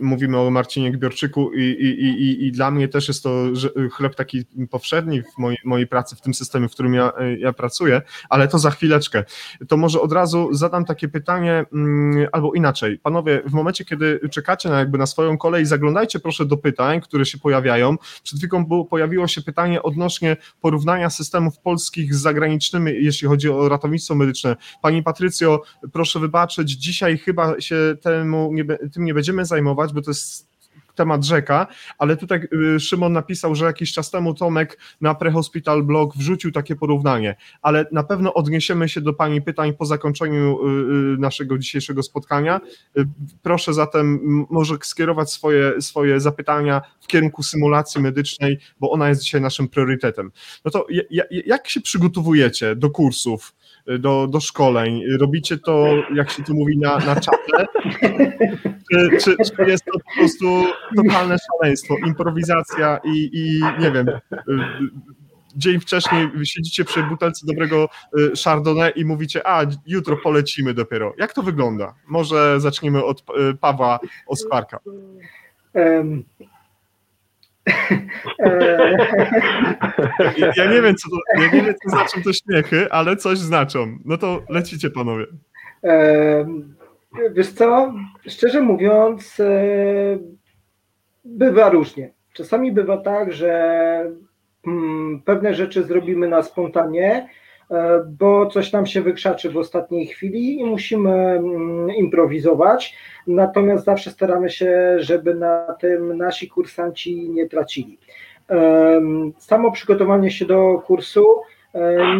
Mówimy 0.00 0.38
o 0.38 0.50
Marcinie 0.50 0.92
Gbiorczyku 0.92 1.52
i, 1.52 1.60
i, 1.60 2.04
i, 2.04 2.46
i 2.46 2.52
dla 2.52 2.70
mnie 2.70 2.88
też 2.88 3.08
jest 3.08 3.22
to 3.22 3.44
chleb 3.92 4.14
taki 4.14 4.44
powszedni 4.70 5.22
w 5.22 5.38
mojej, 5.38 5.58
mojej 5.64 5.86
pracy 5.86 6.16
w 6.16 6.20
tym 6.20 6.34
systemie, 6.34 6.68
w 6.68 6.72
którym 6.72 6.94
ja, 6.94 7.12
ja 7.38 7.52
pracuję, 7.52 8.02
ale 8.28 8.48
to 8.48 8.58
za 8.58 8.70
chwileczkę. 8.70 9.24
To 9.68 9.76
może 9.76 10.00
od 10.00 10.12
razu 10.12 10.54
zadam 10.54 10.84
takie 10.84 11.08
pytanie, 11.08 11.64
mm, 11.72 12.28
albo 12.46 12.54
inaczej. 12.54 12.98
Panowie, 12.98 13.42
w 13.46 13.52
momencie, 13.52 13.84
kiedy 13.84 14.20
czekacie 14.30 14.68
na 14.68 14.78
jakby 14.78 14.98
na 14.98 15.06
swoją 15.06 15.38
kolej, 15.38 15.66
zaglądajcie 15.66 16.20
proszę 16.20 16.46
do 16.46 16.56
pytań, 16.56 17.00
które 17.00 17.26
się 17.26 17.38
pojawiają. 17.38 17.96
Przed 18.22 18.38
chwilą 18.38 18.86
pojawiło 18.90 19.26
się 19.26 19.42
pytanie 19.42 19.82
odnośnie 19.82 20.36
porównania 20.60 21.10
systemów 21.10 21.58
polskich 21.58 22.14
z 22.14 22.18
zagranicznymi, 22.18 22.92
jeśli 23.00 23.28
chodzi 23.28 23.48
o 23.48 23.68
ratownictwo 23.68 24.14
medyczne. 24.14 24.56
Pani 24.82 25.02
Patrycjo, 25.02 25.62
proszę 25.92 26.20
wybaczyć, 26.20 26.70
dzisiaj 26.70 27.18
chyba 27.18 27.60
się 27.60 27.76
temu 28.02 28.50
nie, 28.52 28.64
tym 28.64 29.04
nie 29.04 29.14
będziemy 29.14 29.44
zajmować, 29.44 29.92
bo 29.92 30.02
to 30.02 30.10
jest 30.10 30.55
temat 30.96 31.24
rzeka, 31.24 31.66
ale 31.98 32.16
tutaj 32.16 32.48
y, 32.76 32.80
Szymon 32.80 33.12
napisał, 33.12 33.54
że 33.54 33.64
jakiś 33.64 33.92
czas 33.92 34.10
temu 34.10 34.34
Tomek 34.34 34.78
na 35.00 35.14
Prehospital 35.14 35.82
Blog 35.82 36.16
wrzucił 36.16 36.52
takie 36.52 36.76
porównanie, 36.76 37.36
ale 37.62 37.86
na 37.92 38.04
pewno 38.04 38.34
odniesiemy 38.34 38.88
się 38.88 39.00
do 39.00 39.12
Pani 39.12 39.42
pytań 39.42 39.72
po 39.72 39.86
zakończeniu 39.86 40.58
y, 40.58 41.14
y, 41.14 41.18
naszego 41.18 41.58
dzisiejszego 41.58 42.02
spotkania. 42.02 42.60
Proszę 43.42 43.74
zatem 43.74 44.20
może 44.50 44.74
skierować 44.82 45.30
swoje, 45.30 45.82
swoje 45.82 46.20
zapytania 46.20 46.82
w 47.00 47.06
kierunku 47.06 47.42
symulacji 47.42 48.00
medycznej, 48.02 48.58
bo 48.80 48.90
ona 48.90 49.08
jest 49.08 49.22
dzisiaj 49.22 49.40
naszym 49.40 49.68
priorytetem. 49.68 50.32
No 50.64 50.70
to 50.70 50.86
jak 51.46 51.68
się 51.68 51.80
przygotowujecie 51.80 52.76
do 52.76 52.90
kursów? 52.90 53.54
Do, 53.98 54.26
do 54.26 54.40
szkoleń? 54.40 55.02
Robicie 55.20 55.58
to, 55.58 55.86
jak 56.14 56.30
się 56.30 56.42
tu 56.42 56.54
mówi, 56.54 56.78
na, 56.78 56.98
na 56.98 57.20
czapę? 57.20 57.66
Czy, 58.92 59.08
czy, 59.20 59.36
czy, 59.36 59.70
jest 59.70 59.84
to 59.84 59.92
po 59.92 60.18
prostu 60.18 60.46
totalne 60.96 61.36
szaleństwo, 61.38 61.94
improwizacja 62.06 63.00
i, 63.04 63.30
i 63.32 63.60
nie 63.80 63.92
wiem, 63.92 64.06
dzień 65.56 65.80
wcześniej 65.80 66.28
siedzicie 66.44 66.84
przy 66.84 67.02
butelce 67.02 67.46
dobrego 67.46 67.88
y, 68.18 68.32
Chardonnay 68.44 68.92
i 68.96 69.04
mówicie, 69.04 69.46
a 69.46 69.62
jutro 69.86 70.16
polecimy 70.16 70.74
dopiero. 70.74 71.14
Jak 71.18 71.32
to 71.32 71.42
wygląda? 71.42 71.94
Może 72.08 72.60
zacznijmy 72.60 73.04
od 73.04 73.20
y, 73.20 73.54
Pawła 73.60 73.98
Oskwarka. 74.26 74.80
Ja 80.56 80.70
nie 80.72 80.82
wiem, 80.82 80.96
co 80.96 81.10
to, 81.10 81.16
ja 81.42 81.52
nie 81.52 81.62
wiem, 81.62 81.74
co 81.84 81.90
znaczą 81.90 82.22
te 82.22 82.34
śmiechy, 82.34 82.90
ale 82.90 83.16
coś 83.16 83.38
znaczą. 83.38 83.98
No 84.04 84.16
to 84.18 84.42
lecicie, 84.48 84.90
panowie. 84.90 85.26
Wiesz 87.32 87.52
co, 87.52 87.94
szczerze 88.28 88.60
mówiąc, 88.60 89.40
e, 89.40 90.18
bywa 91.24 91.68
różnie. 91.68 92.10
Czasami 92.32 92.72
bywa 92.72 92.96
tak, 92.96 93.32
że 93.32 94.12
mm, 94.66 95.22
pewne 95.24 95.54
rzeczy 95.54 95.82
zrobimy 95.82 96.28
na 96.28 96.42
spontanie, 96.42 97.28
bo 98.06 98.46
coś 98.46 98.72
nam 98.72 98.86
się 98.86 99.02
wykrzaczy 99.02 99.50
w 99.50 99.56
ostatniej 99.56 100.06
chwili 100.06 100.60
i 100.60 100.64
musimy 100.64 101.10
mm, 101.10 101.90
improwizować. 101.90 102.96
Natomiast 103.26 103.84
zawsze 103.84 104.10
staramy 104.10 104.50
się, 104.50 104.96
żeby 104.98 105.34
na 105.34 105.76
tym 105.80 106.16
nasi 106.16 106.48
kursanci 106.48 107.30
nie 107.30 107.48
tracili. 107.48 107.98
Samo 109.38 109.72
przygotowanie 109.72 110.30
się 110.30 110.44
do 110.44 110.82
kursu 110.86 111.24
E, 111.26 111.55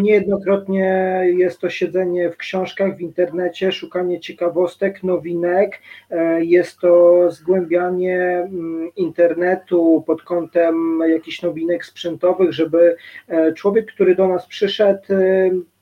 niejednokrotnie 0.01 1.21
jest 1.37 1.59
to 1.59 1.69
siedzenie 1.69 2.31
w 2.31 2.37
książkach, 2.37 2.97
w 2.97 3.01
internecie, 3.01 3.71
szukanie 3.71 4.19
ciekawostek, 4.19 5.03
nowinek, 5.03 5.81
e, 6.09 6.45
jest 6.45 6.79
to 6.79 7.21
zgłębianie 7.31 8.21
mm, 8.21 8.91
internetu 8.95 10.03
pod 10.07 10.21
kątem 10.21 10.99
jakichś 11.09 11.41
nowinek 11.41 11.85
sprzętowych, 11.85 12.53
żeby 12.53 12.95
e, 13.27 13.53
człowiek, 13.53 13.91
który 13.93 14.15
do 14.15 14.27
nas 14.27 14.47
przyszedł, 14.47 15.01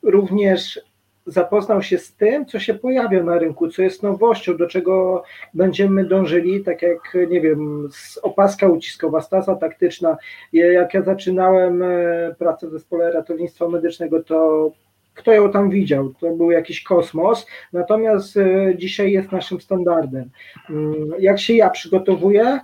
również 0.04 0.82
zapoznał 1.26 1.82
się 1.82 1.98
z 1.98 2.16
tym, 2.16 2.46
co 2.46 2.60
się 2.60 2.74
pojawia 2.74 3.24
na 3.24 3.38
rynku, 3.38 3.68
co 3.68 3.82
jest 3.82 4.04
nowością, 4.04 4.58
do 4.58 4.68
czego 4.68 5.24
będziemy 5.54 6.06
dążyli, 6.06 6.64
tak 6.64 6.82
jak, 6.82 7.18
nie 7.30 7.42
wiem, 7.42 7.90
opaska 8.22 8.68
uciskowa, 8.68 9.22
stasa 9.22 9.56
taktyczna. 9.56 10.18
Jak 10.54 10.94
ja 10.94 11.02
zaczynałem 11.02 11.82
e, 11.84 12.36
pracę 12.40 12.68
w 12.68 12.72
zespole 12.72 13.12
ratownictwa 13.12 13.68
medycznego, 13.70 14.24
to 14.24 14.72
kto 15.14 15.34
ją 15.34 15.52
tam 15.52 15.70
widział? 15.70 16.14
To 16.20 16.32
był 16.32 16.52
jakiś 16.52 16.84
kosmos, 16.84 17.48
natomiast 17.74 18.38
e, 18.38 18.74
dzisiaj 18.78 19.12
jest 19.12 19.32
naszym 19.32 19.62
standardem. 19.62 20.30
Mm, 20.70 20.96
jak 21.20 21.40
się 21.40 21.54
ja 21.54 21.70
przygotowuję, 21.70 22.60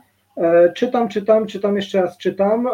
czytam, 0.74 1.10
czytam, 1.10 1.48
czytam, 1.48 1.76
jeszcze 1.76 2.02
raz 2.02 2.18
czytam, 2.18 2.68
e, 2.68 2.72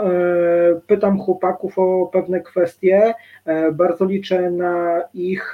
pytam 0.88 1.19
chłopaków 1.19 1.80
o 1.80 2.10
pewne 2.14 2.41
kwestie, 2.41 3.14
e, 3.45 3.72
bardzo 3.72 4.06
liczę 4.06 4.52
na 4.52 5.02
ich 5.14 5.53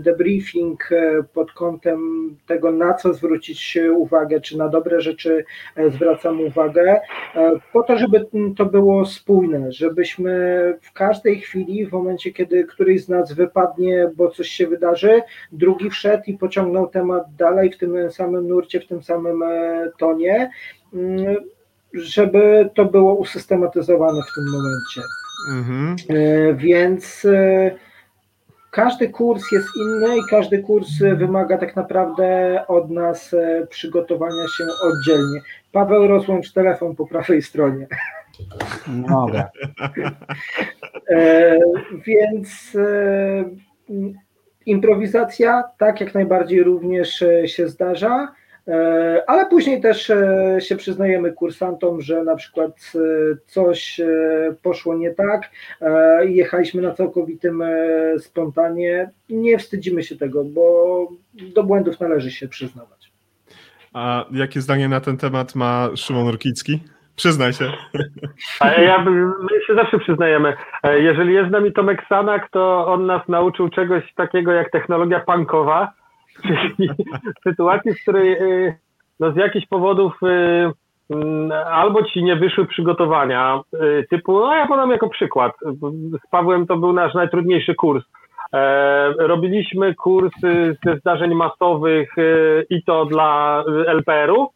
debriefing 0.00 0.88
pod 1.34 1.52
kątem 1.52 2.00
tego, 2.46 2.72
na 2.72 2.94
co 2.94 3.14
zwrócić 3.14 3.78
uwagę, 3.96 4.40
czy 4.40 4.58
na 4.58 4.68
dobre 4.68 5.00
rzeczy 5.00 5.44
zwracam 5.88 6.40
uwagę, 6.40 7.00
po 7.72 7.82
to, 7.82 7.98
żeby 7.98 8.26
to 8.56 8.66
było 8.66 9.06
spójne, 9.06 9.72
żebyśmy 9.72 10.74
w 10.82 10.92
każdej 10.92 11.40
chwili, 11.40 11.86
w 11.86 11.92
momencie, 11.92 12.32
kiedy 12.32 12.64
któryś 12.64 13.04
z 13.04 13.08
nas 13.08 13.32
wypadnie, 13.32 14.10
bo 14.16 14.30
coś 14.30 14.48
się 14.48 14.66
wydarzy, 14.66 15.22
drugi 15.52 15.90
wszedł 15.90 16.22
i 16.26 16.38
pociągnął 16.38 16.86
temat 16.88 17.22
dalej 17.38 17.70
w 17.70 17.78
tym 17.78 18.10
samym 18.10 18.48
nurcie, 18.48 18.80
w 18.80 18.86
tym 18.86 19.02
samym 19.02 19.44
tonie 19.98 20.50
żeby 21.92 22.70
to 22.74 22.84
było 22.84 23.14
usystematyzowane 23.14 24.20
w 24.22 24.34
tym 24.34 24.44
momencie. 24.52 25.02
Mhm. 25.50 25.96
E, 26.08 26.54
więc 26.54 27.24
e, 27.24 27.70
każdy 28.70 29.08
kurs 29.08 29.52
jest 29.52 29.68
inny 29.76 30.16
i 30.16 30.20
każdy 30.30 30.58
kurs 30.58 30.88
wymaga 30.98 31.58
tak 31.58 31.76
naprawdę 31.76 32.62
od 32.68 32.90
nas 32.90 33.34
e, 33.34 33.66
przygotowania 33.66 34.44
się 34.58 34.64
oddzielnie. 34.82 35.40
Paweł, 35.72 36.06
rozłącz 36.06 36.52
telefon 36.52 36.96
po 36.96 37.06
prawej 37.06 37.42
stronie. 37.42 37.86
Mogę. 38.86 39.44
Więc 42.06 42.76
improwizacja 44.66 45.64
tak 45.78 46.00
jak 46.00 46.14
najbardziej 46.14 46.62
również 46.62 47.24
się 47.46 47.68
zdarza. 47.68 48.34
E, 48.68 49.22
ale 49.26 49.46
później 49.46 49.80
też 49.80 50.10
e, 50.10 50.56
się 50.60 50.76
przyznajemy 50.76 51.32
kursantom, 51.32 52.00
że 52.00 52.24
na 52.24 52.36
przykład 52.36 52.92
e, 52.94 52.98
coś 53.46 54.00
poszło 54.62 54.96
nie 54.96 55.10
tak 55.10 55.50
i 56.28 56.34
jechaliśmy 56.34 56.82
na 56.82 56.92
całkowitym 56.92 57.62
spontanie. 58.18 59.10
Nie 59.28 59.58
wstydzimy 59.58 60.02
się 60.02 60.16
tego, 60.16 60.44
bo 60.44 61.08
do 61.54 61.62
błędów 61.62 62.00
należy 62.00 62.30
się 62.30 62.48
przyznawać. 62.48 63.12
A 63.92 64.24
jakie 64.32 64.60
zdanie 64.60 64.88
na 64.88 65.00
ten 65.00 65.16
temat 65.16 65.54
ma 65.54 65.88
Szymon 65.96 66.28
Rokicki? 66.28 66.80
Przyznaj 67.16 67.52
się. 67.52 67.64
Ja, 68.60 69.04
my 69.04 69.66
się 69.66 69.74
zawsze 69.74 69.98
przyznajemy. 69.98 70.56
Jeżeli 70.84 71.34
jest 71.34 71.48
z 71.48 71.52
nami 71.52 71.72
Tomek 71.72 72.02
Sanak, 72.08 72.50
to 72.50 72.86
on 72.86 73.06
nas 73.06 73.28
nauczył 73.28 73.68
czegoś 73.68 74.14
takiego 74.14 74.52
jak 74.52 74.70
technologia 74.70 75.20
punkowa, 75.20 75.92
Czyli 76.42 76.90
sytuacji, 77.48 77.94
w 77.94 78.02
której 78.02 78.32
y, 78.32 78.78
no 79.20 79.32
z 79.32 79.36
jakichś 79.36 79.66
powodów 79.66 80.12
y, 80.22 80.26
mm, 81.10 81.52
albo 81.52 82.02
ci 82.02 82.24
nie 82.24 82.36
wyszły 82.36 82.66
przygotowania, 82.66 83.60
y, 83.74 84.06
typu, 84.10 84.40
no 84.40 84.56
ja 84.56 84.66
podam 84.66 84.90
jako 84.90 85.08
przykład, 85.08 85.52
z 86.26 86.30
Pawłem 86.30 86.66
to 86.66 86.76
był 86.76 86.92
nasz 86.92 87.14
najtrudniejszy 87.14 87.74
kurs. 87.74 88.04
E, 88.54 89.12
robiliśmy 89.18 89.94
kurs 89.94 90.32
ze 90.84 90.96
zdarzeń 90.96 91.34
masowych 91.34 92.14
i 92.70 92.82
to 92.82 93.04
dla 93.04 93.64
LPR-u. 93.86 94.50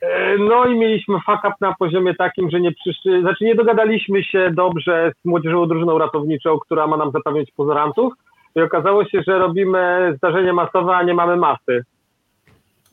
E, 0.00 0.38
no 0.38 0.64
i 0.64 0.78
mieliśmy 0.78 1.14
fuck 1.26 1.44
up 1.44 1.54
na 1.60 1.74
poziomie 1.78 2.14
takim, 2.14 2.50
że 2.50 2.60
nie 2.60 2.72
przyszli, 2.72 3.20
znaczy 3.20 3.44
nie 3.44 3.54
dogadaliśmy 3.54 4.24
się 4.24 4.50
dobrze 4.52 5.12
z 5.22 5.24
młodzieżową 5.24 5.66
drużyną 5.66 5.98
ratowniczą, 5.98 6.58
która 6.58 6.86
ma 6.86 6.96
nam 6.96 7.10
zapewniać 7.10 7.50
pozorantów 7.56 8.12
i 8.58 8.62
okazało 8.62 9.04
się, 9.04 9.22
że 9.26 9.38
robimy 9.38 10.12
zdarzenie 10.16 10.52
masowe, 10.52 10.96
a 10.96 11.02
nie 11.02 11.14
mamy 11.14 11.36
masy. 11.36 11.84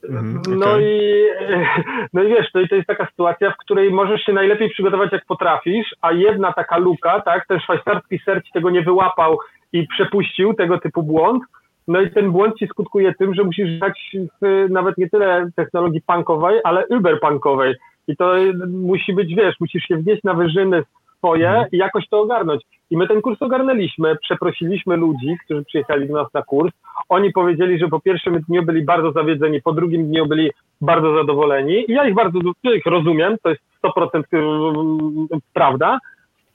Mm, 0.09 0.37
okay. 0.37 0.55
No 0.55 0.79
i 0.79 1.25
no 2.13 2.23
i 2.23 2.27
wiesz, 2.27 2.51
to, 2.51 2.67
to 2.69 2.75
jest 2.75 2.87
taka 2.87 3.05
sytuacja, 3.05 3.51
w 3.51 3.57
której 3.57 3.91
możesz 3.91 4.21
się 4.21 4.33
najlepiej 4.33 4.69
przygotować 4.69 5.11
jak 5.11 5.25
potrafisz, 5.25 5.95
a 6.01 6.11
jedna 6.11 6.53
taka 6.53 6.77
luka, 6.77 7.21
tak, 7.21 7.47
ten 7.47 7.59
szwajcarski 7.59 8.19
serc 8.19 8.51
tego 8.53 8.69
nie 8.69 8.81
wyłapał 8.81 9.37
i 9.73 9.87
przepuścił 9.87 10.53
tego 10.53 10.79
typu 10.79 11.03
błąd, 11.03 11.43
no 11.87 12.01
i 12.01 12.11
ten 12.11 12.31
błąd 12.31 12.55
ci 12.55 12.67
skutkuje 12.67 13.13
tym, 13.13 13.33
że 13.33 13.43
musisz 13.43 13.79
grać 13.79 14.15
w 14.41 14.67
nawet 14.69 14.97
nie 14.97 15.09
tyle 15.09 15.49
technologii 15.55 16.01
punkowej, 16.01 16.59
ale 16.63 16.87
uberpunkowej. 16.87 17.75
I 18.07 18.17
to 18.17 18.33
musi 18.67 19.13
być, 19.13 19.35
wiesz, 19.35 19.55
musisz 19.59 19.83
się 19.83 19.97
wnieść 19.97 20.23
na 20.23 20.33
wyżyny 20.33 20.83
swoje 21.17 21.49
mhm. 21.49 21.67
i 21.71 21.77
jakoś 21.77 22.09
to 22.09 22.21
ogarnąć. 22.21 22.63
I 22.89 22.97
my 22.97 23.07
ten 23.07 23.21
kurs 23.21 23.41
ogarnęliśmy, 23.41 24.15
przeprosiliśmy 24.15 24.97
ludzi, 24.97 25.37
którzy 25.45 25.63
przyjechali 25.63 26.07
do 26.07 26.13
nas 26.13 26.33
na 26.33 26.41
kurs. 26.41 26.73
Oni 27.09 27.31
powiedzieli, 27.31 27.79
że 27.79 27.87
po 27.87 27.99
pierwszym 27.99 28.41
dniu 28.41 28.63
byli 28.63 28.81
bardzo 28.81 29.11
zawiedzeni, 29.11 29.61
po 29.61 29.73
drugim 29.73 30.07
dniu 30.07 30.25
byli 30.25 30.51
bardzo 30.81 31.15
zadowoleni. 31.15 31.91
I 31.91 31.93
ja 31.93 32.07
ich 32.07 32.15
bardzo 32.15 32.39
ich 32.63 32.85
rozumiem, 32.85 33.37
to 33.43 33.49
jest 33.49 33.61
100% 33.83 34.23
y, 34.33 35.39
prawda, 35.53 35.99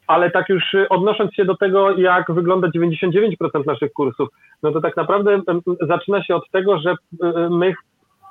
ale 0.07 0.31
tak 0.31 0.49
już 0.49 0.65
odnosząc 0.89 1.35
się 1.35 1.45
do 1.45 1.57
tego, 1.57 1.91
jak 1.91 2.33
wygląda 2.33 2.69
99% 2.69 3.67
naszych 3.67 3.93
kursów, 3.93 4.29
no 4.63 4.73
to 4.73 4.81
tak 4.81 4.97
naprawdę 4.97 5.41
zaczyna 5.81 6.25
się 6.25 6.35
od 6.35 6.51
tego, 6.51 6.79
że 6.79 6.91
y, 6.91 6.97
my 7.51 7.75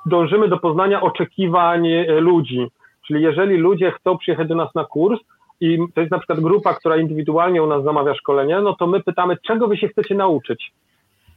dążymy 0.06 0.48
do 0.48 0.58
poznania 0.58 1.00
oczekiwań 1.00 1.88
ludzi. 2.08 2.66
Czyli 3.06 3.22
jeżeli 3.22 3.56
ludzie 3.56 3.92
chcą 3.92 4.18
przyjechać 4.18 4.48
do 4.48 4.54
nas 4.54 4.74
na 4.74 4.84
kurs, 4.84 5.20
i 5.60 5.78
to 5.94 6.00
jest 6.00 6.10
na 6.10 6.18
przykład 6.18 6.40
grupa, 6.40 6.74
która 6.74 6.96
indywidualnie 6.96 7.62
u 7.62 7.66
nas 7.66 7.84
zamawia 7.84 8.14
szkolenie, 8.14 8.60
no 8.60 8.76
to 8.76 8.86
my 8.86 9.02
pytamy, 9.02 9.36
czego 9.46 9.68
wy 9.68 9.76
się 9.76 9.88
chcecie 9.88 10.14
nauczyć? 10.14 10.72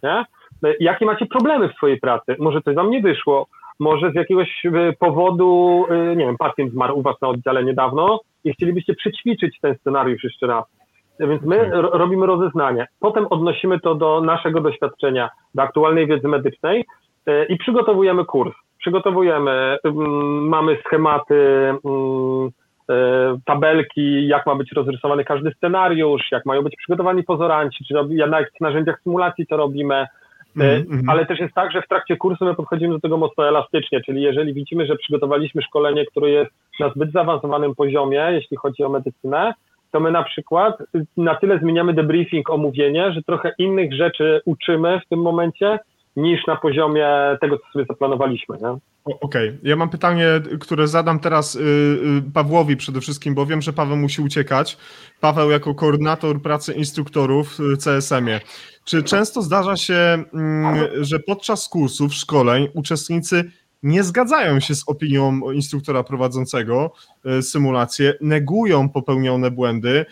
Nie? 0.03 0.25
Jakie 0.79 1.05
macie 1.05 1.25
problemy 1.25 1.69
w 1.69 1.75
swojej 1.75 1.99
pracy? 1.99 2.35
Może 2.39 2.61
coś 2.61 2.75
wam 2.75 2.89
nie 2.89 3.01
wyszło, 3.01 3.47
może 3.79 4.11
z 4.11 4.15
jakiegoś 4.15 4.65
e, 4.65 4.93
powodu, 4.99 5.85
e, 5.89 6.15
nie 6.15 6.25
wiem, 6.25 6.37
pacjent 6.37 6.71
zmarł 6.71 6.99
u 6.99 7.01
was 7.01 7.21
na 7.21 7.27
oddziale 7.27 7.63
niedawno 7.63 8.19
i 8.43 8.53
chcielibyście 8.53 8.95
przećwiczyć 8.95 9.59
ten 9.61 9.75
scenariusz 9.75 10.23
jeszcze 10.23 10.47
raz. 10.47 10.65
Więc 11.19 11.41
my 11.41 11.59
mhm. 11.59 11.85
robimy 11.85 12.25
rozeznanie. 12.25 12.87
Potem 12.99 13.27
odnosimy 13.29 13.79
to 13.79 13.95
do 13.95 14.21
naszego 14.21 14.61
doświadczenia, 14.61 15.29
do 15.55 15.61
aktualnej 15.61 16.07
wiedzy 16.07 16.27
medycznej 16.27 16.85
e, 17.25 17.45
i 17.45 17.57
przygotowujemy 17.57 18.25
kurs. 18.25 18.53
Przygotowujemy, 18.79 19.77
mm, 19.83 20.47
mamy 20.47 20.77
schematy, 20.85 21.35
mm, 21.85 22.49
tabelki, 23.45 24.27
jak 24.27 24.45
ma 24.45 24.55
być 24.55 24.71
rozrysowany 24.71 25.23
każdy 25.23 25.51
scenariusz, 25.57 26.31
jak 26.31 26.45
mają 26.45 26.61
być 26.61 26.75
przygotowani 26.75 27.23
pozoranci, 27.23 27.85
czy 27.85 27.93
robi, 27.93 28.15
na 28.15 28.39
jakich 28.39 28.61
narzędziach 28.61 29.01
symulacji 29.03 29.47
to 29.47 29.57
robimy. 29.57 30.07
Mm, 30.57 30.85
mm. 30.91 31.09
Ale 31.09 31.25
też 31.25 31.39
jest 31.39 31.53
tak, 31.53 31.71
że 31.71 31.81
w 31.81 31.87
trakcie 31.87 32.17
kursu 32.17 32.45
my 32.45 32.55
podchodzimy 32.55 32.93
do 32.93 32.99
tego 32.99 33.17
mocno 33.17 33.47
elastycznie, 33.47 34.01
czyli 34.01 34.21
jeżeli 34.21 34.53
widzimy, 34.53 34.85
że 34.85 34.95
przygotowaliśmy 34.95 35.61
szkolenie, 35.61 36.05
które 36.05 36.29
jest 36.29 36.51
na 36.79 36.89
zbyt 36.89 37.11
zaawansowanym 37.11 37.75
poziomie, 37.75 38.27
jeśli 38.31 38.57
chodzi 38.57 38.83
o 38.83 38.89
medycynę, 38.89 39.53
to 39.91 39.99
my 39.99 40.11
na 40.11 40.23
przykład 40.23 40.77
na 41.17 41.35
tyle 41.35 41.59
zmieniamy 41.59 41.93
debriefing, 41.93 42.49
omówienie, 42.49 43.11
że 43.11 43.23
trochę 43.23 43.53
innych 43.57 43.93
rzeczy 43.93 44.41
uczymy 44.45 44.99
w 45.05 45.09
tym 45.09 45.21
momencie, 45.21 45.79
niż 46.15 46.47
na 46.47 46.55
poziomie 46.55 47.07
tego, 47.41 47.57
co 47.57 47.65
sobie 47.73 47.85
zaplanowaliśmy. 47.85 48.57
Nie? 48.61 48.77
Okej, 49.05 49.49
okay. 49.49 49.59
ja 49.63 49.75
mam 49.75 49.89
pytanie, 49.89 50.27
które 50.59 50.87
zadam 50.87 51.19
teraz 51.19 51.55
y, 51.55 51.59
y, 51.59 52.31
Pawłowi 52.33 52.77
przede 52.77 53.01
wszystkim, 53.01 53.35
bo 53.35 53.45
wiem, 53.45 53.61
że 53.61 53.73
Paweł 53.73 53.97
musi 53.97 54.21
uciekać. 54.21 54.77
Paweł 55.19 55.51
jako 55.51 55.75
koordynator 55.75 56.41
pracy 56.41 56.73
instruktorów 56.73 57.59
w 57.59 57.77
CSM-ie. 57.77 58.41
Czy 58.85 59.03
często 59.03 59.41
zdarza 59.41 59.77
się, 59.77 60.23
mm, 60.33 60.87
że 61.03 61.19
podczas 61.19 61.69
kursów, 61.69 62.13
szkoleń 62.13 62.67
uczestnicy 62.73 63.51
nie 63.83 64.03
zgadzają 64.03 64.59
się 64.59 64.75
z 64.75 64.83
opinią 64.87 65.51
instruktora 65.51 66.03
prowadzącego 66.03 66.93
e, 67.25 67.41
symulację, 67.41 68.13
negują 68.21 68.89
popełnione 68.89 69.51
błędy, 69.51 70.05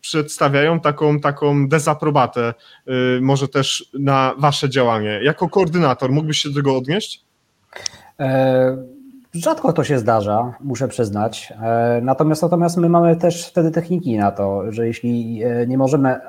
przedstawiają 0.00 0.80
taką, 0.80 1.20
taką 1.20 1.68
dezaprobatę, 1.68 2.54
może 3.20 3.48
też 3.48 3.90
na 3.98 4.34
wasze 4.38 4.70
działanie. 4.70 5.20
Jako 5.22 5.48
koordynator 5.48 6.12
mógłbyś 6.12 6.38
się 6.38 6.48
do 6.48 6.54
tego 6.54 6.76
odnieść? 6.76 7.25
Rzadko 9.34 9.72
to 9.72 9.84
się 9.84 9.98
zdarza, 9.98 10.54
muszę 10.60 10.88
przyznać. 10.88 11.52
E, 11.62 12.00
natomiast, 12.02 12.42
natomiast 12.42 12.76
my 12.76 12.88
mamy 12.88 13.16
też 13.16 13.48
wtedy 13.48 13.70
techniki 13.70 14.16
na 14.16 14.30
to, 14.30 14.72
że 14.72 14.86
jeśli 14.86 15.42
e, 15.44 15.66
nie 15.66 15.78
możemy. 15.78 16.20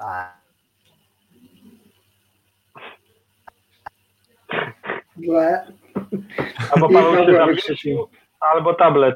Albo 6.71 6.89
Paweł 6.89 7.25
się 7.25 7.33
zawiesił, 7.33 8.07
albo 8.39 8.73
tablet. 8.73 9.15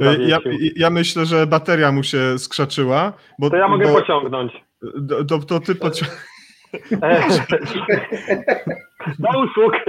Ja, 0.00 0.38
ja, 0.76 0.90
myślę, 0.90 1.26
że 1.26 1.46
bateria 1.46 1.92
mu 1.92 2.02
się 2.02 2.38
skrzaczyła. 2.38 3.12
Bo, 3.38 3.50
to 3.50 3.56
ja 3.56 3.68
mogę 3.68 3.86
bo, 3.86 3.94
pociągnąć. 3.94 4.52
To, 5.28 5.38
to 5.38 5.60
ty 5.60 5.74
pociągnąć. 5.74 6.26
Do 9.18 9.28
usług, 9.44 9.74
e, 9.74 9.80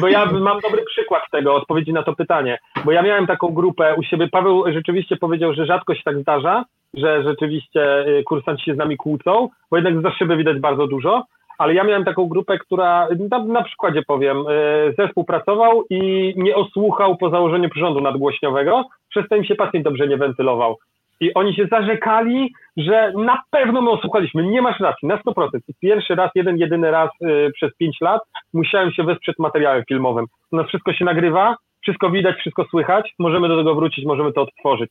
bo 0.00 0.08
ja 0.08 0.26
mam 0.26 0.60
dobry 0.60 0.84
przykład 0.84 1.22
tego, 1.30 1.54
odpowiedzi 1.54 1.92
na 1.92 2.02
to 2.02 2.14
pytanie, 2.14 2.58
bo 2.84 2.92
ja 2.92 3.02
miałem 3.02 3.26
taką 3.26 3.48
grupę 3.48 3.94
u 3.98 4.02
siebie, 4.02 4.28
Paweł 4.28 4.64
rzeczywiście 4.72 5.16
powiedział, 5.16 5.54
że 5.54 5.66
rzadko 5.66 5.94
się 5.94 6.02
tak 6.04 6.18
zdarza, 6.18 6.64
że 6.94 7.22
rzeczywiście 7.22 7.98
e, 7.98 8.22
kursanci 8.22 8.64
się 8.64 8.74
z 8.74 8.78
nami 8.78 8.96
kłócą, 8.96 9.48
bo 9.70 9.76
jednak 9.76 10.02
za 10.02 10.10
szyby 10.10 10.36
widać 10.36 10.58
bardzo 10.58 10.86
dużo, 10.86 11.24
ale 11.58 11.74
ja 11.74 11.84
miałem 11.84 12.04
taką 12.04 12.28
grupę, 12.28 12.58
która, 12.58 13.08
na, 13.30 13.44
na 13.44 13.62
przykładzie 13.62 14.02
powiem, 14.06 14.38
e, 14.38 14.92
zespół 14.98 15.24
pracował 15.24 15.84
i 15.90 16.32
nie 16.36 16.56
osłuchał 16.56 17.16
po 17.16 17.30
założeniu 17.30 17.68
przyrządu 17.68 18.00
nadgłośniowego, 18.00 18.84
przez 19.10 19.28
to 19.28 19.36
im 19.36 19.44
się 19.44 19.54
pacjent 19.54 19.84
dobrze 19.84 20.08
nie 20.08 20.16
wentylował. 20.16 20.76
I 21.20 21.34
oni 21.34 21.54
się 21.54 21.66
zarzekali, 21.70 22.52
że 22.76 23.12
na 23.12 23.42
pewno 23.50 23.82
my 23.82 23.90
osłuchaliśmy. 23.90 24.42
Nie 24.42 24.62
masz 24.62 24.80
racji, 24.80 25.08
na 25.08 25.16
100%. 25.16 25.48
Pierwszy 25.80 26.14
raz, 26.14 26.30
jeden, 26.34 26.56
jedyny 26.56 26.90
raz 26.90 27.10
y, 27.22 27.50
przez 27.54 27.76
5 27.76 28.00
lat 28.00 28.22
musiałem 28.54 28.92
się 28.92 29.02
wesprzeć 29.02 29.38
materiałem 29.38 29.82
filmowym. 29.88 30.26
U 30.52 30.56
nas 30.56 30.66
wszystko 30.68 30.92
się 30.92 31.04
nagrywa, 31.04 31.56
wszystko 31.82 32.10
widać, 32.10 32.36
wszystko 32.36 32.64
słychać, 32.64 33.14
możemy 33.18 33.48
do 33.48 33.56
tego 33.56 33.74
wrócić, 33.74 34.04
możemy 34.04 34.32
to 34.32 34.42
odtworzyć. 34.42 34.90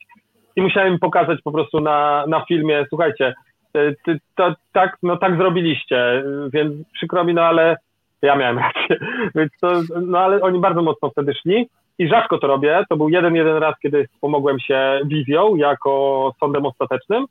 I 0.56 0.62
musiałem 0.62 1.00
pokazać 1.00 1.40
po 1.44 1.52
prostu 1.52 1.80
na, 1.80 2.26
na 2.28 2.46
filmie, 2.46 2.86
słuchajcie, 2.90 3.34
y, 3.78 3.96
ty, 4.06 4.20
to, 4.36 4.56
tak, 4.74 4.98
no 5.04 5.18
tak 5.18 5.38
zrobiliście, 5.38 6.24
więc 6.54 6.74
przykro 6.94 7.24
mi, 7.24 7.34
no 7.34 7.42
ale 7.42 7.78
ja 8.22 8.36
miałem 8.36 8.60
rację. 8.60 8.98
Więc 9.36 9.52
to, 9.62 9.82
no 10.02 10.20
ale 10.20 10.42
oni 10.42 10.60
bardzo 10.60 10.82
mocno 10.82 11.10
wtedy 11.10 11.34
szli 11.34 11.70
i 12.00 12.08
rzadko 12.08 12.38
to 12.38 12.48
robię. 12.48 12.84
To 12.90 12.98
był 12.98 13.10
jeden, 13.10 13.36
jeden 13.36 13.58
raz, 13.58 13.76
kiedy 13.82 14.08
pomogłem 14.22 14.60
się 14.60 15.00
wizją 15.06 15.56
jako 15.56 16.32
sądem 16.40 16.66
ostatecznym, 16.66 17.26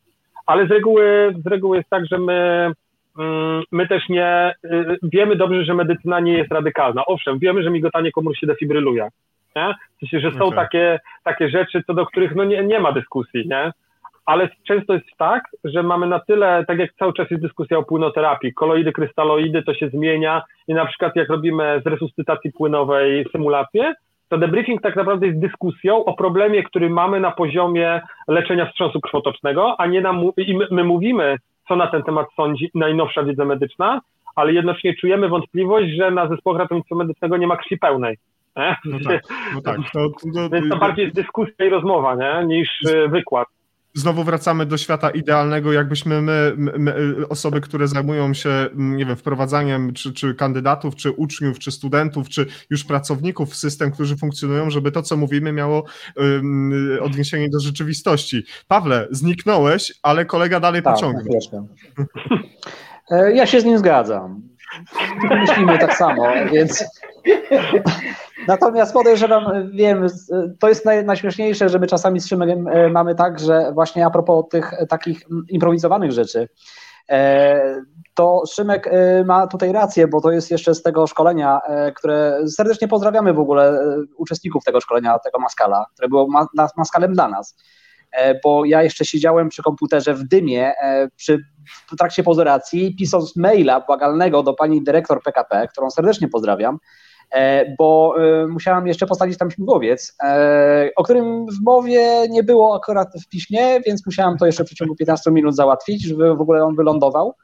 ale 0.46 0.66
z 0.66 0.70
reguły, 0.70 1.34
z 1.44 1.46
reguły 1.46 1.76
jest 1.76 1.90
tak, 1.90 2.06
że 2.06 2.18
my, 2.18 2.70
mm, 3.18 3.62
my 3.72 3.88
też 3.88 4.08
nie 4.08 4.54
y, 4.64 4.98
wiemy 5.02 5.36
dobrze, 5.36 5.64
że 5.64 5.74
medycyna 5.74 6.20
nie 6.20 6.32
jest 6.32 6.52
radykalna. 6.52 7.04
Owszem, 7.06 7.38
wiemy, 7.38 7.62
że 7.62 7.70
migotanie 7.70 8.12
komór 8.12 8.36
się 8.36 8.46
defibryluje. 8.46 9.08
Nie? 9.56 9.74
W 9.96 10.00
sensie, 10.00 10.20
że 10.20 10.38
są 10.38 10.44
okay. 10.44 10.56
takie, 10.64 11.00
takie 11.24 11.48
rzeczy, 11.48 11.82
co 11.86 11.94
do 11.94 12.06
których 12.06 12.34
no 12.34 12.44
nie, 12.44 12.64
nie 12.64 12.80
ma 12.80 12.92
dyskusji, 12.92 13.48
nie? 13.48 13.72
ale 14.26 14.48
często 14.68 14.94
jest 14.94 15.06
tak, 15.18 15.44
że 15.64 15.82
mamy 15.82 16.06
na 16.06 16.20
tyle, 16.20 16.64
tak 16.68 16.78
jak 16.78 16.94
cały 16.94 17.12
czas 17.12 17.30
jest 17.30 17.42
dyskusja 17.42 17.78
o 17.78 17.82
płynoterapii, 17.82 18.54
koloidy, 18.54 18.92
krystaloidy, 18.92 19.62
to 19.62 19.74
się 19.74 19.88
zmienia 19.88 20.42
i 20.68 20.74
na 20.74 20.86
przykład 20.86 21.16
jak 21.16 21.28
robimy 21.28 21.82
z 21.84 21.86
resuscytacji 21.86 22.52
płynowej 22.52 23.26
symulację, 23.32 23.94
to 24.34 24.38
debriefing 24.38 24.82
tak 24.82 24.96
naprawdę 24.96 25.26
jest 25.26 25.38
dyskusją 25.38 26.04
o 26.04 26.14
problemie, 26.14 26.62
który 26.62 26.90
mamy 26.90 27.20
na 27.20 27.30
poziomie 27.30 28.00
leczenia 28.28 28.66
wstrząsu 28.66 29.00
krwotocznego, 29.00 29.80
a 29.80 29.86
nie 29.86 30.00
nam, 30.00 30.22
i 30.36 30.56
my, 30.56 30.66
my 30.70 30.84
mówimy, 30.84 31.36
co 31.68 31.76
na 31.76 31.86
ten 31.86 32.02
temat 32.02 32.26
sądzi 32.36 32.70
najnowsza 32.74 33.22
wiedza 33.22 33.44
medyczna, 33.44 34.00
ale 34.36 34.52
jednocześnie 34.52 34.94
czujemy 34.94 35.28
wątpliwość, 35.28 35.90
że 35.98 36.10
na 36.10 36.28
zespołach 36.28 36.58
ratownictwa 36.58 36.96
medycznego 36.96 37.36
nie 37.36 37.46
ma 37.46 37.56
krwi 37.56 37.78
pełnej. 37.78 38.16
No 38.84 38.98
tak, 39.04 39.22
no 39.54 39.60
tak. 39.60 39.76
To, 39.92 40.08
to, 40.34 40.50
Więc 40.50 40.68
to 40.68 40.76
bardziej 40.76 41.04
jest 41.04 41.16
dyskusja 41.16 41.66
i 41.66 41.68
rozmowa, 41.68 42.14
nie? 42.14 42.46
niż 42.46 42.68
e, 42.94 43.08
wykład 43.08 43.48
znowu 43.94 44.24
wracamy 44.24 44.66
do 44.66 44.76
świata 44.76 45.10
idealnego, 45.10 45.72
jakbyśmy 45.72 46.22
my, 46.22 46.52
my, 46.56 46.94
osoby, 47.28 47.60
które 47.60 47.88
zajmują 47.88 48.34
się, 48.34 48.66
nie 48.74 49.06
wiem, 49.06 49.16
wprowadzaniem 49.16 49.92
czy, 49.92 50.12
czy 50.12 50.34
kandydatów, 50.34 50.96
czy 50.96 51.10
uczniów, 51.10 51.58
czy 51.58 51.72
studentów, 51.72 52.28
czy 52.28 52.46
już 52.70 52.84
pracowników 52.84 53.50
w 53.50 53.56
system, 53.56 53.90
którzy 53.90 54.16
funkcjonują, 54.16 54.70
żeby 54.70 54.92
to, 54.92 55.02
co 55.02 55.16
mówimy, 55.16 55.52
miało 55.52 55.84
um, 56.16 56.98
odniesienie 57.00 57.48
do 57.50 57.60
rzeczywistości. 57.60 58.44
Pawle, 58.68 59.08
zniknąłeś, 59.10 59.92
ale 60.02 60.24
kolega 60.24 60.60
dalej 60.60 60.82
tak, 60.82 60.94
pociągnął. 60.94 61.68
E, 63.10 63.32
ja 63.32 63.46
się 63.46 63.60
z 63.60 63.64
nim 63.64 63.78
zgadzam. 63.78 64.42
Myślimy 65.30 65.78
tak 65.78 65.96
samo, 65.96 66.26
więc 66.52 66.84
Natomiast 68.48 68.92
podejrzewam, 68.92 69.70
wiem, 69.70 70.06
to 70.60 70.68
jest 70.68 70.84
naj, 70.84 71.04
najśmieszniejsze, 71.04 71.68
że 71.68 71.78
my 71.78 71.86
czasami 71.86 72.20
z 72.20 72.26
Szymem 72.26 72.68
e, 72.68 72.88
mamy 72.88 73.14
tak, 73.14 73.38
że 73.38 73.72
właśnie 73.72 74.06
a 74.06 74.10
propos 74.10 74.44
tych 74.50 74.72
takich 74.88 75.22
improwizowanych 75.48 76.12
rzeczy, 76.12 76.48
e, 77.08 77.82
to 78.14 78.42
Szymek 78.50 78.86
e, 78.86 79.24
ma 79.24 79.46
tutaj 79.46 79.72
rację, 79.72 80.08
bo 80.08 80.20
to 80.20 80.30
jest 80.30 80.50
jeszcze 80.50 80.74
z 80.74 80.82
tego 80.82 81.06
szkolenia, 81.06 81.60
które 81.96 82.38
serdecznie 82.48 82.88
pozdrawiamy 82.88 83.32
w 83.32 83.38
ogóle 83.38 83.80
uczestników 84.16 84.64
tego 84.64 84.80
szkolenia, 84.80 85.18
tego 85.18 85.38
Maskala, 85.38 85.86
które 85.94 86.08
było 86.08 86.28
Maskalem 86.76 87.12
dla 87.12 87.28
nas. 87.28 87.56
Bo 88.44 88.64
ja 88.64 88.82
jeszcze 88.82 89.04
siedziałem 89.04 89.48
przy 89.48 89.62
komputerze 89.62 90.14
w 90.14 90.24
dymie 90.24 90.72
przy, 91.16 91.44
w 91.92 91.96
trakcie 91.96 92.22
pozoracji, 92.22 92.96
pisząc 92.98 93.36
maila 93.36 93.80
błagalnego 93.80 94.42
do 94.42 94.54
pani 94.54 94.82
dyrektor 94.84 95.22
PKP, 95.22 95.68
którą 95.68 95.90
serdecznie 95.90 96.28
pozdrawiam, 96.28 96.78
E, 96.78 97.03
bo 97.78 98.14
e, 98.18 98.46
musiałam 98.46 98.86
jeszcze 98.86 99.06
postawić 99.06 99.38
tam 99.38 99.50
śmigłowiec, 99.50 100.16
e, 100.22 100.90
o 100.96 101.04
którym 101.04 101.46
w 101.46 101.62
mowie 101.62 102.28
nie 102.30 102.42
było 102.42 102.76
akurat 102.76 103.08
w 103.24 103.28
piśmie, 103.28 103.80
więc 103.80 104.06
musiałam 104.06 104.38
to 104.38 104.46
jeszcze 104.46 104.64
w 104.64 104.66
przeciągu 104.66 104.96
15 104.96 105.30
minut 105.30 105.56
załatwić, 105.56 106.06
żeby 106.06 106.36
w 106.36 106.40
ogóle 106.40 106.64
on 106.64 106.76
wylądował. 106.76 107.34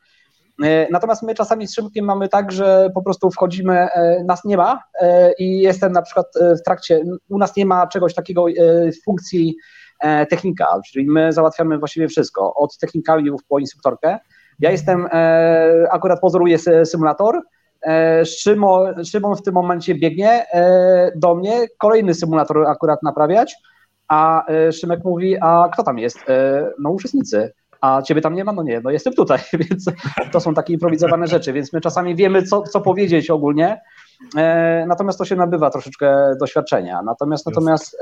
Natomiast 0.91 1.23
my 1.23 1.35
czasami 1.35 1.67
z 1.67 1.75
Szymkiem 1.75 2.05
mamy 2.05 2.29
tak, 2.29 2.53
że 2.53 2.91
po 2.95 3.03
prostu 3.03 3.31
wchodzimy, 3.31 3.89
nas 4.25 4.45
nie 4.45 4.57
ma 4.57 4.83
i 5.39 5.61
jestem 5.61 5.93
na 5.93 6.03
przykład 6.03 6.27
w 6.61 6.63
trakcie, 6.63 7.03
u 7.29 7.39
nas 7.39 7.57
nie 7.57 7.67
ma 7.67 7.87
czegoś 7.87 8.15
takiego 8.15 8.45
w 8.93 9.05
funkcji 9.05 9.57
technika, 10.31 10.81
czyli 10.93 11.07
my 11.07 11.33
załatwiamy 11.33 11.79
właściwie 11.79 12.09
wszystko, 12.09 12.55
od 12.55 12.79
technikaliów 12.79 13.41
po 13.49 13.59
instruktorkę. 13.59 14.19
Ja 14.59 14.71
jestem, 14.71 15.09
akurat 15.91 16.21
pozoruję 16.21 16.59
symulator, 16.85 17.35
E, 17.35 17.60
Szymon, 18.25 19.05
Szymon 19.05 19.37
w 19.37 19.43
tym 19.43 19.55
momencie 19.55 19.95
biegnie 19.95 20.47
e, 20.53 21.13
do 21.17 21.35
mnie, 21.35 21.67
kolejny 21.79 22.15
symulator 22.15 22.67
akurat 22.67 23.03
naprawiać, 23.03 23.57
a 24.09 24.47
e, 24.47 24.73
Szymek 24.73 25.05
mówi, 25.05 25.37
a 25.41 25.69
kto 25.73 25.83
tam 25.83 25.99
jest? 25.99 26.19
No 26.79 26.91
uczestnicy. 26.91 27.53
A 27.81 28.03
ciebie 28.03 28.21
tam 28.21 28.35
nie 28.35 28.45
ma? 28.45 28.53
No 28.53 28.63
nie, 28.63 28.81
no 28.81 28.91
jestem 28.91 29.13
tutaj, 29.13 29.39
więc 29.71 29.85
to 30.33 30.41
są 30.41 30.55
takie 30.55 30.73
improwizowane 30.73 31.27
rzeczy, 31.27 31.53
więc 31.53 31.73
my 31.73 31.81
czasami 31.81 32.17
wiemy, 32.17 32.43
co, 32.43 32.63
co 32.63 32.81
powiedzieć 32.81 33.31
ogólnie, 33.31 33.81
natomiast 34.87 35.19
to 35.19 35.25
się 35.25 35.37
nabywa 35.37 35.71
troszeczkę 35.71 36.33
doświadczenia. 36.41 37.03
Natomiast, 37.03 37.47
natomiast 37.47 37.97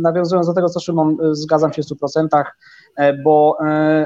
nawiązując 0.00 0.46
do 0.46 0.54
tego, 0.54 0.68
co 0.68 0.80
Szymon, 0.80 1.16
zgadzam 1.32 1.72
się 1.72 1.82
w 1.82 1.86
100%, 1.86 2.44
bo 3.24 3.56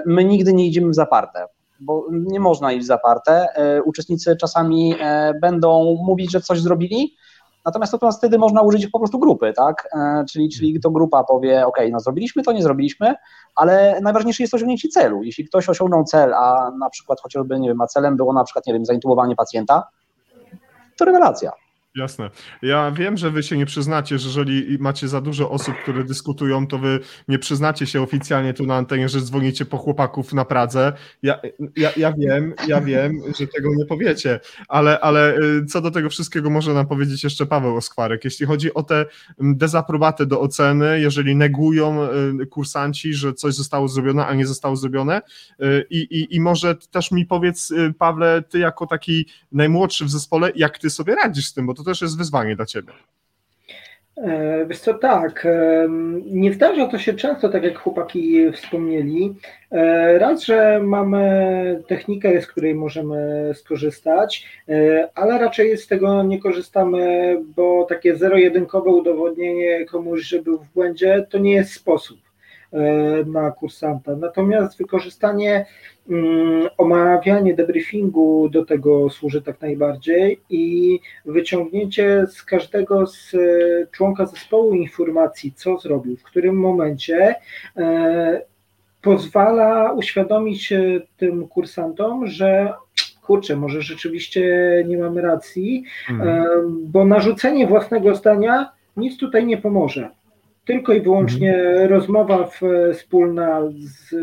my 0.07 0.25
nigdy 0.25 0.53
nie 0.53 0.67
idziemy 0.67 0.91
w 0.91 0.95
zaparte 0.95 1.47
bo 1.81 2.07
nie 2.11 2.41
można 2.41 2.73
iść 2.73 2.87
zaparte. 2.87 3.47
E, 3.55 3.83
uczestnicy 3.83 4.37
czasami 4.37 4.95
e, 5.01 5.35
będą 5.41 5.97
mówić, 6.05 6.33
że 6.33 6.41
coś 6.41 6.61
zrobili, 6.61 7.17
natomiast 7.65 7.99
to 8.01 8.13
wtedy 8.13 8.39
można 8.39 8.63
użyć 8.63 8.87
po 8.87 8.99
prostu 8.99 9.19
grupy, 9.19 9.53
tak? 9.57 9.89
E, 9.93 10.25
czyli, 10.31 10.49
czyli 10.49 10.81
to 10.81 10.91
grupa 10.91 11.25
powie, 11.25 11.67
ok, 11.67 11.77
no 11.91 12.01
zrobiliśmy 12.01 12.43
to, 12.43 12.53
nie 12.53 12.63
zrobiliśmy, 12.63 13.15
ale 13.55 14.01
najważniejsze 14.03 14.43
jest 14.43 14.55
osiągnięcie 14.55 14.89
celu. 14.89 15.23
Jeśli 15.23 15.45
ktoś 15.45 15.69
osiągnął 15.69 16.05
cel, 16.05 16.35
a 16.35 16.71
na 16.79 16.91
przykład 16.91 17.21
chociażby, 17.21 17.61
nie 17.61 17.69
wiem, 17.69 17.81
a 17.81 17.87
celem 17.87 18.17
było 18.17 18.33
na 18.33 18.45
przykład, 18.45 18.67
nie 18.67 18.73
wiem, 18.73 18.85
zaintubowanie 18.85 19.37
pacjenta, 19.37 19.89
to 20.97 21.05
rewelacja. 21.05 21.53
Jasne. 21.95 22.31
Ja 22.63 22.91
wiem, 22.91 23.17
że 23.17 23.31
wy 23.31 23.43
się 23.43 23.57
nie 23.57 23.67
przyznacie, 23.67 24.19
że 24.19 24.29
jeżeli 24.29 24.79
macie 24.79 25.09
za 25.09 25.21
dużo 25.21 25.51
osób, 25.51 25.75
które 25.83 26.05
dyskutują, 26.05 26.67
to 26.67 26.79
wy 26.79 27.01
nie 27.29 27.39
przyznacie 27.39 27.87
się 27.87 28.03
oficjalnie 28.03 28.55
tu 28.55 28.67
na 28.67 28.77
antenie, 28.77 29.09
że 29.09 29.21
dzwonicie 29.21 29.65
po 29.65 29.79
chłopaków 29.79 30.33
na 30.33 30.45
Pradze. 30.45 30.93
Ja, 31.23 31.41
ja, 31.77 31.91
ja 31.97 32.13
wiem, 32.13 32.55
ja 32.69 32.81
wiem, 32.81 33.21
że 33.39 33.47
tego 33.47 33.75
nie 33.75 33.85
powiecie, 33.85 34.41
ale, 34.69 35.01
ale 35.01 35.39
y, 35.39 35.67
co 35.67 35.81
do 35.81 35.91
tego 35.91 36.11
wszystkiego 36.11 36.51
może 36.51 36.75
nam 36.75 36.87
powiedzieć 36.87 37.25
jeszcze 37.25 37.47
Paweł 37.47 37.77
Oskwarek. 37.77 38.25
Jeśli 38.25 38.47
chodzi 38.47 38.75
o 38.75 38.83
te 38.83 39.07
dezaprobaty 39.39 40.27
do 40.27 40.41
oceny, 40.41 41.01
jeżeli 41.01 41.37
negują 41.37 42.09
y, 42.43 42.47
kursanci, 42.47 43.15
że 43.15 43.35
coś 43.35 43.55
zostało 43.55 43.89
zrobione, 43.89 44.27
a 44.27 44.35
nie 44.35 44.47
zostało 44.47 44.77
zrobione 44.77 45.23
y, 45.63 45.87
i, 45.91 45.99
i, 45.99 46.37
i 46.37 46.41
może 46.41 46.75
też 46.75 47.11
mi 47.11 47.27
powiedz, 47.27 47.73
Pawle, 47.99 48.43
ty 48.49 48.59
jako 48.59 48.87
taki 48.87 49.27
najmłodszy 49.53 50.05
w 50.05 50.11
zespole, 50.11 50.53
jak 50.55 50.79
ty 50.79 50.91
sobie 50.91 51.15
radzisz 51.15 51.47
z 51.47 51.55
tym, 51.55 51.67
bo 51.67 51.80
to 51.81 51.91
też 51.91 52.03
jest 52.03 52.19
wyzwanie 52.19 52.57
dla 52.57 52.67
ciebie. 52.67 52.93
E, 54.17 54.67
wiesz 54.67 54.79
co, 54.79 54.95
tak, 54.95 55.47
nie 56.27 56.53
zdarza 56.53 56.87
to 56.87 56.99
się 56.99 57.15
często, 57.15 57.49
tak 57.49 57.63
jak 57.63 57.79
chłopaki 57.79 58.53
wspomnieli. 58.53 59.35
E, 59.73 60.19
raz, 60.19 60.45
że 60.45 60.81
mamy 60.83 61.83
technikę, 61.89 62.43
z 62.43 62.47
której 62.47 62.75
możemy 62.75 63.51
skorzystać, 63.55 64.47
e, 64.69 65.09
ale 65.15 65.39
raczej 65.39 65.79
z 65.79 65.87
tego 65.87 66.23
nie 66.23 66.41
korzystamy, 66.41 67.37
bo 67.57 67.85
takie 67.89 68.17
zero-jedynkowe 68.17 68.91
udowodnienie 68.91 69.85
komuś, 69.85 70.21
że 70.23 70.43
był 70.43 70.59
w 70.59 70.73
błędzie, 70.73 71.27
to 71.31 71.39
nie 71.39 71.53
jest 71.53 71.73
sposób 71.73 72.30
na 73.27 73.51
kursanta. 73.51 74.17
Natomiast 74.17 74.79
wykorzystanie 74.79 75.67
Mm, 76.11 76.69
omawianie 76.79 77.55
debriefingu 77.55 78.49
do 78.49 78.65
tego 78.65 79.11
służy 79.11 79.43
tak 79.43 79.61
najbardziej 79.61 80.41
i 80.51 80.99
wyciągnięcie 81.25 82.27
z 82.27 82.43
każdego 82.43 83.07
z 83.07 83.35
e, 83.35 83.39
członka 83.91 84.27
zespołu 84.27 84.75
informacji, 84.75 85.53
co 85.53 85.79
zrobił, 85.79 86.17
w 86.17 86.23
którym 86.23 86.57
momencie, 86.57 87.35
e, 87.77 88.43
pozwala 89.03 89.93
uświadomić 89.93 90.73
tym 91.17 91.49
kursantom, 91.49 92.27
że 92.27 92.73
kurczę, 93.23 93.57
może 93.57 93.83
rzeczywiście 93.83 94.45
nie 94.89 94.99
mamy 94.99 95.23
racji. 95.23 95.85
E, 96.11 96.47
bo 96.83 97.05
narzucenie 97.05 97.67
własnego 97.67 98.15
zdania 98.15 98.73
nic 98.97 99.19
tutaj 99.19 99.47
nie 99.47 99.57
pomoże 99.57 100.11
tylko 100.71 100.93
i 100.93 101.01
wyłącznie 101.01 101.55
mhm. 101.57 101.91
rozmowa 101.91 102.49
wspólna, 102.93 103.61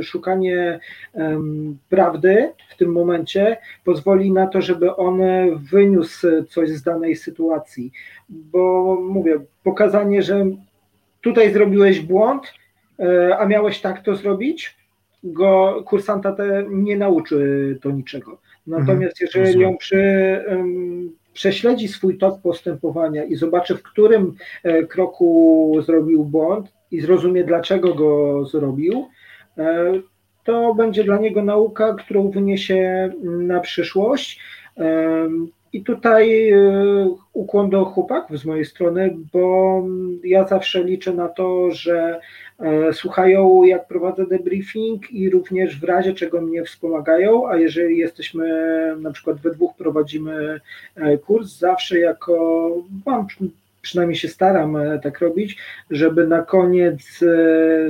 szukanie 0.02 0.80
um, 1.14 1.78
prawdy 1.90 2.52
w 2.70 2.78
tym 2.78 2.92
momencie 2.92 3.58
pozwoli 3.84 4.32
na 4.32 4.48
to, 4.48 4.62
żeby 4.62 4.96
on 4.96 5.22
wyniósł 5.72 6.28
coś 6.50 6.70
z 6.70 6.84
danej 6.84 7.16
sytuacji. 7.16 7.92
Bo 8.30 8.96
mówię, 9.02 9.40
pokazanie, 9.64 10.22
że 10.22 10.46
tutaj 11.22 11.54
zrobiłeś 11.54 12.00
błąd, 12.00 12.54
e, 13.00 13.38
a 13.38 13.46
miałeś 13.46 13.82
tak 13.82 14.04
to 14.04 14.16
zrobić, 14.16 14.76
go 15.24 15.84
kursanta 15.86 16.32
te 16.32 16.66
nie 16.70 16.98
nauczy 16.98 17.80
to 17.82 17.92
niczego. 17.92 18.38
Natomiast 18.68 19.22
mhm. 19.22 19.46
jeżeli 19.46 19.64
ją 19.64 19.78
przy, 19.78 20.44
um, 20.50 21.16
prześledzi 21.38 21.88
swój 21.88 22.18
tok 22.18 22.42
postępowania 22.42 23.24
i 23.24 23.36
zobaczy, 23.36 23.76
w 23.76 23.84
którym 23.84 24.34
e, 24.64 24.84
kroku 24.84 25.74
zrobił 25.86 26.26
błąd 26.26 26.74
i 26.92 27.02
zrozumie, 27.02 27.44
dlaczego 27.44 27.94
go 27.94 28.46
zrobił, 28.46 29.08
e, 29.58 29.94
to 30.44 30.76
będzie 30.76 31.04
dla 31.04 31.18
niego 31.18 31.44
nauka, 31.44 31.94
którą 31.94 32.32
wyniesie 32.32 33.12
na 33.24 33.60
przyszłość. 33.60 34.40
E, 34.78 35.30
I 35.74 35.84
tutaj 35.84 36.54
ukłon 37.34 37.70
do 37.70 37.86
chłopaków 37.86 38.40
z 38.40 38.46
mojej 38.46 38.66
strony, 38.66 39.18
bo 39.34 39.84
ja 40.24 40.48
zawsze 40.48 40.84
liczę 40.84 41.14
na 41.14 41.28
to, 41.28 41.72
że 41.72 42.20
E, 42.20 42.47
słuchają 42.92 43.64
jak 43.64 43.88
prowadzę 43.88 44.28
debriefing 44.28 45.12
i 45.12 45.30
również 45.30 45.80
w 45.80 45.84
razie 45.84 46.14
czego 46.14 46.42
mnie 46.42 46.64
wspomagają, 46.64 47.50
a 47.50 47.58
jeżeli 47.58 47.98
jesteśmy 47.98 48.48
na 49.00 49.12
przykład 49.12 49.42
we 49.42 49.52
dwóch 49.52 49.76
prowadzimy 49.76 50.62
e, 50.96 51.18
kurs, 51.18 51.58
zawsze 51.58 52.00
jako 52.00 52.70
mam 53.06 53.28
przynajmniej 53.82 54.18
się 54.18 54.28
staram 54.28 54.76
e, 54.76 55.00
tak 55.00 55.20
robić, 55.20 55.58
żeby 55.92 56.28
na 56.28 56.42
koniec 56.42 57.20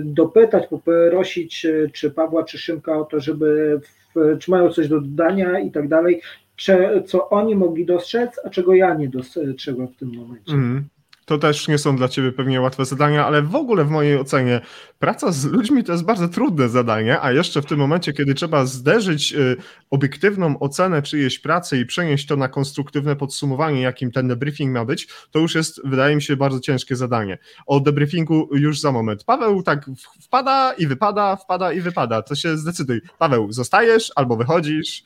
dopytać, 0.01 0.67
poprosić 0.67 1.67
czy 1.93 2.11
Pawła, 2.11 2.43
czy 2.43 2.57
Szymka 2.57 2.97
o 2.97 3.05
to, 3.05 3.19
żeby 3.19 3.79
w, 4.15 4.37
czy 4.39 4.51
mają 4.51 4.69
coś 4.69 4.87
do 4.87 5.01
dodania 5.01 5.59
i 5.59 5.71
tak 5.71 5.87
dalej, 5.87 6.21
czy, 6.55 7.03
co 7.05 7.29
oni 7.29 7.55
mogli 7.55 7.85
dostrzec, 7.85 8.39
a 8.43 8.49
czego 8.49 8.75
ja 8.75 8.93
nie 8.93 9.09
dostrzegłem 9.09 9.87
w 9.87 9.95
tym 9.95 10.15
momencie. 10.15 10.53
Mm 10.53 10.87
to 11.27 11.37
też 11.37 11.67
nie 11.67 11.77
są 11.77 11.95
dla 11.95 12.07
ciebie 12.07 12.31
pewnie 12.31 12.61
łatwe 12.61 12.85
zadania, 12.85 13.25
ale 13.25 13.41
w 13.41 13.55
ogóle 13.55 13.85
w 13.85 13.89
mojej 13.89 14.17
ocenie 14.17 14.61
praca 14.99 15.31
z 15.31 15.45
ludźmi 15.45 15.83
to 15.83 15.91
jest 15.91 16.05
bardzo 16.05 16.27
trudne 16.27 16.69
zadanie, 16.69 17.21
a 17.21 17.31
jeszcze 17.31 17.61
w 17.61 17.65
tym 17.65 17.79
momencie, 17.79 18.13
kiedy 18.13 18.33
trzeba 18.33 18.65
zderzyć 18.65 19.33
y, 19.33 19.55
obiektywną 19.91 20.59
ocenę 20.59 21.01
czyjejś 21.01 21.39
pracy 21.39 21.79
i 21.79 21.85
przenieść 21.85 22.27
to 22.27 22.35
na 22.35 22.47
konstruktywne 22.47 23.15
podsumowanie, 23.15 23.81
jakim 23.81 24.11
ten 24.11 24.27
debriefing 24.27 24.73
ma 24.73 24.85
być, 24.85 25.07
to 25.31 25.39
już 25.39 25.55
jest, 25.55 25.87
wydaje 25.87 26.15
mi 26.15 26.21
się, 26.21 26.35
bardzo 26.35 26.59
ciężkie 26.59 26.95
zadanie. 26.95 27.37
O 27.65 27.79
debriefingu 27.79 28.49
już 28.51 28.79
za 28.79 28.91
moment. 28.91 29.23
Paweł 29.23 29.63
tak 29.63 29.85
wpada 30.21 30.73
i 30.77 30.87
wypada, 30.87 31.35
wpada 31.35 31.73
i 31.73 31.81
wypada. 31.81 32.21
To 32.21 32.35
się 32.35 32.57
zdecyduj. 32.57 33.01
Paweł, 33.19 33.51
zostajesz 33.51 34.11
albo 34.15 34.35
wychodzisz? 34.35 35.03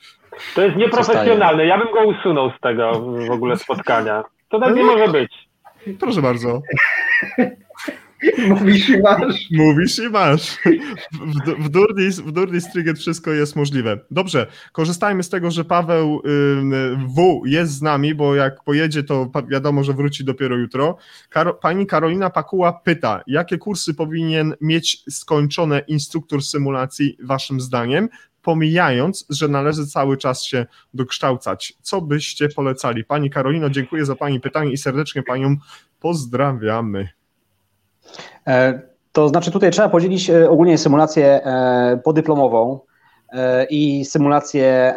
To 0.54 0.62
jest 0.62 0.76
nieprofesjonalne. 0.76 1.66
Ja 1.66 1.78
bym 1.78 1.92
go 1.94 2.04
usunął 2.04 2.50
z 2.58 2.60
tego 2.60 2.92
w 3.28 3.30
ogóle 3.30 3.56
spotkania. 3.56 4.24
To 4.48 4.60
tak 4.60 4.74
nie 4.74 4.84
może 4.84 5.08
być. 5.08 5.51
Proszę 6.00 6.22
bardzo. 6.22 6.62
Mówisz 8.48 8.88
i 8.88 9.00
masz. 9.00 9.50
Mówisz 9.50 9.98
i 9.98 10.08
masz. 10.08 10.58
W, 11.12 11.64
w, 11.64 11.68
Durdis, 11.68 12.20
w 12.20 12.72
Triget 12.72 12.98
wszystko 12.98 13.30
jest 13.30 13.56
możliwe. 13.56 13.98
Dobrze, 14.10 14.46
korzystajmy 14.72 15.22
z 15.22 15.28
tego, 15.28 15.50
że 15.50 15.64
Paweł 15.64 16.22
W 16.96 17.42
jest 17.46 17.72
z 17.72 17.82
nami, 17.82 18.14
bo 18.14 18.34
jak 18.34 18.64
pojedzie, 18.64 19.02
to 19.02 19.30
wiadomo, 19.48 19.84
że 19.84 19.92
wróci 19.92 20.24
dopiero 20.24 20.56
jutro. 20.56 20.96
Karo, 21.28 21.54
pani 21.54 21.86
Karolina 21.86 22.30
Pakuła 22.30 22.72
pyta, 22.72 23.22
jakie 23.26 23.58
kursy 23.58 23.94
powinien 23.94 24.54
mieć 24.60 25.04
skończone 25.10 25.82
instruktor 25.88 26.42
symulacji 26.42 27.16
waszym 27.22 27.60
zdaniem? 27.60 28.08
Pomijając, 28.42 29.26
że 29.30 29.48
należy 29.48 29.86
cały 29.86 30.16
czas 30.16 30.42
się 30.42 30.66
dokształcać. 30.94 31.74
Co 31.82 32.00
byście 32.00 32.48
polecali? 32.48 33.04
Pani 33.04 33.30
Karolino, 33.30 33.70
dziękuję 33.70 34.04
za 34.04 34.16
Pani 34.16 34.40
pytanie 34.40 34.72
i 34.72 34.76
serdecznie 34.76 35.22
Panią 35.22 35.56
pozdrawiamy. 36.00 37.08
E, 38.46 38.82
to 39.12 39.28
znaczy 39.28 39.50
tutaj 39.50 39.70
trzeba 39.70 39.88
podzielić 39.88 40.30
e, 40.30 40.50
ogólnie 40.50 40.78
symulację 40.78 41.44
e, 41.44 42.00
podyplomową 42.04 42.80
i 43.70 44.04
symulację, 44.04 44.94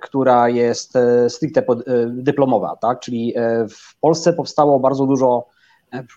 która 0.00 0.48
jest 0.48 0.98
stricte 1.28 1.64
dyplomowa, 2.08 2.76
tak? 2.76 3.00
Czyli 3.00 3.34
w 3.70 4.00
Polsce 4.00 4.32
powstało 4.32 4.80
bardzo 4.80 5.06
dużo 5.06 5.46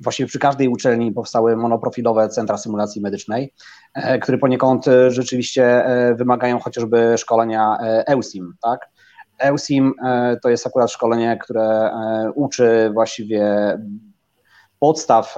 właściwie 0.03 0.27
przy 0.27 0.39
każdej 0.39 0.67
uczelni 0.67 1.11
powstały 1.11 1.57
monoprofilowe 1.57 2.29
centra 2.29 2.57
symulacji 2.57 3.01
medycznej, 3.01 3.53
e, 3.93 4.19
które 4.19 4.37
poniekąd 4.37 4.87
e, 4.87 5.11
rzeczywiście 5.11 5.85
e, 5.85 6.15
wymagają 6.15 6.59
chociażby 6.59 7.17
szkolenia 7.17 7.77
EUSIM, 8.07 8.53
tak? 8.61 8.89
EUSIM 9.39 9.93
to 10.43 10.49
jest 10.49 10.67
akurat 10.67 10.91
szkolenie, 10.91 11.37
które 11.41 11.91
uczy 12.35 12.91
właściwie 12.93 13.77
podstaw 14.79 15.35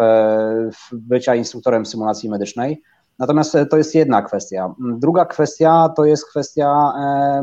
bycia 0.94 1.36
instruktorem 1.36 1.86
symulacji 1.86 2.30
medycznej. 2.30 2.82
Natomiast 3.20 3.58
to 3.70 3.78
jest 3.78 3.96
jedna 3.96 4.22
kwestia. 4.22 4.74
Druga 4.80 5.26
kwestia 5.26 5.90
to 5.96 6.06
jest 6.06 6.30
kwestia 6.30 6.92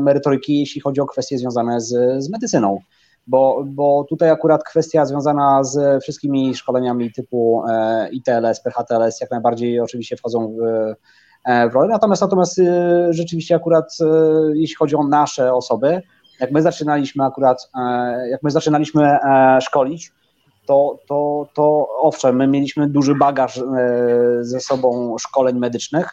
merytoryki, 0.01 0.59
jeśli 0.59 0.81
chodzi 0.81 1.01
o 1.01 1.05
kwestie 1.05 1.37
związane 1.37 1.81
z, 1.81 2.23
z 2.23 2.29
medycyną 2.29 2.79
bo, 3.27 3.63
bo 3.67 4.05
tutaj 4.09 4.29
akurat 4.29 4.63
kwestia 4.63 5.05
związana 5.05 5.63
z 5.63 6.03
wszystkimi 6.03 6.55
szkoleniami 6.55 7.11
typu 7.11 7.63
e, 7.69 8.09
ITLS, 8.09 8.61
PHTLS 8.61 9.21
jak 9.21 9.31
najbardziej 9.31 9.79
oczywiście 9.79 10.17
wchodzą 10.17 10.55
w, 10.57 10.63
e, 11.45 11.69
w 11.69 11.73
rolę, 11.73 11.87
natomiast, 11.87 12.21
natomiast 12.21 12.59
e, 12.59 13.07
rzeczywiście 13.13 13.55
akurat 13.55 13.97
jeśli 14.53 14.75
chodzi 14.75 14.95
o 14.95 15.07
nasze 15.07 15.53
osoby, 15.53 16.01
jak 16.39 16.51
my 16.51 16.61
zaczynaliśmy 16.61 17.23
akurat, 17.23 17.69
jak 18.29 18.43
my 18.43 18.51
zaczynaliśmy 18.51 19.17
szkolić, 19.61 20.11
to, 20.67 20.99
to, 21.07 21.47
to 21.55 21.87
owszem, 22.01 22.35
my 22.35 22.47
mieliśmy 22.47 22.89
duży 22.89 23.15
bagaż 23.15 23.61
ze 24.41 24.59
sobą 24.59 25.15
szkoleń 25.19 25.59
medycznych, 25.59 26.09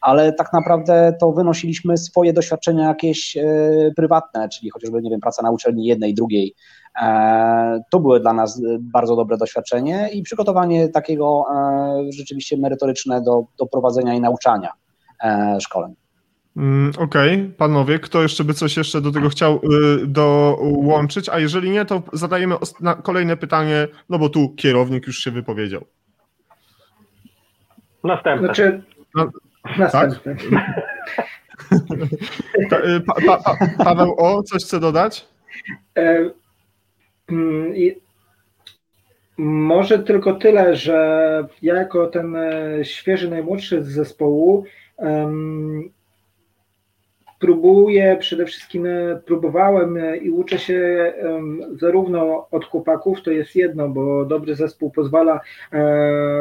ale 0.00 0.32
tak 0.32 0.52
naprawdę 0.52 1.16
to 1.20 1.32
wynosiliśmy 1.32 1.96
swoje 1.96 2.32
doświadczenia 2.32 2.88
jakieś 2.88 3.36
e, 3.36 3.42
prywatne, 3.96 4.48
czyli 4.48 4.70
chociażby, 4.70 5.02
nie 5.02 5.10
wiem, 5.10 5.20
praca 5.20 5.42
na 5.42 5.50
uczelni 5.50 5.86
jednej, 5.86 6.14
drugiej. 6.14 6.54
E, 7.02 7.80
to 7.90 8.00
były 8.00 8.20
dla 8.20 8.32
nas 8.32 8.62
bardzo 8.80 9.16
dobre 9.16 9.36
doświadczenie 9.36 10.08
i 10.12 10.22
przygotowanie 10.22 10.88
takiego 10.88 11.44
e, 11.54 12.12
rzeczywiście 12.12 12.56
merytoryczne 12.56 13.22
do, 13.22 13.44
do 13.58 13.66
prowadzenia 13.66 14.14
i 14.14 14.20
nauczania 14.20 14.72
szkoleń. 15.60 15.94
Mm, 16.56 16.92
okej, 16.98 17.34
okay. 17.34 17.48
panowie, 17.56 17.98
kto 17.98 18.22
jeszcze 18.22 18.44
by 18.44 18.54
coś 18.54 18.76
jeszcze 18.76 19.00
do 19.00 19.12
tego 19.12 19.28
chciał 19.28 19.60
y, 20.02 20.06
dołączyć? 20.06 21.28
A 21.28 21.38
jeżeli 21.38 21.70
nie, 21.70 21.84
to 21.84 22.02
zadajemy 22.12 22.54
kolejne 23.02 23.36
pytanie, 23.36 23.88
no 24.08 24.18
bo 24.18 24.28
tu 24.28 24.54
kierownik 24.56 25.06
już 25.06 25.18
się 25.18 25.30
wypowiedział. 25.30 25.84
Następne. 28.04 28.46
Znaczy, 28.46 28.82
no, 29.14 29.30
Następny. 29.78 30.36
Tak? 32.70 32.82
pa, 33.06 33.14
pa, 33.26 33.56
pa, 33.56 33.84
Paweł 33.84 34.14
O, 34.18 34.42
coś 34.42 34.64
chce 34.64 34.80
dodać? 34.80 35.28
E, 35.98 36.30
mm, 37.28 37.74
może 39.38 39.98
tylko 39.98 40.32
tyle, 40.32 40.76
że 40.76 41.48
ja 41.62 41.74
jako 41.74 42.06
ten 42.06 42.36
e, 42.36 42.84
świeży 42.84 43.30
najmłodszy 43.30 43.82
z 43.82 43.88
zespołu 43.88 44.64
próbuję 47.38 48.16
przede 48.20 48.46
wszystkim, 48.46 48.86
e, 48.86 49.20
próbowałem 49.26 49.96
e, 49.96 50.16
i 50.16 50.30
uczę 50.30 50.58
się 50.58 51.12
zarówno 51.80 52.48
od 52.50 52.64
chłopaków, 52.64 53.22
to 53.22 53.30
jest 53.30 53.56
jedno, 53.56 53.88
bo 53.88 54.24
dobry 54.24 54.54
zespół 54.54 54.90
pozwala 54.90 55.40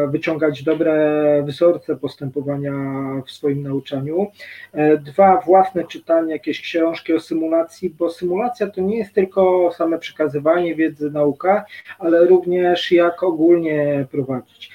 wyciągać 0.07 0.63
dobre 0.63 1.43
wzorce 1.47 1.95
postępowania 1.95 2.73
w 3.25 3.31
swoim 3.31 3.63
nauczaniu. 3.63 4.27
Dwa, 4.99 5.41
własne 5.45 5.83
czytanie, 5.83 6.33
jakieś 6.33 6.61
książki 6.61 7.13
o 7.13 7.19
symulacji, 7.19 7.89
bo 7.89 8.09
symulacja 8.09 8.67
to 8.67 8.81
nie 8.81 8.97
jest 8.97 9.13
tylko 9.13 9.71
same 9.77 9.99
przekazywanie 9.99 10.75
wiedzy, 10.75 11.11
nauka, 11.11 11.65
ale 11.99 12.25
również 12.25 12.91
jak 12.91 13.23
ogólnie 13.23 14.05
prowadzić. 14.11 14.71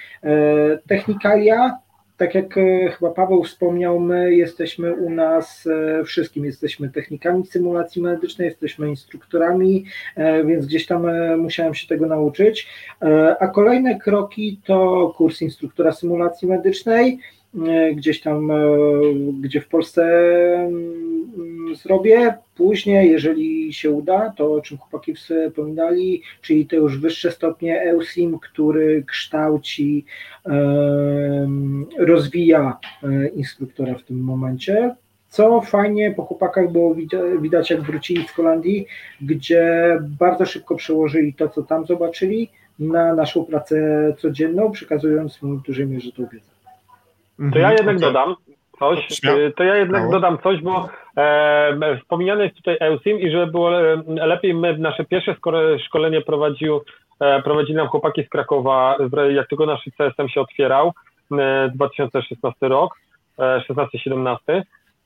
Technikalia 0.88 1.78
tak 2.20 2.34
jak 2.34 2.58
e, 2.58 2.90
chyba 2.90 3.10
Paweł 3.10 3.44
wspomniał, 3.44 4.00
my 4.00 4.34
jesteśmy 4.34 4.94
u 4.94 5.10
nas 5.10 5.66
e, 5.66 6.04
wszystkim. 6.04 6.44
Jesteśmy 6.44 6.88
technikami 6.88 7.46
symulacji 7.46 8.02
medycznej, 8.02 8.48
jesteśmy 8.48 8.88
instruktorami, 8.88 9.84
e, 10.16 10.44
więc 10.44 10.66
gdzieś 10.66 10.86
tam 10.86 11.06
musiałem 11.38 11.74
się 11.74 11.86
tego 11.86 12.06
nauczyć. 12.06 12.68
A 13.40 13.48
kolejne 13.48 13.98
kroki 13.98 14.60
to 14.64 15.12
kurs 15.16 15.42
instruktora 15.42 15.92
symulacji 15.92 16.48
medycznej 16.48 17.18
gdzieś 17.94 18.20
tam, 18.20 18.50
e, 18.50 18.56
gdzie 19.40 19.60
w 19.60 19.68
Polsce 19.68 20.04
mm, 20.54 21.74
zrobię. 21.74 22.34
Później, 22.56 23.10
jeżeli 23.10 23.72
się 23.74 23.90
uda, 23.90 24.32
to 24.36 24.52
o 24.52 24.60
czym 24.60 24.78
chłopaki 24.78 25.14
wspominali, 25.14 26.22
czyli 26.42 26.66
te 26.66 26.76
już 26.76 26.98
wyższe 26.98 27.30
stopnie 27.30 27.82
EUSIM, 27.82 28.38
który 28.38 29.04
kształci, 29.06 30.04
rozwija 31.98 32.78
e, 33.02 33.28
instruktora 33.28 33.94
w 33.94 34.02
tym 34.02 34.20
momencie. 34.20 34.94
Co 35.28 35.60
fajnie 35.60 36.10
po 36.10 36.24
chłopakach 36.24 36.72
było 36.72 36.94
widać, 37.40 37.70
jak 37.70 37.82
wrócili 37.82 38.28
z 38.28 38.30
Holandii, 38.30 38.86
gdzie 39.20 39.98
bardzo 40.18 40.46
szybko 40.46 40.76
przełożyli 40.76 41.34
to, 41.34 41.48
co 41.48 41.62
tam 41.62 41.86
zobaczyli, 41.86 42.50
na 42.78 43.14
naszą 43.14 43.44
pracę 43.44 43.76
codzienną, 44.18 44.70
przekazując 44.70 45.42
mi 45.42 45.58
w 45.58 45.62
dużej 45.62 45.86
mierze 45.86 46.12
tą 46.12 46.26
wiedzę. 46.26 46.59
To 47.52 47.58
ja 47.58 47.70
mhm, 47.70 47.76
jednak 47.76 47.96
okay. 47.96 48.12
dodam 48.12 48.36
coś, 48.78 49.20
y, 49.24 49.52
to 49.56 49.64
ja 49.64 49.76
jednak 49.76 50.10
dodam 50.10 50.38
coś, 50.38 50.62
bo 50.62 50.88
e, 51.16 51.98
wspomniane 52.00 52.44
jest 52.44 52.56
tutaj 52.56 52.76
EUSIM 52.80 53.20
i 53.20 53.30
żeby 53.30 53.46
było 53.46 53.70
lepiej, 54.06 54.54
my 54.54 54.78
nasze 54.78 55.04
pierwsze 55.04 55.36
szkolenie 55.86 56.20
prowadził, 56.20 56.80
e, 57.20 57.42
prowadzili 57.42 57.76
nam 57.76 57.88
chłopaki 57.88 58.24
z 58.24 58.28
Krakowa, 58.28 58.96
jak 59.30 59.48
tylko 59.48 59.66
nasz 59.66 59.84
CSM 59.98 60.28
się 60.28 60.40
otwierał, 60.40 60.92
e, 61.38 61.70
2016 61.74 62.68
rok, 62.68 62.94
e, 63.38 63.60
16-17 63.68 64.62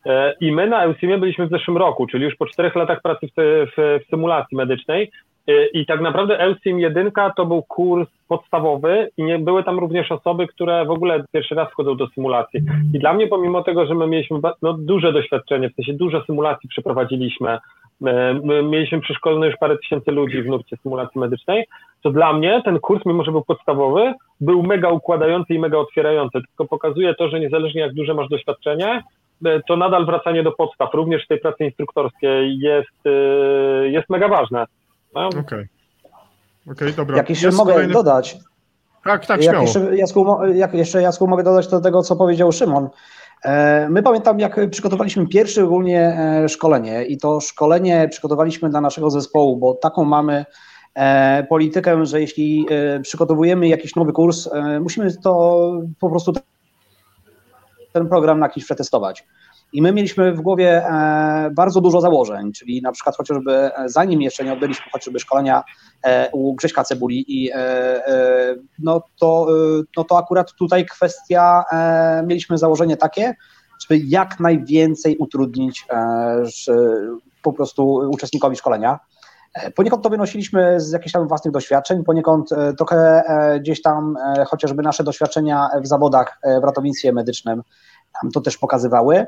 e, 0.06 0.34
i 0.40 0.52
my 0.52 0.66
na 0.66 0.84
EUSIMie 0.84 1.18
byliśmy 1.18 1.46
w 1.46 1.50
zeszłym 1.50 1.76
roku, 1.76 2.06
czyli 2.06 2.24
już 2.24 2.36
po 2.36 2.46
czterech 2.46 2.74
latach 2.74 3.02
pracy 3.02 3.26
w, 3.26 3.32
w, 3.76 4.04
w 4.04 4.10
symulacji 4.10 4.56
medycznej 4.56 5.10
i 5.72 5.86
tak 5.86 6.00
naprawdę 6.00 6.38
EUSIM 6.38 6.80
1 6.80 7.10
to 7.36 7.46
był 7.46 7.62
kurs 7.62 8.08
podstawowy 8.28 9.10
i 9.16 9.24
nie 9.24 9.38
były 9.38 9.64
tam 9.64 9.78
również 9.78 10.12
osoby, 10.12 10.46
które 10.46 10.84
w 10.84 10.90
ogóle 10.90 11.24
pierwszy 11.32 11.54
raz 11.54 11.70
wchodzą 11.70 11.96
do 11.96 12.08
symulacji. 12.08 12.60
I 12.94 12.98
dla 12.98 13.12
mnie, 13.12 13.26
pomimo 13.26 13.62
tego, 13.62 13.86
że 13.86 13.94
my 13.94 14.06
mieliśmy 14.06 14.38
no, 14.62 14.72
duże 14.72 15.12
doświadczenie, 15.12 15.70
w 15.70 15.74
sensie 15.74 15.92
dużo 15.92 16.24
symulacji 16.24 16.68
przeprowadziliśmy, 16.68 17.58
my 18.44 18.62
mieliśmy 18.62 19.00
przeszkolone 19.00 19.46
już 19.46 19.56
parę 19.56 19.78
tysięcy 19.78 20.10
ludzi 20.10 20.42
w 20.42 20.46
nurcie 20.46 20.76
symulacji 20.76 21.20
medycznej, 21.20 21.66
to 22.02 22.10
dla 22.10 22.32
mnie 22.32 22.62
ten 22.64 22.80
kurs, 22.80 23.02
mimo 23.06 23.24
że 23.24 23.30
był 23.30 23.44
podstawowy, 23.44 24.12
był 24.40 24.62
mega 24.62 24.88
układający 24.88 25.54
i 25.54 25.58
mega 25.58 25.78
otwierający. 25.78 26.38
Tylko 26.48 26.64
pokazuje 26.64 27.14
to, 27.14 27.28
że 27.28 27.40
niezależnie 27.40 27.80
jak 27.80 27.94
duże 27.94 28.14
masz 28.14 28.28
doświadczenie, 28.28 29.02
to 29.68 29.76
nadal 29.76 30.06
wracanie 30.06 30.42
do 30.42 30.52
podstaw, 30.52 30.94
również 30.94 31.24
w 31.24 31.28
tej 31.28 31.40
pracy 31.40 31.64
instruktorskiej 31.64 32.58
jest, 32.58 33.06
y, 33.06 33.90
jest 33.90 34.10
mega 34.10 34.28
ważne. 34.28 34.66
No. 35.14 35.28
Okej. 35.28 35.40
Okay. 35.40 35.66
okay. 36.72 36.92
dobra. 36.92 37.16
Jak 37.16 37.30
jeszcze 37.30 37.50
mogę 37.50 37.72
kolejny... 37.72 37.92
dodać. 37.92 38.38
Tak, 39.04 39.26
tak, 39.26 39.42
śmiało. 39.42 39.58
Jak 39.58 39.64
jeszcze, 39.64 39.96
Jasku, 39.96 40.36
jak 40.54 40.74
jeszcze 40.74 41.02
Jasku 41.02 41.28
mogę 41.28 41.42
dodać 41.42 41.68
do 41.68 41.80
tego, 41.80 42.02
co 42.02 42.16
powiedział 42.16 42.52
Szymon. 42.52 42.88
E, 43.44 43.88
my 43.90 44.02
pamiętam, 44.02 44.40
jak 44.40 44.70
przygotowaliśmy 44.70 45.26
pierwsze 45.26 45.64
ogólnie 45.64 46.00
e, 46.00 46.48
szkolenie 46.48 47.04
i 47.04 47.18
to 47.18 47.40
szkolenie 47.40 48.08
przygotowaliśmy 48.08 48.70
dla 48.70 48.80
naszego 48.80 49.10
zespołu, 49.10 49.56
bo 49.56 49.74
taką 49.74 50.04
mamy 50.04 50.44
e, 50.94 51.44
politykę, 51.44 52.06
że 52.06 52.20
jeśli 52.20 52.66
przygotowujemy 53.02 53.68
jakiś 53.68 53.96
nowy 53.96 54.12
kurs, 54.12 54.48
musimy 54.80 55.16
to 55.16 55.72
po 56.00 56.10
prostu 56.10 56.32
ten 57.92 58.08
program 58.08 58.38
na 58.38 58.46
jakiś 58.46 58.64
przetestować. 58.64 59.26
I 59.72 59.82
my 59.82 59.92
mieliśmy 59.92 60.32
w 60.32 60.40
głowie 60.40 60.86
e, 60.86 61.50
bardzo 61.54 61.80
dużo 61.80 62.00
założeń, 62.00 62.52
czyli 62.52 62.82
na 62.82 62.92
przykład 62.92 63.16
chociażby 63.16 63.52
e, 63.52 63.88
zanim 63.88 64.22
jeszcze 64.22 64.44
nie 64.44 64.52
odbyliśmy 64.52 64.84
chociażby 64.92 65.20
szkolenia 65.20 65.62
e, 66.02 66.30
u 66.32 66.54
Grześka 66.54 66.84
Cebuli 66.84 67.24
i 67.28 67.50
no 68.78 69.02
to, 69.18 69.46
no 69.96 70.04
to 70.04 70.18
akurat 70.18 70.52
tutaj 70.52 70.86
kwestia, 70.86 71.64
mieliśmy 72.26 72.58
założenie 72.58 72.96
takie, 72.96 73.34
żeby 73.80 74.02
jak 74.06 74.40
najwięcej 74.40 75.16
utrudnić 75.16 75.86
po 77.42 77.52
prostu 77.52 77.94
uczestnikowi 77.94 78.56
szkolenia. 78.56 78.98
Poniekąd 79.74 80.02
to 80.02 80.10
wynosiliśmy 80.10 80.80
z 80.80 80.92
jakichś 80.92 81.12
tam 81.12 81.28
własnych 81.28 81.54
doświadczeń, 81.54 82.04
poniekąd 82.04 82.50
trochę 82.78 83.22
gdzieś 83.60 83.82
tam 83.82 84.16
chociażby 84.46 84.82
nasze 84.82 85.04
doświadczenia 85.04 85.68
w 85.82 85.86
zawodach 85.86 86.38
w 86.60 86.64
ratownictwie 86.64 87.12
medycznym 87.12 87.62
to 88.34 88.40
też 88.40 88.58
pokazywały. 88.58 89.26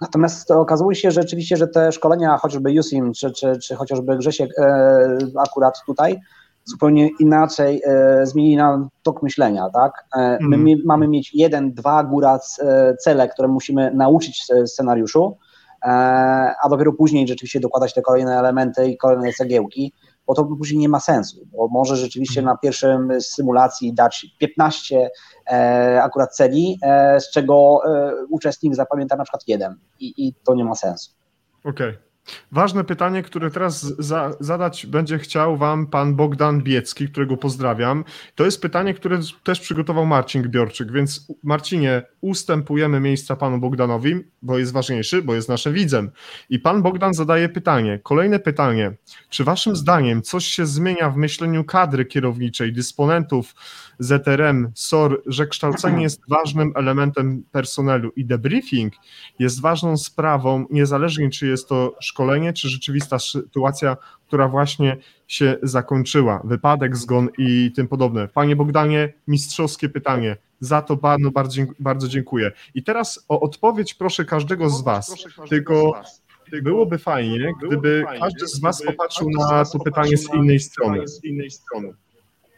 Natomiast 0.00 0.50
okazało 0.50 0.94
się 0.94 1.10
że 1.10 1.22
rzeczywiście, 1.22 1.56
że 1.56 1.68
te 1.68 1.92
szkolenia, 1.92 2.36
chociażby 2.36 2.80
USIM, 2.80 3.12
czy, 3.12 3.30
czy, 3.32 3.58
czy 3.58 3.74
chociażby 3.74 4.16
Grzesiek 4.16 4.50
e, 4.58 5.18
akurat 5.36 5.74
tutaj, 5.86 6.20
zupełnie 6.64 7.10
inaczej 7.20 7.82
e, 7.84 8.26
zmienili 8.26 8.56
nam 8.56 8.88
tok 9.02 9.22
myślenia, 9.22 9.70
tak? 9.70 10.04
E, 10.16 10.38
my 10.40 10.56
mm. 10.56 10.78
mamy 10.84 11.08
mieć 11.08 11.34
jeden, 11.34 11.72
dwa 11.72 12.04
góra 12.04 12.38
e, 12.58 12.96
cele, 12.96 13.28
które 13.28 13.48
musimy 13.48 13.90
nauczyć 13.94 14.46
scenariuszu, 14.66 15.36
e, 15.82 15.86
a 16.62 16.68
dopiero 16.70 16.92
później 16.92 17.28
rzeczywiście 17.28 17.60
dokładać 17.60 17.94
te 17.94 18.02
kolejne 18.02 18.38
elementy 18.38 18.86
i 18.90 18.96
kolejne 18.96 19.32
cegiełki 19.32 19.92
bo 20.26 20.34
to 20.34 20.44
później 20.44 20.78
nie 20.78 20.88
ma 20.88 21.00
sensu, 21.00 21.46
bo 21.52 21.68
może 21.68 21.96
rzeczywiście 21.96 22.42
na 22.42 22.56
pierwszym 22.56 23.20
symulacji 23.20 23.94
dać 23.94 24.26
15 24.38 25.10
e, 25.46 26.02
akurat 26.02 26.34
celi, 26.34 26.78
e, 26.82 27.20
z 27.20 27.30
czego 27.30 27.80
e, 27.84 28.12
uczestnik 28.30 28.74
zapamięta 28.74 29.16
na 29.16 29.24
przykład 29.24 29.42
jeden 29.46 29.78
i, 30.00 30.26
i 30.26 30.34
to 30.44 30.54
nie 30.54 30.64
ma 30.64 30.74
sensu. 30.74 31.10
Okej. 31.64 31.88
Okay. 31.88 32.06
Ważne 32.52 32.84
pytanie, 32.84 33.22
które 33.22 33.50
teraz 33.50 33.80
za, 33.80 34.30
zadać 34.40 34.86
będzie 34.86 35.18
chciał 35.18 35.56
Wam 35.56 35.86
pan 35.86 36.14
Bogdan 36.14 36.62
Biecki, 36.62 37.08
którego 37.08 37.36
pozdrawiam. 37.36 38.04
To 38.34 38.44
jest 38.44 38.62
pytanie, 38.62 38.94
które 38.94 39.18
też 39.44 39.60
przygotował 39.60 40.06
Marcin 40.06 40.42
Gbiorczyk, 40.42 40.92
więc 40.92 41.26
Marcinie, 41.42 42.02
ustępujemy 42.20 43.00
miejsca 43.00 43.36
panu 43.36 43.58
Bogdanowi, 43.58 44.14
bo 44.42 44.58
jest 44.58 44.72
ważniejszy, 44.72 45.22
bo 45.22 45.34
jest 45.34 45.48
naszym 45.48 45.72
widzem. 45.72 46.10
I 46.50 46.58
pan 46.58 46.82
Bogdan 46.82 47.14
zadaje 47.14 47.48
pytanie, 47.48 48.00
kolejne 48.02 48.38
pytanie. 48.38 48.92
Czy 49.28 49.44
Waszym 49.44 49.76
zdaniem 49.76 50.22
coś 50.22 50.46
się 50.46 50.66
zmienia 50.66 51.10
w 51.10 51.16
myśleniu 51.16 51.64
kadry 51.64 52.04
kierowniczej, 52.04 52.72
dysponentów 52.72 53.54
ZRM, 53.98 54.72
SOR, 54.74 55.22
że 55.26 55.46
kształcenie 55.46 56.02
jest 56.02 56.20
ważnym 56.28 56.72
elementem 56.74 57.42
personelu 57.52 58.12
i 58.16 58.24
debriefing 58.24 58.94
jest 59.38 59.60
ważną 59.60 59.96
sprawą, 59.96 60.66
niezależnie 60.70 61.30
czy 61.30 61.46
jest 61.46 61.68
to 61.68 61.96
szkolenie, 62.16 62.52
czy 62.52 62.68
rzeczywista 62.68 63.18
sytuacja, 63.18 63.96
która 64.26 64.48
właśnie 64.48 64.96
się 65.28 65.56
zakończyła, 65.62 66.40
wypadek, 66.44 66.96
zgon 66.96 67.28
i 67.38 67.72
tym 67.72 67.88
podobne. 67.88 68.28
Panie 68.28 68.56
Bogdanie, 68.56 69.12
mistrzowskie 69.28 69.88
pytanie. 69.88 70.36
Za 70.60 70.82
to 70.82 70.96
bardzo, 70.96 71.30
bardzo, 71.78 72.08
dziękuję. 72.08 72.52
I 72.74 72.82
teraz 72.82 73.24
o 73.28 73.40
odpowiedź 73.40 73.94
proszę 73.94 74.24
każdego 74.24 74.70
z 74.70 74.84
Was. 74.84 75.14
Tylko 75.48 76.02
byłoby 76.62 76.98
fajnie, 76.98 77.52
gdyby 77.66 78.04
każdy 78.20 78.46
z 78.46 78.60
Was 78.60 78.82
popatrzył 78.82 79.30
na 79.30 79.64
to 79.64 79.78
pytanie 79.78 80.16
z 80.16 80.34
innej 80.34 80.60
strony. 80.60 81.04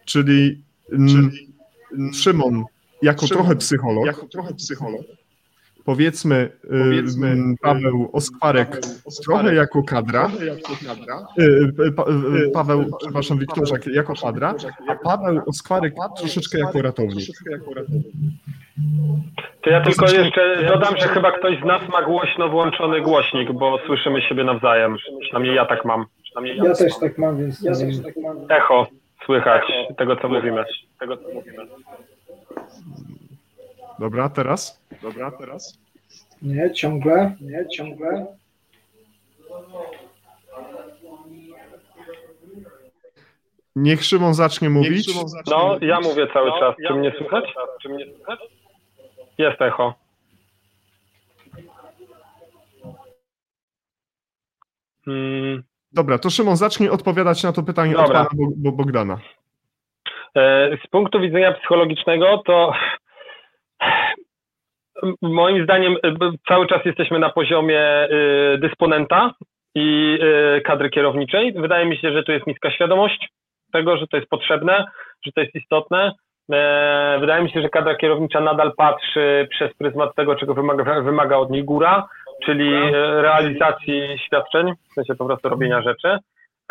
Czyli, 0.04 0.62
mm, 0.92 1.30
Szymon, 2.14 2.64
jako 3.02 3.26
trochę 3.26 3.56
psycholog, 3.56 4.06
jako 4.06 4.26
trochę 4.26 4.54
psycholog 4.54 5.17
powiedzmy, 5.88 6.50
powiedzmy 6.84 7.26
mm, 7.26 7.54
Paweł 7.62 8.10
Oskwarek, 8.12 8.68
Paweł 8.68 8.94
Oskwarek 9.04 9.24
trochę 9.24 9.54
jako 9.54 9.82
kadra, 9.82 10.30
y, 11.38 11.44
y, 12.46 12.50
Paweł, 12.54 12.84
przepraszam, 12.98 13.38
Wiktorzak 13.38 13.86
jako 13.86 14.14
kadra, 14.22 14.54
a 14.88 14.94
Paweł 14.94 15.40
Oskwarek 15.46 15.94
troszeczkę 16.18 16.58
jako 16.58 16.82
ratownik. 16.82 17.26
To 19.62 19.70
ja 19.70 19.80
tylko 19.80 20.04
jeszcze 20.04 20.66
dodam, 20.68 20.96
że 20.96 21.08
chyba 21.08 21.32
ktoś 21.32 21.60
z 21.60 21.64
nas 21.64 21.88
ma 21.88 22.02
głośno 22.02 22.48
włączony 22.48 23.00
głośnik, 23.00 23.52
bo 23.52 23.78
słyszymy 23.86 24.22
siebie 24.22 24.44
nawzajem. 24.44 24.96
Przynajmniej 25.20 25.54
ja 25.54 25.66
tak 25.66 25.84
mam. 25.84 26.04
Ja, 26.44 26.64
ja 26.64 26.74
też 26.74 26.98
tak 27.00 27.18
mam, 27.18 27.38
więc 27.38 27.62
ja 27.62 27.72
też 27.72 28.02
tak 28.02 28.16
mam. 28.16 28.36
Echo 28.48 28.86
słychać 29.24 29.62
tego, 29.98 30.16
co 30.16 30.28
mówimy. 30.28 30.64
Tego, 31.00 31.16
co 31.16 31.28
mówimy. 31.34 31.66
Dobra, 33.98 34.28
teraz? 34.28 34.80
Dobra, 35.02 35.30
teraz? 35.30 35.78
Nie, 36.42 36.70
ciągle, 36.74 37.36
nie, 37.40 37.68
ciągle. 37.68 38.26
Niech 43.76 44.04
Szymon 44.04 44.34
zacznie 44.34 44.70
mówić. 44.70 45.08
No, 45.46 45.78
ja 45.80 46.00
mówię 46.00 46.26
cały 46.32 46.50
czas. 46.60 46.74
Czy 46.88 46.94
mnie 46.94 47.12
słychać? 47.18 47.44
Czy 47.82 47.88
mnie 47.88 48.06
słychać? 48.16 48.40
Jest 49.38 49.62
echo. 49.62 49.94
Hmm. 55.04 55.62
Dobra, 55.92 56.18
to 56.18 56.30
Szymon 56.30 56.56
zacznij 56.56 56.88
odpowiadać 56.88 57.42
na 57.42 57.52
to 57.52 57.62
pytanie 57.62 57.96
od 57.96 58.02
Dobra. 58.06 58.24
pana 58.24 58.30
Bo- 58.34 58.52
Bo- 58.56 58.72
Bogdana. 58.76 59.18
E, 60.34 60.70
Z 60.84 60.90
punktu 60.90 61.20
widzenia 61.20 61.52
psychologicznego, 61.52 62.42
to 62.46 62.72
moim 65.22 65.64
zdaniem 65.64 65.96
b- 66.18 66.30
cały 66.48 66.66
czas 66.66 66.84
jesteśmy 66.84 67.18
na 67.18 67.30
poziomie 67.30 67.80
e, 67.80 68.08
dysponenta 68.58 69.30
i 69.74 70.18
e, 70.56 70.60
kadry 70.60 70.90
kierowniczej. 70.90 71.52
Wydaje 71.52 71.86
mi 71.86 71.96
się, 71.96 72.12
że 72.12 72.22
tu 72.22 72.32
jest 72.32 72.46
niska 72.46 72.70
świadomość 72.70 73.28
tego, 73.72 73.96
że 73.96 74.06
to 74.06 74.16
jest 74.16 74.28
potrzebne, 74.28 74.84
że 75.26 75.32
to 75.32 75.40
jest 75.40 75.54
istotne. 75.54 76.12
E, 76.52 77.16
Wydaje 77.20 77.42
mi 77.42 77.50
się, 77.50 77.62
że 77.62 77.68
kadra 77.68 77.94
kierownicza 77.94 78.40
nadal 78.40 78.72
patrzy 78.76 79.46
przez 79.50 79.74
pryzmat 79.74 80.14
tego, 80.14 80.36
czego 80.36 80.54
wymaga, 80.54 81.00
wymaga 81.00 81.36
od 81.36 81.50
niej 81.50 81.64
góra, 81.64 82.08
czyli 82.44 82.74
e, 82.74 82.90
realizacji 83.22 84.18
świadczeń, 84.26 84.72
w 84.90 84.94
sensie 84.94 85.14
po 85.14 85.26
prostu 85.26 85.48
robienia 85.48 85.82
rzeczy 85.82 86.18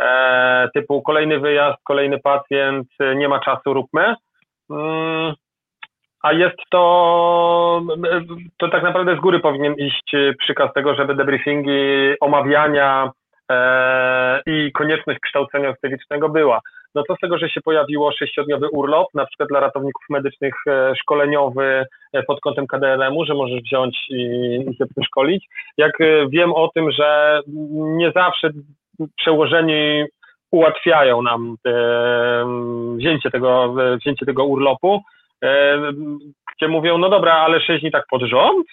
e, 0.02 0.70
typu 0.74 1.02
kolejny 1.02 1.40
wyjazd, 1.40 1.78
kolejny 1.84 2.20
pacjent, 2.20 2.88
nie 3.16 3.30
ma 3.30 3.40
czasu, 3.40 3.74
róbmy. 3.74 4.16
A 6.24 6.34
jest 6.34 6.58
to, 6.72 7.82
to 8.58 8.70
tak 8.70 8.84
naprawdę 8.84 9.16
z 9.16 9.20
góry 9.20 9.40
powinien 9.40 9.74
iść 9.74 10.12
przykaz 10.40 10.74
tego, 10.74 10.96
żeby 10.96 11.16
debriefingi, 11.16 12.14
omawiania 12.22 13.12
e, 13.52 14.42
i 14.46 14.72
konieczność 14.72 15.20
kształcenia 15.20 15.72
ustawicznego 15.72 16.30
była. 16.30 16.62
No 16.96 17.04
co 17.08 17.16
z 17.16 17.20
tego, 17.20 17.38
że 17.38 17.50
się 17.50 17.62
pojawiło 17.62 18.12
sześciodniowy 18.12 18.70
urlop, 18.70 19.08
na 19.14 19.26
przykład 19.26 19.50
dla 19.50 19.60
ratowników 19.60 20.06
medycznych 20.10 20.54
e, 20.68 20.94
szkoleniowy 20.96 21.86
e, 22.14 22.24
pod 22.24 22.40
kątem 22.42 22.68
KDLM-u, 22.68 23.26
że 23.26 23.34
możesz 23.34 23.62
wziąć 23.62 23.98
i, 24.10 24.24
i 24.70 24.76
się 24.76 24.86
przeszkolić. 24.96 25.48
Jak 25.78 26.02
e, 26.02 26.28
wiem 26.30 26.54
o 26.54 26.70
tym, 26.76 26.92
że 26.92 27.42
nie 27.78 28.12
zawsze 28.12 28.50
przełożeni 29.18 30.06
ułatwiają 30.52 31.22
nam 31.22 31.56
e, 31.68 32.46
wzięcie, 32.98 33.32
tego, 33.32 33.76
e, 33.84 33.98
wzięcie 33.98 34.26
tego 34.26 34.46
urlopu, 34.46 35.02
gdzie 36.58 36.68
mówią, 36.68 36.98
no 36.98 37.10
dobra, 37.10 37.34
ale 37.34 37.62
sześć 37.62 37.82
dni 37.82 37.92
tak 37.92 38.04
pod 38.10 38.22
rząd? 38.22 38.68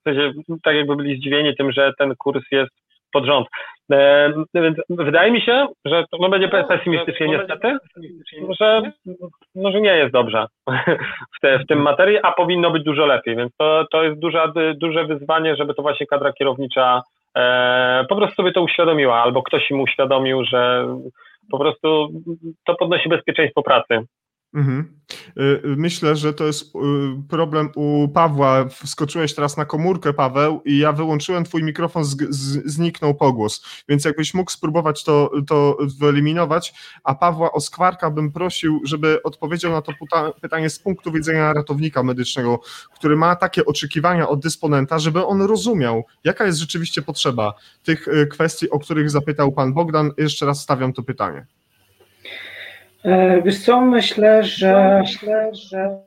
W 0.00 0.02
sensie, 0.08 0.32
tak 0.62 0.76
jakby 0.76 0.96
byli 0.96 1.16
zdziwieni 1.16 1.56
tym, 1.56 1.72
że 1.72 1.92
ten 1.98 2.16
kurs 2.16 2.44
jest 2.50 2.72
pod 3.12 3.24
rząd. 3.24 3.46
E, 3.92 4.32
więc 4.54 4.76
wydaje 4.88 5.30
mi 5.32 5.40
się, 5.40 5.66
że 5.84 6.04
to 6.10 6.18
no, 6.20 6.28
będzie 6.28 6.48
pesymistycznie 6.48 7.28
niestety, 7.28 7.76
że, 8.60 8.82
no, 9.54 9.72
że 9.72 9.80
nie 9.80 9.96
jest 9.96 10.12
dobrze 10.12 10.46
w, 11.36 11.40
te, 11.40 11.58
w 11.58 11.66
tym 11.66 11.82
materii, 11.82 12.18
a 12.22 12.32
powinno 12.32 12.70
być 12.70 12.84
dużo 12.84 13.06
lepiej, 13.06 13.36
więc 13.36 13.52
to, 13.58 13.86
to 13.90 14.02
jest 14.02 14.18
duża, 14.18 14.52
duże 14.74 15.04
wyzwanie, 15.04 15.56
żeby 15.56 15.74
to 15.74 15.82
właśnie 15.82 16.06
kadra 16.06 16.32
kierownicza 16.32 17.02
e, 17.36 18.04
po 18.08 18.16
prostu 18.16 18.36
sobie 18.36 18.52
to 18.52 18.62
uświadomiła, 18.62 19.22
albo 19.22 19.42
ktoś 19.42 19.70
im 19.70 19.80
uświadomił, 19.80 20.44
że 20.44 20.86
po 21.50 21.58
prostu 21.58 22.08
to 22.66 22.74
podnosi 22.74 23.08
bezpieczeństwo 23.08 23.62
pracy. 23.62 24.06
Mhm. 24.56 24.96
Y, 25.40 25.60
Myślę, 25.76 26.16
że 26.16 26.34
to 26.34 26.46
jest 26.46 26.62
y, 26.62 26.68
problem 27.28 27.70
u 27.74 28.08
Pawła. 28.08 28.64
Wskoczyłeś 28.68 29.34
teraz 29.34 29.56
na 29.56 29.64
komórkę, 29.64 30.12
Paweł, 30.12 30.62
i 30.64 30.78
ja 30.78 30.92
wyłączyłem 30.92 31.44
twój 31.44 31.62
mikrofon, 31.62 32.04
z, 32.04 32.16
z, 32.30 32.72
zniknął 32.72 33.14
pogłos. 33.14 33.64
Więc 33.88 34.04
jakbyś 34.04 34.34
mógł 34.34 34.50
spróbować 34.50 35.04
to, 35.04 35.30
to 35.48 35.78
wyeliminować, 36.00 36.74
a 37.04 37.14
Pawła 37.14 37.52
Oskwarka 37.52 38.10
bym 38.10 38.32
prosił, 38.32 38.80
żeby 38.84 39.22
odpowiedział 39.22 39.72
na 39.72 39.82
to 39.82 39.92
pytanie 40.42 40.70
z 40.70 40.78
punktu 40.78 41.12
widzenia 41.12 41.52
ratownika 41.52 42.02
medycznego, 42.02 42.60
który 42.94 43.16
ma 43.16 43.36
takie 43.36 43.64
oczekiwania 43.64 44.28
od 44.28 44.40
dysponenta, 44.40 44.98
żeby 44.98 45.26
on 45.26 45.42
rozumiał, 45.42 46.04
jaka 46.24 46.46
jest 46.46 46.58
rzeczywiście 46.58 47.02
potrzeba 47.02 47.54
tych 47.82 48.08
y, 48.08 48.26
kwestii, 48.26 48.70
o 48.70 48.78
których 48.78 49.10
zapytał 49.10 49.52
pan 49.52 49.74
Bogdan. 49.74 50.10
Jeszcze 50.18 50.46
raz 50.46 50.62
stawiam 50.62 50.92
to 50.92 51.02
pytanie. 51.02 51.46
E, 53.06 53.42
Wiesz 53.42 53.64
co, 53.64 53.80
myślę, 53.80 54.44
że 54.44 54.98
myślę, 55.00 55.54
że 55.54 55.98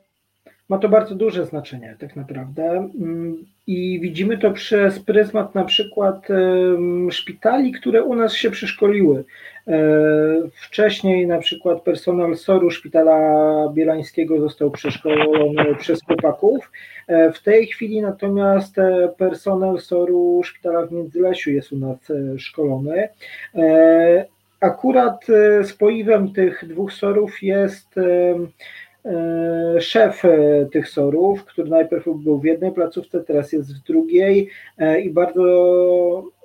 ma 0.68 0.78
to 0.78 0.88
bardzo 0.88 1.14
duże 1.14 1.46
znaczenie 1.46 1.96
tak 2.00 2.16
naprawdę 2.16 2.62
Mm, 3.00 3.44
i 3.66 4.00
widzimy 4.00 4.38
to 4.38 4.50
przez 4.50 5.00
pryzmat 5.00 5.54
na 5.54 5.64
przykład 5.64 6.28
szpitali, 7.10 7.72
które 7.72 8.02
u 8.02 8.14
nas 8.14 8.34
się 8.34 8.50
przeszkoliły. 8.50 9.24
E, 9.68 9.78
Wcześniej 10.54 11.26
na 11.26 11.38
przykład 11.38 11.82
personel 11.82 12.36
SOR-u 12.36 12.70
Szpitala 12.70 13.18
Bielańskiego 13.74 14.40
został 14.40 14.70
przeszkolony 14.70 15.74
przez 15.78 16.02
chłopaków. 16.02 16.70
E, 17.08 17.32
W 17.32 17.42
tej 17.42 17.66
chwili 17.66 18.02
natomiast 18.02 18.76
personel 19.18 19.78
SOR-u 19.78 20.42
Szpitala 20.44 20.86
w 20.86 20.92
Międzylesiu 20.92 21.50
jest 21.50 21.72
u 21.72 21.76
nas 21.76 21.98
szkolony. 22.38 23.08
E, 24.62 24.66
Akurat 24.66 25.30
e, 25.30 25.64
spoiwem 25.64 26.32
tych 26.32 26.64
dwóch 26.68 26.92
sorów 26.92 27.42
jest 27.42 27.98
e, 27.98 28.36
e, 29.04 29.80
szef 29.80 30.24
e, 30.24 30.66
tych 30.72 30.88
sorów, 30.88 31.44
który 31.44 31.70
najpierw 31.70 32.04
był 32.04 32.38
w 32.38 32.44
jednej 32.44 32.72
placówce, 32.72 33.20
teraz 33.20 33.52
jest 33.52 33.76
w 33.76 33.82
drugiej 33.82 34.50
e, 34.78 35.00
i 35.00 35.10
bardzo 35.10 35.42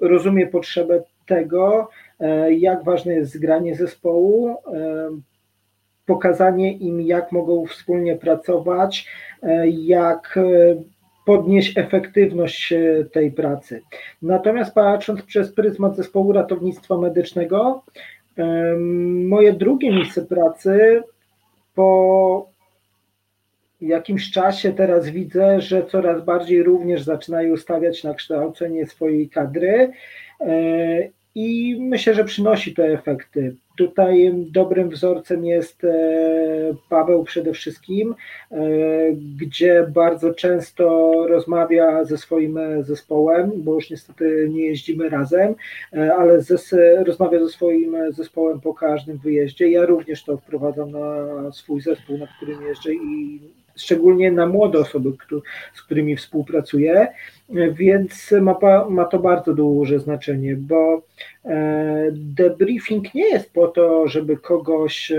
rozumie 0.02 0.48
potrzebę 0.48 1.04
tego, 1.28 1.90
e, 2.20 2.54
jak 2.54 2.84
ważne 2.84 3.14
jest 3.14 3.34
zgranie 3.34 3.76
zespołu, 3.76 4.50
e, 4.50 5.10
pokazanie 6.06 6.74
im, 6.74 7.02
jak 7.02 7.32
mogą 7.32 7.66
wspólnie 7.66 8.16
pracować, 8.16 9.08
e, 9.44 9.68
jak 9.68 10.38
e, 10.38 10.76
podnieść 11.26 11.78
efektywność 11.78 12.74
e, 12.74 13.06
tej 13.14 13.32
pracy. 13.32 13.82
Natomiast 14.22 14.74
patrząc 14.74 15.22
przez 15.22 15.54
pryzmat 15.54 15.96
zespołu 15.96 16.32
ratownictwa 16.32 16.98
medycznego, 16.98 17.84
moje 19.26 19.54
drugie 19.54 19.92
miejsce 19.92 20.26
pracy 20.26 21.04
po 21.76 22.50
jakimś 23.82 24.32
czasie 24.32 24.74
teraz 24.74 25.10
widzę, 25.10 25.62
że 25.62 25.86
coraz 25.86 26.26
bardziej 26.26 26.64
również 26.64 27.04
zaczynają 27.04 27.58
stawiać 27.58 28.04
na 28.04 28.14
kształcenie 28.14 28.88
swojej 28.88 29.30
kadry 29.30 29.92
e, 30.40 31.10
i 31.36 31.78
myślę, 31.80 32.14
że 32.14 32.24
przynosi 32.24 32.74
to 32.74 32.88
efekty. 32.88 33.56
Tutaj 33.76 34.34
dobrym 34.36 34.90
wzorcem 34.90 35.46
jest 35.46 35.84
e, 35.84 35.94
Paweł 36.90 37.24
przede 37.24 37.54
wszystkim, 37.54 38.16
e, 38.52 38.58
gdzie 39.38 39.88
bardzo 39.94 40.34
często 40.34 41.14
rozmawia 41.28 42.04
ze 42.04 42.18
swoim 42.18 42.60
zespołem, 42.80 43.52
bo 43.56 43.74
już 43.74 43.90
niestety 43.90 44.50
nie 44.52 44.66
jeździmy 44.66 45.10
razem, 45.10 45.56
e, 45.94 46.16
ale 46.16 46.42
zes, 46.42 46.76
rozmawia 47.06 47.40
ze 47.40 47.50
swoim 47.50 47.96
zespołem 48.10 48.62
po 48.62 48.74
każdym 48.74 49.18
wyjeździe. 49.18 49.70
Ja 49.70 49.86
również 49.86 50.24
to 50.24 50.38
wprowadzam 50.38 50.92
na 50.92 51.52
swój 51.52 51.82
zespół, 51.82 52.18
na 52.18 52.28
którym 52.28 52.62
jeżdżę 52.62 52.94
i 52.94 53.40
szczególnie 53.76 54.32
na 54.32 54.48
młode 54.48 54.80
osoby, 54.80 55.12
z 55.74 55.82
którymi 55.82 56.16
współpracuję, 56.16 57.08
więc 57.50 58.34
ma, 58.42 58.56
ma 58.90 59.06
to 59.06 59.20
bardzo 59.20 59.54
duże 59.54 60.00
znaczenie, 60.00 60.56
bo 60.56 61.02
e, 61.46 62.08
debriefing 62.12 63.14
nie 63.14 63.30
jest 63.30 63.54
po 63.54 63.68
to, 63.68 64.08
żeby 64.08 64.38
kogoś 64.38 65.12
e, 65.12 65.18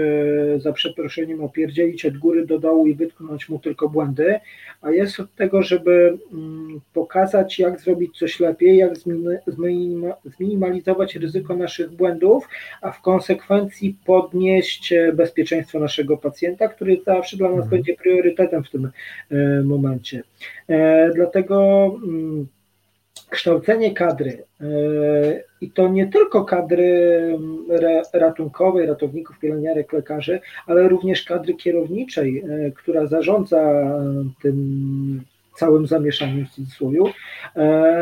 za 0.61 0.73
przeproszeniem 0.73 1.45
opierdzielić 1.45 2.07
od 2.07 2.19
góry 2.19 2.47
do 2.47 2.59
dołu 2.59 2.87
i 2.87 2.95
wytknąć 2.95 3.49
mu 3.49 3.59
tylko 3.59 3.89
błędy, 3.89 4.41
a 4.83 4.91
jest 4.91 5.21
od 5.21 5.35
tego, 5.35 5.63
żeby 5.63 6.19
mm, 6.33 6.81
pokazać, 6.95 7.59
jak 7.59 7.81
zrobić 7.81 8.19
coś 8.19 8.41
lepiej, 8.41 8.77
jak 8.77 8.95
zmin- 8.95 9.39
zminima- 9.47 10.15
zminimalizować 10.25 11.17
ryzyko 11.17 11.57
naszych 11.57 11.91
błędów, 11.91 12.49
a 12.81 12.91
w 12.91 13.01
konsekwencji 13.01 13.97
podnieść 14.07 14.93
e, 14.93 15.13
bezpieczeństwo 15.13 15.79
naszego 15.79 16.17
pacjenta, 16.17 16.69
który 16.69 17.01
zawsze 17.07 17.37
dla 17.37 17.49
nas 17.49 17.57
Mhm. 17.65 17.71
będzie 17.71 17.95
priorytetem 17.95 18.65
w 18.65 18.71
tym 18.71 18.91
momencie. 19.65 20.23
E, 20.69 21.11
Dlatego 21.15 21.85
mm, 22.05 22.47
kształcenie 23.31 23.95
kadry 23.95 24.45
e, 24.61 24.67
i 25.61 25.71
to 25.71 25.89
nie 25.89 26.07
tylko 26.07 26.45
kadry 26.45 26.85
mm, 27.35 27.65
ratunkowej, 28.13 28.87
ratowników, 28.87 29.39
pielęgniarek, 29.39 29.93
lekarzy, 29.93 30.41
ale 30.67 30.89
również 30.89 31.25
kadry 31.25 31.55
kierowniczej, 31.55 32.39
e, 32.39 32.71
która 32.71 33.07
zarządza 33.07 33.93
tym 34.43 35.25
całym 35.57 35.87
zamieszaniem 35.87 36.47
w 36.47 36.51
cudzysłowie, 36.51 37.01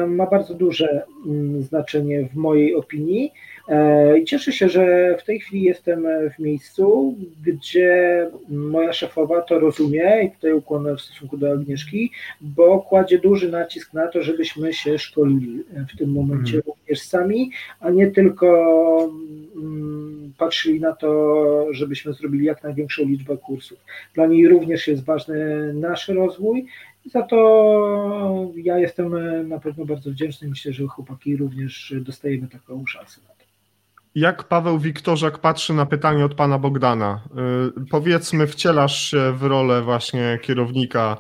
ma 0.06 0.27
bardzo 0.27 0.55
duże 0.55 1.02
mm, 1.27 1.62
znaczenie 1.62 2.28
w 2.28 2.35
mojej 2.35 2.74
opinii. 2.74 3.32
E, 3.69 4.19
I 4.19 4.24
cieszę 4.24 4.53
się, 4.53 4.69
że 4.69 5.16
w 5.19 5.24
tej 5.24 5.41
chwili 5.41 5.62
jestem 5.62 6.07
w 6.36 6.39
miejscu, 6.39 7.15
gdzie 7.47 8.27
moja 8.49 8.93
szefowa 8.93 9.43
to 9.43 9.59
rozumie 9.59 10.23
i 10.24 10.31
tutaj 10.31 10.53
ukłon 10.53 10.97
w 10.97 11.01
stosunku 11.01 11.36
do 11.36 11.53
Agnieszki, 11.53 12.11
bo 12.41 12.81
kładzie 12.81 13.19
duży 13.19 13.51
nacisk 13.51 13.93
na 13.93 14.07
to, 14.07 14.23
żebyśmy 14.23 14.73
się 14.73 14.99
szkolili 14.99 15.65
w 15.95 15.99
tym 15.99 16.12
momencie 16.12 16.57
Mhm. 16.57 16.62
również 16.66 17.01
sami, 17.01 17.51
a 17.81 17.91
nie 17.91 18.11
tylko 18.11 18.49
mm, 19.57 20.32
patrzyli 20.39 20.81
na 20.81 20.93
to, 20.93 21.66
żebyśmy 21.70 22.12
zrobili 22.12 22.45
jak 22.45 22.62
największą 22.62 23.05
liczbę 23.05 23.36
kursów. 23.36 23.78
Dla 24.15 24.27
nich 24.27 24.51
również 24.51 24.89
jest 24.89 25.05
ważny 25.05 25.73
nasz 25.74 26.09
rozwój 26.09 26.66
i 27.07 27.11
za 27.11 27.23
to 27.23 28.53
ja 28.57 28.78
jestem 28.78 29.15
na 29.49 29.59
pewno 29.61 29.85
bardzo 29.85 30.11
wdzięczny. 30.11 30.49
Myślę, 30.49 30.73
że 30.73 30.86
chłopaki 30.86 31.36
również 31.36 31.95
dostajemy 32.01 32.49
taką 32.49 32.86
szansę. 32.86 33.20
Jak 34.15 34.45
Paweł 34.45 34.78
Wiktorzak 34.78 35.39
patrzy 35.39 35.73
na 35.74 35.86
pytanie 35.86 36.24
od 36.24 36.35
pana 36.35 36.59
Bogdana? 36.59 37.20
Y, 37.78 37.86
powiedzmy, 37.91 38.47
wcielasz 38.47 39.11
się 39.11 39.32
w 39.32 39.43
rolę 39.43 39.82
właśnie 39.82 40.39
kierownika 40.43 41.16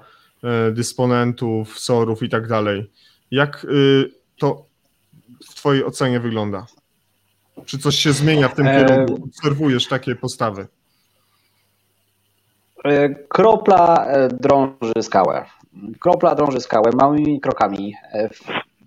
y, 0.68 0.72
dysponentów, 0.72 1.78
sorów 1.78 2.22
i 2.22 2.28
tak 2.28 2.48
dalej. 2.48 2.90
Jak 3.30 3.64
y, 3.64 4.10
to 4.38 4.66
w 5.50 5.54
twojej 5.54 5.84
ocenie 5.84 6.20
wygląda? 6.20 6.66
Czy 7.66 7.78
coś 7.78 7.96
się 7.96 8.12
zmienia 8.12 8.48
w 8.48 8.54
tym 8.54 8.66
e, 8.66 8.86
kierunku? 8.86 9.24
Obserwujesz 9.24 9.88
takie 9.88 10.16
postawy? 10.16 10.66
E, 12.84 13.08
kropla 13.08 14.06
e, 14.06 14.28
drąży 14.28 15.02
skałę. 15.02 15.44
Kropla 16.00 16.34
drąży 16.34 16.60
skałę 16.60 16.90
małymi 16.94 17.40
krokami. 17.40 17.94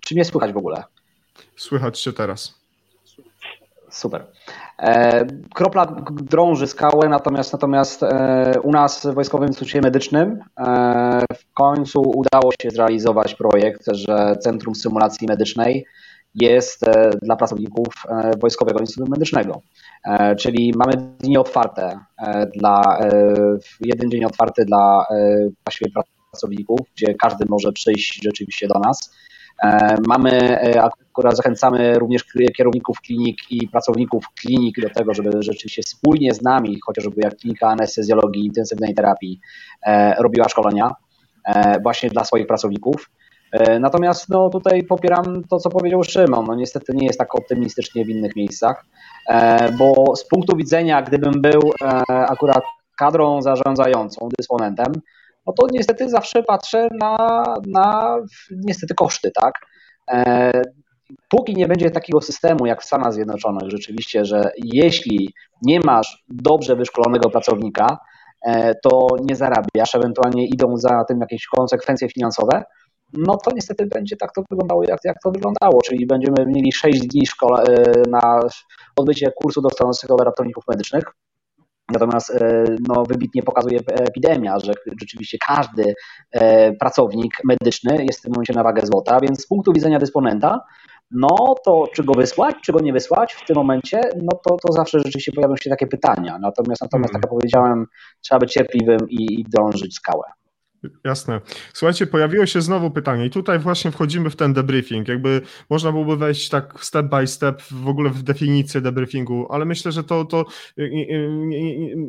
Czy 0.00 0.14
mnie 0.14 0.24
słychać 0.24 0.52
w 0.52 0.56
ogóle? 0.56 0.84
Słychać 1.56 2.00
się 2.00 2.12
teraz. 2.12 2.57
Super. 3.98 4.26
E, 4.78 5.26
kropla 5.54 5.86
drąży 6.10 6.66
skałę, 6.66 7.08
natomiast, 7.08 7.52
natomiast 7.52 8.02
e, 8.02 8.52
u 8.62 8.70
nas 8.70 9.06
w 9.06 9.14
Wojskowym 9.14 9.48
Instytucie 9.48 9.80
Medycznym 9.80 10.38
e, 10.60 11.20
w 11.34 11.52
końcu 11.54 12.00
udało 12.00 12.52
się 12.62 12.70
zrealizować 12.70 13.34
projekt, 13.34 13.82
że 13.92 14.36
Centrum 14.40 14.74
Symulacji 14.74 15.28
Medycznej 15.28 15.86
jest 16.34 16.84
dla 17.22 17.36
pracowników 17.36 17.86
Wojskowego 18.40 18.80
Instytutu 18.80 19.10
Medycznego. 19.10 19.62
Czyli 20.38 20.72
mamy 20.76 20.92
dni 21.20 21.38
otwarte 21.38 21.98
dla, 22.54 22.98
jeden 23.80 24.10
dzień 24.10 24.24
otwarty 24.24 24.64
dla 24.64 25.06
właściwie 25.64 25.90
pracowników, 26.30 26.80
gdzie 26.96 27.14
każdy 27.14 27.44
może 27.48 27.72
przyjść 27.72 28.20
rzeczywiście 28.24 28.68
do 28.68 28.78
nas 28.78 29.10
mamy, 30.08 30.30
e, 30.60 30.82
akurat 30.82 31.36
zachęcamy 31.36 31.98
również 31.98 32.24
kierowników 32.56 33.00
klinik 33.00 33.36
i 33.50 33.68
pracowników 33.68 34.24
klinik 34.40 34.80
do 34.80 34.90
tego, 34.90 35.14
żeby 35.14 35.42
rzeczywiście 35.42 35.82
wspólnie 35.82 36.34
z 36.34 36.42
nami, 36.42 36.78
chociażby 36.86 37.20
jak 37.24 37.36
klinika 37.36 37.68
anestezjologii, 37.68 38.46
intensywnej 38.46 38.94
terapii, 38.94 39.40
e, 39.86 40.14
robiła 40.22 40.48
szkolenia 40.48 40.90
właśnie 41.82 42.10
dla 42.10 42.24
swoich 42.24 42.46
pracowników. 42.46 43.10
Natomiast 43.80 44.28
no, 44.28 44.50
tutaj 44.50 44.82
popieram 44.82 45.44
to, 45.50 45.58
co 45.58 45.70
powiedział 45.70 46.04
Szymon. 46.04 46.44
No, 46.46 46.54
niestety 46.54 46.94
nie 46.94 47.06
jest 47.06 47.18
tak 47.18 47.34
optymistycznie 47.34 48.04
w 48.04 48.08
innych 48.08 48.36
miejscach, 48.36 48.84
bo 49.78 50.16
z 50.16 50.28
punktu 50.28 50.56
widzenia, 50.56 51.02
gdybym 51.02 51.42
był 51.42 51.60
akurat 52.08 52.62
kadrą 52.98 53.42
zarządzającą, 53.42 54.28
dysponentem, 54.38 54.92
no 55.48 55.52
to 55.52 55.66
niestety 55.72 56.08
zawsze 56.08 56.42
patrzę 56.42 56.88
na, 57.00 57.44
na 57.66 58.16
niestety 58.50 58.94
koszty, 58.94 59.30
tak? 59.30 59.54
E, 60.10 60.52
póki 61.28 61.54
nie 61.54 61.68
będzie 61.68 61.90
takiego 61.90 62.20
systemu 62.20 62.66
jak 62.66 62.82
w 62.82 62.84
Stanach 62.84 63.12
Zjednoczonych, 63.12 63.70
rzeczywiście, 63.70 64.24
że 64.24 64.50
jeśli 64.64 65.34
nie 65.62 65.80
masz 65.80 66.24
dobrze 66.28 66.76
wyszkolonego 66.76 67.30
pracownika, 67.30 67.98
e, 68.46 68.74
to 68.74 69.06
nie 69.20 69.36
zarabiasz, 69.36 69.94
ewentualnie 69.94 70.46
idą 70.46 70.76
za 70.76 71.04
tym 71.04 71.18
jakieś 71.20 71.46
konsekwencje 71.46 72.08
finansowe, 72.08 72.62
no 73.12 73.36
to 73.36 73.50
niestety 73.54 73.86
będzie 73.86 74.16
tak 74.16 74.32
to 74.32 74.42
wyglądało, 74.50 74.82
jak, 74.88 74.98
jak 75.04 75.16
to 75.24 75.30
wyglądało, 75.30 75.82
czyli 75.84 76.06
będziemy 76.06 76.46
mieli 76.46 76.72
6 76.72 77.00
dni 77.00 77.26
szkole, 77.26 77.64
na 78.08 78.40
odbycie 78.96 79.32
kursu 79.36 79.60
dostającego 79.62 80.16
ratowników 80.16 80.64
medycznych, 80.68 81.04
Natomiast 81.92 82.30
e, 82.30 82.64
no, 82.88 83.04
wybitnie 83.08 83.42
pokazuje 83.42 83.80
epidemia, 83.86 84.58
że 84.58 84.72
rzeczywiście 85.00 85.38
każdy 85.46 85.94
e, 86.32 86.72
pracownik 86.72 87.34
medyczny 87.44 88.04
jest 88.04 88.18
w 88.18 88.22
tym 88.22 88.32
momencie 88.32 88.52
na 88.52 88.62
wagę 88.62 88.86
złota, 88.86 89.20
więc 89.20 89.42
z 89.42 89.46
punktu 89.46 89.72
widzenia 89.72 89.98
dysponenta, 89.98 90.60
no 91.10 91.54
to 91.64 91.84
czy 91.94 92.04
go 92.04 92.14
wysłać, 92.14 92.56
czy 92.62 92.72
go 92.72 92.80
nie 92.80 92.92
wysłać 92.92 93.32
w 93.32 93.46
tym 93.46 93.56
momencie, 93.56 94.00
no 94.22 94.38
to, 94.46 94.56
to 94.66 94.72
zawsze 94.72 94.98
rzeczywiście 94.98 95.32
pojawią 95.32 95.56
się 95.56 95.70
takie 95.70 95.86
pytania. 95.86 96.38
Natomiast, 96.40 96.82
natomiast 96.82 97.12
tak 97.12 97.22
jak 97.22 97.30
powiedziałem, 97.30 97.86
trzeba 98.20 98.38
być 98.38 98.52
cierpliwym 98.52 99.10
i, 99.10 99.40
i 99.40 99.44
drążyć 99.44 99.94
skałę. 99.94 100.24
Jasne. 101.04 101.40
Słuchajcie, 101.72 102.06
pojawiło 102.06 102.46
się 102.46 102.62
znowu 102.62 102.90
pytanie 102.90 103.26
i 103.26 103.30
tutaj 103.30 103.58
właśnie 103.58 103.90
wchodzimy 103.90 104.30
w 104.30 104.36
ten 104.36 104.52
debriefing. 104.52 105.08
Jakby 105.08 105.40
można 105.70 105.92
byłoby 105.92 106.16
wejść 106.16 106.48
tak 106.48 106.74
step 106.80 107.06
by 107.06 107.26
step 107.26 107.62
w 107.62 107.88
ogóle 107.88 108.10
w 108.10 108.22
definicję 108.22 108.80
debriefingu, 108.80 109.46
ale 109.50 109.64
myślę, 109.64 109.92
że 109.92 110.04
to, 110.04 110.24
to 110.24 110.44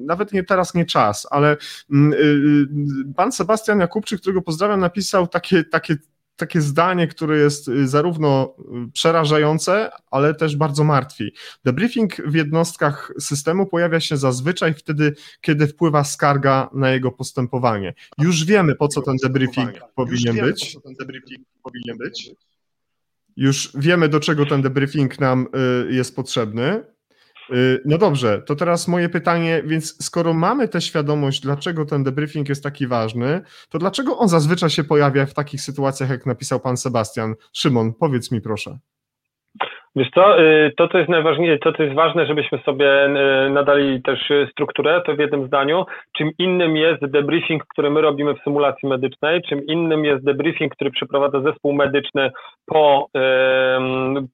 nawet 0.05 0.33
nie 0.33 0.43
teraz 0.43 0.73
nie 0.73 0.85
czas, 0.85 1.27
ale 1.31 1.57
mm, 1.91 2.13
y, 2.13 2.17
y, 2.17 3.13
pan 3.15 3.31
Sebastian 3.31 3.79
Jakubczyk, 3.79 4.21
którego 4.21 4.41
pozdrawiam, 4.41 4.79
napisał 4.79 5.27
takie, 5.27 5.63
takie 5.63 5.97
takie 6.39 6.61
zdanie, 6.61 7.07
które 7.07 7.37
jest 7.37 7.67
y, 7.67 7.87
zarówno 7.87 8.55
y, 8.87 8.91
przerażające, 8.91 9.89
ale 10.11 10.33
też 10.33 10.55
bardzo 10.55 10.83
martwi. 10.83 11.33
Debriefing 11.63 12.15
w 12.15 12.33
jednostkach 12.33 13.13
systemu 13.19 13.65
pojawia 13.65 13.99
się 13.99 14.17
zazwyczaj 14.17 14.73
wtedy, 14.73 15.15
kiedy 15.41 15.67
wpływa 15.67 16.03
skarga 16.03 16.69
na 16.73 16.91
jego 16.91 17.11
postępowanie. 17.11 17.93
Już 18.17 18.45
wiemy, 18.45 18.75
po 18.75 18.87
co 18.87 19.01
ten 19.01 19.15
debriefing 19.23 19.71
powinien 19.95 20.45
być. 20.45 20.77
Już 23.35 23.71
wiemy, 23.75 24.09
do 24.09 24.19
czego 24.19 24.45
ten 24.45 24.61
debriefing 24.61 25.19
nam 25.19 25.47
y, 25.89 25.93
jest 25.93 26.15
potrzebny. 26.15 26.83
Y, 27.51 27.81
no 27.85 27.97
dobrze, 27.97 28.41
to 28.41 28.55
teraz 28.55 28.87
moje 28.87 29.09
pytanie, 29.09 29.63
więc 29.65 30.05
skoro 30.05 30.33
mamy 30.33 30.67
tę 30.67 30.81
świadomość, 30.81 31.41
dlaczego 31.41 31.85
ten 31.85 32.03
debriefing 32.03 32.49
jest 32.49 32.63
taki 32.63 32.87
ważny, 32.87 33.41
to 33.69 33.79
dlaczego 33.79 34.17
on 34.17 34.29
zazwyczaj 34.29 34.69
się 34.69 34.83
pojawia 34.83 35.25
w 35.25 35.33
takich 35.33 35.61
sytuacjach, 35.61 36.09
jak 36.09 36.25
napisał 36.25 36.59
pan 36.59 36.77
Sebastian? 36.77 37.35
Szymon, 37.53 37.93
powiedz 37.93 38.31
mi 38.31 38.41
proszę. 38.41 38.79
Wiesz 39.95 40.09
co, 40.15 40.41
y, 40.41 40.71
to 40.77 40.87
co 40.87 40.97
jest 40.97 41.09
najważniejsze, 41.09 41.59
to 41.59 41.73
co 41.73 41.83
jest 41.83 41.95
ważne, 41.95 42.25
żebyśmy 42.25 42.57
sobie 42.57 43.05
y, 43.05 43.49
nadali 43.49 44.01
też 44.01 44.31
strukturę, 44.51 45.01
to 45.05 45.15
w 45.15 45.19
jednym 45.19 45.47
zdaniu, 45.47 45.85
czym 46.17 46.31
innym 46.37 46.77
jest 46.77 47.05
debriefing, 47.05 47.65
który 47.65 47.89
my 47.89 48.01
robimy 48.01 48.33
w 48.33 48.43
symulacji 48.43 48.89
medycznej, 48.89 49.41
czym 49.41 49.65
innym 49.65 50.05
jest 50.05 50.25
debriefing, 50.25 50.75
który 50.75 50.91
przeprowadza 50.91 51.41
zespół 51.41 51.73
medyczny 51.73 52.31
po, 52.65 53.07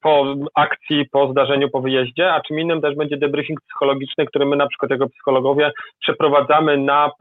po 0.01 0.35
akcji, 0.55 1.05
po 1.11 1.31
zdarzeniu, 1.31 1.69
po 1.69 1.81
wyjeździe, 1.81 2.33
a 2.33 2.41
czym 2.41 2.59
innym 2.59 2.81
też 2.81 2.95
będzie 2.95 3.17
debriefing 3.17 3.61
psychologiczny, 3.61 4.25
który 4.25 4.45
my 4.45 4.55
na 4.55 4.67
przykład 4.67 4.91
jako 4.91 5.09
psychologowie 5.09 5.71
przeprowadzamy 6.01 6.77
na, 6.77 7.11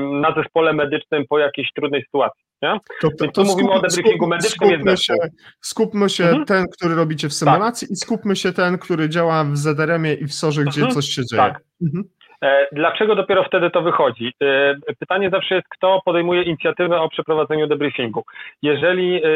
na 0.00 0.34
zespole 0.34 0.72
medycznym 0.72 1.24
po 1.28 1.38
jakiejś 1.38 1.72
trudnej 1.72 2.02
sytuacji. 2.02 2.48
Nie? 2.62 2.80
To, 3.00 3.08
to, 3.18 3.28
to 3.32 3.44
mówimy 3.44 3.68
skup, 3.68 3.84
o 3.84 3.88
debriefingu 3.88 4.26
medycznym. 4.26 4.70
Skupmy 4.70 4.96
się, 4.96 5.14
skupmy 5.60 6.10
się 6.10 6.24
mhm. 6.24 6.44
ten, 6.44 6.64
który 6.72 6.94
robicie 6.94 7.28
w 7.28 7.32
symulacji 7.32 7.67
tak. 7.67 7.67
I 7.90 7.96
skupmy 7.96 8.36
się 8.36 8.52
ten, 8.52 8.78
który 8.78 9.08
działa 9.08 9.44
w 9.44 9.56
ZRM-ie 9.56 10.14
i 10.14 10.24
w 10.24 10.34
SORze, 10.34 10.64
gdzie 10.64 10.80
mhm. 10.80 10.94
coś 10.94 11.04
się 11.04 11.22
dzieje. 11.24 11.42
Tak. 11.42 11.60
Mhm. 11.82 12.04
E, 12.42 12.66
dlaczego 12.72 13.14
dopiero 13.14 13.44
wtedy 13.44 13.70
to 13.70 13.82
wychodzi? 13.82 14.32
E, 14.42 14.74
pytanie 14.98 15.30
zawsze 15.30 15.54
jest, 15.54 15.68
kto 15.68 16.00
podejmuje 16.04 16.42
inicjatywę 16.42 17.00
o 17.00 17.08
przeprowadzeniu 17.08 17.66
debriefingu. 17.66 18.24
Jeżeli 18.62 19.24
e, 19.24 19.28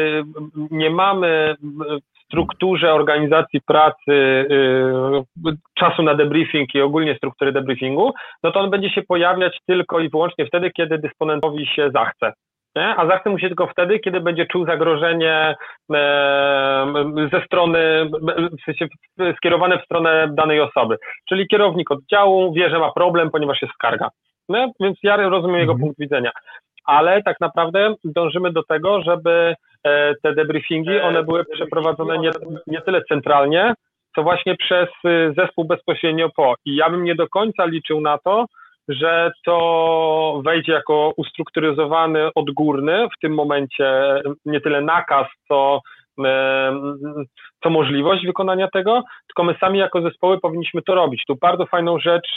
nie 0.71 0.89
mamy 0.89 1.55
w 1.61 2.23
strukturze 2.25 2.93
organizacji 2.93 3.61
pracy 3.61 4.45
czasu 5.73 6.03
na 6.03 6.15
debriefing 6.15 6.75
i 6.75 6.81
ogólnie 6.81 7.15
struktury 7.15 7.51
debriefingu, 7.51 8.13
no 8.43 8.51
to 8.51 8.59
on 8.59 8.69
będzie 8.69 8.89
się 8.89 9.01
pojawiać 9.01 9.57
tylko 9.65 9.99
i 9.99 10.09
wyłącznie 10.09 10.45
wtedy, 10.45 10.71
kiedy 10.71 10.97
dysponentowi 10.97 11.67
się 11.67 11.91
zachce. 11.93 12.33
Nie? 12.75 12.95
A 12.95 13.07
zachce 13.07 13.29
mu 13.29 13.39
się 13.39 13.47
tylko 13.47 13.67
wtedy, 13.67 13.99
kiedy 13.99 14.19
będzie 14.19 14.45
czuł 14.45 14.65
zagrożenie 14.65 15.55
ze 17.31 17.45
strony, 17.45 18.09
w 18.61 18.65
sensie 18.65 18.87
skierowane 19.37 19.79
w 19.79 19.85
stronę 19.85 20.27
danej 20.31 20.61
osoby. 20.61 20.97
Czyli 21.29 21.47
kierownik 21.47 21.91
oddziału 21.91 22.53
wie, 22.53 22.69
że 22.69 22.79
ma 22.79 22.91
problem, 22.91 23.31
ponieważ 23.31 23.61
jest 23.61 23.73
skarga. 23.73 24.09
Nie? 24.49 24.71
Więc 24.79 24.97
ja 25.03 25.17
rozumiem 25.17 25.59
jego 25.59 25.71
mhm. 25.71 25.79
punkt 25.79 25.99
widzenia. 25.99 26.31
Ale 26.85 27.23
tak 27.23 27.39
naprawdę 27.39 27.95
dążymy 28.03 28.51
do 28.51 28.63
tego, 28.63 29.01
żeby 29.01 29.55
e, 29.83 30.13
te 30.23 30.33
debriefingi, 30.33 30.99
one 30.99 31.23
były 31.23 31.45
przeprowadzone 31.45 32.17
nie, 32.17 32.31
nie 32.67 32.81
tyle 32.81 33.01
centralnie, 33.03 33.73
co 34.15 34.23
właśnie 34.23 34.55
przez 34.55 34.89
y, 35.05 35.33
zespół 35.37 35.65
bezpośrednio 35.65 36.29
po. 36.35 36.55
I 36.65 36.75
ja 36.75 36.89
bym 36.89 37.03
nie 37.03 37.15
do 37.15 37.27
końca 37.27 37.65
liczył 37.65 38.01
na 38.01 38.17
to, 38.17 38.45
że 38.89 39.31
to 39.45 40.41
wejdzie 40.45 40.71
jako 40.71 41.13
ustrukturyzowany 41.17 42.29
odgórny 42.35 43.07
w 43.07 43.19
tym 43.21 43.33
momencie 43.33 44.21
nie 44.45 44.61
tyle 44.61 44.81
nakaz, 44.81 45.27
co, 45.47 45.79
co 47.63 47.69
możliwość 47.69 48.25
wykonania 48.25 48.67
tego, 48.67 49.03
tylko 49.27 49.43
my 49.43 49.55
sami 49.59 49.79
jako 49.79 50.01
zespoły 50.01 50.39
powinniśmy 50.39 50.81
to 50.81 50.95
robić. 50.95 51.23
Tu 51.27 51.35
bardzo 51.35 51.65
fajną 51.65 51.99
rzecz 51.99 52.35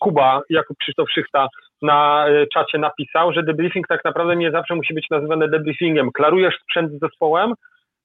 Kuba, 0.00 0.40
jako 0.50 0.74
Krzysztof 0.80 1.10
Szychta 1.10 1.48
na 1.82 2.28
e, 2.28 2.46
czacie 2.46 2.78
napisał, 2.78 3.32
że 3.32 3.42
debriefing 3.42 3.88
tak 3.88 4.04
naprawdę 4.04 4.36
nie 4.36 4.50
zawsze 4.50 4.74
musi 4.74 4.94
być 4.94 5.10
nazywany 5.10 5.48
debriefingiem. 5.48 6.12
Klarujesz 6.12 6.54
sprzęt 6.62 6.92
z 6.92 7.00
zespołem, 7.00 7.54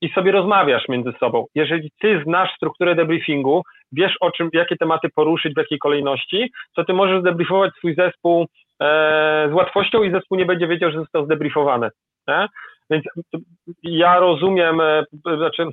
i 0.01 0.09
sobie 0.09 0.31
rozmawiasz 0.31 0.87
między 0.89 1.13
sobą. 1.19 1.45
Jeżeli 1.55 1.91
ty 2.01 2.23
znasz 2.23 2.55
strukturę 2.55 2.95
debriefingu, 2.95 3.63
wiesz 3.91 4.17
o 4.21 4.31
czym, 4.31 4.49
jakie 4.53 4.77
tematy 4.77 5.09
poruszyć, 5.15 5.53
w 5.53 5.57
jakiej 5.57 5.79
kolejności, 5.79 6.51
to 6.75 6.85
ty 6.85 6.93
możesz 6.93 7.23
debriefować 7.23 7.73
swój 7.73 7.95
zespół 7.95 8.45
e, 8.81 9.49
z 9.51 9.53
łatwością 9.53 10.03
i 10.03 10.11
zespół 10.11 10.37
nie 10.37 10.45
będzie 10.45 10.67
wiedział, 10.67 10.91
że 10.91 10.99
został 10.99 11.25
zdebriefowany. 11.25 11.89
Nie? 12.27 12.47
Więc 12.89 13.05
ja 13.83 14.19
rozumiem, 14.19 14.81
e, 14.81 15.03
znaczy 15.37 15.65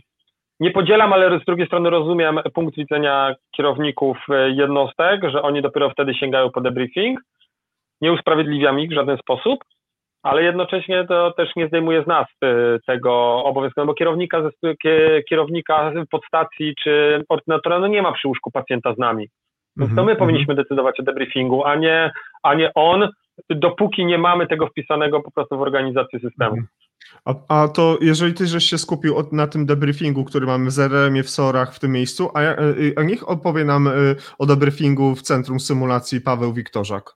nie 0.61 0.71
podzielam, 0.71 1.13
ale 1.13 1.41
z 1.41 1.45
drugiej 1.45 1.67
strony 1.67 1.91
rozumiem 1.91 2.41
punkt 2.55 2.77
widzenia 2.77 3.35
kierowników 3.57 4.19
e, 4.29 4.51
jednostek, 4.51 5.31
że 5.31 5.43
oni 5.43 5.63
dopiero 5.63 5.91
wtedy 5.91 6.15
sięgają 6.15 6.51
po 6.51 6.61
debriefing. 6.61 7.21
Nie 8.01 8.13
usprawiedliwiam 8.13 8.81
ich 8.81 8.91
w 8.91 8.95
żaden 8.95 9.19
sposób, 9.19 9.65
ale 10.29 10.43
jednocześnie 10.43 11.07
to 11.09 11.33
też 11.33 11.57
nie 11.57 11.69
zdejmuje 11.69 12.05
z 12.05 12.07
nas 12.07 12.27
e, 12.43 12.79
tego 12.87 13.45
obowiązku, 13.45 13.81
no 13.81 13.87
bo 13.87 13.95
kierownika, 13.95 14.43
kierownika 15.29 15.93
podstacji 16.11 16.75
czy 16.83 17.25
ordynatora 17.29 17.79
no 17.79 17.87
nie 17.87 18.03
ma 18.03 18.13
przy 18.13 18.29
łóżku 18.29 18.51
pacjenta 18.51 18.95
z 18.95 18.99
nami. 18.99 19.29
Więc 19.77 19.91
to 19.91 20.05
my 20.05 20.13
mhm, 20.13 20.19
powinniśmy 20.19 20.53
mhm. 20.53 20.65
decydować 20.65 21.01
o 21.01 21.03
debriefingu, 21.03 21.65
a 21.65 21.77
nie, 21.77 22.11
a 22.43 22.55
nie 22.55 22.75
on, 22.75 23.09
dopóki 23.51 24.07
nie 24.07 24.19
mamy 24.19 24.47
tego 24.47 24.67
wpisanego 24.67 25.21
po 25.21 25.31
prostu 25.31 25.59
w 25.59 25.63
organizację 25.63 26.21
systemu. 26.21 26.51
Mhm. 26.51 26.67
A, 27.25 27.63
a 27.63 27.69
to 27.69 27.99
jeżeli 28.01 28.35
ty 28.35 28.47
żeś 28.47 28.65
się 28.65 28.79
skupił 28.79 29.17
od, 29.17 29.33
na 29.33 29.47
tym 29.47 29.67
debriefingu, 29.67 30.25
który 30.25 30.47
mamy 30.47 30.67
w 30.67 30.71
ZRM-ie, 30.71 31.23
w 31.23 31.31
SOR-ach 31.31 31.75
w 31.75 31.81
tym 31.81 31.93
miejscu, 31.93 32.31
a, 32.35 32.41
a 32.97 33.03
niech 33.03 33.31
opowie 33.31 33.65
nam 33.65 33.87
y, 33.87 34.17
o 34.39 34.47
debriefingu 34.47 35.15
w 35.15 35.23
Centrum 35.23 35.61
Symulacji 35.61 36.21
Paweł 36.21 36.53
Wiktorzak. 36.53 37.15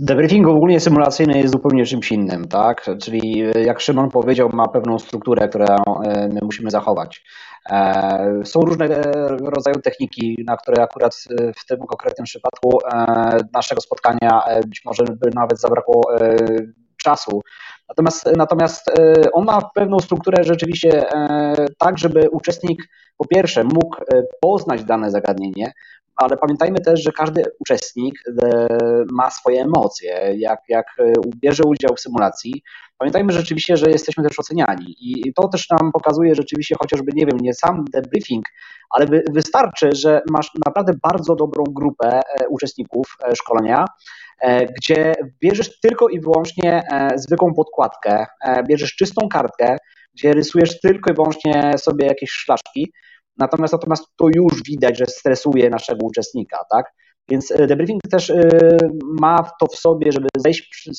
E, 0.00 0.04
debriefing 0.04 0.48
ogólnie 0.48 0.80
symulacyjny 0.80 1.38
jest 1.38 1.52
zupełnie 1.52 1.86
czymś 1.86 2.12
innym, 2.12 2.48
tak? 2.48 2.86
Czyli 3.02 3.44
y, 3.56 3.62
jak 3.62 3.80
Szymon 3.80 4.10
powiedział, 4.10 4.50
ma 4.52 4.68
pewną 4.68 4.98
strukturę, 4.98 5.48
którą 5.48 5.64
y, 5.64 6.28
my 6.28 6.40
musimy 6.42 6.70
zachować. 6.70 7.24
E, 7.70 8.40
są 8.44 8.60
różne 8.60 8.88
rodzaje 9.40 9.76
techniki, 9.84 10.44
na 10.46 10.56
które 10.56 10.82
akurat 10.82 11.14
w 11.56 11.66
tym 11.66 11.78
konkretnym 11.78 12.24
przypadku 12.24 12.78
e, 12.92 13.36
naszego 13.52 13.80
spotkania 13.80 14.42
być 14.66 14.82
może 14.84 15.04
by 15.04 15.30
nawet 15.34 15.60
zabrakło 15.60 16.02
czasu. 17.04 17.40
Natomiast, 17.88 18.30
natomiast 18.36 18.88
e, 18.88 19.32
on 19.32 19.44
ma 19.44 19.70
pewną 19.74 19.98
strukturę 19.98 20.44
rzeczywiście 20.44 21.10
e, 21.12 21.54
tak, 21.78 21.98
żeby 21.98 22.30
uczestnik 22.30 22.88
po 23.16 23.26
pierwsze 23.26 23.64
mógł 23.64 23.96
e, 23.96 24.22
poznać 24.40 24.84
dane 24.84 25.10
zagadnienie, 25.10 25.72
ale 26.16 26.36
pamiętajmy 26.36 26.80
też, 26.80 27.02
że 27.02 27.12
każdy 27.12 27.42
uczestnik 27.60 28.14
ma 29.12 29.30
swoje 29.30 29.62
emocje. 29.62 30.34
Jak, 30.36 30.60
jak 30.68 30.86
bierze 31.36 31.62
udział 31.66 31.96
w 31.96 32.00
symulacji, 32.00 32.62
pamiętajmy 32.98 33.32
rzeczywiście, 33.32 33.76
że 33.76 33.90
jesteśmy 33.90 34.24
też 34.24 34.38
oceniani 34.38 34.96
i 35.00 35.32
to 35.34 35.48
też 35.48 35.70
nam 35.70 35.92
pokazuje 35.92 36.34
rzeczywiście 36.34 36.74
chociażby, 36.82 37.12
nie 37.14 37.26
wiem, 37.26 37.38
nie 37.40 37.54
sam 37.54 37.84
debriefing, 37.92 38.44
ale 38.90 39.06
wystarczy, 39.32 39.90
że 39.92 40.22
masz 40.30 40.50
naprawdę 40.66 40.92
bardzo 41.02 41.34
dobrą 41.34 41.64
grupę 41.64 42.20
uczestników 42.48 43.06
szkolenia, 43.34 43.84
E, 44.40 44.66
gdzie 44.66 45.14
bierzesz 45.40 45.80
tylko 45.80 46.08
i 46.08 46.20
wyłącznie 46.20 46.82
e, 46.92 47.18
zwykłą 47.18 47.54
podkładkę, 47.54 48.26
e, 48.40 48.62
bierzesz 48.62 48.96
czystą 48.96 49.28
kartkę, 49.28 49.76
gdzie 50.14 50.32
rysujesz 50.32 50.80
tylko 50.80 51.10
i 51.10 51.14
wyłącznie 51.14 51.72
sobie 51.78 52.06
jakieś 52.06 52.30
szlaszki, 52.30 52.92
natomiast, 53.38 53.72
natomiast 53.72 54.04
to 54.16 54.26
już 54.34 54.62
widać, 54.62 54.98
że 54.98 55.06
stresuje 55.06 55.70
naszego 55.70 56.06
uczestnika, 56.06 56.58
tak? 56.70 56.86
Więc 57.28 57.52
debriefing 57.68 58.02
też 58.10 58.32
ma 59.20 59.50
to 59.60 59.66
w 59.66 59.76
sobie, 59.76 60.12
żeby 60.12 60.28
zejść 60.36 60.90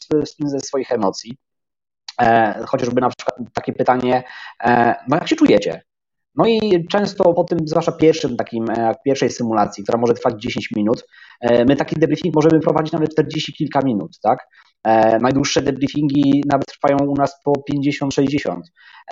ze 0.46 0.60
swoich 0.60 0.92
emocji. 0.92 1.38
Chociażby 2.68 3.02
na 3.02 3.10
przykład 3.10 3.38
takie 3.54 3.74
pytanie, 3.74 4.24
no 5.10 5.16
jak 5.16 5.28
się 5.28 5.36
czujecie? 5.36 5.82
No 6.36 6.46
i 6.48 6.88
często 6.92 7.34
po 7.34 7.44
tym, 7.44 7.60
zwłaszcza 7.66 7.92
pierwszym 7.92 8.38
takim, 8.38 8.66
pierwszej 9.06 9.30
symulacji, 9.30 9.84
która 9.84 9.98
może 9.98 10.14
trwać 10.14 10.42
10 10.42 10.70
minut, 10.76 11.04
E, 11.42 11.66
my 11.66 11.76
taki 11.76 11.96
debriefing 11.96 12.36
możemy 12.36 12.60
prowadzić 12.60 12.94
nawet 12.94 13.12
40 13.12 13.54
kilka 13.54 13.80
minut, 13.82 14.20
tak? 14.24 14.48
E, 14.86 15.20
najdłuższe 15.20 15.62
debriefingi 15.62 16.44
nawet 16.50 16.66
trwają 16.66 16.98
u 16.98 17.16
nas 17.16 17.42
po 17.44 17.54
50-60, 17.72 18.62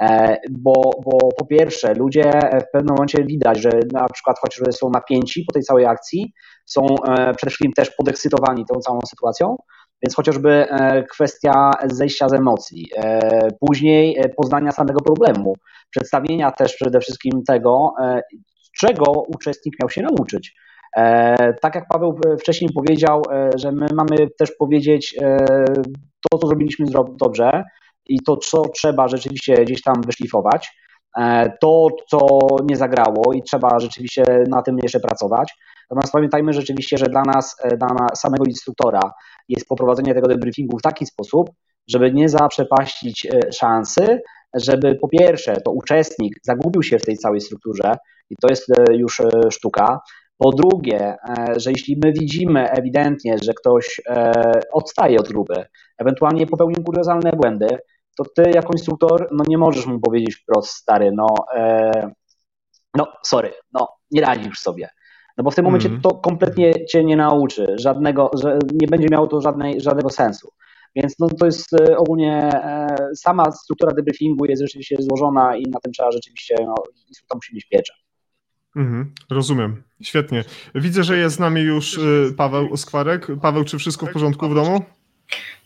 e, 0.02 0.38
bo, 0.52 0.74
bo 1.06 1.30
po 1.38 1.46
pierwsze 1.46 1.94
ludzie 1.94 2.32
w 2.68 2.72
pewnym 2.74 2.96
momencie 2.96 3.24
widać, 3.24 3.62
że 3.62 3.70
na 3.94 4.06
przykład 4.14 4.40
chociażby 4.40 4.72
są 4.72 4.90
napięci 4.90 5.46
po 5.46 5.54
tej 5.54 5.64
całej 5.64 5.86
akcji, 5.86 6.34
są 6.66 6.86
przede 7.38 7.50
wszystkim 7.50 7.72
też 7.74 7.92
podekscytowani 7.92 8.66
tą 8.66 8.80
całą 8.80 9.00
sytuacją, 9.10 9.56
więc 10.04 10.16
chociażby 10.16 10.68
kwestia 11.12 11.72
zejścia 11.86 12.30
z 12.30 12.34
emocji, 12.34 12.88
później 13.60 14.22
poznania 14.38 14.72
samego 14.72 15.00
problemu, 15.00 15.56
przedstawienia 15.90 16.52
też 16.52 16.76
przede 16.76 17.00
wszystkim 17.00 17.44
tego, 17.48 17.94
czego 18.80 19.12
uczestnik 19.12 19.76
miał 19.82 19.90
się 19.90 20.02
nauczyć. 20.02 20.56
E, 20.98 21.54
tak 21.54 21.76
jak 21.76 21.88
Paweł 21.88 22.20
wcześniej 22.40 22.72
powiedział, 22.74 23.22
e, 23.32 23.50
że 23.56 23.72
my 23.72 23.86
mamy 23.94 24.16
też 24.38 24.52
powiedzieć 24.60 25.16
e, 25.22 25.38
to, 26.32 26.38
co 26.38 26.48
zrobiliśmy 26.48 26.86
dobrze 27.18 27.64
i 28.06 28.20
to, 28.26 28.38
co 28.38 28.62
trzeba 28.62 29.08
rzeczywiście 29.08 29.54
gdzieś 29.54 29.82
tam 29.82 29.96
wyszlifować, 30.06 30.84
to, 31.62 31.88
co 32.10 32.28
nie 32.64 32.76
zagrało 32.76 33.34
i 33.34 33.44
trzeba 33.44 33.80
rzeczywiście 33.80 34.24
na 34.50 34.62
tym 34.62 34.78
jeszcze 34.84 35.00
pracować. 35.00 35.54
Natomiast 35.90 36.14
pamiętajmy 36.14 36.54
rzeczywiście, 36.54 36.98
że 36.98 37.06
dla 37.06 37.22
nas, 37.22 37.56
dla 37.78 38.16
samego 38.16 38.44
instruktora 38.46 39.02
jest 39.50 39.68
poprowadzenie 39.68 40.14
tego 40.14 40.28
debriefingu 40.28 40.78
w 40.78 40.82
taki 40.82 41.06
sposób, 41.06 41.50
żeby 41.88 42.14
nie 42.14 42.30
zaprzepaścić 42.30 43.28
szansy, 43.54 44.22
żeby 44.54 44.96
po 44.96 45.08
pierwsze 45.08 45.62
to 45.66 45.72
uczestnik 45.72 46.36
zagubił 46.44 46.84
się 46.84 47.00
w 47.00 47.06
tej 47.06 47.18
całej 47.18 47.42
strukturze 47.42 47.96
i 48.30 48.36
to 48.42 48.48
jest 48.50 48.66
już 48.92 49.22
sztuka, 49.52 50.00
po 50.38 50.52
drugie, 50.52 51.00
e, 51.00 51.60
że 51.60 51.72
jeśli 51.72 51.98
my 52.04 52.14
widzimy 52.14 52.70
ewidentnie, 52.70 53.36
że 53.44 53.54
ktoś 53.54 54.02
e, 54.10 54.32
odstaje 54.72 55.20
od 55.20 55.28
grupy, 55.28 55.66
ewentualnie 55.98 56.48
popełnił 56.48 56.84
kuriozalne 56.84 57.32
błędy, 57.32 57.68
to 58.18 58.24
ty 58.36 58.52
jako 58.54 58.74
instruktor 58.74 59.30
no 59.32 59.44
nie 59.48 59.58
możesz 59.58 59.86
mu 59.86 60.00
powiedzieć 60.00 60.36
wprost, 60.36 60.70
stary, 60.70 61.12
no, 61.16 61.28
e, 61.56 61.92
no 62.98 63.08
sorry, 63.24 63.54
no 63.74 63.88
nie 64.12 64.22
radzisz 64.22 64.60
sobie. 64.60 64.90
No 65.38 65.44
bo 65.44 65.52
w 65.52 65.56
tym 65.56 65.66
momencie 65.66 65.90
mm. 65.90 66.02
to 66.02 66.10
kompletnie 66.10 66.86
cię 66.86 67.04
nie 67.04 67.16
nauczy, 67.16 67.76
żadnego, 67.76 68.32
że 68.42 68.60
nie 68.82 68.88
będzie 68.88 69.08
miało 69.12 69.28
to 69.28 69.42
żadnej, 69.42 69.82
żadnego 69.82 70.10
sensu. 70.10 70.50
Więc 70.96 71.20
no, 71.20 71.28
to 71.40 71.46
jest 71.46 71.70
ogólnie 71.98 72.50
sama 73.16 73.52
struktura 73.52 73.94
debriefingu 73.94 74.46
jest 74.46 74.62
rzeczywiście 74.62 74.96
złożona 75.00 75.58
i 75.58 75.64
na 75.64 75.80
tym 75.80 75.92
trzeba 75.92 76.12
rzeczywiście, 76.12 76.56
no, 76.66 76.76
instruktor 77.08 77.38
musi 77.38 77.56
mieć 77.56 77.66
pieczę. 77.66 77.94
Mhm, 78.76 79.12
rozumiem. 79.30 79.84
Świetnie. 80.02 80.44
Widzę, 80.76 81.04
że 81.04 81.18
jest 81.18 81.36
z 81.36 81.40
nami 81.40 81.62
już 81.62 81.98
y, 81.98 82.34
Paweł 82.38 82.78
Skwarek. 82.78 83.28
Paweł, 83.42 83.64
czy 83.64 83.78
wszystko 83.78 84.06
w 84.06 84.12
porządku 84.12 84.50
w 84.50 84.56
domu? 84.56 84.82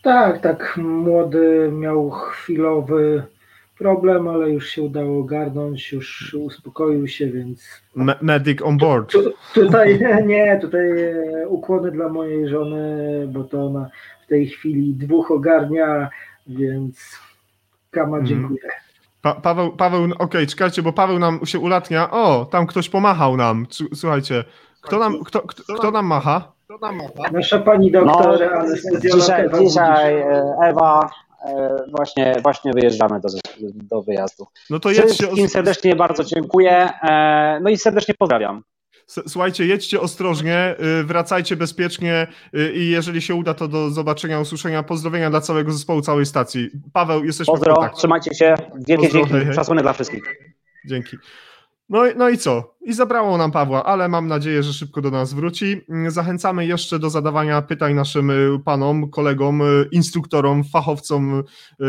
Tak, 0.02 0.40
tak. 0.40 0.76
Młody 0.76 1.70
miał 1.72 2.10
chwilowy 2.10 3.22
problem, 3.78 4.28
ale 4.28 4.50
już 4.50 4.68
się 4.68 4.82
udało 4.82 5.20
ogarnąć, 5.20 5.92
już 5.92 6.34
uspokoił 6.34 7.08
się, 7.08 7.26
więc. 7.26 7.82
Me 7.96 8.14
medic 8.22 8.62
on 8.62 8.78
board. 8.78 9.12
Tu, 9.12 9.32
tutaj 9.54 10.00
nie, 10.26 10.58
tutaj 10.60 10.88
ukłony 11.48 11.90
dla 11.90 12.08
mojej 12.08 12.48
żony, 12.48 13.28
bo 13.32 13.44
to 13.44 13.66
ona 13.66 13.90
w 14.24 14.26
tej 14.26 14.46
chwili 14.46 14.94
dwóch 14.94 15.30
ogarnia, 15.30 16.10
więc 16.46 17.18
kama 17.90 18.18
mhm. 18.18 18.26
dziękuję. 18.26 18.87
Pa 19.22 19.34
Paweł, 19.34 19.76
Paweł 19.76 20.04
okej, 20.04 20.16
okay, 20.18 20.46
czekajcie, 20.46 20.82
bo 20.82 20.92
Paweł 20.92 21.18
nam 21.18 21.46
się 21.46 21.58
ulatnia. 21.58 22.10
O, 22.10 22.44
tam 22.44 22.66
ktoś 22.66 22.88
pomachał 22.88 23.36
nam. 23.36 23.66
Słuchajcie, 23.94 24.44
kto 24.80 24.98
nam, 24.98 25.24
kto, 25.24 25.40
kto, 25.40 25.74
kto 25.74 25.90
nam 25.90 26.06
macha? 26.06 26.52
Nasza 27.32 27.58
pani 27.58 27.90
doktor 27.90 28.38
no, 28.40 29.00
Dzisiaj, 29.00 29.44
Ewa, 29.46 29.58
dzisiaj 29.58 30.14
e, 30.14 30.56
Ewa, 30.62 31.10
e, 31.44 31.76
właśnie, 31.96 32.34
właśnie 32.42 32.72
wyjeżdżamy 32.72 33.20
do, 33.20 33.28
do 33.74 34.02
wyjazdu. 34.02 34.46
No 34.70 34.80
to 34.80 34.90
jedźcie. 34.90 35.08
Wszystkim 35.08 35.48
serdecznie 35.48 35.96
bardzo 35.96 36.24
dziękuję. 36.24 36.90
E, 37.02 37.60
no 37.62 37.70
i 37.70 37.76
serdecznie 37.76 38.14
pozdrawiam. 38.18 38.62
Słuchajcie, 39.08 39.66
jedźcie 39.66 40.00
ostrożnie, 40.00 40.76
y, 41.00 41.04
wracajcie 41.04 41.56
bezpiecznie 41.56 42.26
y, 42.54 42.72
i 42.74 42.90
jeżeli 42.90 43.22
się 43.22 43.34
uda, 43.34 43.54
to 43.54 43.68
do 43.68 43.90
zobaczenia, 43.90 44.40
usłyszenia. 44.40 44.82
Pozdrowienia 44.82 45.30
dla 45.30 45.40
całego 45.40 45.72
zespołu, 45.72 46.00
całej 46.00 46.26
stacji. 46.26 46.70
Paweł, 46.92 47.24
jesteśmy 47.24 47.52
Pozdro, 47.52 47.72
w 47.72 47.76
kontakcie. 47.76 47.98
trzymajcie 47.98 48.34
się. 48.34 48.54
Wielkie 48.88 49.08
Pozdro, 49.08 49.38
dzięki. 49.38 49.54
Szacunek 49.54 49.84
dla 49.84 49.92
wszystkich. 49.92 50.22
Dzięki. 50.86 51.16
No, 51.88 52.02
no 52.16 52.28
i 52.28 52.38
co? 52.38 52.78
I 52.88 52.92
zabrało 52.92 53.38
nam 53.38 53.52
Pawła, 53.52 53.84
ale 53.84 54.08
mam 54.08 54.28
nadzieję, 54.28 54.62
że 54.62 54.72
szybko 54.72 55.00
do 55.00 55.10
nas 55.10 55.34
wróci. 55.34 55.80
Zachęcamy 56.08 56.66
jeszcze 56.66 56.98
do 56.98 57.10
zadawania 57.10 57.62
pytań 57.62 57.94
naszym 57.94 58.30
y, 58.30 58.60
panom, 58.64 59.10
kolegom, 59.10 59.62
y, 59.62 59.88
instruktorom, 59.92 60.64
fachowcom, 60.64 61.44
y, 61.80 61.84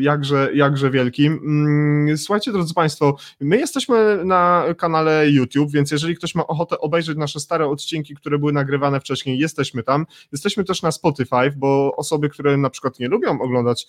jakże, 0.00 0.50
jakże 0.54 0.90
wielkim. 0.90 1.32
Mm, 1.32 2.18
słuchajcie, 2.18 2.52
drodzy 2.52 2.74
Państwo, 2.74 3.16
my 3.40 3.56
jesteśmy 3.58 4.24
na 4.24 4.64
kanale 4.78 5.30
YouTube, 5.30 5.70
więc 5.70 5.90
jeżeli 5.90 6.16
ktoś 6.16 6.34
ma 6.34 6.46
ochotę 6.46 6.78
obejrzeć 6.78 7.18
nasze 7.18 7.40
stare 7.40 7.66
odcinki, 7.66 8.14
które 8.14 8.38
były 8.38 8.52
nagrywane 8.52 9.00
wcześniej, 9.00 9.38
jesteśmy 9.38 9.82
tam. 9.82 10.06
Jesteśmy 10.32 10.64
też 10.64 10.82
na 10.82 10.92
Spotify, 10.92 11.50
bo 11.56 11.96
osoby, 11.96 12.28
które 12.28 12.56
na 12.56 12.70
przykład 12.70 12.98
nie 12.98 13.08
lubią 13.08 13.40
oglądać 13.40 13.86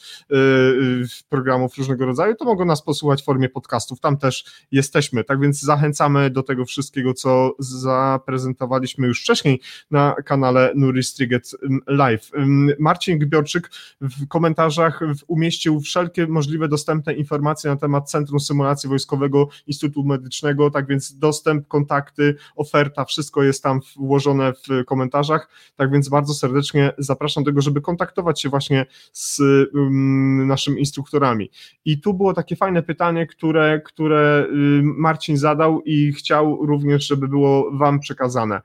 programów 1.29 1.77
różnego 1.77 2.05
rodzaju, 2.05 2.35
to 2.35 2.45
mogą 2.45 2.65
nas 2.65 2.81
posłuchać 2.81 3.21
w 3.21 3.25
formie 3.25 3.49
podcastów. 3.49 3.99
Tam 3.99 4.17
też 4.17 4.45
jesteśmy. 4.71 5.23
Tak 5.23 5.39
więc 5.39 5.50
zachęcamy 5.59 6.29
do 6.29 6.43
tego 6.43 6.65
wszystkiego, 6.65 7.13
co 7.13 7.55
zaprezentowaliśmy 7.59 9.07
już 9.07 9.21
wcześniej 9.21 9.61
na 9.91 10.15
kanale 10.25 10.71
Nuri 10.75 11.03
Striget 11.03 11.51
Live. 11.87 12.31
Marcin 12.79 13.19
Gbiorczyk 13.19 13.71
w 14.01 14.27
komentarzach 14.27 14.99
umieścił 15.27 15.81
wszelkie 15.81 16.27
możliwe 16.27 16.67
dostępne 16.67 17.13
informacje 17.13 17.69
na 17.69 17.75
temat 17.75 18.09
Centrum 18.09 18.39
Symulacji 18.39 18.89
Wojskowego 18.89 19.49
Instytutu 19.67 20.03
Medycznego, 20.03 20.71
tak 20.71 20.87
więc 20.87 21.17
dostęp, 21.17 21.67
kontakty, 21.67 22.35
oferta, 22.55 23.05
wszystko 23.05 23.43
jest 23.43 23.63
tam 23.63 23.79
włożone 23.95 24.53
w 24.53 24.85
komentarzach, 24.85 25.49
tak 25.75 25.91
więc 25.91 26.09
bardzo 26.09 26.33
serdecznie 26.33 26.93
zapraszam 26.97 27.43
do 27.43 27.51
tego, 27.51 27.61
żeby 27.61 27.81
kontaktować 27.81 28.41
się 28.41 28.49
właśnie 28.49 28.85
z 29.11 29.39
um, 29.73 30.47
naszymi 30.47 30.79
instruktorami. 30.79 31.51
I 31.85 32.01
tu 32.01 32.13
było 32.13 32.33
takie 32.33 32.55
fajne 32.55 32.83
pytanie, 32.83 33.27
które, 33.27 33.81
które 33.85 34.47
Marcin 34.83 35.37
zadał 35.41 35.81
i 35.81 36.13
chciał 36.13 36.65
również, 36.65 37.07
żeby 37.07 37.27
było 37.27 37.71
Wam 37.71 37.99
przekazane. 37.99 38.61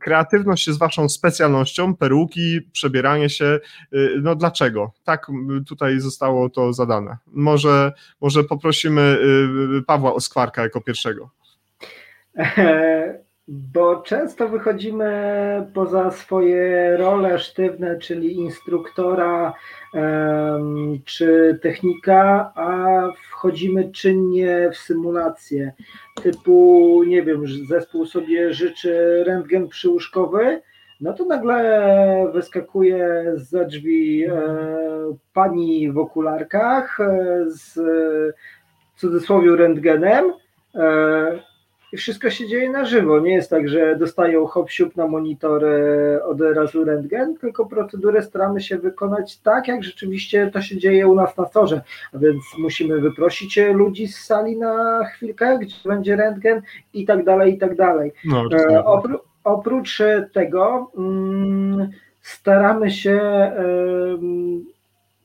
Kreatywność 0.00 0.66
jest 0.66 0.78
Waszą 0.78 1.08
specjalnością, 1.08 1.96
peruki, 1.96 2.60
przebieranie 2.72 3.30
się. 3.30 3.60
Y, 3.92 4.14
no 4.22 4.34
dlaczego? 4.34 4.92
Tak 5.04 5.26
tutaj 5.68 6.00
zostało 6.00 6.50
to 6.50 6.72
zadane. 6.72 7.16
Może, 7.26 7.92
może 8.20 8.44
poprosimy 8.44 9.18
y, 9.78 9.82
Pawła 9.82 10.14
Oskwarka 10.14 10.62
jako 10.62 10.80
pierwszego. 10.80 11.30
Bo 13.50 14.02
często 14.02 14.48
wychodzimy 14.48 15.10
poza 15.74 16.10
swoje 16.10 16.96
role 16.96 17.38
sztywne, 17.38 17.98
czyli 17.98 18.36
instruktora 18.36 19.54
czy 21.04 21.58
technika, 21.62 22.52
a 22.54 22.86
wchodzimy 23.30 23.92
czynnie 23.92 24.70
w 24.72 24.76
symulację. 24.76 25.72
Typu, 26.22 27.02
nie 27.06 27.22
wiem, 27.22 27.44
zespół 27.68 28.06
sobie 28.06 28.54
życzy 28.54 29.24
rentgen 29.26 29.68
przyłóżkowy, 29.68 30.62
no 31.00 31.12
to 31.12 31.24
nagle 31.24 32.30
wyskakuje 32.34 33.24
za 33.34 33.64
drzwi 33.64 34.24
e, 34.24 34.32
pani 35.32 35.92
w 35.92 35.98
okularkach 35.98 37.00
e, 37.00 37.44
z 37.46 37.74
w 38.94 39.00
cudzysłowie 39.00 39.56
rentgenem. 39.56 40.32
E, 41.92 41.94
i 41.94 41.96
wszystko 41.96 42.30
się 42.30 42.48
dzieje 42.48 42.70
na 42.70 42.84
żywo. 42.84 43.20
Nie 43.20 43.34
jest 43.34 43.50
tak, 43.50 43.68
że 43.68 43.96
dostają 43.96 44.46
hop 44.46 44.68
na 44.96 45.06
monitor 45.06 45.64
od 46.24 46.40
razu 46.40 46.84
rentgen, 46.84 47.36
tylko 47.36 47.66
procedurę 47.66 48.22
staramy 48.22 48.60
się 48.60 48.78
wykonać 48.78 49.38
tak, 49.38 49.68
jak 49.68 49.84
rzeczywiście 49.84 50.50
to 50.52 50.62
się 50.62 50.78
dzieje 50.78 51.08
u 51.08 51.14
nas 51.14 51.36
na 51.36 51.44
torze. 51.44 51.82
A 52.12 52.18
więc 52.18 52.42
musimy 52.58 53.00
wyprosić 53.00 53.60
ludzi 53.74 54.08
z 54.08 54.24
sali 54.24 54.56
na 54.56 55.04
chwilkę, 55.04 55.58
gdzie 55.58 55.74
będzie 55.84 56.16
rentgen 56.16 56.62
i 56.94 57.06
tak 57.06 57.24
dalej, 57.24 57.54
i 57.54 57.58
tak 57.58 57.76
dalej. 57.76 58.12
No, 58.24 58.44
e, 58.52 58.84
opró 58.84 59.20
oprócz 59.44 60.02
tego 60.32 60.90
mm, 60.96 61.90
staramy 62.22 62.90
się 62.90 63.12
e, 63.12 63.54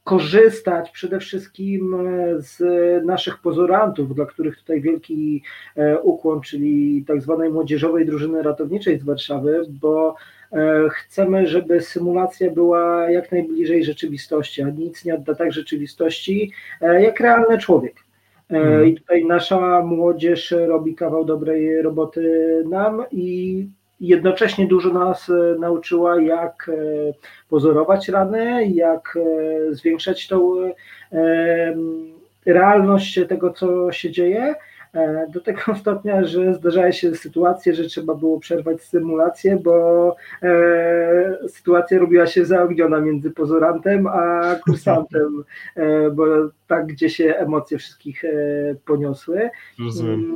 korzystać 0.04 0.92
przede 0.92 1.20
wszystkim 1.20 1.94
e, 1.94 2.42
z 2.42 2.60
naszych 3.06 3.38
pozorantów, 3.38 4.16
dla 4.16 4.26
których 4.26 4.58
tutaj 4.58 4.82
wielki 4.82 5.44
e, 5.76 6.00
ukłon, 6.00 6.42
czyli 6.42 7.04
tak 7.08 7.22
zwanej 7.22 7.50
młodzieżowej 7.50 8.06
drużyny 8.06 8.44
ratowniczej 8.44 9.00
z 9.00 9.04
Warszawy, 9.04 9.66
bo 9.70 10.16
e, 10.52 10.90
chcemy, 10.90 11.48
żeby 11.48 11.82
symulacja 11.82 12.52
była 12.52 13.10
jak 13.10 13.32
najbliżej 13.32 13.84
rzeczywistości, 13.84 14.62
a 14.62 14.70
nic 14.70 15.06
nie 15.06 15.16
odda 15.16 15.36
tak 15.36 15.54
rzeczywistości 15.54 16.52
jak 16.82 17.20
realny 17.20 17.58
człowiek. 17.58 17.96
Hmm. 18.50 18.88
I 18.88 18.96
tutaj 18.96 19.26
nasza 19.26 19.82
młodzież 19.82 20.56
robi 20.68 20.96
kawał 20.96 21.26
dobrej 21.26 21.82
roboty 21.82 22.64
nam 22.70 23.06
i 23.12 23.68
jednocześnie 24.08 24.68
dużo 24.68 24.94
nas 24.94 25.30
e, 25.30 25.56
nauczyła, 25.60 26.22
jak 26.22 26.70
e, 26.70 26.74
pozorować 27.50 28.10
rany, 28.10 28.68
jak 28.68 29.18
e, 29.18 29.76
zwiększać 29.76 30.28
tą 30.28 30.56
realność 32.46 33.20
tego, 33.30 33.54
co 33.54 33.92
się 33.92 34.12
dzieje. 34.12 34.56
Do 35.30 35.42
tego 35.42 35.62
stopnia, 35.82 36.26
że 36.26 36.54
zdarzały 36.54 36.94
się 36.94 37.16
sytuacje, 37.16 37.76
że 37.76 37.84
trzeba 37.84 38.16
było 38.16 38.40
przerwać 38.40 38.82
symulację, 38.82 39.60
bo 39.64 40.16
e, 40.44 41.38
sytuacja 41.48 42.00
robiła 42.00 42.28
się 42.28 42.46
zaogniona 42.46 43.00
między 43.02 43.32
pozorantem 43.32 44.08
a 44.08 44.56
kursantem, 44.56 45.44
e, 45.76 46.10
bo 46.12 46.26
tak 46.68 46.86
gdzie 46.86 47.10
się 47.10 47.36
emocje 47.38 47.78
wszystkich 47.78 48.26
e, 48.26 48.30
poniosły. 48.86 49.50
Rozumiem. 49.80 50.36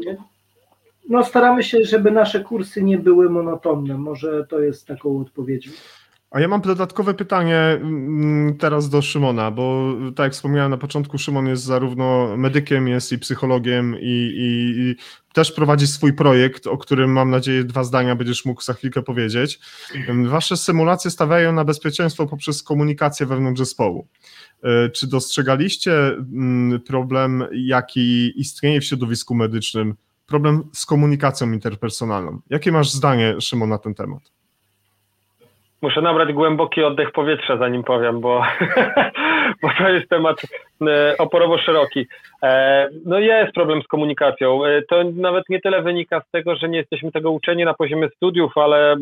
No 1.09 1.23
staramy 1.23 1.63
się, 1.63 1.83
żeby 1.83 2.11
nasze 2.11 2.39
kursy 2.39 2.83
nie 2.83 2.97
były 2.97 3.29
monotonne. 3.29 3.97
Może 3.97 4.45
to 4.49 4.59
jest 4.59 4.87
taką 4.87 5.21
odpowiedzią. 5.21 5.71
A 6.31 6.39
ja 6.39 6.47
mam 6.47 6.61
dodatkowe 6.61 7.13
pytanie 7.13 7.57
mm, 7.57 8.57
teraz 8.57 8.89
do 8.89 9.01
Szymona, 9.01 9.51
bo 9.51 9.93
tak 10.15 10.23
jak 10.23 10.33
wspomniałem 10.33 10.71
na 10.71 10.77
początku, 10.77 11.17
Szymon 11.17 11.47
jest 11.47 11.63
zarówno 11.63 12.37
medykiem, 12.37 12.87
jest 12.87 13.11
i 13.11 13.19
psychologiem 13.19 13.95
i, 13.99 14.31
i, 14.37 14.79
i 14.81 14.95
też 15.33 15.51
prowadzi 15.51 15.87
swój 15.87 16.13
projekt, 16.13 16.67
o 16.67 16.77
którym 16.77 17.11
mam 17.11 17.29
nadzieję 17.29 17.63
dwa 17.63 17.83
zdania 17.83 18.15
będziesz 18.15 18.45
mógł 18.45 18.61
za 18.61 18.73
chwilkę 18.73 19.01
powiedzieć. 19.01 19.59
Wasze 20.25 20.57
symulacje 20.57 21.11
stawiają 21.11 21.53
na 21.53 21.65
bezpieczeństwo 21.65 22.25
poprzez 22.25 22.63
komunikację 22.63 23.25
wewnątrz 23.25 23.59
zespołu. 23.59 24.07
E, 24.63 24.89
czy 24.89 25.07
dostrzegaliście 25.07 25.93
mm, 26.07 26.81
problem, 26.81 27.43
jaki 27.51 28.39
istnieje 28.41 28.81
w 28.81 28.85
środowisku 28.85 29.35
medycznym 29.35 29.95
problem 30.27 30.63
z 30.73 30.85
komunikacją 30.85 31.51
interpersonalną. 31.51 32.39
Jakie 32.49 32.71
masz 32.71 32.89
zdanie, 32.89 33.41
Szymon, 33.41 33.69
na 33.69 33.77
ten 33.77 33.93
temat? 33.95 34.21
Muszę 35.81 36.01
nabrać 36.01 36.33
głęboki 36.33 36.83
oddech 36.83 37.11
powietrza, 37.11 37.57
zanim 37.57 37.83
powiem, 37.83 38.21
bo, 38.21 38.43
bo 39.61 39.69
to 39.77 39.89
jest 39.89 40.09
temat 40.09 40.41
e, 40.87 41.17
oporowo 41.17 41.57
szeroki. 41.57 42.07
E, 42.43 42.89
no 43.05 43.19
jest 43.19 43.53
problem 43.53 43.81
z 43.81 43.87
komunikacją. 43.87 44.65
E, 44.65 44.81
to 44.81 45.03
nawet 45.15 45.49
nie 45.49 45.61
tyle 45.61 45.81
wynika 45.81 46.21
z 46.21 46.31
tego, 46.31 46.55
że 46.55 46.69
nie 46.69 46.77
jesteśmy 46.77 47.11
tego 47.11 47.31
uczeni 47.31 47.65
na 47.65 47.73
poziomie 47.73 48.09
studiów, 48.15 48.57
ale 48.57 48.95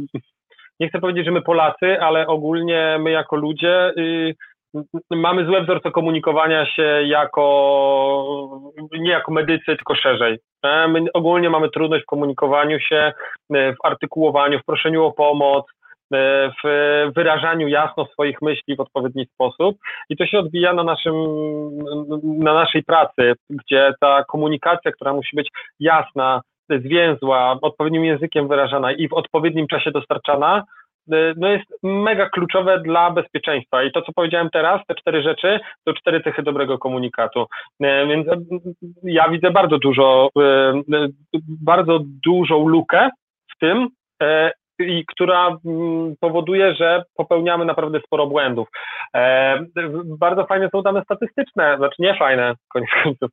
nie 0.79 0.89
chcę 0.89 0.99
powiedzieć, 0.99 1.25
że 1.25 1.31
my 1.31 1.41
Polacy, 1.41 2.01
ale 2.01 2.27
ogólnie 2.27 2.97
my 2.99 3.11
jako 3.11 3.35
ludzie 3.35 3.93
y, 3.97 4.35
mamy 5.11 5.45
złe 5.45 5.63
wzorce 5.63 5.91
komunikowania 5.91 6.65
się 6.65 7.01
jako, 7.05 8.71
nie 8.91 9.11
jako 9.11 9.31
medycy, 9.31 9.65
tylko 9.65 9.95
szerzej. 9.95 10.39
E, 10.63 10.87
my 10.87 11.05
ogólnie 11.13 11.49
mamy 11.49 11.69
trudność 11.69 12.03
w 12.03 12.07
komunikowaniu 12.07 12.79
się, 12.79 13.13
e, 13.53 13.73
w 13.73 13.77
artykułowaniu, 13.83 14.59
w 14.59 14.65
proszeniu 14.65 15.03
o 15.03 15.11
pomoc, 15.11 15.65
e, 16.13 16.51
w 16.63 16.67
wyrażaniu 17.15 17.67
jasno 17.67 18.05
swoich 18.05 18.41
myśli 18.41 18.75
w 18.75 18.79
odpowiedni 18.79 19.25
sposób 19.25 19.77
i 20.09 20.17
to 20.17 20.25
się 20.25 20.39
odbija 20.39 20.73
na, 20.73 20.83
naszym, 20.83 21.15
na 22.23 22.53
naszej 22.53 22.83
pracy, 22.83 23.33
gdzie 23.49 23.93
ta 23.99 24.23
komunikacja, 24.23 24.91
która 24.91 25.13
musi 25.13 25.35
być 25.35 25.49
jasna, 25.79 26.41
zwięzła, 26.69 27.57
odpowiednim 27.61 28.05
językiem 28.05 28.47
wyrażana 28.47 28.91
i 28.91 29.07
w 29.07 29.13
odpowiednim 29.13 29.67
czasie 29.67 29.91
dostarczana, 29.91 30.63
no 31.37 31.47
jest 31.47 31.65
mega 31.83 32.29
kluczowe 32.29 32.79
dla 32.79 33.11
bezpieczeństwa. 33.11 33.83
I 33.83 33.91
to, 33.91 34.01
co 34.01 34.13
powiedziałem 34.13 34.49
teraz, 34.49 34.81
te 34.87 34.95
cztery 34.95 35.23
rzeczy, 35.23 35.59
to 35.83 35.93
cztery 35.93 36.21
cechy 36.23 36.43
dobrego 36.43 36.77
komunikatu. 36.77 37.41
Y, 37.41 38.07
więc 38.07 38.27
y, 38.27 38.31
ja 39.03 39.29
widzę 39.29 39.51
bardzo 39.51 39.77
dużo, 39.77 40.29
bardzo 41.63 41.99
dużą 42.23 42.67
lukę 42.67 43.09
w 43.55 43.59
tym, 43.59 43.87
i 44.79 45.05
która 45.05 45.57
mm, 45.65 46.15
powoduje, 46.19 46.75
że 46.75 47.03
popełniamy 47.15 47.65
naprawdę 47.65 47.99
sporo 47.99 48.27
błędów. 48.27 48.67
Bardzo 50.19 50.45
fajne 50.45 50.69
są 50.69 50.81
dane 50.81 51.03
statystyczne, 51.03 51.77
znaczy 51.77 51.95
nie 51.99 52.15
fajne, 52.15 52.53
koniec 52.73 52.89
końców. 53.03 53.29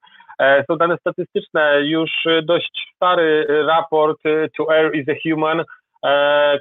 Są 0.71 0.77
dane 0.77 0.97
statystyczne, 0.97 1.81
już 1.83 2.11
dość 2.43 2.93
stary 2.97 3.47
raport 3.67 4.19
To 4.57 4.73
Air 4.73 4.97
is 4.97 5.09
a 5.09 5.15
Human 5.29 5.61
E, 5.61 5.65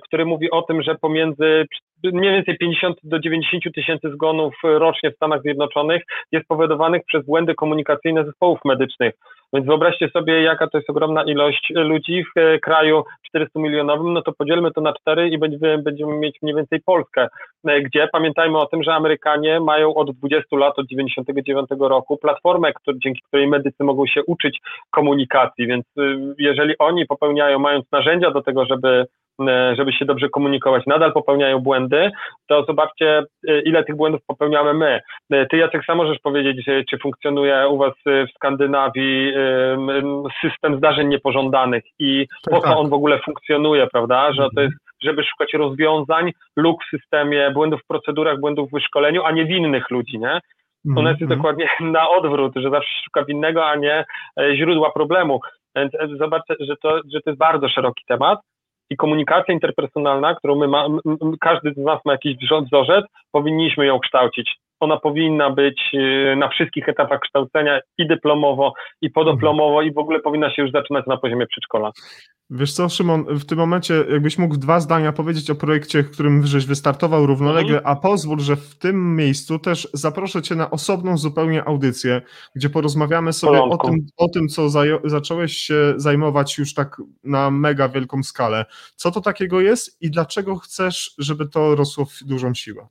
który 0.04 0.26
mówi 0.26 0.52
o 0.52 0.62
tym, 0.62 0.82
że 0.82 0.96
pomiędzy 0.96 1.66
mniej 2.04 2.32
więcej 2.34 2.58
50 2.58 2.98
do 3.04 3.20
90 3.20 3.64
tysięcy 3.76 4.10
zgonów 4.10 4.54
rocznie 4.64 5.12
w 5.12 5.16
Stanach 5.16 5.42
Zjednoczonych 5.42 6.04
jest 6.32 6.48
powodowanych 6.48 7.02
przez 7.06 7.26
błędy 7.26 7.56
komunikacyjne 7.56 8.26
zespołów 8.26 8.60
medycznych. 8.66 9.14
Więc 9.53 9.65
wyobraźcie 9.65 10.10
sobie, 10.10 10.41
jaka 10.41 10.68
to 10.68 10.78
jest 10.78 10.90
ogromna 10.90 11.23
ilość 11.23 11.72
ludzi 11.76 12.23
w 12.23 12.60
kraju 12.61 13.03
400 13.28 13.60
milionowym, 13.60 14.14
no 14.14 14.22
to 14.22 14.32
podzielmy 14.32 14.72
to 14.72 14.82
na 14.82 14.94
cztery 14.94 15.30
i 15.30 15.38
będziemy, 15.38 15.78
będziemy 15.78 16.18
mieć 16.18 16.38
mniej 16.41 16.56
więcej 16.56 16.82
Polskę, 16.86 17.28
gdzie? 17.64 18.07
Pamiętajmy 18.11 18.57
o 18.57 18.65
tym, 18.65 18.84
że 18.84 18.94
Amerykanie 18.94 19.60
mają 19.60 19.94
od 19.94 20.11
20 20.11 20.57
lat, 20.57 20.80
od 20.80 20.88
99 20.88 21.69
roku 21.80 22.18
platformę, 22.18 22.73
który, 22.73 22.98
dzięki 23.03 23.22
której 23.28 23.48
medycy 23.48 23.84
mogą 23.84 24.07
się 24.07 24.23
uczyć 24.28 24.60
komunikacji, 24.91 25.68
więc 25.68 25.86
y, 25.98 26.36
jeżeli 26.38 26.78
oni 26.78 27.06
popełniają, 27.06 27.60
mając 27.60 27.91
narzędzia 27.91 28.32
do 28.32 28.41
tego, 28.41 28.65
żeby 28.65 29.06
E, 29.48 29.76
żeby 29.76 29.94
się 29.94 30.06
dobrze 30.06 30.30
komunikować, 30.30 30.86
nadal 30.86 31.14
popełniają 31.14 31.60
błędy, 31.60 32.11
to 32.48 32.65
zobaczcie, 32.65 33.23
e, 33.48 33.61
ile 33.61 33.84
tych 33.84 33.95
błędów 33.95 34.22
popełniamy 34.28 34.73
my. 34.73 35.02
E, 35.32 35.45
ty, 35.45 35.57
Jacek, 35.57 35.86
sam 35.86 35.98
możesz 35.98 36.19
powiedzieć, 36.19 36.65
czy 36.90 36.98
funkcjonuje 36.98 37.68
u 37.69 37.78
Was 37.78 37.94
w 38.06 38.26
Skandynawii 38.36 39.34
system 40.42 40.78
zdarzeń 40.78 41.08
niepożądanych 41.08 41.84
i 42.00 42.28
po 42.50 42.62
co 42.62 42.68
tak. 42.68 42.78
on 42.78 42.90
w 42.90 42.94
ogóle 42.94 43.20
funkcjonuje, 43.20 43.88
prawda? 43.88 44.34
Że 44.34 44.48
to 44.56 44.62
jest 44.62 44.76
żeby 45.04 45.24
szukać 45.24 45.54
rozwiązań, 45.54 46.32
luk 46.56 46.84
w 46.84 46.90
systemie, 46.90 47.52
błędów 47.52 47.82
w 47.82 47.88
procedurach, 47.88 48.40
błędów 48.40 48.70
w 48.70 48.74
wyszkoleniu, 48.74 49.24
a 49.24 49.32
nie 49.32 49.46
winnych 49.46 49.90
ludzi, 49.90 50.20
nie? 50.20 50.40
U 50.98 51.02
nas 51.02 51.20
jest 51.20 51.34
dokładnie 51.34 51.70
na 51.80 52.10
odwrót, 52.10 52.54
że 52.56 52.70
zawsze 52.70 53.04
szuka 53.04 53.26
winnego, 53.26 53.66
a 53.66 53.76
nie 53.76 54.06
źródła 54.56 54.92
problemu. 54.92 55.40
Więc 55.76 55.92
zobaczcie, 56.18 56.56
że 56.60 56.76
to, 56.84 56.98
że 56.98 57.22
to 57.22 57.30
jest 57.30 57.40
bardzo 57.40 57.70
szeroki 57.70 58.04
temat 58.08 58.40
i 58.90 58.98
komunikacja 58.98 59.54
interpersonalna, 59.54 60.36
którą 60.36 60.56
my 60.56 60.68
ma, 60.68 60.88
każdy 61.42 61.74
z 61.74 61.78
nas 61.78 62.00
ma 62.06 62.12
jakiś 62.12 62.36
wzorzec, 62.66 63.06
powinniśmy 63.32 63.86
ją 63.86 64.00
kształcić. 64.00 64.56
Ona 64.82 64.98
powinna 64.98 65.49
być 65.49 65.82
y, 65.94 66.36
na 66.36 66.49
wszystkich 66.49 66.90
etapach 66.90 67.20
kształcenia 67.20 67.80
i 67.98 68.08
dyplomowo, 68.08 68.74
i 69.02 69.10
podyplomowo, 69.10 69.82
i 69.82 69.94
w 69.94 69.98
ogóle 69.98 70.20
powinna 70.20 70.53
się 70.53 70.62
już 70.62 70.72
zaczynać 70.72 71.08
na 71.08 71.18
poziomie 71.18 71.48
przedszkola. 71.48 71.91
Wiesz 72.53 72.74
co, 72.74 72.90
Szymon, 72.90 73.26
w 73.26 73.45
tym 73.45 73.58
momencie 73.58 73.94
jakbyś 74.10 74.38
mógł 74.38 74.58
dwa 74.58 74.80
zdania 74.80 75.12
powiedzieć 75.12 75.49
o 75.49 75.56
projekcie, 75.56 76.03
w 76.03 76.12
którym 76.12 76.48
żeś 76.48 76.66
wystartował 76.66 77.26
równolegle, 77.26 77.78
mhm. 77.78 77.98
a 77.98 78.02
pozwól, 78.02 78.40
że 78.40 78.56
w 78.56 78.78
tym 78.78 79.16
miejscu 79.16 79.60
też 79.60 79.88
zaproszę 79.94 80.41
Cię 80.41 80.56
na 80.56 80.72
osobną 80.72 81.18
zupełnie 81.18 81.64
audycję, 81.64 82.22
gdzie 82.56 82.70
porozmawiamy 82.70 83.34
sobie 83.34 83.64
o 83.64 83.78
tym, 83.78 84.06
o 84.18 84.30
tym, 84.30 84.48
co 84.48 84.70
zacząłeś 85.03 85.58
się 85.58 85.94
zajmować 85.95 86.58
już 86.58 86.74
tak 86.74 87.02
na 87.24 87.52
mega 87.52 87.90
wielką 87.90 88.24
skalę. 88.24 88.66
Co 88.95 89.12
to 89.12 89.22
takiego 89.22 89.62
jest 89.62 90.02
i 90.02 90.12
dlaczego 90.12 90.56
chcesz, 90.56 91.16
żeby 91.18 91.48
to 91.48 91.76
rosło 91.76 92.06
w 92.06 92.24
dużą 92.24 92.53
siłę? 92.53 92.88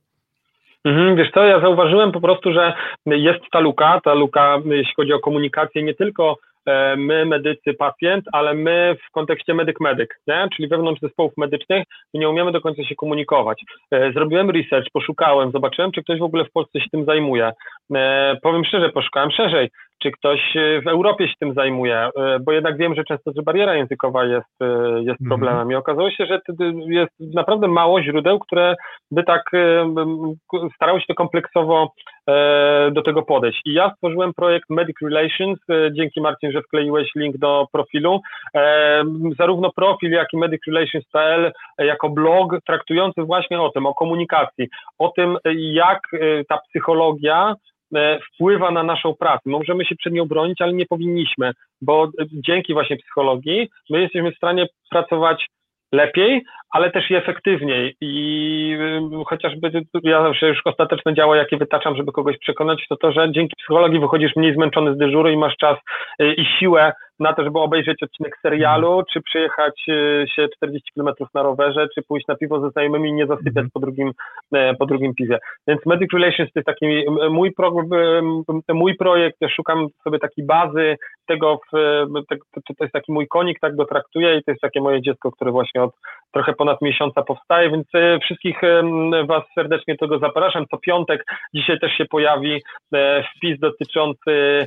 Mhm, 0.85 1.15
wiesz 1.15 1.31
co, 1.31 1.43
ja 1.43 1.59
zauważyłem 1.59 2.11
po 2.11 2.21
prostu, 2.21 2.53
że 2.53 2.73
jest 3.05 3.39
ta 3.51 3.59
luka, 3.59 4.01
ta 4.03 4.13
luka, 4.13 4.57
jeśli 4.65 4.93
chodzi 4.95 5.13
o 5.13 5.19
komunikację, 5.19 5.83
nie 5.83 5.93
tylko 5.93 6.37
E, 6.65 6.95
my, 6.95 7.25
medycy, 7.25 7.73
pacjent, 7.73 8.25
ale 8.31 8.53
my 8.53 8.95
w 9.07 9.11
kontekście 9.11 9.53
medyk-medyk, 9.53 10.07
czyli 10.55 10.67
wewnątrz 10.67 11.01
zespołów 11.01 11.33
medycznych 11.37 11.83
nie 12.13 12.29
umiemy 12.29 12.51
do 12.51 12.61
końca 12.61 12.83
się 12.83 12.95
komunikować. 12.95 13.63
E, 13.91 14.11
zrobiłem 14.13 14.49
research, 14.49 14.87
poszukałem, 14.93 15.51
zobaczyłem, 15.51 15.91
czy 15.91 16.03
ktoś 16.03 16.19
w 16.19 16.23
ogóle 16.23 16.45
w 16.45 16.51
Polsce 16.51 16.81
się 16.81 16.89
tym 16.91 17.05
zajmuje. 17.05 17.51
E, 17.95 18.37
powiem 18.41 18.65
szczerze, 18.65 18.89
poszukałem 18.89 19.31
szerzej 19.31 19.69
czy 20.01 20.11
ktoś 20.11 20.55
e, 20.55 20.81
w 20.81 20.87
Europie 20.87 21.27
się 21.27 21.33
tym 21.39 21.53
zajmuje, 21.53 21.97
e, 21.97 22.39
bo 22.39 22.51
jednak 22.51 22.77
wiem, 22.77 22.95
że 22.95 23.03
często 23.03 23.31
że 23.35 23.41
bariera 23.41 23.75
językowa 23.75 24.25
jest, 24.25 24.61
e, 24.61 24.65
jest 25.01 25.21
mhm. 25.21 25.29
problemem 25.29 25.71
i 25.71 25.75
okazało 25.75 26.11
się, 26.11 26.25
że 26.25 26.39
jest 26.87 27.11
naprawdę 27.19 27.67
mało 27.67 28.01
źródeł, 28.01 28.39
które 28.39 28.75
by 29.11 29.23
tak 29.23 29.51
starały 30.75 30.99
się 30.99 31.05
to 31.07 31.13
kompleksowo 31.13 31.91
do 32.91 33.01
tego 33.01 33.23
podejść. 33.23 33.61
I 33.65 33.73
ja 33.73 33.93
stworzyłem 33.95 34.33
projekt 34.33 34.69
Medic 34.69 34.95
Relations, 35.03 35.59
dzięki 35.91 36.21
Marcin, 36.21 36.51
że 36.51 36.61
wkleiłeś 36.61 37.09
link 37.15 37.37
do 37.37 37.67
profilu. 37.71 38.21
Zarówno 39.39 39.71
profil, 39.75 40.11
jak 40.11 40.27
i 40.33 40.37
medicrelations.pl 40.37 41.51
jako 41.77 42.09
blog 42.09 42.55
traktujący 42.67 43.21
właśnie 43.23 43.61
o 43.61 43.69
tym, 43.69 43.85
o 43.85 43.93
komunikacji, 43.93 44.67
o 44.99 45.09
tym, 45.09 45.37
jak 45.55 45.99
ta 46.49 46.57
psychologia 46.57 47.55
wpływa 48.33 48.71
na 48.71 48.83
naszą 48.83 49.15
pracę. 49.15 49.41
Możemy 49.45 49.85
się 49.85 49.95
przed 49.95 50.13
nią 50.13 50.25
bronić, 50.25 50.61
ale 50.61 50.73
nie 50.73 50.85
powinniśmy, 50.85 51.51
bo 51.81 52.09
dzięki 52.31 52.73
właśnie 52.73 52.97
psychologii 52.97 53.69
my 53.89 54.01
jesteśmy 54.01 54.31
w 54.31 54.37
stanie 54.37 54.67
pracować 54.89 55.47
lepiej, 55.91 56.43
ale 56.69 56.91
też 56.91 57.11
i 57.11 57.15
efektywniej. 57.15 57.95
I 58.01 58.77
y, 59.21 59.25
chociażby 59.25 59.71
ja 60.03 60.31
już 60.41 60.61
ostateczne 60.65 61.13
działo, 61.13 61.35
jakie 61.35 61.57
wytaczam, 61.57 61.95
żeby 61.95 62.11
kogoś 62.11 62.37
przekonać, 62.37 62.85
to 62.89 62.95
to, 62.95 63.11
że 63.11 63.31
dzięki 63.31 63.55
psychologii 63.55 63.99
wychodzisz 63.99 64.35
mniej 64.35 64.53
zmęczony 64.53 64.95
z 64.95 64.97
dyżuru 64.97 65.29
i 65.29 65.37
masz 65.37 65.55
czas 65.57 65.77
i 66.19 66.45
siłę 66.59 66.93
na 67.21 67.33
to, 67.33 67.43
żeby 67.43 67.59
obejrzeć 67.59 68.03
odcinek 68.03 68.37
serialu, 68.41 68.87
mhm. 68.87 69.05
czy 69.13 69.21
przyjechać 69.21 69.83
y, 69.89 70.25
się 70.35 70.47
40 70.57 70.91
km 70.95 71.09
na 71.33 71.43
rowerze, 71.43 71.87
czy 71.95 72.01
pójść 72.01 72.27
na 72.27 72.35
piwo 72.35 72.61
ze 72.61 72.69
znajomymi 72.69 73.09
i 73.09 73.13
nie 73.13 73.27
zasypiać 73.27 73.57
mhm. 73.57 73.69
po 73.73 73.79
drugim, 73.79 74.11
po 74.79 74.85
drugim 74.85 75.15
piwie. 75.15 75.39
Więc 75.67 75.85
Medic 75.85 76.13
Relations 76.13 76.53
to 76.53 76.59
jest 76.59 76.65
taki 76.65 76.85
mój, 77.29 77.51
pro, 77.53 77.71
mój 78.73 78.95
projekt, 78.95 79.37
ja 79.41 79.49
szukam 79.49 79.87
sobie 80.03 80.19
takiej 80.19 80.45
bazy 80.45 80.97
tego, 81.27 81.59
w, 81.73 81.77
to, 82.29 82.61
to 82.77 82.83
jest 82.83 82.93
taki 82.93 83.11
mój 83.11 83.27
konik, 83.27 83.59
tak 83.59 83.75
go 83.75 83.85
traktuję 83.85 84.37
i 84.37 84.43
to 84.43 84.51
jest 84.51 84.61
takie 84.61 84.81
moje 84.81 85.01
dziecko, 85.01 85.31
które 85.31 85.51
właśnie 85.51 85.83
od 85.83 85.91
trochę 86.31 86.53
ponad 86.53 86.81
miesiąca 86.81 87.21
powstaje, 87.21 87.69
więc 87.69 87.87
e, 87.93 88.19
wszystkich 88.19 88.61
Was 89.25 89.43
serdecznie 89.55 89.97
tego 89.97 90.19
zapraszam. 90.19 90.65
Co 90.71 90.77
piątek 90.77 91.25
dzisiaj 91.53 91.79
też 91.79 91.91
się 91.97 92.05
pojawi 92.05 92.61
e, 92.93 93.23
wpis 93.23 93.59
dotyczący 93.59 94.31
e, 94.31 94.65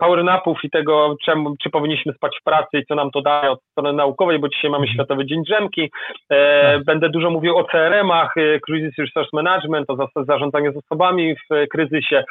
powernapów 0.00 0.58
i 0.64 0.70
tego, 0.70 1.16
czemu, 1.24 1.56
czy 1.62 1.70
powinniśmy 1.70 2.12
spać 2.12 2.38
w 2.40 2.44
pracy 2.44 2.78
i 2.78 2.86
co 2.86 2.94
nam 2.94 3.10
to 3.10 3.22
daje 3.22 3.50
od 3.50 3.62
strony 3.62 3.92
naukowej, 3.92 4.38
bo 4.38 4.48
dzisiaj 4.48 4.70
mamy 4.70 4.82
mhm. 4.82 4.94
Światowy 4.94 5.26
Dzień 5.26 5.42
Drzemki. 5.44 5.90
Tak. 6.28 6.84
Będę 6.84 7.08
dużo 7.08 7.30
mówił 7.30 7.56
o 7.56 7.64
CRM-ach, 7.64 8.34
Crisis 8.66 8.98
Resource 8.98 9.30
Management, 9.32 9.90
o 9.90 10.24
zarządzaniu 10.24 10.72
zasobami 10.72 11.34
w 11.34 11.68
kryzysie. 11.70 12.24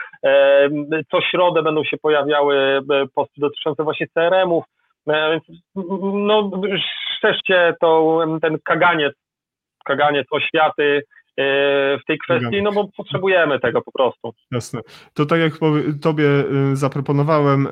Co 1.12 1.22
środę 1.22 1.64
będą 1.64 1.84
się 1.84 1.98
pojawiały 1.98 2.82
posty 3.16 3.42
dotyczące 3.42 3.84
właśnie 3.84 4.08
CRM-ów. 4.08 4.64
Więc 5.08 5.44
no, 6.14 6.52
strzeżcie 7.18 7.74
to, 7.82 8.20
ten 8.42 8.58
kaganiec, 8.64 9.14
kaganiec 9.86 10.28
oświaty, 10.32 11.04
w 11.38 12.06
tej 12.08 12.18
kwestii, 12.18 12.64
no 12.64 12.72
bo 12.72 12.90
potrzebujemy 12.98 13.60
tego 13.60 13.82
po 13.82 13.92
prostu. 13.92 14.34
Jasne. 14.52 14.82
To 15.14 15.26
tak 15.26 15.40
jak 15.40 15.54
Tobie 16.02 16.30
y, 16.72 16.76
zaproponowałem, 16.76 17.68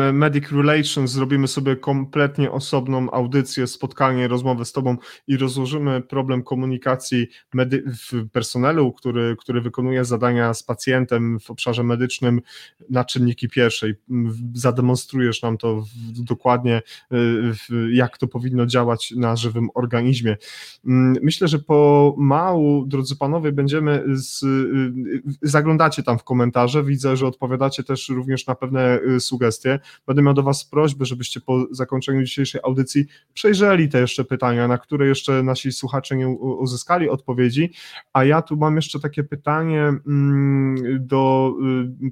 y, 0.00 0.12
Medic 0.12 0.52
Relations, 0.52 1.10
zrobimy 1.10 1.48
sobie 1.48 1.76
kompletnie 1.76 2.50
osobną 2.50 3.10
audycję, 3.10 3.66
spotkanie, 3.66 4.28
rozmowę 4.28 4.64
z 4.64 4.72
Tobą 4.72 4.96
i 5.26 5.36
rozłożymy 5.36 6.00
problem 6.00 6.42
komunikacji 6.42 7.26
w 8.12 8.28
personelu, 8.32 8.92
który, 8.92 9.36
który 9.38 9.60
wykonuje 9.60 10.04
zadania 10.04 10.54
z 10.54 10.62
pacjentem 10.62 11.40
w 11.40 11.50
obszarze 11.50 11.82
medycznym 11.82 12.40
na 12.90 13.04
czynniki 13.04 13.48
pierwsze 13.48 13.88
i 13.88 13.94
zademonstrujesz 14.54 15.42
nam 15.42 15.58
to 15.58 15.84
dokładnie, 16.28 16.82
y, 17.12 17.92
jak 17.92 18.18
to 18.18 18.28
powinno 18.28 18.66
działać 18.66 19.10
na 19.16 19.36
żywym 19.36 19.68
organizmie. 19.74 20.36
Mm, 20.86 21.16
myślę, 21.22 21.48
że 21.48 21.58
po 21.58 22.14
mału 22.18 22.86
drodzy 22.98 23.16
panowie, 23.16 23.52
będziemy 23.52 24.04
z, 24.08 24.42
y, 24.42 25.22
zaglądacie 25.42 26.02
tam 26.02 26.18
w 26.18 26.24
komentarze, 26.24 26.84
widzę, 26.84 27.16
że 27.16 27.26
odpowiadacie 27.26 27.82
też 27.84 28.08
również 28.08 28.46
na 28.46 28.54
pewne 28.54 29.00
y, 29.00 29.20
sugestie. 29.20 29.78
Będę 30.06 30.22
miał 30.22 30.34
do 30.34 30.42
was 30.42 30.64
prośbę, 30.64 31.04
żebyście 31.04 31.40
po 31.40 31.66
zakończeniu 31.70 32.22
dzisiejszej 32.22 32.60
audycji 32.64 33.06
przejrzeli 33.34 33.88
te 33.88 34.00
jeszcze 34.00 34.24
pytania, 34.24 34.68
na 34.68 34.78
które 34.78 35.06
jeszcze 35.06 35.42
nasi 35.42 35.72
słuchacze 35.72 36.16
nie 36.16 36.28
uzyskali 36.28 37.08
odpowiedzi, 37.08 37.72
a 38.12 38.24
ja 38.24 38.42
tu 38.42 38.56
mam 38.56 38.76
jeszcze 38.76 39.00
takie 39.00 39.24
pytanie 39.24 39.92
mm, 40.06 41.06
do 41.06 41.52
y, 42.02 42.10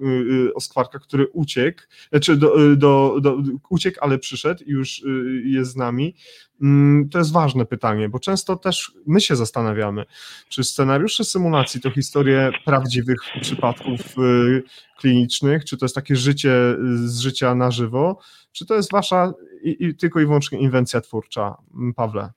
Pawła 0.00 0.54
Oskwarka, 0.54 0.98
który 0.98 1.26
uciekł, 1.28 1.82
czy 1.82 2.08
znaczy 2.08 2.36
do, 2.36 2.76
do, 2.76 3.16
do, 3.20 3.38
uciekł, 3.70 3.98
ale 4.00 4.18
przyszedł 4.18 4.64
i 4.64 4.70
już 4.70 5.02
jest 5.44 5.70
z 5.70 5.76
nami. 5.76 6.14
Mm, 6.62 7.08
to 7.08 7.18
jest 7.18 7.32
ważne 7.32 7.66
pytanie, 7.66 8.08
bo 8.08 8.18
często 8.18 8.56
też 8.56 8.92
my 9.06 9.20
się 9.20 9.36
zastanawiamy, 9.36 10.04
czy 10.48 10.64
scenariusze 10.64 11.24
symulacji 11.24 11.80
to 11.80 11.90
historie 11.90 12.50
prawdziwych 12.64 13.18
przypadków 13.40 14.00
y, 14.18 14.62
klinicznych, 14.98 15.64
czy 15.64 15.76
to 15.76 15.84
jest 15.84 15.94
takie 15.94 16.16
życie 16.16 16.76
z 16.94 17.18
życia 17.18 17.54
na 17.54 17.70
żywo, 17.70 18.18
czy 18.52 18.66
to 18.66 18.74
jest 18.74 18.92
wasza 18.92 19.32
i, 19.62 19.76
i 19.80 19.94
tylko 19.94 20.20
i 20.20 20.26
wyłącznie 20.26 20.58
inwencja 20.58 21.00
twórcza, 21.00 21.56
Pawle? 21.96 22.32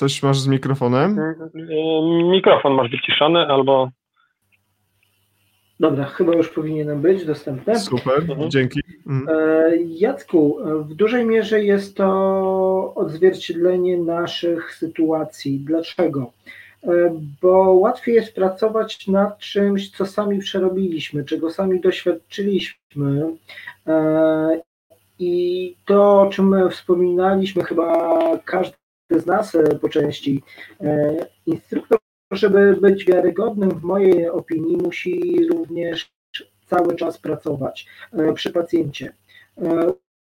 Coś 0.00 0.22
masz 0.22 0.40
z 0.40 0.46
mikrofonem? 0.46 1.18
Y, 1.18 1.34
y, 1.54 2.30
mikrofon 2.30 2.74
masz 2.74 2.90
wyciszony 2.90 3.38
albo 3.38 3.90
Dobra, 5.80 6.04
chyba 6.04 6.34
już 6.34 6.48
powinienem 6.48 7.00
być 7.00 7.24
dostępne. 7.24 7.78
Super, 7.78 8.18
mhm. 8.18 8.50
dzięki. 8.50 8.80
Mhm. 9.06 9.38
E, 9.38 9.76
Jacku, 9.76 10.58
w 10.88 10.94
dużej 10.94 11.26
mierze 11.26 11.64
jest 11.64 11.96
to 11.96 12.92
odzwierciedlenie 12.94 13.98
naszych 13.98 14.74
sytuacji. 14.74 15.60
Dlaczego? 15.60 16.32
bo 17.42 17.72
łatwiej 17.72 18.14
jest 18.14 18.34
pracować 18.34 19.06
nad 19.08 19.38
czymś, 19.38 19.90
co 19.90 20.06
sami 20.06 20.38
przerobiliśmy, 20.38 21.24
czego 21.24 21.50
sami 21.50 21.80
doświadczyliśmy. 21.80 23.36
I 25.18 25.74
to, 25.86 26.20
o 26.20 26.26
czym 26.26 26.70
wspominaliśmy, 26.70 27.64
chyba 27.64 28.18
każdy 28.44 28.79
z 29.18 29.26
nas 29.26 29.56
po 29.80 29.88
części, 29.88 30.42
instruktor, 31.46 31.98
żeby 32.30 32.76
być 32.80 33.04
wiarygodnym, 33.04 33.70
w 33.70 33.82
mojej 33.82 34.28
opinii, 34.28 34.76
musi 34.76 35.46
również 35.48 36.12
cały 36.66 36.96
czas 36.96 37.18
pracować 37.18 37.86
przy 38.34 38.52
pacjencie. 38.52 39.12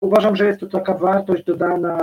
Uważam, 0.01 0.35
że 0.35 0.47
jest 0.47 0.59
to 0.59 0.67
taka 0.67 0.93
wartość 0.93 1.43
dodana 1.43 1.97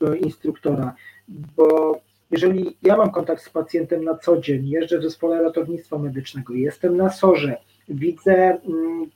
do 0.00 0.14
instruktora, 0.20 0.94
bo 1.28 2.00
jeżeli 2.30 2.76
ja 2.82 2.96
mam 2.96 3.10
kontakt 3.10 3.42
z 3.42 3.50
pacjentem 3.50 4.04
na 4.04 4.14
co 4.14 4.40
dzień, 4.40 4.68
jeżdżę 4.68 4.98
w 4.98 5.02
zespole 5.02 5.42
ratownictwa 5.42 5.98
medycznego, 5.98 6.54
jestem 6.54 6.96
na 6.96 7.10
sorze, 7.10 7.56
widzę 7.88 8.34
mm, 8.34 9.10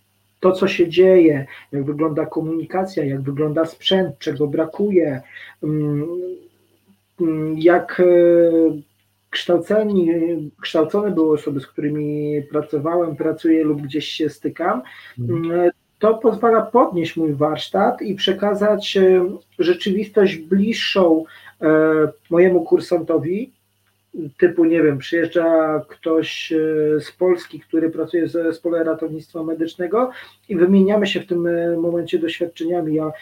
to, 0.44 0.52
co 0.52 0.68
się 0.68 0.88
dzieje, 0.88 1.46
jak 1.72 1.84
wygląda 1.84 2.26
komunikacja, 2.26 3.04
jak 3.04 3.22
wygląda 3.22 3.64
sprzęt, 3.64 4.18
czego 4.18 4.46
brakuje, 4.46 5.22
mm, 5.62 6.06
mm, 7.20 7.58
jak 7.58 8.00
e, 8.00 8.04
kształceni, 9.30 10.10
kształcone 10.62 11.10
były 11.10 11.34
osoby, 11.34 11.60
z 11.60 11.66
którymi 11.66 12.42
pracowałem, 12.50 13.16
pracuję 13.16 13.64
lub 13.64 13.82
gdzieś 13.82 14.08
się 14.08 14.30
stykam, 14.30 14.82
to 15.98 16.14
pozwala 16.14 16.62
podnieść 16.62 17.16
mój 17.16 17.34
warsztat 17.34 18.02
i 18.02 18.14
przekazać 18.14 18.96
e, 18.96 19.24
rzeczywistość 19.58 20.36
bliższą 20.36 21.24
e, 21.60 21.68
mojemu 22.30 22.64
kursantowi, 22.64 23.52
typu, 24.38 24.64
nie 24.64 24.82
wiem, 24.82 24.98
przyjeżdża 24.98 25.80
ktoś 25.88 26.52
e, 26.52 26.56
z 27.00 27.12
Polski, 27.12 27.60
który 27.60 27.90
pracuje 27.90 28.26
w 28.26 28.30
zespole 28.30 28.84
ratownictwa 28.84 29.42
medycznego 29.42 30.10
i 30.48 30.56
wymieniamy 30.56 31.06
się 31.06 31.20
w 31.20 31.26
tym 31.26 31.48
momencie 31.80 32.18
doświadczeniami. 32.18 32.94
Ja, 32.94 33.12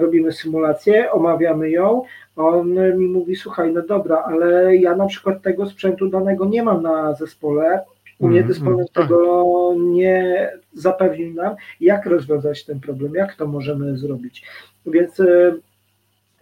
robimy 0.00 0.32
symulację, 0.32 1.12
omawiamy 1.12 1.70
ją, 1.70 2.02
on 2.36 2.74
mi 2.98 3.06
mówi, 3.06 3.36
słuchaj, 3.36 3.72
no 3.72 3.82
dobra, 3.82 4.22
ale 4.26 4.76
ja 4.76 4.96
na 4.96 5.06
przykład 5.06 5.42
tego 5.42 5.66
sprzętu 5.66 6.08
danego 6.08 6.46
nie 6.46 6.62
mam 6.62 6.82
na 6.82 7.14
zespole, 7.14 7.84
u 8.22 8.28
mnie 8.28 8.42
dysponent 8.42 8.90
mm, 8.96 9.08
tego 9.08 9.74
nie 9.78 10.50
zapewnił 10.72 11.34
nam, 11.34 11.56
jak 11.80 12.06
rozwiązać 12.06 12.64
ten 12.64 12.80
problem, 12.80 13.14
jak 13.14 13.34
to 13.34 13.46
możemy 13.46 13.98
zrobić. 13.98 14.46
Więc 14.86 15.20
e, 15.20 15.54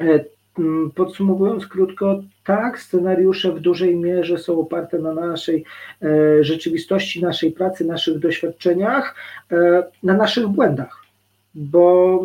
e, 0.01 0.25
Podsumowując 0.94 1.66
krótko, 1.66 2.22
tak, 2.44 2.81
scenariusze 2.81 3.52
w 3.52 3.60
dużej 3.60 3.97
mierze 3.97 4.39
są 4.39 4.60
oparte 4.60 4.98
na 4.98 5.14
naszej 5.14 5.64
e, 6.02 6.44
rzeczywistości, 6.44 7.22
naszej 7.22 7.52
pracy, 7.52 7.85
naszych 7.85 8.18
doświadczeniach, 8.18 9.14
na 10.02 10.14
naszych 10.14 10.48
błędach, 10.48 11.05
bo 11.55 12.22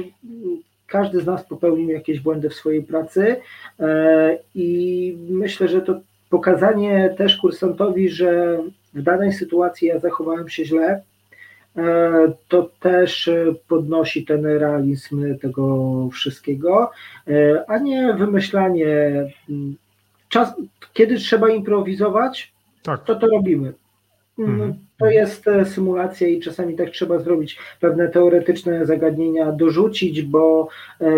każdy 0.87 1.21
z 1.21 1.25
nas 1.25 1.45
popełnił 1.45 1.89
jakieś 1.89 2.19
błędy 2.19 2.49
w 2.49 2.53
swojej 2.53 2.83
pracy 2.83 3.35
i 4.55 5.17
myślę, 5.29 5.67
że 5.67 5.81
to 5.81 5.99
pokazanie 6.29 7.15
też 7.17 7.37
kursantowi, 7.37 8.09
że 8.09 8.59
w 8.93 9.01
danej 9.01 9.33
sytuacji 9.33 9.87
ja 9.87 9.99
zachowałem 9.99 10.49
się 10.49 10.65
źle, 10.65 10.85
e, 10.85 11.01
to 12.47 12.69
też 12.79 13.29
podnosi 13.67 14.25
ten 14.25 14.45
realizm 14.45 15.37
tego 15.39 16.09
wszystkiego, 16.11 16.91
e, 17.27 17.63
a 17.67 17.77
nie 17.77 18.13
wymyślanie. 18.13 18.87
Czas, 20.29 20.53
kiedy 20.93 21.17
trzeba 21.17 21.49
improwizować, 21.49 22.53
tak. 22.83 23.03
to 23.03 23.15
to 23.15 23.27
robimy. 23.27 23.73
Mm, 24.39 24.51
mhm. 24.51 24.73
To 24.97 25.05
jest 25.05 25.47
e, 25.47 25.65
symulacja 25.65 26.27
i 26.27 26.39
czasami 26.39 26.75
tak 26.75 26.89
trzeba 26.89 27.19
zrobić, 27.19 27.59
pewne 27.79 28.07
teoretyczne 28.07 28.85
zagadnienia 28.85 29.51
dorzucić, 29.51 30.21
bo 30.21 30.67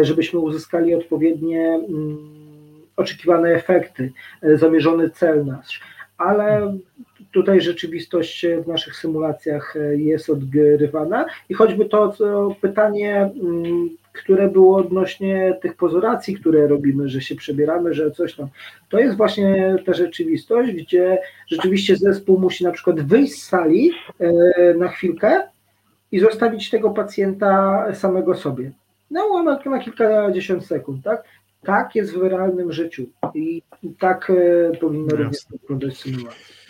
żebyśmy 0.01 0.39
uzyskali 0.39 0.95
odpowiednie 0.95 1.79
oczekiwane 2.95 3.49
efekty, 3.49 4.11
zamierzony 4.41 5.09
cel 5.09 5.45
nasz. 5.45 5.81
Ale 6.17 6.77
tutaj 7.31 7.61
rzeczywistość 7.61 8.45
w 8.63 8.67
naszych 8.67 8.95
symulacjach 8.95 9.75
e, 9.75 9.97
jest 9.97 10.29
odgrywana 10.29 11.25
i 11.49 11.53
choćby 11.53 11.85
to, 11.85 12.13
pytanie, 12.61 13.31
mm, 13.43 13.89
które 14.13 14.49
było 14.49 14.77
odnośnie 14.77 15.57
tych 15.61 15.75
pozoracji, 15.75 16.35
które 16.35 16.67
robimy, 16.67 17.09
że 17.09 17.21
się 17.21 17.35
przebieramy, 17.35 17.93
że 17.93 18.11
coś 18.11 18.35
tam, 18.35 18.47
to 18.89 18.99
jest 18.99 19.17
właśnie 19.17 19.75
ta 19.85 19.93
rzeczywistość, 19.93 20.71
gdzie 20.71 21.17
rzeczywiście 21.47 21.95
zespół 21.95 22.39
musi 22.39 22.63
na 22.63 22.71
przykład 22.71 23.01
wyjść 23.01 23.33
z 23.33 23.47
sali 23.47 23.91
e, 24.19 24.73
na 24.73 24.87
chwilkę 24.87 25.41
i 26.11 26.19
zostawić 26.19 26.69
tego 26.69 26.89
pacjenta 26.89 27.85
samego 27.93 28.35
sobie. 28.35 28.71
No, 29.11 29.43
na, 29.43 29.59
na 29.65 29.79
kilkadziesiąt 29.79 30.65
sekund, 30.65 31.03
tak? 31.03 31.23
Tak 31.63 31.95
jest 31.95 32.13
w 32.13 32.23
realnym 32.23 32.71
życiu 32.71 33.05
i 33.35 33.61
tak 33.99 34.29
e, 34.29 34.77
powinno 34.77 35.15
również 35.15 35.41
wyglądać 35.51 35.97
symulacja. 35.97 36.66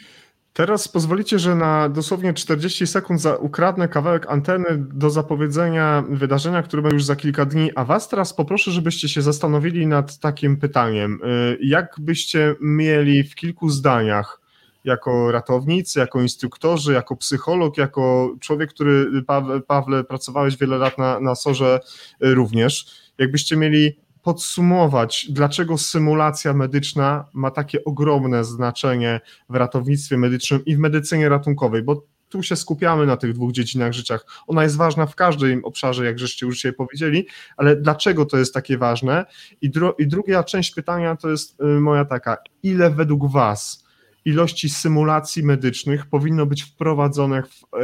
Teraz 0.58 0.88
pozwolicie, 0.88 1.40
że 1.40 1.56
na 1.56 1.90
dosłownie 1.90 2.34
40 2.34 2.88
sekund 2.88 3.22
za, 3.22 3.36
ukradnę 3.36 3.88
kawałek 3.88 4.26
anteny 4.30 4.66
do 4.78 5.10
zapowiedzenia 5.10 6.04
wydarzenia, 6.10 6.64
które 6.64 6.82
będzie 6.82 6.96
już 6.96 7.04
za 7.04 7.16
kilka 7.16 7.46
dni, 7.46 7.72
a 7.76 7.86
was 7.86 8.10
teraz 8.10 8.34
poproszę, 8.34 8.72
żebyście 8.72 9.10
się 9.10 9.22
zastanowili 9.22 9.88
nad 9.88 10.20
takim 10.20 10.58
pytaniem. 10.58 11.20
Y, 11.24 11.58
jak 11.62 11.96
byście 12.00 12.56
mieli 12.62 13.24
w 13.24 13.36
kilku 13.36 13.70
zdaniach 13.70 14.42
jako 14.84 15.32
ratownicy, 15.32 16.00
jako 16.00 16.22
instruktorzy, 16.22 16.94
jako 16.94 17.16
psycholog, 17.16 17.78
jako 17.78 18.36
człowiek, 18.40 18.70
który, 18.70 19.24
Pawle, 19.68 20.04
pracowałeś 20.04 20.58
wiele 20.58 20.78
lat 20.78 20.98
na, 20.98 21.20
na 21.20 21.36
SORze 21.36 21.80
również, 22.22 22.86
jakbyście 23.18 23.58
mieli 23.58 24.07
podsumować, 24.28 25.28
dlaczego 25.30 25.78
symulacja 25.78 26.54
medyczna 26.54 27.26
ma 27.34 27.52
takie 27.52 27.84
ogromne 27.84 28.44
znaczenie 28.44 29.22
w 29.50 29.56
ratownictwie 29.56 30.18
medycznym 30.18 30.66
i 30.66 30.76
w 30.76 30.80
medycynie 30.80 31.30
ratunkowej, 31.30 31.84
bo 31.84 32.04
tu 32.30 32.44
się 32.44 32.56
skupiamy 32.56 33.06
na 33.06 33.18
tych 33.18 33.34
dwóch 33.34 33.52
dziedzinach 33.52 33.94
życiach. 33.94 34.26
Ona 34.48 34.64
jest 34.64 34.78
ważna 34.78 35.06
w 35.06 35.16
każdym 35.16 35.66
obszarze, 35.66 36.06
jak 36.06 36.20
żeście 36.20 36.46
już 36.46 36.56
dzisiaj 36.56 36.74
powiedzieli, 36.74 37.28
ale 37.58 37.76
dlaczego 37.76 38.26
to 38.26 38.38
jest 38.38 38.54
takie 38.54 38.78
ważne? 38.78 39.26
I, 39.62 39.70
dru 39.70 39.94
i 40.00 40.08
druga 40.08 40.44
część 40.44 40.72
pytania 40.72 41.16
to 41.16 41.30
jest 41.30 41.62
y, 41.62 41.66
moja 41.66 42.06
taka, 42.06 42.38
ile 42.64 42.90
według 42.90 43.32
Was 43.32 43.87
ilości 44.28 44.70
symulacji 44.70 45.44
medycznych 45.44 46.06
powinno 46.06 46.46
być 46.46 46.64
wprowadzone 46.64 47.44
w 47.44 47.64
e, 47.64 47.78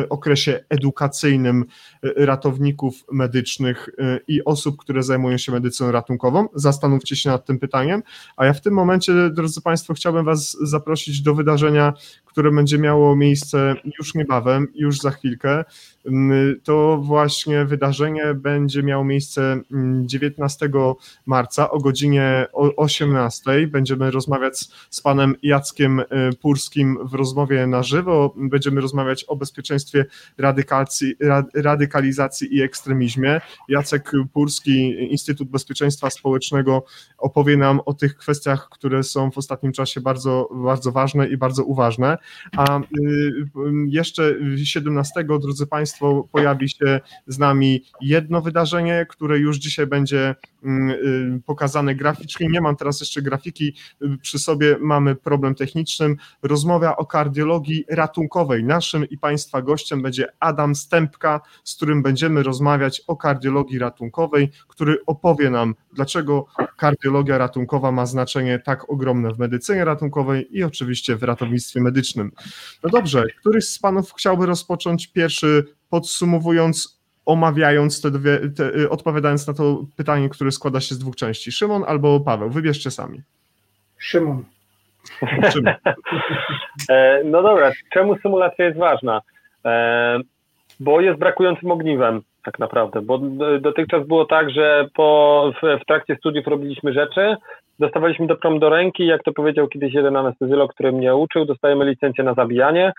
e, 0.00 0.08
okresie 0.08 0.64
edukacyjnym 0.68 1.64
e, 2.02 2.26
ratowników 2.26 3.04
medycznych 3.12 3.88
i 4.28 4.44
osób, 4.44 4.76
które 4.76 5.02
zajmują 5.02 5.38
się 5.38 5.52
medycyną 5.52 5.92
ratunkową. 5.92 6.48
Zastanówcie 6.54 7.16
się 7.16 7.30
nad 7.30 7.46
tym 7.46 7.58
pytaniem. 7.58 8.02
A 8.36 8.46
ja 8.46 8.52
w 8.52 8.60
tym 8.60 8.74
momencie, 8.74 9.12
drodzy 9.30 9.62
Państwo, 9.62 9.94
chciałbym 9.94 10.24
Was 10.24 10.56
zaprosić 10.62 11.22
do 11.22 11.34
wydarzenia, 11.34 11.92
które 12.34 12.50
będzie 12.50 12.78
miało 12.78 13.16
miejsce 13.16 13.74
już 13.98 14.14
niebawem, 14.14 14.68
już 14.74 15.00
za 15.00 15.10
chwilkę. 15.10 15.64
Mm, 16.06 16.60
to 16.62 16.98
właśnie 17.02 17.64
wydarzenie 17.64 18.34
będzie 18.34 18.82
miało 18.82 19.04
miejsce 19.04 19.60
19 20.04 20.66
mm, 20.66 20.94
marca 21.26 21.70
o 21.70 21.78
godzinie 21.78 22.46
18. 22.76 23.66
Będziemy 23.66 24.10
rozmawiać 24.10 24.58
z 24.90 25.00
panem 25.00 25.34
Jackiem 25.42 26.00
y, 26.00 26.04
Purskim 26.42 26.98
w 27.02 27.14
rozmowie 27.14 27.66
na 27.66 27.82
żywo. 27.82 28.34
Będziemy 28.36 28.80
rozmawiać 28.80 29.24
o 29.24 29.36
bezpieczeństwie 29.36 30.06
radykalizacji 31.54 32.56
i 32.56 32.62
ekstremizmie. 32.62 33.40
Jacek 33.68 34.12
Purski, 34.32 34.96
Instytut 35.10 35.48
Bezpieczeństwa 35.48 36.10
Społecznego 36.10 36.84
opowie 37.18 37.56
nam 37.56 37.80
o 37.86 37.94
tych 37.94 38.16
kwestiach, 38.16 38.68
które 38.68 39.02
są 39.02 39.30
w 39.30 39.38
ostatnim 39.38 39.72
czasie 39.72 40.00
bardzo, 40.00 40.48
bardzo 40.52 40.92
ważne 40.92 41.28
i 41.28 41.36
bardzo 41.36 41.64
uważne. 41.64 42.18
A 42.56 42.80
y, 42.80 42.84
jeszcze 43.86 44.34
17, 44.64 45.24
drodzy 45.24 45.66
Państwo, 45.66 46.28
pojawi 46.32 46.68
się 46.68 47.00
z 47.26 47.38
nami 47.38 47.84
jedno 48.00 48.40
wydarzenie, 48.42 49.06
które 49.08 49.38
już 49.38 49.56
dzisiaj 49.56 49.86
będzie 49.86 50.34
mm, 50.64 50.90
y, 50.90 51.40
pokazane 51.46 51.94
graficznie. 51.94 52.48
Nie 52.48 52.60
mam 52.60 52.76
teraz 52.76 53.00
jeszcze 53.00 53.22
grafiki 53.22 53.74
przy 54.22 54.38
sobie, 54.38 54.76
mamy 54.80 55.14
problem 55.14 55.54
techniczny. 55.54 56.14
Rozmowa 56.42 56.96
o 56.96 57.06
kardiologii 57.06 57.84
ratunkowej. 57.88 58.64
Naszym 58.64 59.08
i 59.08 59.18
Państwa 59.18 59.62
gościem 59.62 60.02
będzie 60.02 60.26
Adam 60.40 60.74
Stępka, 60.74 61.40
z 61.64 61.76
którym 61.76 62.02
będziemy 62.02 62.42
rozmawiać 62.42 63.02
o 63.06 63.16
kardiologii 63.16 63.78
ratunkowej, 63.78 64.50
który 64.68 64.98
opowie 65.06 65.50
nam, 65.50 65.74
dlaczego 65.92 66.46
kardiologia 66.76 67.38
ratunkowa 67.38 67.92
ma 67.92 68.06
znaczenie 68.06 68.58
tak 68.58 68.90
ogromne 68.90 69.34
w 69.34 69.38
medycynie 69.38 69.84
ratunkowej 69.84 70.58
i 70.58 70.62
oczywiście 70.62 71.16
w 71.16 71.22
ratownictwie 71.22 71.80
medycznym. 71.80 72.13
No 72.16 72.90
dobrze, 72.90 73.24
któryś 73.40 73.64
z 73.64 73.78
panów 73.78 74.12
chciałby 74.14 74.46
rozpocząć 74.46 75.06
pierwszy, 75.06 75.64
podsumowując, 75.90 77.00
omawiając 77.26 78.02
te 78.02 78.10
dwie, 78.10 78.38
te, 78.56 78.76
y, 78.76 78.90
odpowiadając 78.90 79.46
na 79.46 79.54
to 79.54 79.84
pytanie, 79.96 80.28
które 80.28 80.50
składa 80.50 80.80
się 80.80 80.94
z 80.94 80.98
dwóch 80.98 81.16
części. 81.16 81.52
Szymon 81.52 81.84
albo 81.86 82.20
Paweł, 82.20 82.50
wybierzcie 82.50 82.90
sami. 82.90 83.22
Szymon. 83.98 84.44
E, 86.90 87.24
no 87.24 87.42
dobra, 87.42 87.72
czemu 87.92 88.18
symulacja 88.18 88.64
jest 88.64 88.78
ważna? 88.78 89.20
E, 89.64 90.18
bo 90.80 91.00
jest 91.00 91.18
brakującym 91.18 91.70
ogniwem 91.70 92.22
tak 92.44 92.58
naprawdę, 92.58 93.02
bo 93.02 93.18
dotychczas 93.60 94.06
było 94.06 94.24
tak, 94.24 94.50
że 94.50 94.88
po, 94.94 95.52
w, 95.62 95.82
w 95.82 95.86
trakcie 95.86 96.16
studiów 96.16 96.46
robiliśmy 96.46 96.92
rzeczy, 96.92 97.36
dostawaliśmy 97.78 98.26
dyplom 98.26 98.58
do 98.58 98.68
ręki, 98.68 99.06
jak 99.06 99.22
to 99.22 99.32
powiedział 99.32 99.68
kiedyś 99.68 99.94
jeden 99.94 100.16
anestezjolog, 100.16 100.74
który 100.74 100.92
mnie 100.92 101.16
uczył, 101.16 101.44
dostajemy 101.44 101.84
licencję 101.84 102.24
na 102.24 102.34
zabijanie 102.34 102.92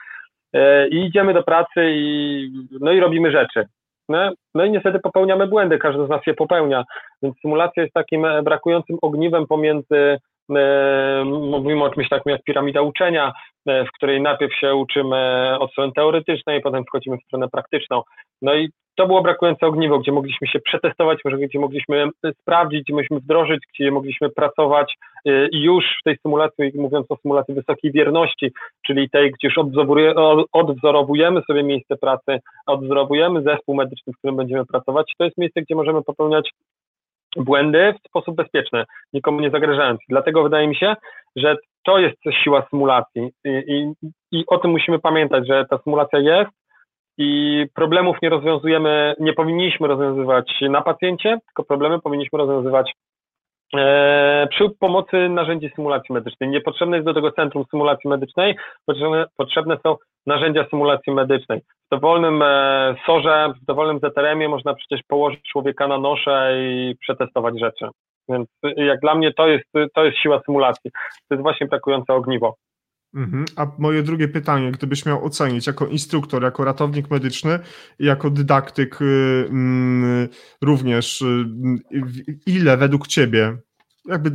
e, 0.54 0.88
i 0.88 1.06
idziemy 1.06 1.34
do 1.34 1.44
pracy 1.44 1.86
i, 1.88 2.50
no 2.82 2.92
i 2.92 3.00
robimy 3.00 3.32
rzeczy. 3.32 3.66
No, 4.10 4.32
no 4.56 4.66
i 4.66 4.72
niestety 4.72 5.00
popełniamy 5.00 5.48
błędy, 5.48 5.78
każdy 5.78 6.06
z 6.06 6.10
nas 6.10 6.28
je 6.28 6.34
popełnia, 6.34 6.84
więc 7.22 7.36
symulacja 7.42 7.84
jest 7.84 7.94
takim 7.94 8.28
brakującym 8.44 8.98
ogniwem 9.02 9.48
pomiędzy 9.48 9.96
E, 9.96 10.18
mówimy 11.26 11.84
o 11.84 11.90
czymś 11.90 12.10
takim 12.10 12.32
jak 12.32 12.44
piramida 12.44 12.82
uczenia, 12.82 13.34
e, 13.68 13.86
w 13.86 13.92
której 13.92 14.22
najpierw 14.22 14.54
się 14.54 14.76
uczymy 14.76 15.52
od 15.60 15.72
strony 15.72 15.94
teoretycznej, 15.94 16.62
potem 16.62 16.86
wchodzimy 16.86 17.18
w 17.18 17.24
stronę 17.24 17.50
praktyczną. 17.50 18.02
No 18.42 18.56
i 18.56 18.70
to 18.96 19.08
było 19.08 19.22
brakujące 19.22 19.68
ogniwo, 19.68 20.00
gdzie 20.00 20.12
mogliśmy 20.12 20.48
się 20.48 20.60
przetestować, 20.60 21.20
gdzie 21.50 21.60
mogliśmy 21.60 22.10
sprawdzić, 22.42 22.82
gdzie 22.84 22.94
mogliśmy 22.94 23.20
wdrożyć, 23.20 23.60
gdzie 23.74 23.92
mogliśmy 23.92 24.30
pracować 24.30 24.96
e, 25.26 25.48
i 25.48 25.64
już 25.64 25.86
w 26.00 26.04
tej 26.04 26.18
symulacji, 26.18 26.72
mówiąc 26.76 27.06
o 27.10 27.18
symulacji 27.18 27.54
wysokiej 27.54 27.92
wierności, 27.92 28.52
czyli 28.86 29.10
tej, 29.10 29.32
gdzie 29.32 29.48
już 29.48 29.58
odwzorowujemy 30.52 31.42
sobie 31.42 31.64
miejsce 31.64 31.96
pracy, 31.98 32.40
odwzorowujemy 32.68 33.42
zespół 33.42 33.76
medyczny, 33.76 34.14
w 34.14 34.18
którym 34.18 34.36
będziemy 34.36 34.66
pracować, 34.66 35.14
to 35.18 35.26
jest 35.26 35.38
miejsce, 35.38 35.62
gdzie 35.62 35.76
możemy 35.76 36.04
popełniać 36.04 36.50
błędy 37.36 37.94
w 37.94 38.07
sposób 38.07 38.36
bezpieczny, 38.36 38.84
nikomu 39.14 39.40
nie 39.40 39.49
zagrażając. 39.49 39.99
Dlatego 40.10 40.44
wydaje 40.44 40.68
mi 40.68 40.76
się, 40.76 40.95
że 41.36 41.57
to 41.86 41.99
jest 41.99 42.18
siła 42.44 42.68
symulacji 42.70 43.30
i, 43.45 43.49
i, 43.49 43.91
i 44.40 44.44
o 44.48 44.57
tym 44.57 44.72
musimy 44.72 44.99
pamiętać, 44.99 45.48
że 45.48 45.66
ta 45.70 45.78
symulacja 45.78 46.20
jest 46.20 46.52
i 47.18 47.66
problemów 47.74 48.18
nie 48.22 48.30
rozwiązujemy, 48.30 49.16
nie 49.20 49.34
powinniśmy 49.34 49.88
rozwiązywać 49.88 50.53
na 50.70 50.82
pacjencie, 50.82 51.40
tylko 51.45 51.64
problemy 51.64 52.02
powinniśmy 52.02 52.40
rozwiązywać 52.40 52.94
przy 54.50 54.70
pomocy 54.80 55.30
narzędzi 55.30 55.72
symulacji 55.76 56.14
medycznej. 56.14 56.50
Niepotrzebne 56.50 56.98
jest 56.98 57.06
do 57.06 57.14
tego 57.14 57.32
centrum 57.32 57.66
symulacji 57.72 58.10
medycznej, 58.10 58.56
potrzebne, 58.86 59.26
potrzebne 59.38 59.78
są 59.84 59.96
narzędzia 60.26 60.66
symulacji 60.70 61.14
medycznej. 61.14 61.62
W 61.62 61.90
dowolnym 61.92 62.42
e, 62.42 62.96
sorze, 63.06 63.54
w 63.62 63.66
dowolnym 63.66 64.00
ZRM-ie 64.00 64.50
można 64.50 64.74
przecież 64.74 65.02
położyć 65.08 65.42
człowieka 65.52 65.88
na 65.88 65.98
nosze 65.98 66.54
i 66.58 66.96
przetestować 67.00 67.60
rzeczy. 67.60 67.88
Więc 68.30 68.48
jak 68.78 69.00
dla 69.00 69.16
mnie 69.16 69.34
to 69.34 69.48
jest, 69.48 69.66
to 69.94 70.06
jest 70.06 70.18
siła 70.18 70.42
symulacji. 70.46 70.92
To 71.30 71.36
jest 71.36 71.42
właśnie 71.42 71.68
brakujące 71.68 72.14
ogniwo. 72.14 72.56
Mhm. 73.16 73.46
A 73.56 73.68
moje 73.78 74.04
drugie 74.04 74.28
pytanie, 74.28 74.72
gdybyś 74.72 75.06
miał 75.06 75.26
ocenić 75.26 75.68
jako 75.68 75.88
instruktor, 75.88 76.44
jako 76.44 76.64
ratownik 76.64 77.12
medyczny, 77.12 77.60
jako 78.00 78.30
dydaktyk 78.30 79.02
y, 79.02 79.46
mm, 79.50 80.28
również, 80.62 81.22
y, 81.22 81.46
ile 82.46 82.78
według 82.78 83.08
Ciebie 83.08 83.58
jakby 84.06 84.32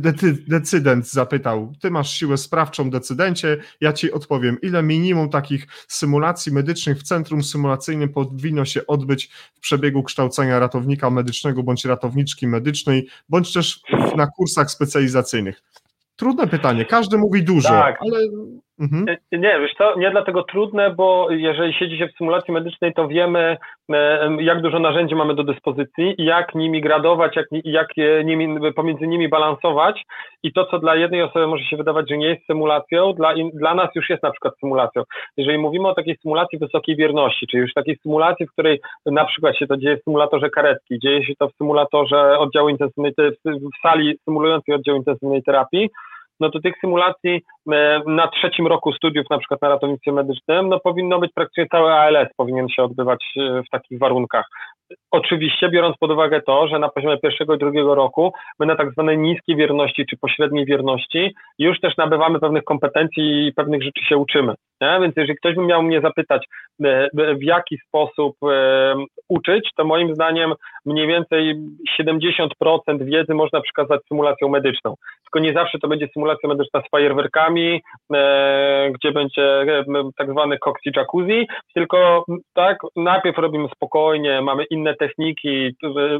decydent 0.47 1.09
zapytał, 1.09 1.73
ty 1.81 1.91
masz 1.91 2.11
siłę 2.11 2.37
sprawczą 2.37 2.89
decydencie, 2.89 3.57
ja 3.81 3.93
ci 3.93 4.11
odpowiem, 4.11 4.57
ile 4.61 4.83
minimum 4.83 5.29
takich 5.29 5.67
symulacji 5.87 6.51
medycznych 6.51 6.97
w 6.97 7.03
centrum 7.03 7.43
symulacyjnym 7.43 8.09
powinno 8.09 8.65
się 8.65 8.87
odbyć 8.87 9.29
w 9.55 9.59
przebiegu 9.59 10.03
kształcenia 10.03 10.59
ratownika 10.59 11.09
medycznego 11.09 11.63
bądź 11.63 11.85
ratowniczki 11.85 12.47
medycznej, 12.47 13.07
bądź 13.29 13.53
też 13.53 13.81
na 14.17 14.27
kursach 14.27 14.71
specjalizacyjnych. 14.71 15.61
Trudne 16.15 16.47
pytanie, 16.47 16.85
każdy 16.85 17.17
mówi 17.17 17.43
dużo, 17.43 17.69
tak. 17.69 17.97
ale 18.01 18.19
Mhm. 18.81 19.05
Nie, 19.31 19.59
wiesz 19.59 19.73
co, 19.77 19.99
nie 19.99 20.11
dlatego 20.11 20.43
trudne, 20.43 20.89
bo 20.89 21.27
jeżeli 21.29 21.73
siedzi 21.73 21.97
się 21.97 22.07
w 22.07 22.17
symulacji 22.17 22.53
medycznej, 22.53 22.93
to 22.93 23.07
wiemy, 23.07 23.57
e, 23.93 24.29
jak 24.39 24.61
dużo 24.61 24.79
narzędzi 24.79 25.15
mamy 25.15 25.35
do 25.35 25.43
dyspozycji 25.43 26.15
jak 26.17 26.55
nimi 26.55 26.81
gradować, 26.81 27.35
jak, 27.35 27.45
jak 27.63 27.87
nimi, 28.25 28.73
pomiędzy 28.73 29.07
nimi 29.07 29.29
balansować 29.29 30.03
i 30.43 30.53
to, 30.53 30.65
co 30.65 30.79
dla 30.79 30.95
jednej 30.95 31.21
osoby 31.21 31.47
może 31.47 31.63
się 31.63 31.77
wydawać, 31.77 32.09
że 32.09 32.17
nie 32.17 32.27
jest 32.27 32.45
symulacją, 32.45 33.13
dla, 33.13 33.33
dla 33.53 33.75
nas 33.75 33.89
już 33.95 34.09
jest 34.09 34.23
na 34.23 34.31
przykład 34.31 34.53
symulacją. 34.59 35.03
Jeżeli 35.37 35.57
mówimy 35.57 35.87
o 35.87 35.95
takiej 35.95 36.17
symulacji 36.17 36.59
wysokiej 36.59 36.95
wierności, 36.95 37.47
czyli 37.47 37.61
już 37.61 37.73
takiej 37.73 37.97
symulacji, 37.97 38.47
w 38.47 38.51
której 38.51 38.81
na 39.05 39.25
przykład 39.25 39.57
się 39.57 39.67
to 39.67 39.77
dzieje 39.77 39.97
w 39.97 40.03
symulatorze 40.03 40.49
karetki, 40.49 40.99
dzieje 40.99 41.25
się 41.25 41.33
to 41.39 41.49
w 41.49 41.55
symulatorze 41.55 42.39
oddziału 42.39 42.69
intensywnej, 42.69 43.13
w 43.45 43.81
sali 43.81 44.17
symulującej 44.25 44.75
oddział 44.75 44.95
intensywnej 44.95 45.43
terapii, 45.43 45.89
no 46.41 46.49
to 46.49 46.59
tych 46.59 46.73
symulacji 46.81 47.41
e, 47.71 48.01
na 48.07 48.27
trzecim 48.27 48.67
roku 48.67 48.93
studiów, 48.93 49.25
na 49.29 49.37
przykład 49.37 49.61
na 49.61 49.69
ratownictwie 49.69 50.11
medycznym, 50.11 50.69
no 50.69 50.79
powinno 50.79 51.19
być 51.19 51.31
praktycznie 51.33 51.67
cały 51.67 51.93
ALS 51.93 52.29
powinien 52.37 52.69
się 52.69 52.83
odbywać 52.83 53.23
e, 53.37 53.63
w 53.63 53.69
takich 53.71 53.99
warunkach. 53.99 54.45
Oczywiście 55.11 55.69
biorąc 55.69 55.97
pod 55.97 56.11
uwagę 56.11 56.41
to, 56.41 56.67
że 56.67 56.79
na 56.79 56.89
poziomie 56.89 57.17
pierwszego 57.17 57.55
i 57.55 57.57
drugiego 57.57 57.95
roku 57.95 58.33
my 58.59 58.65
na 58.65 58.75
tak 58.75 58.91
zwanej 58.91 59.17
niskiej 59.17 59.55
wierności 59.55 60.05
czy 60.09 60.17
pośredniej 60.17 60.65
wierności 60.65 61.33
już 61.59 61.79
też 61.79 61.97
nabywamy 61.97 62.39
pewnych 62.39 62.63
kompetencji 62.63 63.47
i 63.47 63.53
pewnych 63.53 63.83
rzeczy 63.83 64.05
się 64.05 64.17
uczymy. 64.17 64.53
Nie? 64.81 64.99
Więc 65.01 65.15
jeżeli 65.17 65.37
ktoś 65.37 65.55
by 65.55 65.61
miał 65.61 65.83
mnie 65.83 66.01
zapytać, 66.01 66.45
e, 66.83 67.09
w 67.35 67.43
jaki 67.43 67.77
sposób 67.87 68.35
uczyć, 69.29 69.69
to 69.75 69.83
moim 69.85 70.15
zdaniem 70.15 70.53
mniej 70.85 71.07
więcej 71.07 71.55
70% 71.99 73.03
wiedzy 73.03 73.33
można 73.33 73.61
przekazać 73.61 74.01
symulacją 74.07 74.49
medyczną. 74.49 74.95
Tylko 75.23 75.47
nie 75.47 75.53
zawsze 75.53 75.79
to 75.79 75.87
będzie 75.87 76.07
symulacja 76.13 76.49
medyczna 76.49 76.81
z 76.81 76.89
fajerwerkami, 76.89 77.81
e, 78.13 78.91
gdzie 78.93 79.11
będzie 79.11 79.61
e, 79.61 79.83
tak 80.17 80.31
zwany 80.31 80.57
cockpit 80.57 80.95
jacuzzi, 80.95 81.47
tylko 81.73 82.25
tak, 82.53 82.77
najpierw 82.95 83.37
robimy 83.37 83.67
spokojnie, 83.75 84.41
mamy 84.41 84.63
inne 84.63 84.80
techniki, 84.99 85.75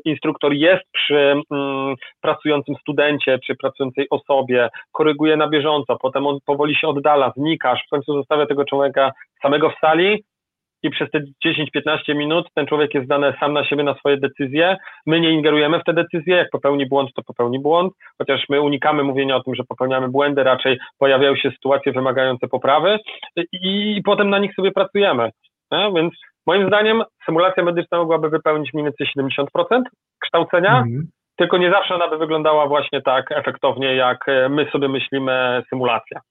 instruktor 0.05 0.53
jest 0.53 0.83
przy 0.91 1.35
mm, 1.51 1.95
pracującym 2.21 2.75
studencie 2.75 3.39
czy 3.45 3.55
pracującej 3.55 4.07
osobie, 4.09 4.69
koryguje 4.91 5.37
na 5.37 5.47
bieżąco, 5.47 5.97
potem 6.01 6.27
on 6.27 6.37
powoli 6.45 6.75
się 6.75 6.87
oddala, 6.87 7.33
znika, 7.37 7.75
w 7.75 7.89
końcu 7.89 8.13
zostawia 8.13 8.45
tego 8.45 8.65
człowieka 8.65 9.11
samego 9.41 9.69
w 9.69 9.79
sali 9.81 10.23
i 10.83 10.89
przez 10.89 11.11
te 11.11 11.19
10-15 11.45 12.15
minut 12.15 12.47
ten 12.53 12.67
człowiek 12.67 12.93
jest 12.93 13.05
zdany 13.05 13.33
sam 13.39 13.53
na 13.53 13.65
siebie 13.65 13.83
na 13.83 13.95
swoje 13.95 14.17
decyzje. 14.17 14.77
My 15.05 15.19
nie 15.19 15.31
ingerujemy 15.31 15.79
w 15.79 15.83
te 15.83 15.93
decyzje, 15.93 16.35
jak 16.35 16.49
popełni 16.49 16.85
błąd, 16.85 17.13
to 17.15 17.23
popełni 17.23 17.59
błąd, 17.59 17.93
chociaż 18.17 18.45
my 18.49 18.61
unikamy 18.61 19.03
mówienia 19.03 19.35
o 19.35 19.43
tym, 19.43 19.55
że 19.55 19.63
popełniamy 19.63 20.09
błędy, 20.09 20.43
raczej 20.43 20.79
pojawiają 20.97 21.35
się 21.35 21.51
sytuacje 21.51 21.91
wymagające 21.91 22.47
poprawy 22.47 22.97
i, 23.35 23.95
i 23.97 24.01
potem 24.03 24.29
na 24.29 24.39
nich 24.39 24.55
sobie 24.55 24.71
pracujemy. 24.71 25.29
Więc 25.95 26.13
moim 26.47 26.67
zdaniem 26.67 27.03
symulacja 27.25 27.63
medyczna 27.63 27.97
mogłaby 27.97 28.29
wypełnić 28.29 28.73
mniej 28.73 28.85
więcej 28.85 29.07
70% 29.17 29.81
kształcenia, 30.19 30.77
mhm. 30.77 31.07
tylko 31.35 31.57
nie 31.57 31.71
zawsze 31.71 31.95
ona 31.95 32.07
by 32.07 32.17
wyglądała 32.17 32.67
właśnie 32.67 33.01
tak 33.01 33.31
efektownie, 33.31 33.95
jak 33.95 34.25
my 34.49 34.69
sobie 34.71 34.87
myślimy 34.87 35.63
symulacja. 35.69 36.21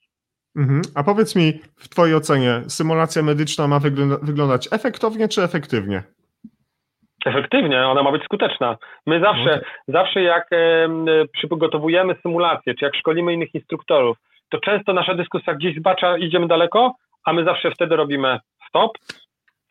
Mhm. 0.57 0.82
A 0.95 1.03
powiedz 1.03 1.37
mi, 1.37 1.53
w 1.77 1.89
Twojej 1.89 2.15
ocenie, 2.15 2.61
symulacja 2.69 3.23
medyczna 3.23 3.69
ma 3.69 3.78
wygląda 3.78 4.16
wyglądać 4.23 4.69
efektownie 4.73 5.28
czy 5.28 5.43
efektywnie? 5.43 6.03
Efektywnie, 7.27 7.87
ona 7.87 8.03
ma 8.03 8.12
być 8.12 8.24
skuteczna. 8.24 8.77
My 9.07 9.20
zawsze, 9.20 9.51
okay. 9.51 9.62
zawsze 9.89 10.23
jak 10.23 10.53
e, 10.53 10.89
przygotowujemy 11.32 12.15
symulację, 12.23 12.74
czy 12.74 12.85
jak 12.85 12.97
szkolimy 12.97 13.35
innych 13.35 13.55
instruktorów, 13.55 14.16
to 14.51 14.59
często 14.59 14.93
nasza 14.93 15.15
dyskusja 15.15 15.55
gdzieś 15.55 15.77
zbacza, 15.78 16.19
idziemy 16.19 16.47
daleko, 16.47 16.95
a 17.24 17.32
my 17.32 17.45
zawsze 17.45 17.70
wtedy 17.70 17.97
robimy 17.97 18.39
stop. 18.69 18.93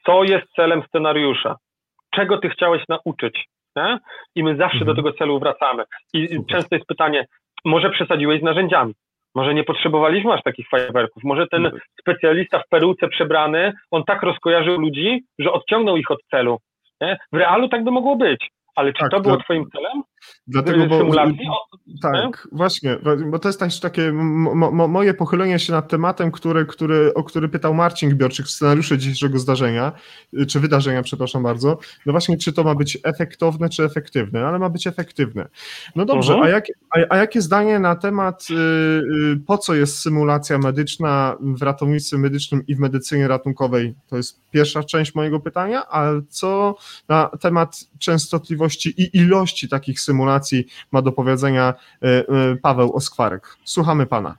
Co 0.06 0.24
jest 0.24 0.48
celem 0.56 0.84
scenariusza? 0.88 1.56
Czego 2.16 2.38
ty 2.38 2.50
chciałeś 2.50 2.84
nauczyć? 2.90 3.46
Nie? 3.76 4.00
I 4.36 4.44
my 4.44 4.56
zawsze 4.56 4.80
mhm. 4.80 4.88
do 4.88 4.96
tego 4.96 5.14
celu 5.14 5.40
wracamy. 5.40 5.84
I 6.14 6.28
Super. 6.28 6.46
często 6.46 6.76
jest 6.76 6.88
pytanie, 6.88 7.26
może 7.66 7.90
przesadziłeś 7.90 8.42
z 8.42 8.44
narzędziami? 8.44 8.94
Może 9.36 9.54
nie 9.54 9.64
potrzebowaliśmy 9.64 10.34
aż 10.34 10.42
takich 10.44 10.70
fajerwerków. 10.70 11.24
Może 11.24 11.48
ten 11.48 11.62
no. 11.62 11.72
specjalista 12.00 12.60
w 12.60 12.68
peruce 12.70 13.08
przebrany, 13.08 13.74
on 13.92 14.04
tak 14.04 14.24
rozkojarzył 14.24 14.80
ludzi, 14.80 15.24
że 15.40 15.52
odciągnął 15.52 15.98
ich 15.98 16.12
od 16.12 16.20
celu. 16.32 16.58
Nie? 17.02 17.18
W 17.32 17.38
realu 17.38 17.70
tak 17.70 17.84
by 17.84 17.92
mogło 17.92 18.16
być. 18.16 18.50
Ale 18.80 18.94
czy 18.94 19.00
tak, 19.00 19.12
to 19.12 19.22
było 19.22 19.38
to... 19.38 19.44
Twoim 19.44 19.70
celem? 19.72 20.04
Dlatego, 20.48 20.88
bo, 20.88 21.12
tak, 22.02 22.48
właśnie, 22.52 22.98
bo 23.32 23.40
to 23.40 23.50
jest 23.50 23.82
takie 23.82 24.12
mo, 24.14 24.88
moje 24.88 25.14
pochylenie 25.14 25.60
się 25.60 25.74
nad 25.74 25.88
tematem, 25.90 26.32
który, 26.32 26.66
który, 26.66 27.14
o 27.14 27.24
który 27.24 27.50
pytał 27.50 27.74
Marcin 27.74 28.10
Gbiorczyk 28.10 28.46
w 28.46 28.50
scenariuszu 28.50 28.98
dzisiejszego 28.98 29.40
zdarzenia, 29.40 29.92
y, 30.34 30.46
czy 30.46 30.60
wydarzenia, 30.60 31.04
przepraszam 31.04 31.44
bardzo, 31.44 31.78
no 32.06 32.12
właśnie, 32.12 32.38
czy 32.38 32.54
to 32.54 32.64
ma 32.64 32.76
być 32.76 32.98
efektowne, 33.04 33.70
czy 33.70 33.84
efektywne, 33.84 34.46
ale 34.46 34.60
ma 34.60 34.70
być 34.70 34.88
efektywne. 34.88 35.48
No 35.96 36.06
dobrze, 36.06 36.36
uh 36.36 36.40
-huh. 36.40 36.46
a, 36.46 36.50
jak, 36.50 36.66
a, 36.96 37.00
a, 37.10 37.18
jakie 37.18 37.42
zdanie 37.42 37.80
na 37.80 37.96
temat, 37.96 38.48
y, 38.50 38.54
y, 38.54 39.40
po 39.48 39.58
co 39.58 39.76
jest 39.76 40.00
symulacja 40.00 40.58
medyczna 40.58 41.38
w 41.40 41.62
ratownictwie 41.62 42.18
medycznym 42.18 42.64
i 42.68 42.76
w 42.76 42.80
medycynie 42.80 43.28
ratunkowej? 43.28 43.96
To 44.08 44.18
jest 44.18 44.50
pierwsza 44.52 44.84
część 44.84 45.16
mojego 45.16 45.40
pytania, 45.40 45.84
a 45.90 46.12
co 46.30 46.76
na 47.10 47.30
temat 47.42 47.80
częstotliwości 48.00 48.69
i 48.76 49.18
ilości 49.18 49.70
takich 49.70 50.00
symulacji 50.00 50.66
ma 50.92 51.02
do 51.02 51.12
powiedzenia 51.12 51.74
e, 52.02 52.08
e, 52.08 52.24
Paweł 52.62 52.94
Oskwarek. 52.94 53.56
Słuchamy 53.64 54.06
pana. 54.06 54.38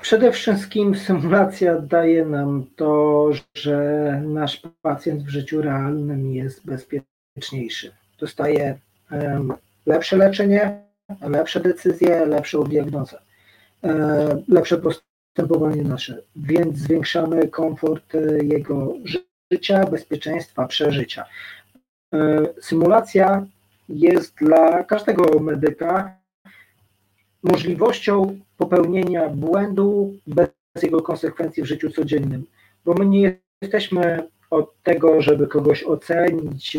Przede 0.00 0.32
wszystkim 0.32 0.94
symulacja 0.96 1.78
daje 1.78 2.24
nam 2.24 2.64
to, 2.76 3.30
że 3.54 4.20
nasz 4.24 4.62
pacjent 4.82 5.22
w 5.22 5.28
życiu 5.28 5.62
realnym 5.62 6.34
jest 6.34 6.66
bezpieczniejszy. 6.66 7.92
Dostaje 8.18 8.78
lepsze 9.86 10.16
leczenie, 10.16 10.82
lepsze 11.20 11.60
decyzje, 11.60 12.26
lepszą 12.26 12.64
diagnozę, 12.64 13.18
e, 13.84 14.42
lepsze 14.48 14.78
postępowanie 14.78 15.82
nasze, 15.82 16.22
więc 16.36 16.78
zwiększamy 16.78 17.48
komfort 17.48 18.12
jego 18.42 18.94
życia, 19.52 19.86
bezpieczeństwa, 19.86 20.66
przeżycia. 20.66 21.24
E, 22.12 22.46
symulacja 22.60 23.46
jest 23.88 24.34
dla 24.36 24.84
każdego 24.84 25.40
medyka 25.40 26.16
możliwością 27.42 28.38
popełnienia 28.58 29.28
błędu 29.28 30.14
bez 30.26 30.48
jego 30.82 31.02
konsekwencji 31.02 31.62
w 31.62 31.66
życiu 31.66 31.90
codziennym, 31.90 32.44
bo 32.84 32.94
my 32.94 33.06
nie 33.06 33.38
jesteśmy 33.62 34.28
od 34.50 34.82
tego, 34.82 35.22
żeby 35.22 35.46
kogoś 35.46 35.84
ocenić, 35.84 36.76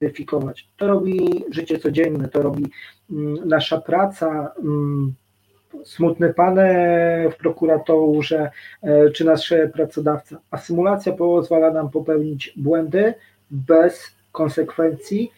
weryfikować. 0.00 0.68
To 0.76 0.86
robi 0.86 1.44
życie 1.50 1.78
codzienne, 1.78 2.28
to 2.28 2.42
robi 2.42 2.66
mm, 3.10 3.48
nasza 3.48 3.80
praca, 3.80 4.54
mm, 4.58 5.14
smutny 5.84 6.34
pan 6.34 6.58
w 7.32 7.36
prokuraturze 7.36 8.50
e, 8.82 9.10
czy 9.10 9.24
nasz 9.24 9.54
pracodawca, 9.72 10.40
a 10.50 10.58
symulacja 10.58 11.12
pozwala 11.12 11.70
nam 11.70 11.90
popełnić 11.90 12.52
błędy 12.56 13.14
bez 13.50 14.14
konsekwencji 14.34 15.32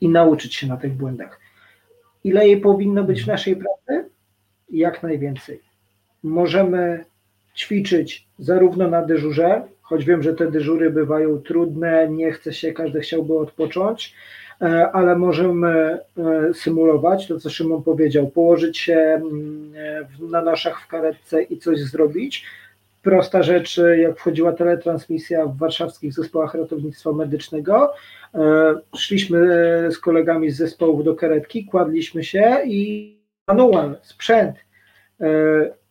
i 0.00 0.08
nauczyć 0.08 0.54
się 0.54 0.66
na 0.66 0.76
tych 0.76 0.92
błędach. 0.92 1.40
Ile 2.24 2.46
jej 2.48 2.60
powinno 2.60 3.04
być 3.04 3.24
w 3.24 3.26
naszej 3.26 3.56
pracy? 3.56 4.10
Jak 4.70 5.02
najwięcej. 5.02 5.60
Możemy 6.22 7.04
ćwiczyć 7.56 8.26
zarówno 8.38 8.88
na 8.88 9.02
dyżurze, 9.02 9.62
choć 9.82 10.04
wiem, 10.04 10.22
że 10.22 10.34
te 10.34 10.50
dyżury 10.50 10.90
bywają 10.90 11.38
trudne, 11.38 12.08
nie 12.08 12.32
chce 12.32 12.52
się, 12.52 12.72
każdy 12.72 13.00
chciałby 13.00 13.38
odpocząć, 13.38 14.14
e, 14.60 14.92
ale 14.92 15.16
możemy 15.16 15.68
e, 15.68 15.98
symulować 16.54 17.28
to, 17.28 17.40
co 17.40 17.50
Szymon 17.50 17.82
powiedział, 17.82 18.30
położyć 18.30 18.78
się 18.78 18.96
mm, 18.96 19.72
na 20.30 20.42
naszach 20.42 20.80
w 20.80 20.86
karetce 20.86 21.42
i 21.42 21.58
coś 21.58 21.80
zrobić. 21.80 22.44
Prosta 23.02 23.42
rzecz, 23.42 23.80
jak 23.96 24.18
wchodziła 24.18 24.52
teletransmisja 24.52 25.46
w 25.46 25.56
warszawskich 25.56 26.12
zespołach 26.12 26.54
ratownictwa 26.54 27.12
medycznego, 27.12 27.92
e, 28.34 28.74
szliśmy 28.96 29.38
z 29.90 29.98
kolegami 29.98 30.50
z 30.50 30.56
zespołów 30.56 31.04
do 31.04 31.14
karetki, 31.14 31.64
kładliśmy 31.64 32.24
się 32.24 32.58
i 32.64 33.16
manual, 33.48 33.98
sprzęt 34.02 34.56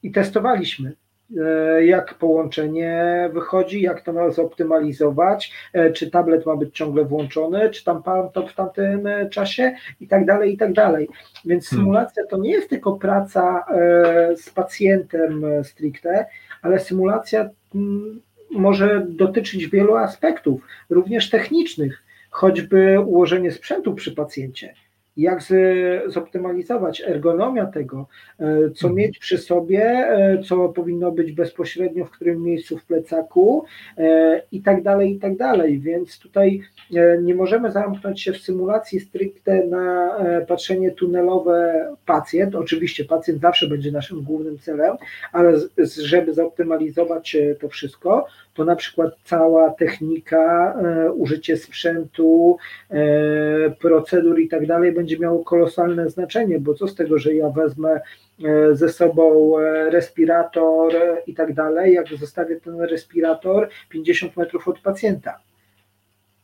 i 0.03 0.11
testowaliśmy 0.11 0.95
E, 1.37 1.85
jak 1.85 2.13
połączenie 2.13 3.29
wychodzi, 3.33 3.81
jak 3.81 4.01
to 4.01 4.31
zoptymalizować, 4.31 5.53
e, 5.73 5.91
czy 5.91 6.11
tablet 6.11 6.45
ma 6.45 6.55
być 6.55 6.75
ciągle 6.75 7.05
włączony, 7.05 7.69
czy 7.69 7.83
tam 7.83 8.03
to 8.33 8.47
w 8.47 8.53
tamtym 8.53 9.07
e, 9.07 9.29
czasie 9.29 9.75
i 9.99 10.07
tak 10.07 10.25
dalej, 10.25 10.53
i 10.53 10.57
tak 10.57 10.73
dalej. 10.73 11.09
Więc 11.45 11.69
hmm. 11.69 11.85
symulacja 11.85 12.23
to 12.29 12.37
nie 12.37 12.51
jest 12.51 12.69
tylko 12.69 12.93
praca 12.93 13.65
z 14.35 14.49
pacjentem 14.49 15.45
stricte, 15.63 16.25
ale 16.61 16.79
symulacja 16.79 17.49
mm, 17.75 18.21
może 18.51 19.07
dotyczyć 19.09 19.67
wielu 19.67 19.95
aspektów, 19.95 20.61
również 20.89 21.29
technicznych, 21.29 22.03
choćby 22.29 22.99
ułożenie 22.99 23.51
sprzętu 23.51 23.93
przy 23.93 24.11
pacjencie 24.11 24.73
jak 25.17 25.41
zoptymalizować 26.07 27.01
ergonomia 27.01 27.65
tego, 27.65 28.07
e, 28.39 28.69
co 28.69 28.87
mhm. 28.87 28.95
mieć 28.95 29.19
przy 29.19 29.37
sobie, 29.37 29.83
e, 29.83 30.41
co 30.47 30.69
powinno 30.69 31.11
być 31.11 31.31
bezpośrednio 31.31 32.05
w 32.05 32.11
którym 32.11 32.43
miejscu 32.43 32.77
w 32.77 32.85
plecaku 32.85 33.65
e, 33.97 34.41
i 34.51 34.61
tak 34.61 34.83
dalej, 34.83 35.11
i 35.11 35.19
tak 35.19 35.37
dalej. 35.37 35.79
Więc 35.79 36.19
tutaj 36.19 36.61
nie 37.21 37.35
możemy 37.35 37.71
zamknąć 37.71 38.21
się 38.21 38.33
w 38.33 38.37
symulacji 38.37 38.99
stricte 38.99 39.65
na 39.65 40.11
patrzenie 40.47 40.91
tunelowe 40.91 41.87
pacjent. 42.05 42.55
Oczywiście 42.55 43.05
pacjent 43.05 43.41
zawsze 43.41 43.67
będzie 43.67 43.91
naszym 43.91 44.23
głównym 44.23 44.59
celem, 44.59 44.97
ale 45.31 45.53
żeby 46.03 46.33
zoptymalizować 46.33 47.37
to 47.59 47.69
wszystko, 47.69 48.27
to 48.53 48.65
na 48.65 48.75
przykład 48.75 49.13
cała 49.23 49.69
technika, 49.69 50.75
użycie 51.15 51.57
sprzętu, 51.57 52.57
procedur 53.79 54.39
i 54.39 54.47
tak 54.47 54.65
dalej 54.65 54.91
będzie 54.91 55.19
miało 55.19 55.43
kolosalne 55.43 56.09
znaczenie, 56.09 56.59
bo 56.59 56.73
co 56.73 56.87
z 56.87 56.95
tego, 56.95 57.19
że 57.19 57.33
ja 57.33 57.49
wezmę 57.49 58.01
e, 58.45 58.75
ze 58.75 58.89
sobą 58.89 59.57
e, 59.59 59.89
respirator 59.89 60.93
i 61.27 61.33
tak 61.33 61.53
dalej, 61.53 61.93
jak 61.93 62.07
zostawię 62.07 62.59
ten 62.59 62.81
respirator 62.81 63.69
50 63.89 64.37
metrów 64.37 64.67
od 64.67 64.79
pacjenta 64.79 65.39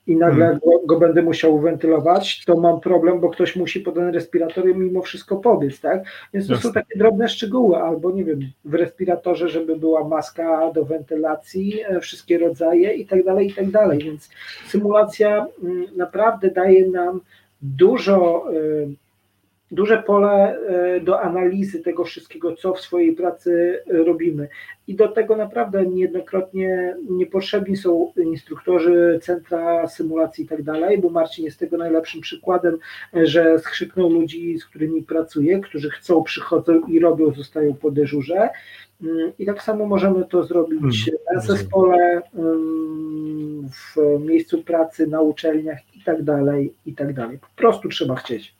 i 0.08 0.16
nagle 0.16 0.46
hmm. 0.46 0.60
go, 0.60 0.72
go, 0.86 1.00
będę 1.00 1.22
musiał 1.22 1.60
wentylować, 1.60 2.46
to 2.46 2.58
mam 2.58 2.80
problem, 2.80 3.20
bo 3.20 3.30
ktoś 3.30 3.56
musi 3.56 3.80
po 3.80 3.92
ten 3.92 4.14
respirator 4.14 4.66
mimo 4.66 5.02
wszystko 5.02 5.38
pobiec, 5.38 5.80
tak? 5.80 6.04
Więc 6.34 6.48
to 6.48 6.58
są 6.58 6.74
takie 6.74 7.00
drobne 7.00 7.30
szczegóły, 7.30 7.78
albo 7.78 8.12
nie 8.12 8.26
wiem, 8.26 8.40
w 8.66 8.74
respiratorze, 8.74 9.50
żeby 9.50 9.76
była 9.76 10.08
maska 10.08 10.72
do 10.72 10.86
wentylacji, 10.86 11.82
e, 11.88 12.00
wszystkie 12.00 12.38
rodzaje 12.38 12.94
i 12.94 13.06
tak 13.06 13.24
dalej, 13.24 13.48
i 13.48 13.54
tak 13.54 13.72
dalej. 13.72 14.00
Więc 14.00 14.30
symulacja 14.68 15.48
mm, 15.64 15.86
naprawdę 15.96 16.52
daje 16.52 16.90
nam 16.90 17.22
dużo, 17.62 18.46
y, 18.54 18.88
duże 19.72 20.04
pole 20.04 20.58
y, 20.98 21.02
do 21.02 21.22
analizy 21.22 21.80
tego 21.80 22.04
wszystkiego, 22.04 22.56
co 22.56 22.74
w 22.74 22.82
swojej 22.82 23.16
pracy 23.16 23.80
robimy. 23.88 24.48
I 24.88 24.96
do 24.96 25.08
tego 25.08 25.36
naprawdę 25.36 25.86
niejednokrotnie 25.86 26.96
niepotrzebni 27.10 27.78
są 27.78 28.14
instruktorzy, 28.18 29.20
centra 29.22 29.88
symulacji 29.88 30.46
i 30.46 30.48
tak 30.48 30.64
dalej, 30.64 30.98
bo 30.98 31.10
Marcin 31.10 31.46
jest 31.46 31.60
tego 31.60 31.78
najlepszym 31.78 32.22
przykładem, 32.22 32.78
że 33.14 33.60
skrzyknął 33.60 34.10
ludzi, 34.10 34.60
z 34.60 34.66
którymi 34.66 35.04
pracuje, 35.04 35.60
którzy 35.60 35.90
chcą, 35.90 36.24
przychodzą 36.24 36.82
i 36.88 37.00
robią, 37.00 37.34
zostają 37.34 37.74
po 37.74 37.92
dyżurze. 37.92 38.50
I 39.40 39.46
tak 39.46 39.64
samo 39.64 39.86
możemy 39.86 40.26
to 40.26 40.44
zrobić 40.44 41.06
hmm, 41.06 41.20
na 41.36 41.42
zespole, 41.42 42.22
w 43.72 44.20
miejscu 44.20 44.64
pracy, 44.64 45.08
na 45.08 45.22
uczelniach 45.22 45.96
i 45.96 46.04
tak 46.04 46.24
dalej, 46.24 46.74
i 46.86 46.94
tak 46.94 47.14
dalej. 47.14 47.40
Po 47.40 47.48
prostu 47.56 47.90
trzeba 47.90 48.16
chcieć. 48.16 48.57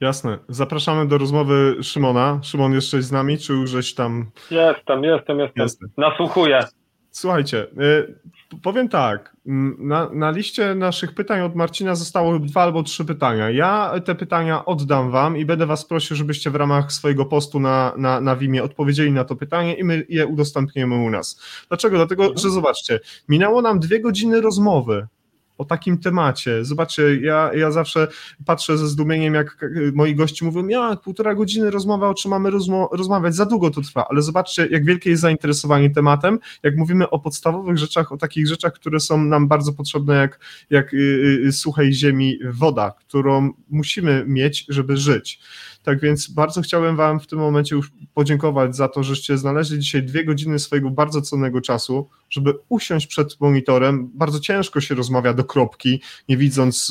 Jasne. 0.00 0.38
Zapraszamy 0.48 1.08
do 1.08 1.18
rozmowy 1.18 1.76
Szymona. 1.82 2.40
Szymon, 2.42 2.72
jeszcze 2.72 3.02
z 3.02 3.12
nami, 3.12 3.38
czy 3.38 3.52
już 3.52 3.94
tam... 3.94 4.30
Jestem, 4.50 5.04
jestem, 5.04 5.38
jestem. 5.38 5.62
jestem. 5.62 5.88
Nasłuchuję. 5.96 6.64
Słuchajcie, 7.10 7.66
y, 7.80 8.58
powiem 8.62 8.88
tak. 8.88 9.36
Na, 9.78 10.10
na 10.12 10.30
liście 10.30 10.74
naszych 10.74 11.14
pytań 11.14 11.40
od 11.40 11.54
Marcina 11.54 11.94
zostało 11.94 12.38
dwa 12.38 12.62
albo 12.62 12.82
trzy 12.82 13.04
pytania. 13.04 13.50
Ja 13.50 13.92
te 14.04 14.14
pytania 14.14 14.64
oddam 14.64 15.10
Wam 15.10 15.36
i 15.36 15.44
będę 15.44 15.66
Was 15.66 15.84
prosił, 15.84 16.16
żebyście 16.16 16.50
w 16.50 16.54
ramach 16.54 16.92
swojego 16.92 17.24
postu 17.24 17.60
na, 17.60 17.92
na, 17.96 18.20
na 18.20 18.36
Wimie 18.36 18.62
odpowiedzieli 18.62 19.12
na 19.12 19.24
to 19.24 19.36
pytanie 19.36 19.74
i 19.74 19.84
my 19.84 20.06
je 20.08 20.26
udostępnimy 20.26 20.94
u 20.94 21.10
nas. 21.10 21.42
Dlaczego? 21.68 21.96
Dlatego, 21.96 22.22
mhm. 22.22 22.38
że 22.38 22.50
zobaczcie, 22.50 23.00
minęło 23.28 23.62
nam 23.62 23.80
dwie 23.80 24.00
godziny 24.00 24.40
rozmowy 24.40 25.06
o 25.60 25.64
takim 25.64 25.98
temacie. 25.98 26.64
Zobaczcie, 26.64 27.20
ja, 27.20 27.50
ja 27.54 27.70
zawsze 27.70 28.08
patrzę 28.46 28.78
ze 28.78 28.88
zdumieniem, 28.88 29.34
jak 29.34 29.56
moi 29.94 30.14
gości 30.14 30.44
mówią, 30.44 30.68
ja 30.68 30.96
półtora 30.96 31.34
godziny 31.34 31.70
rozmowa, 31.70 32.08
o 32.08 32.14
czym 32.14 32.30
mamy 32.30 32.50
rozmawiać, 32.92 33.34
za 33.34 33.46
długo 33.46 33.70
to 33.70 33.80
trwa, 33.80 34.06
ale 34.08 34.22
zobaczcie, 34.22 34.66
jak 34.70 34.84
wielkie 34.84 35.10
jest 35.10 35.22
zainteresowanie 35.22 35.90
tematem, 35.90 36.38
jak 36.62 36.76
mówimy 36.76 37.10
o 37.10 37.18
podstawowych 37.18 37.78
rzeczach, 37.78 38.12
o 38.12 38.16
takich 38.16 38.48
rzeczach, 38.48 38.72
które 38.72 39.00
są 39.00 39.24
nam 39.24 39.48
bardzo 39.48 39.72
potrzebne, 39.72 40.14
jak, 40.14 40.40
jak 40.70 40.94
y, 40.94 40.96
y, 41.46 41.52
suchej 41.52 41.92
ziemi 41.92 42.38
woda, 42.50 42.90
którą 42.90 43.52
musimy 43.68 44.24
mieć, 44.26 44.66
żeby 44.68 44.96
żyć. 44.96 45.40
Tak 45.82 46.00
więc 46.00 46.30
bardzo 46.30 46.62
chciałem 46.62 46.96
Wam 46.96 47.20
w 47.20 47.26
tym 47.26 47.38
momencie 47.38 47.76
już 47.76 47.92
podziękować 48.14 48.76
za 48.76 48.88
to, 48.88 49.02
żeście 49.02 49.38
znaleźli 49.38 49.78
dzisiaj 49.78 50.02
dwie 50.02 50.24
godziny 50.24 50.58
swojego 50.58 50.90
bardzo 50.90 51.22
cennego 51.22 51.60
czasu, 51.60 52.08
żeby 52.30 52.54
usiąść 52.68 53.06
przed 53.06 53.40
monitorem. 53.40 54.10
Bardzo 54.14 54.40
ciężko 54.40 54.80
się 54.80 54.94
rozmawia 54.94 55.34
do 55.34 55.44
kropki, 55.44 56.00
nie 56.28 56.36
widząc 56.36 56.90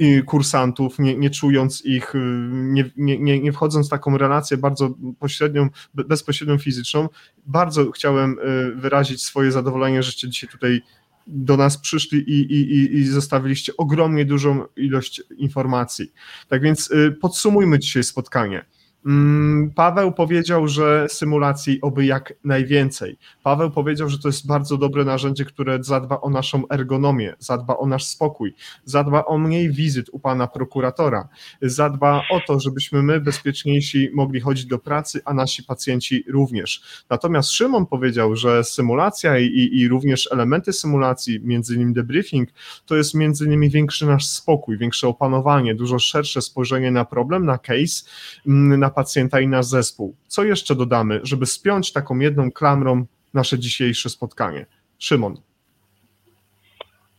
y, 0.00 0.22
kursantów, 0.26 0.98
nie, 0.98 1.16
nie 1.16 1.30
czując 1.30 1.84
ich, 1.84 2.14
y, 2.14 2.18
nie, 2.52 2.90
nie, 2.96 3.40
nie 3.40 3.52
wchodząc 3.52 3.86
w 3.86 3.90
taką 3.90 4.18
relację 4.18 4.56
bardzo 4.56 4.90
pośrednią, 5.18 5.68
bezpośrednią 5.94 6.58
fizyczną. 6.58 7.08
Bardzo 7.46 7.90
chciałem 7.90 8.38
y, 8.38 8.74
wyrazić 8.76 9.22
swoje 9.22 9.52
zadowolenie, 9.52 10.02
żeście 10.02 10.28
dzisiaj 10.28 10.50
tutaj 10.50 10.82
do 11.30 11.56
nas 11.56 11.78
przyszli 11.78 12.18
i, 12.18 12.40
i, 12.40 12.94
i 12.94 13.04
zostawiliście 13.06 13.72
ogromnie 13.76 14.24
dużą 14.24 14.64
ilość 14.76 15.22
informacji. 15.36 16.12
Tak 16.48 16.62
więc 16.62 16.90
y, 16.90 17.16
podsumujmy 17.20 17.78
dzisiaj 17.78 18.04
spotkanie. 18.04 18.64
Mm, 19.06 19.70
Paweł 19.74 20.12
powiedział, 20.12 20.68
że 20.68 21.06
symulacji 21.08 21.80
oby 21.80 22.06
jak 22.06 22.34
najwięcej. 22.44 23.18
Paweł 23.42 23.70
powiedział, 23.70 24.08
że 24.08 24.18
to 24.18 24.28
jest 24.28 24.46
bardzo 24.46 24.76
dobre 24.76 25.04
narzędzie, 25.04 25.44
które 25.44 25.84
zadba 25.84 26.20
o 26.20 26.30
naszą 26.30 26.68
ergonomię, 26.68 27.34
zadba 27.38 27.76
o 27.76 27.86
nasz 27.86 28.04
spokój, 28.04 28.54
zadba 28.84 29.24
o 29.24 29.38
mniej 29.38 29.72
wizyt 29.72 30.06
u 30.12 30.18
pana 30.18 30.46
prokuratora, 30.46 31.28
zadba 31.62 32.22
o 32.30 32.40
to, 32.46 32.60
żebyśmy 32.60 33.02
my 33.02 33.20
bezpieczniejsi 33.20 34.10
mogli 34.14 34.40
chodzić 34.40 34.66
do 34.66 34.78
pracy, 34.78 35.20
a 35.24 35.34
nasi 35.34 35.62
pacjenci 35.62 36.24
również. 36.28 36.82
Natomiast 37.10 37.50
Szymon 37.50 37.86
powiedział, 37.86 38.36
że 38.36 38.64
symulacja 38.64 39.38
i, 39.38 39.68
i 39.72 39.88
również 39.88 40.28
elementy 40.32 40.72
symulacji, 40.72 41.40
między 41.42 41.74
innymi 41.74 41.94
debriefing, 41.94 42.48
to 42.86 42.96
jest 42.96 43.14
między 43.14 43.44
innymi 43.44 43.70
większy 43.70 44.06
nasz 44.06 44.26
spokój, 44.26 44.78
większe 44.78 45.08
opanowanie, 45.08 45.74
dużo 45.74 45.98
szersze 45.98 46.42
spojrzenie 46.42 46.90
na 46.90 47.04
problem, 47.04 47.46
na 47.46 47.58
case, 47.58 48.04
mm, 48.46 48.80
na 48.90 48.94
pacjenta 48.94 49.40
i 49.40 49.48
nasz 49.48 49.66
zespół. 49.66 50.16
Co 50.26 50.44
jeszcze 50.44 50.74
dodamy, 50.74 51.20
żeby 51.22 51.46
spiąć 51.46 51.92
taką 51.92 52.18
jedną 52.18 52.50
klamrą 52.50 53.06
nasze 53.34 53.58
dzisiejsze 53.58 54.08
spotkanie? 54.08 54.66
Szymon. 54.98 55.34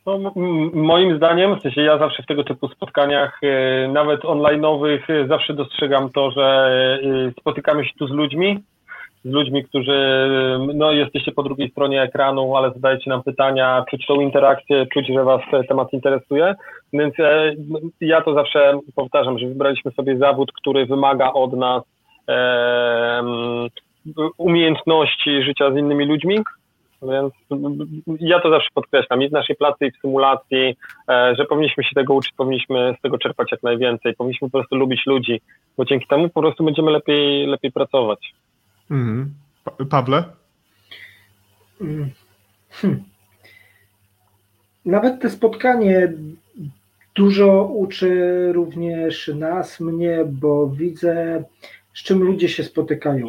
No, 0.06 0.34
moim 0.74 1.18
zdaniem, 1.18 1.60
w 1.60 1.62
sensie 1.62 1.82
ja 1.82 1.98
zawsze 1.98 2.24
w 2.24 2.26
tego 2.26 2.44
typu 2.44 2.68
spotkaniach, 2.68 3.40
e, 3.44 3.88
nawet 3.88 4.22
online'owych, 4.22 5.00
e, 5.10 5.28
zawsze 5.28 5.54
dostrzegam 5.54 6.10
to, 6.10 6.32
że 6.32 6.46
e, 7.04 7.32
spotykamy 7.40 7.86
się 7.86 7.92
tu 8.00 8.08
z 8.08 8.12
ludźmi, 8.12 8.64
z 9.26 9.30
ludźmi, 9.30 9.64
którzy, 9.64 10.28
no 10.74 10.92
jesteście 10.92 11.32
po 11.32 11.44
drugiej 11.44 11.72
stronie 11.72 12.02
ekranu, 12.02 12.56
ale 12.56 12.72
zadajecie 12.72 13.10
nam 13.10 13.24
pytania, 13.24 13.86
czuć 13.90 14.06
tą 14.06 14.22
interakcję, 14.22 14.86
czuć, 14.94 15.08
że 15.08 15.24
Was 15.24 15.42
temat 15.68 15.94
interesuje. 15.94 16.56
Więc 16.94 17.16
ja 18.02 18.22
to 18.22 18.34
zawsze 18.34 18.80
powtarzam, 18.96 19.40
że 19.40 19.48
wybraliśmy 19.48 19.92
sobie 19.92 20.18
zawód, 20.18 20.52
który 20.52 20.86
wymaga 20.86 21.34
od 21.34 21.54
nas 21.54 21.84
e, 22.30 23.24
umiejętności 24.38 25.44
życia 25.44 25.72
z 25.72 25.78
innymi 25.78 26.06
ludźmi, 26.06 26.40
więc 27.02 27.34
ja 28.20 28.40
to 28.40 28.50
zawsze 28.50 28.70
podkreślam 28.74 29.22
i 29.22 29.30
w 29.30 29.32
naszej 29.32 29.56
pracy 29.56 29.86
i 29.86 29.92
w 29.92 29.98
symulacji, 30.02 30.76
e, 31.10 31.36
że 31.36 31.46
powinniśmy 31.46 31.84
się 31.84 31.90
tego 31.96 32.14
uczyć, 32.14 32.34
powinniśmy 32.38 32.96
z 33.00 33.02
tego 33.02 33.18
czerpać 33.18 33.52
jak 33.52 33.64
najwięcej, 33.64 34.16
powinniśmy 34.16 34.50
po 34.50 34.58
prostu 34.58 34.76
lubić 34.76 35.06
ludzi, 35.06 35.42
bo 35.78 35.86
dzięki 35.86 36.08
temu 36.08 36.30
po 36.30 36.42
prostu 36.42 36.64
będziemy 36.64 36.92
lepiej, 36.92 37.48
lepiej 37.48 37.72
pracować. 37.72 38.34
Mhm. 38.92 39.34
Pa 39.64 39.86
Pawle? 39.86 40.24
Mm. 41.82 42.10
Hm. 42.70 43.04
Nawet 44.86 45.22
te 45.22 45.30
spotkanie 45.30 46.14
dużo 47.16 47.64
uczy 47.64 48.50
również 48.54 49.32
nas, 49.36 49.80
mnie, 49.80 50.26
bo 50.26 50.68
widzę, 50.68 51.44
z 51.94 52.04
czym 52.04 52.24
ludzie 52.24 52.50
się 52.50 52.64
spotykają, 52.64 53.28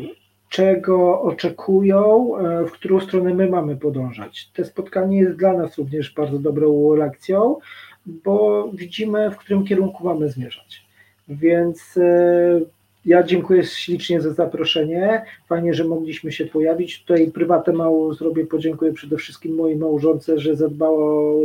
czego 0.49 1.23
oczekują, 1.23 2.37
e, 2.37 2.67
w 2.67 2.73
którą 2.73 3.01
stronę 3.01 3.35
my 3.35 3.51
mamy 3.51 3.77
podążać. 3.77 4.51
Te 4.55 4.65
spotkanie 4.65 5.19
jest 5.19 5.39
dla 5.39 5.53
nas 5.53 5.79
również 5.79 6.15
bardzo 6.15 6.39
dobrą 6.39 6.95
lekcją, 6.95 7.57
bo 8.07 8.69
widzimy, 8.73 9.31
w 9.31 9.37
którym 9.37 9.65
kierunku 9.65 10.05
mamy 10.05 10.29
zmierzać. 10.29 10.87
Więc 11.29 11.97
e, 11.97 12.61
ja 13.05 13.23
dziękuję 13.23 13.65
ślicznie 13.65 14.21
za 14.21 14.33
zaproszenie. 14.33 15.25
Fajnie, 15.49 15.75
że 15.75 15.85
mogliśmy 15.85 16.33
się 16.33 16.47
pojawić. 16.47 17.05
Tutaj 17.05 17.31
prywatę 17.31 17.73
mało 17.73 18.15
zrobię. 18.15 18.47
Podziękuję 18.47 18.93
przede 18.93 19.17
wszystkim 19.17 19.55
mojej 19.55 19.77
małżonce, 19.77 20.39
że 20.39 20.57
zadbała 20.57 21.05
o 21.05 21.41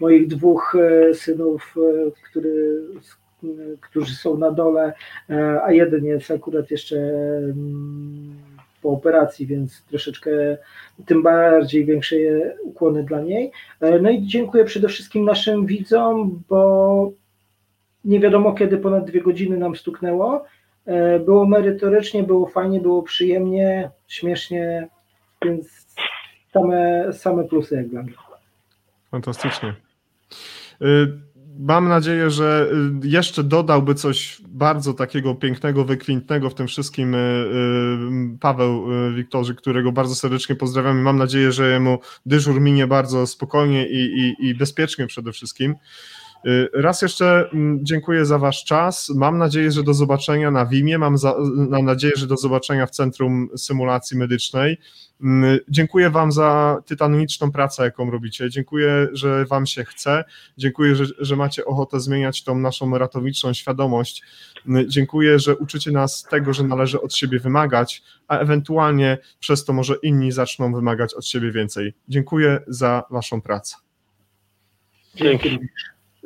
moich 0.00 0.28
dwóch 0.28 0.76
e, 0.80 1.14
synów, 1.14 1.74
e, 1.76 2.10
który, 2.30 2.82
którzy 3.80 4.14
są 4.14 4.36
na 4.38 4.50
dole, 4.50 4.92
e, 5.30 5.62
a 5.62 5.72
jeden 5.72 6.04
jest 6.04 6.30
akurat 6.30 6.70
jeszcze 6.70 6.96
mm, 6.96 8.34
po 8.82 8.88
operacji, 8.88 9.46
więc 9.46 9.84
troszeczkę 9.84 10.30
tym 11.06 11.22
bardziej 11.22 11.84
większe 11.84 12.16
ukłony 12.62 13.04
dla 13.04 13.20
niej. 13.20 13.52
No 14.02 14.10
i 14.10 14.26
dziękuję 14.26 14.64
przede 14.64 14.88
wszystkim 14.88 15.24
naszym 15.24 15.66
widzom, 15.66 16.42
bo 16.48 17.12
nie 18.04 18.20
wiadomo 18.20 18.54
kiedy 18.54 18.78
ponad 18.78 19.04
dwie 19.04 19.20
godziny 19.20 19.56
nam 19.56 19.76
stuknęło 19.76 20.44
E, 20.44 20.61
było 21.24 21.46
merytorycznie, 21.46 22.22
było 22.22 22.46
fajnie, 22.46 22.80
było 22.80 23.02
przyjemnie, 23.02 23.90
śmiesznie, 24.08 24.88
więc 25.44 25.86
same, 26.52 27.12
same 27.12 27.44
plusy 27.44 27.74
jak 27.74 27.88
dla 27.88 28.02
mnie. 28.02 28.12
Fantastycznie. 29.10 29.74
Y, 30.82 31.12
mam 31.58 31.88
nadzieję, 31.88 32.30
że 32.30 32.70
y, 33.04 33.08
jeszcze 33.08 33.44
dodałby 33.44 33.94
coś 33.94 34.42
bardzo 34.48 34.94
takiego 34.94 35.34
pięknego, 35.34 35.84
wykwintnego 35.84 36.50
w 36.50 36.54
tym 36.54 36.66
wszystkim 36.66 37.14
y, 37.14 38.38
Paweł 38.40 38.84
Wiktorzy, 39.14 39.54
którego 39.54 39.92
bardzo 39.92 40.14
serdecznie 40.14 40.56
pozdrawiam 40.56 40.98
i 40.98 41.02
mam 41.02 41.16
nadzieję, 41.16 41.52
że 41.52 41.80
mu 41.80 41.98
dyżur 42.26 42.60
minie 42.60 42.86
bardzo 42.86 43.26
spokojnie 43.26 43.86
i, 43.88 43.96
i, 43.98 44.48
i 44.48 44.54
bezpiecznie 44.54 45.06
przede 45.06 45.32
wszystkim. 45.32 45.74
Y, 46.46 46.68
raz 46.74 47.02
jeszcze 47.02 47.50
mm, 47.52 47.78
dziękuję 47.82 48.26
za 48.26 48.38
Wasz 48.38 48.64
czas. 48.64 49.10
Mam 49.16 49.38
nadzieję, 49.38 49.72
że 49.72 49.82
do 49.82 49.94
zobaczenia 49.94 50.50
na 50.50 50.66
WIMie. 50.66 50.98
Mam, 50.98 51.18
za, 51.18 51.34
mam 51.70 51.84
nadzieję, 51.84 52.12
że 52.16 52.26
do 52.26 52.36
zobaczenia 52.36 52.86
w 52.86 52.90
Centrum 52.90 53.48
Symulacji 53.56 54.18
Medycznej. 54.18 54.78
Mm, 55.22 55.58
dziękuję 55.68 56.10
Wam 56.10 56.32
za 56.32 56.78
tytaniczną 56.86 57.52
pracę, 57.52 57.84
jaką 57.84 58.10
robicie. 58.10 58.50
Dziękuję, 58.50 59.08
że 59.12 59.44
Wam 59.44 59.66
się 59.66 59.84
chce. 59.84 60.24
Dziękuję, 60.58 60.96
że, 60.96 61.04
że 61.18 61.36
macie 61.36 61.64
ochotę 61.64 62.00
zmieniać 62.00 62.44
tą 62.44 62.58
naszą 62.58 62.98
ratowniczą 62.98 63.52
świadomość. 63.52 64.22
Mm, 64.68 64.90
dziękuję, 64.90 65.38
że 65.38 65.56
uczycie 65.56 65.90
nas 65.90 66.22
tego, 66.30 66.52
że 66.52 66.64
należy 66.64 67.00
od 67.00 67.14
siebie 67.14 67.38
wymagać, 67.38 68.02
a 68.28 68.38
ewentualnie 68.38 69.18
przez 69.40 69.64
to 69.64 69.72
może 69.72 69.94
inni 70.02 70.32
zaczną 70.32 70.72
wymagać 70.72 71.14
od 71.14 71.26
siebie 71.26 71.52
więcej. 71.52 71.94
Dziękuję 72.08 72.60
za 72.66 73.02
Waszą 73.10 73.40
pracę. 73.40 73.76
Dzięki. 75.14 75.58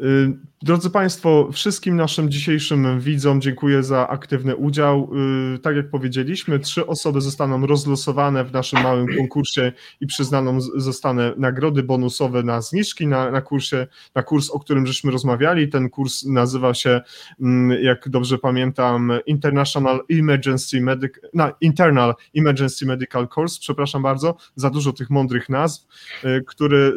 Y, 0.03 0.39
drodzy 0.63 0.91
Państwo, 0.91 1.49
wszystkim 1.53 1.97
naszym 1.97 2.31
dzisiejszym 2.31 3.01
widzom 3.01 3.41
dziękuję 3.41 3.83
za 3.83 4.09
aktywny 4.09 4.57
udział. 4.57 5.11
Y, 5.55 5.59
tak 5.59 5.77
jak 5.77 5.91
powiedzieliśmy, 5.91 6.59
trzy 6.59 6.87
osoby 6.87 7.21
zostaną 7.21 7.67
rozlosowane 7.67 8.45
w 8.45 8.53
naszym 8.53 8.83
małym 8.83 9.17
konkursie 9.17 9.73
i 10.01 10.07
przyznaną 10.07 10.61
zostanę 10.61 11.33
nagrody 11.37 11.83
bonusowe 11.83 12.43
na 12.43 12.61
zniżki 12.61 13.07
na, 13.07 13.31
na 13.31 13.41
kursie, 13.41 13.87
na 14.15 14.23
kurs, 14.23 14.51
o 14.51 14.61
którym 14.61 14.87
żeśmy 14.87 15.11
rozmawiali. 15.11 15.69
Ten 15.69 15.91
kurs 15.91 16.25
nazywa 16.25 16.75
się, 16.75 17.01
mm, 17.41 17.83
jak 17.83 18.09
dobrze 18.09 18.39
pamiętam, 18.39 19.13
International 19.27 20.01
Emergency 20.11 20.81
Medic, 20.81 21.13
no, 21.35 21.53
Internal 21.61 22.15
Emergency 22.35 22.87
Medical 22.87 23.29
Course, 23.37 23.59
przepraszam 23.61 24.03
bardzo, 24.03 24.37
za 24.57 24.71
dużo 24.71 24.93
tych 24.93 25.11
mądrych 25.11 25.49
nazw, 25.49 25.87
y, 26.25 26.45
który 26.47 26.93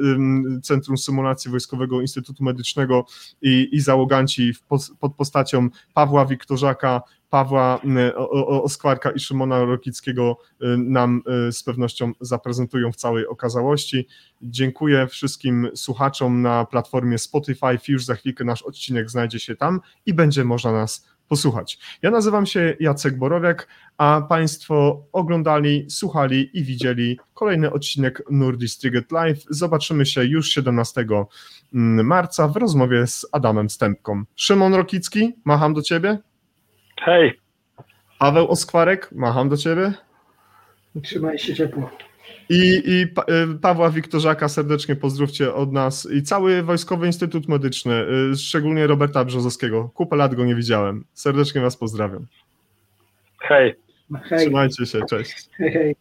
Centrum 0.63 0.97
Symulacji 0.97 1.51
Wojskowego 1.51 2.01
Instytutu 2.01 2.43
Medycznego 2.43 2.88
i, 3.41 3.69
i 3.71 3.79
załoganci 3.79 4.53
pod 4.99 5.15
postacią 5.15 5.69
Pawła 5.93 6.25
Wiktorzaka, 6.25 7.01
Pawła 7.29 7.81
Oskwarka 8.47 9.11
i 9.11 9.19
Szymona 9.19 9.65
Rokickiego 9.65 10.37
y, 10.61 10.77
nam 10.77 11.21
y, 11.47 11.51
z 11.51 11.63
pewnością 11.63 12.11
zaprezentują 12.21 12.91
w 12.91 12.95
całej 12.95 13.27
okazałości. 13.27 14.07
Dziękuję 14.41 15.07
wszystkim 15.07 15.69
słuchaczom 15.75 16.41
na 16.41 16.65
platformie 16.65 17.17
Spotify. 17.17 17.77
Już 17.87 18.05
za 18.05 18.15
chwilkę 18.15 18.43
nasz 18.43 18.61
odcinek 18.61 19.09
znajdzie 19.09 19.39
się 19.39 19.55
tam 19.55 19.79
i 20.05 20.13
będzie 20.13 20.43
można 20.43 20.71
nas 20.71 21.05
posłuchać. 21.29 21.79
Ja 22.01 22.11
nazywam 22.11 22.45
się 22.45 22.75
Jacek 22.79 23.17
Borowiak, 23.17 23.67
a 23.97 24.21
Państwo 24.29 25.03
oglądali, 25.11 25.85
słuchali 25.89 26.49
i 26.53 26.63
widzieli 26.63 27.19
kolejny 27.33 27.71
odcinek 27.71 28.23
Nurdistriget 28.31 29.11
Live. 29.11 29.43
Zobaczymy 29.49 30.05
się 30.05 30.23
już 30.23 30.49
17 30.49 31.05
mm, 31.73 32.05
marca 32.05 32.47
w 32.47 32.55
rozmowie 32.57 33.07
z 33.07 33.25
Adamem 33.31 33.69
Stępką. 33.69 34.23
Szymon 34.35 34.73
Rokicki, 34.73 35.33
macham 35.45 35.73
do 35.73 35.81
Ciebie. 35.81 36.17
Hej. 37.01 37.39
Paweł 38.19 38.47
Oskwarek, 38.47 39.11
macham 39.11 39.49
do 39.49 39.57
Ciebie. 39.57 39.93
Trzymaj 41.03 41.39
się 41.39 41.55
ciepło. 41.55 41.89
I, 42.49 42.81
I 42.85 43.01
y, 43.01 43.59
Pawła 43.61 43.89
Wiktorzaka 43.89 44.49
serdecznie 44.49 44.95
pozdrówcie 44.95 45.53
od 45.53 45.73
nas 45.73 46.07
i 46.11 46.23
cały 46.23 46.63
Wojskowy 46.63 47.05
Instytut 47.05 47.47
Medyczny, 47.47 48.05
y, 48.31 48.35
szczególnie 48.35 48.87
Roberta 48.87 49.25
Brzozowskiego. 49.25 49.91
Kupę 49.93 50.15
lat 50.15 50.35
go 50.35 50.45
nie 50.45 50.55
widziałem. 50.55 51.05
Serdecznie 51.13 51.61
Was 51.61 51.77
pozdrawiam. 51.77 52.27
Hej. 53.41 53.75
Hej. 54.23 54.39
Trzymajcie 54.39 54.85
się, 54.85 54.99
cześć. 55.09 55.49
Hej, 55.57 55.71
hej. 55.71 55.95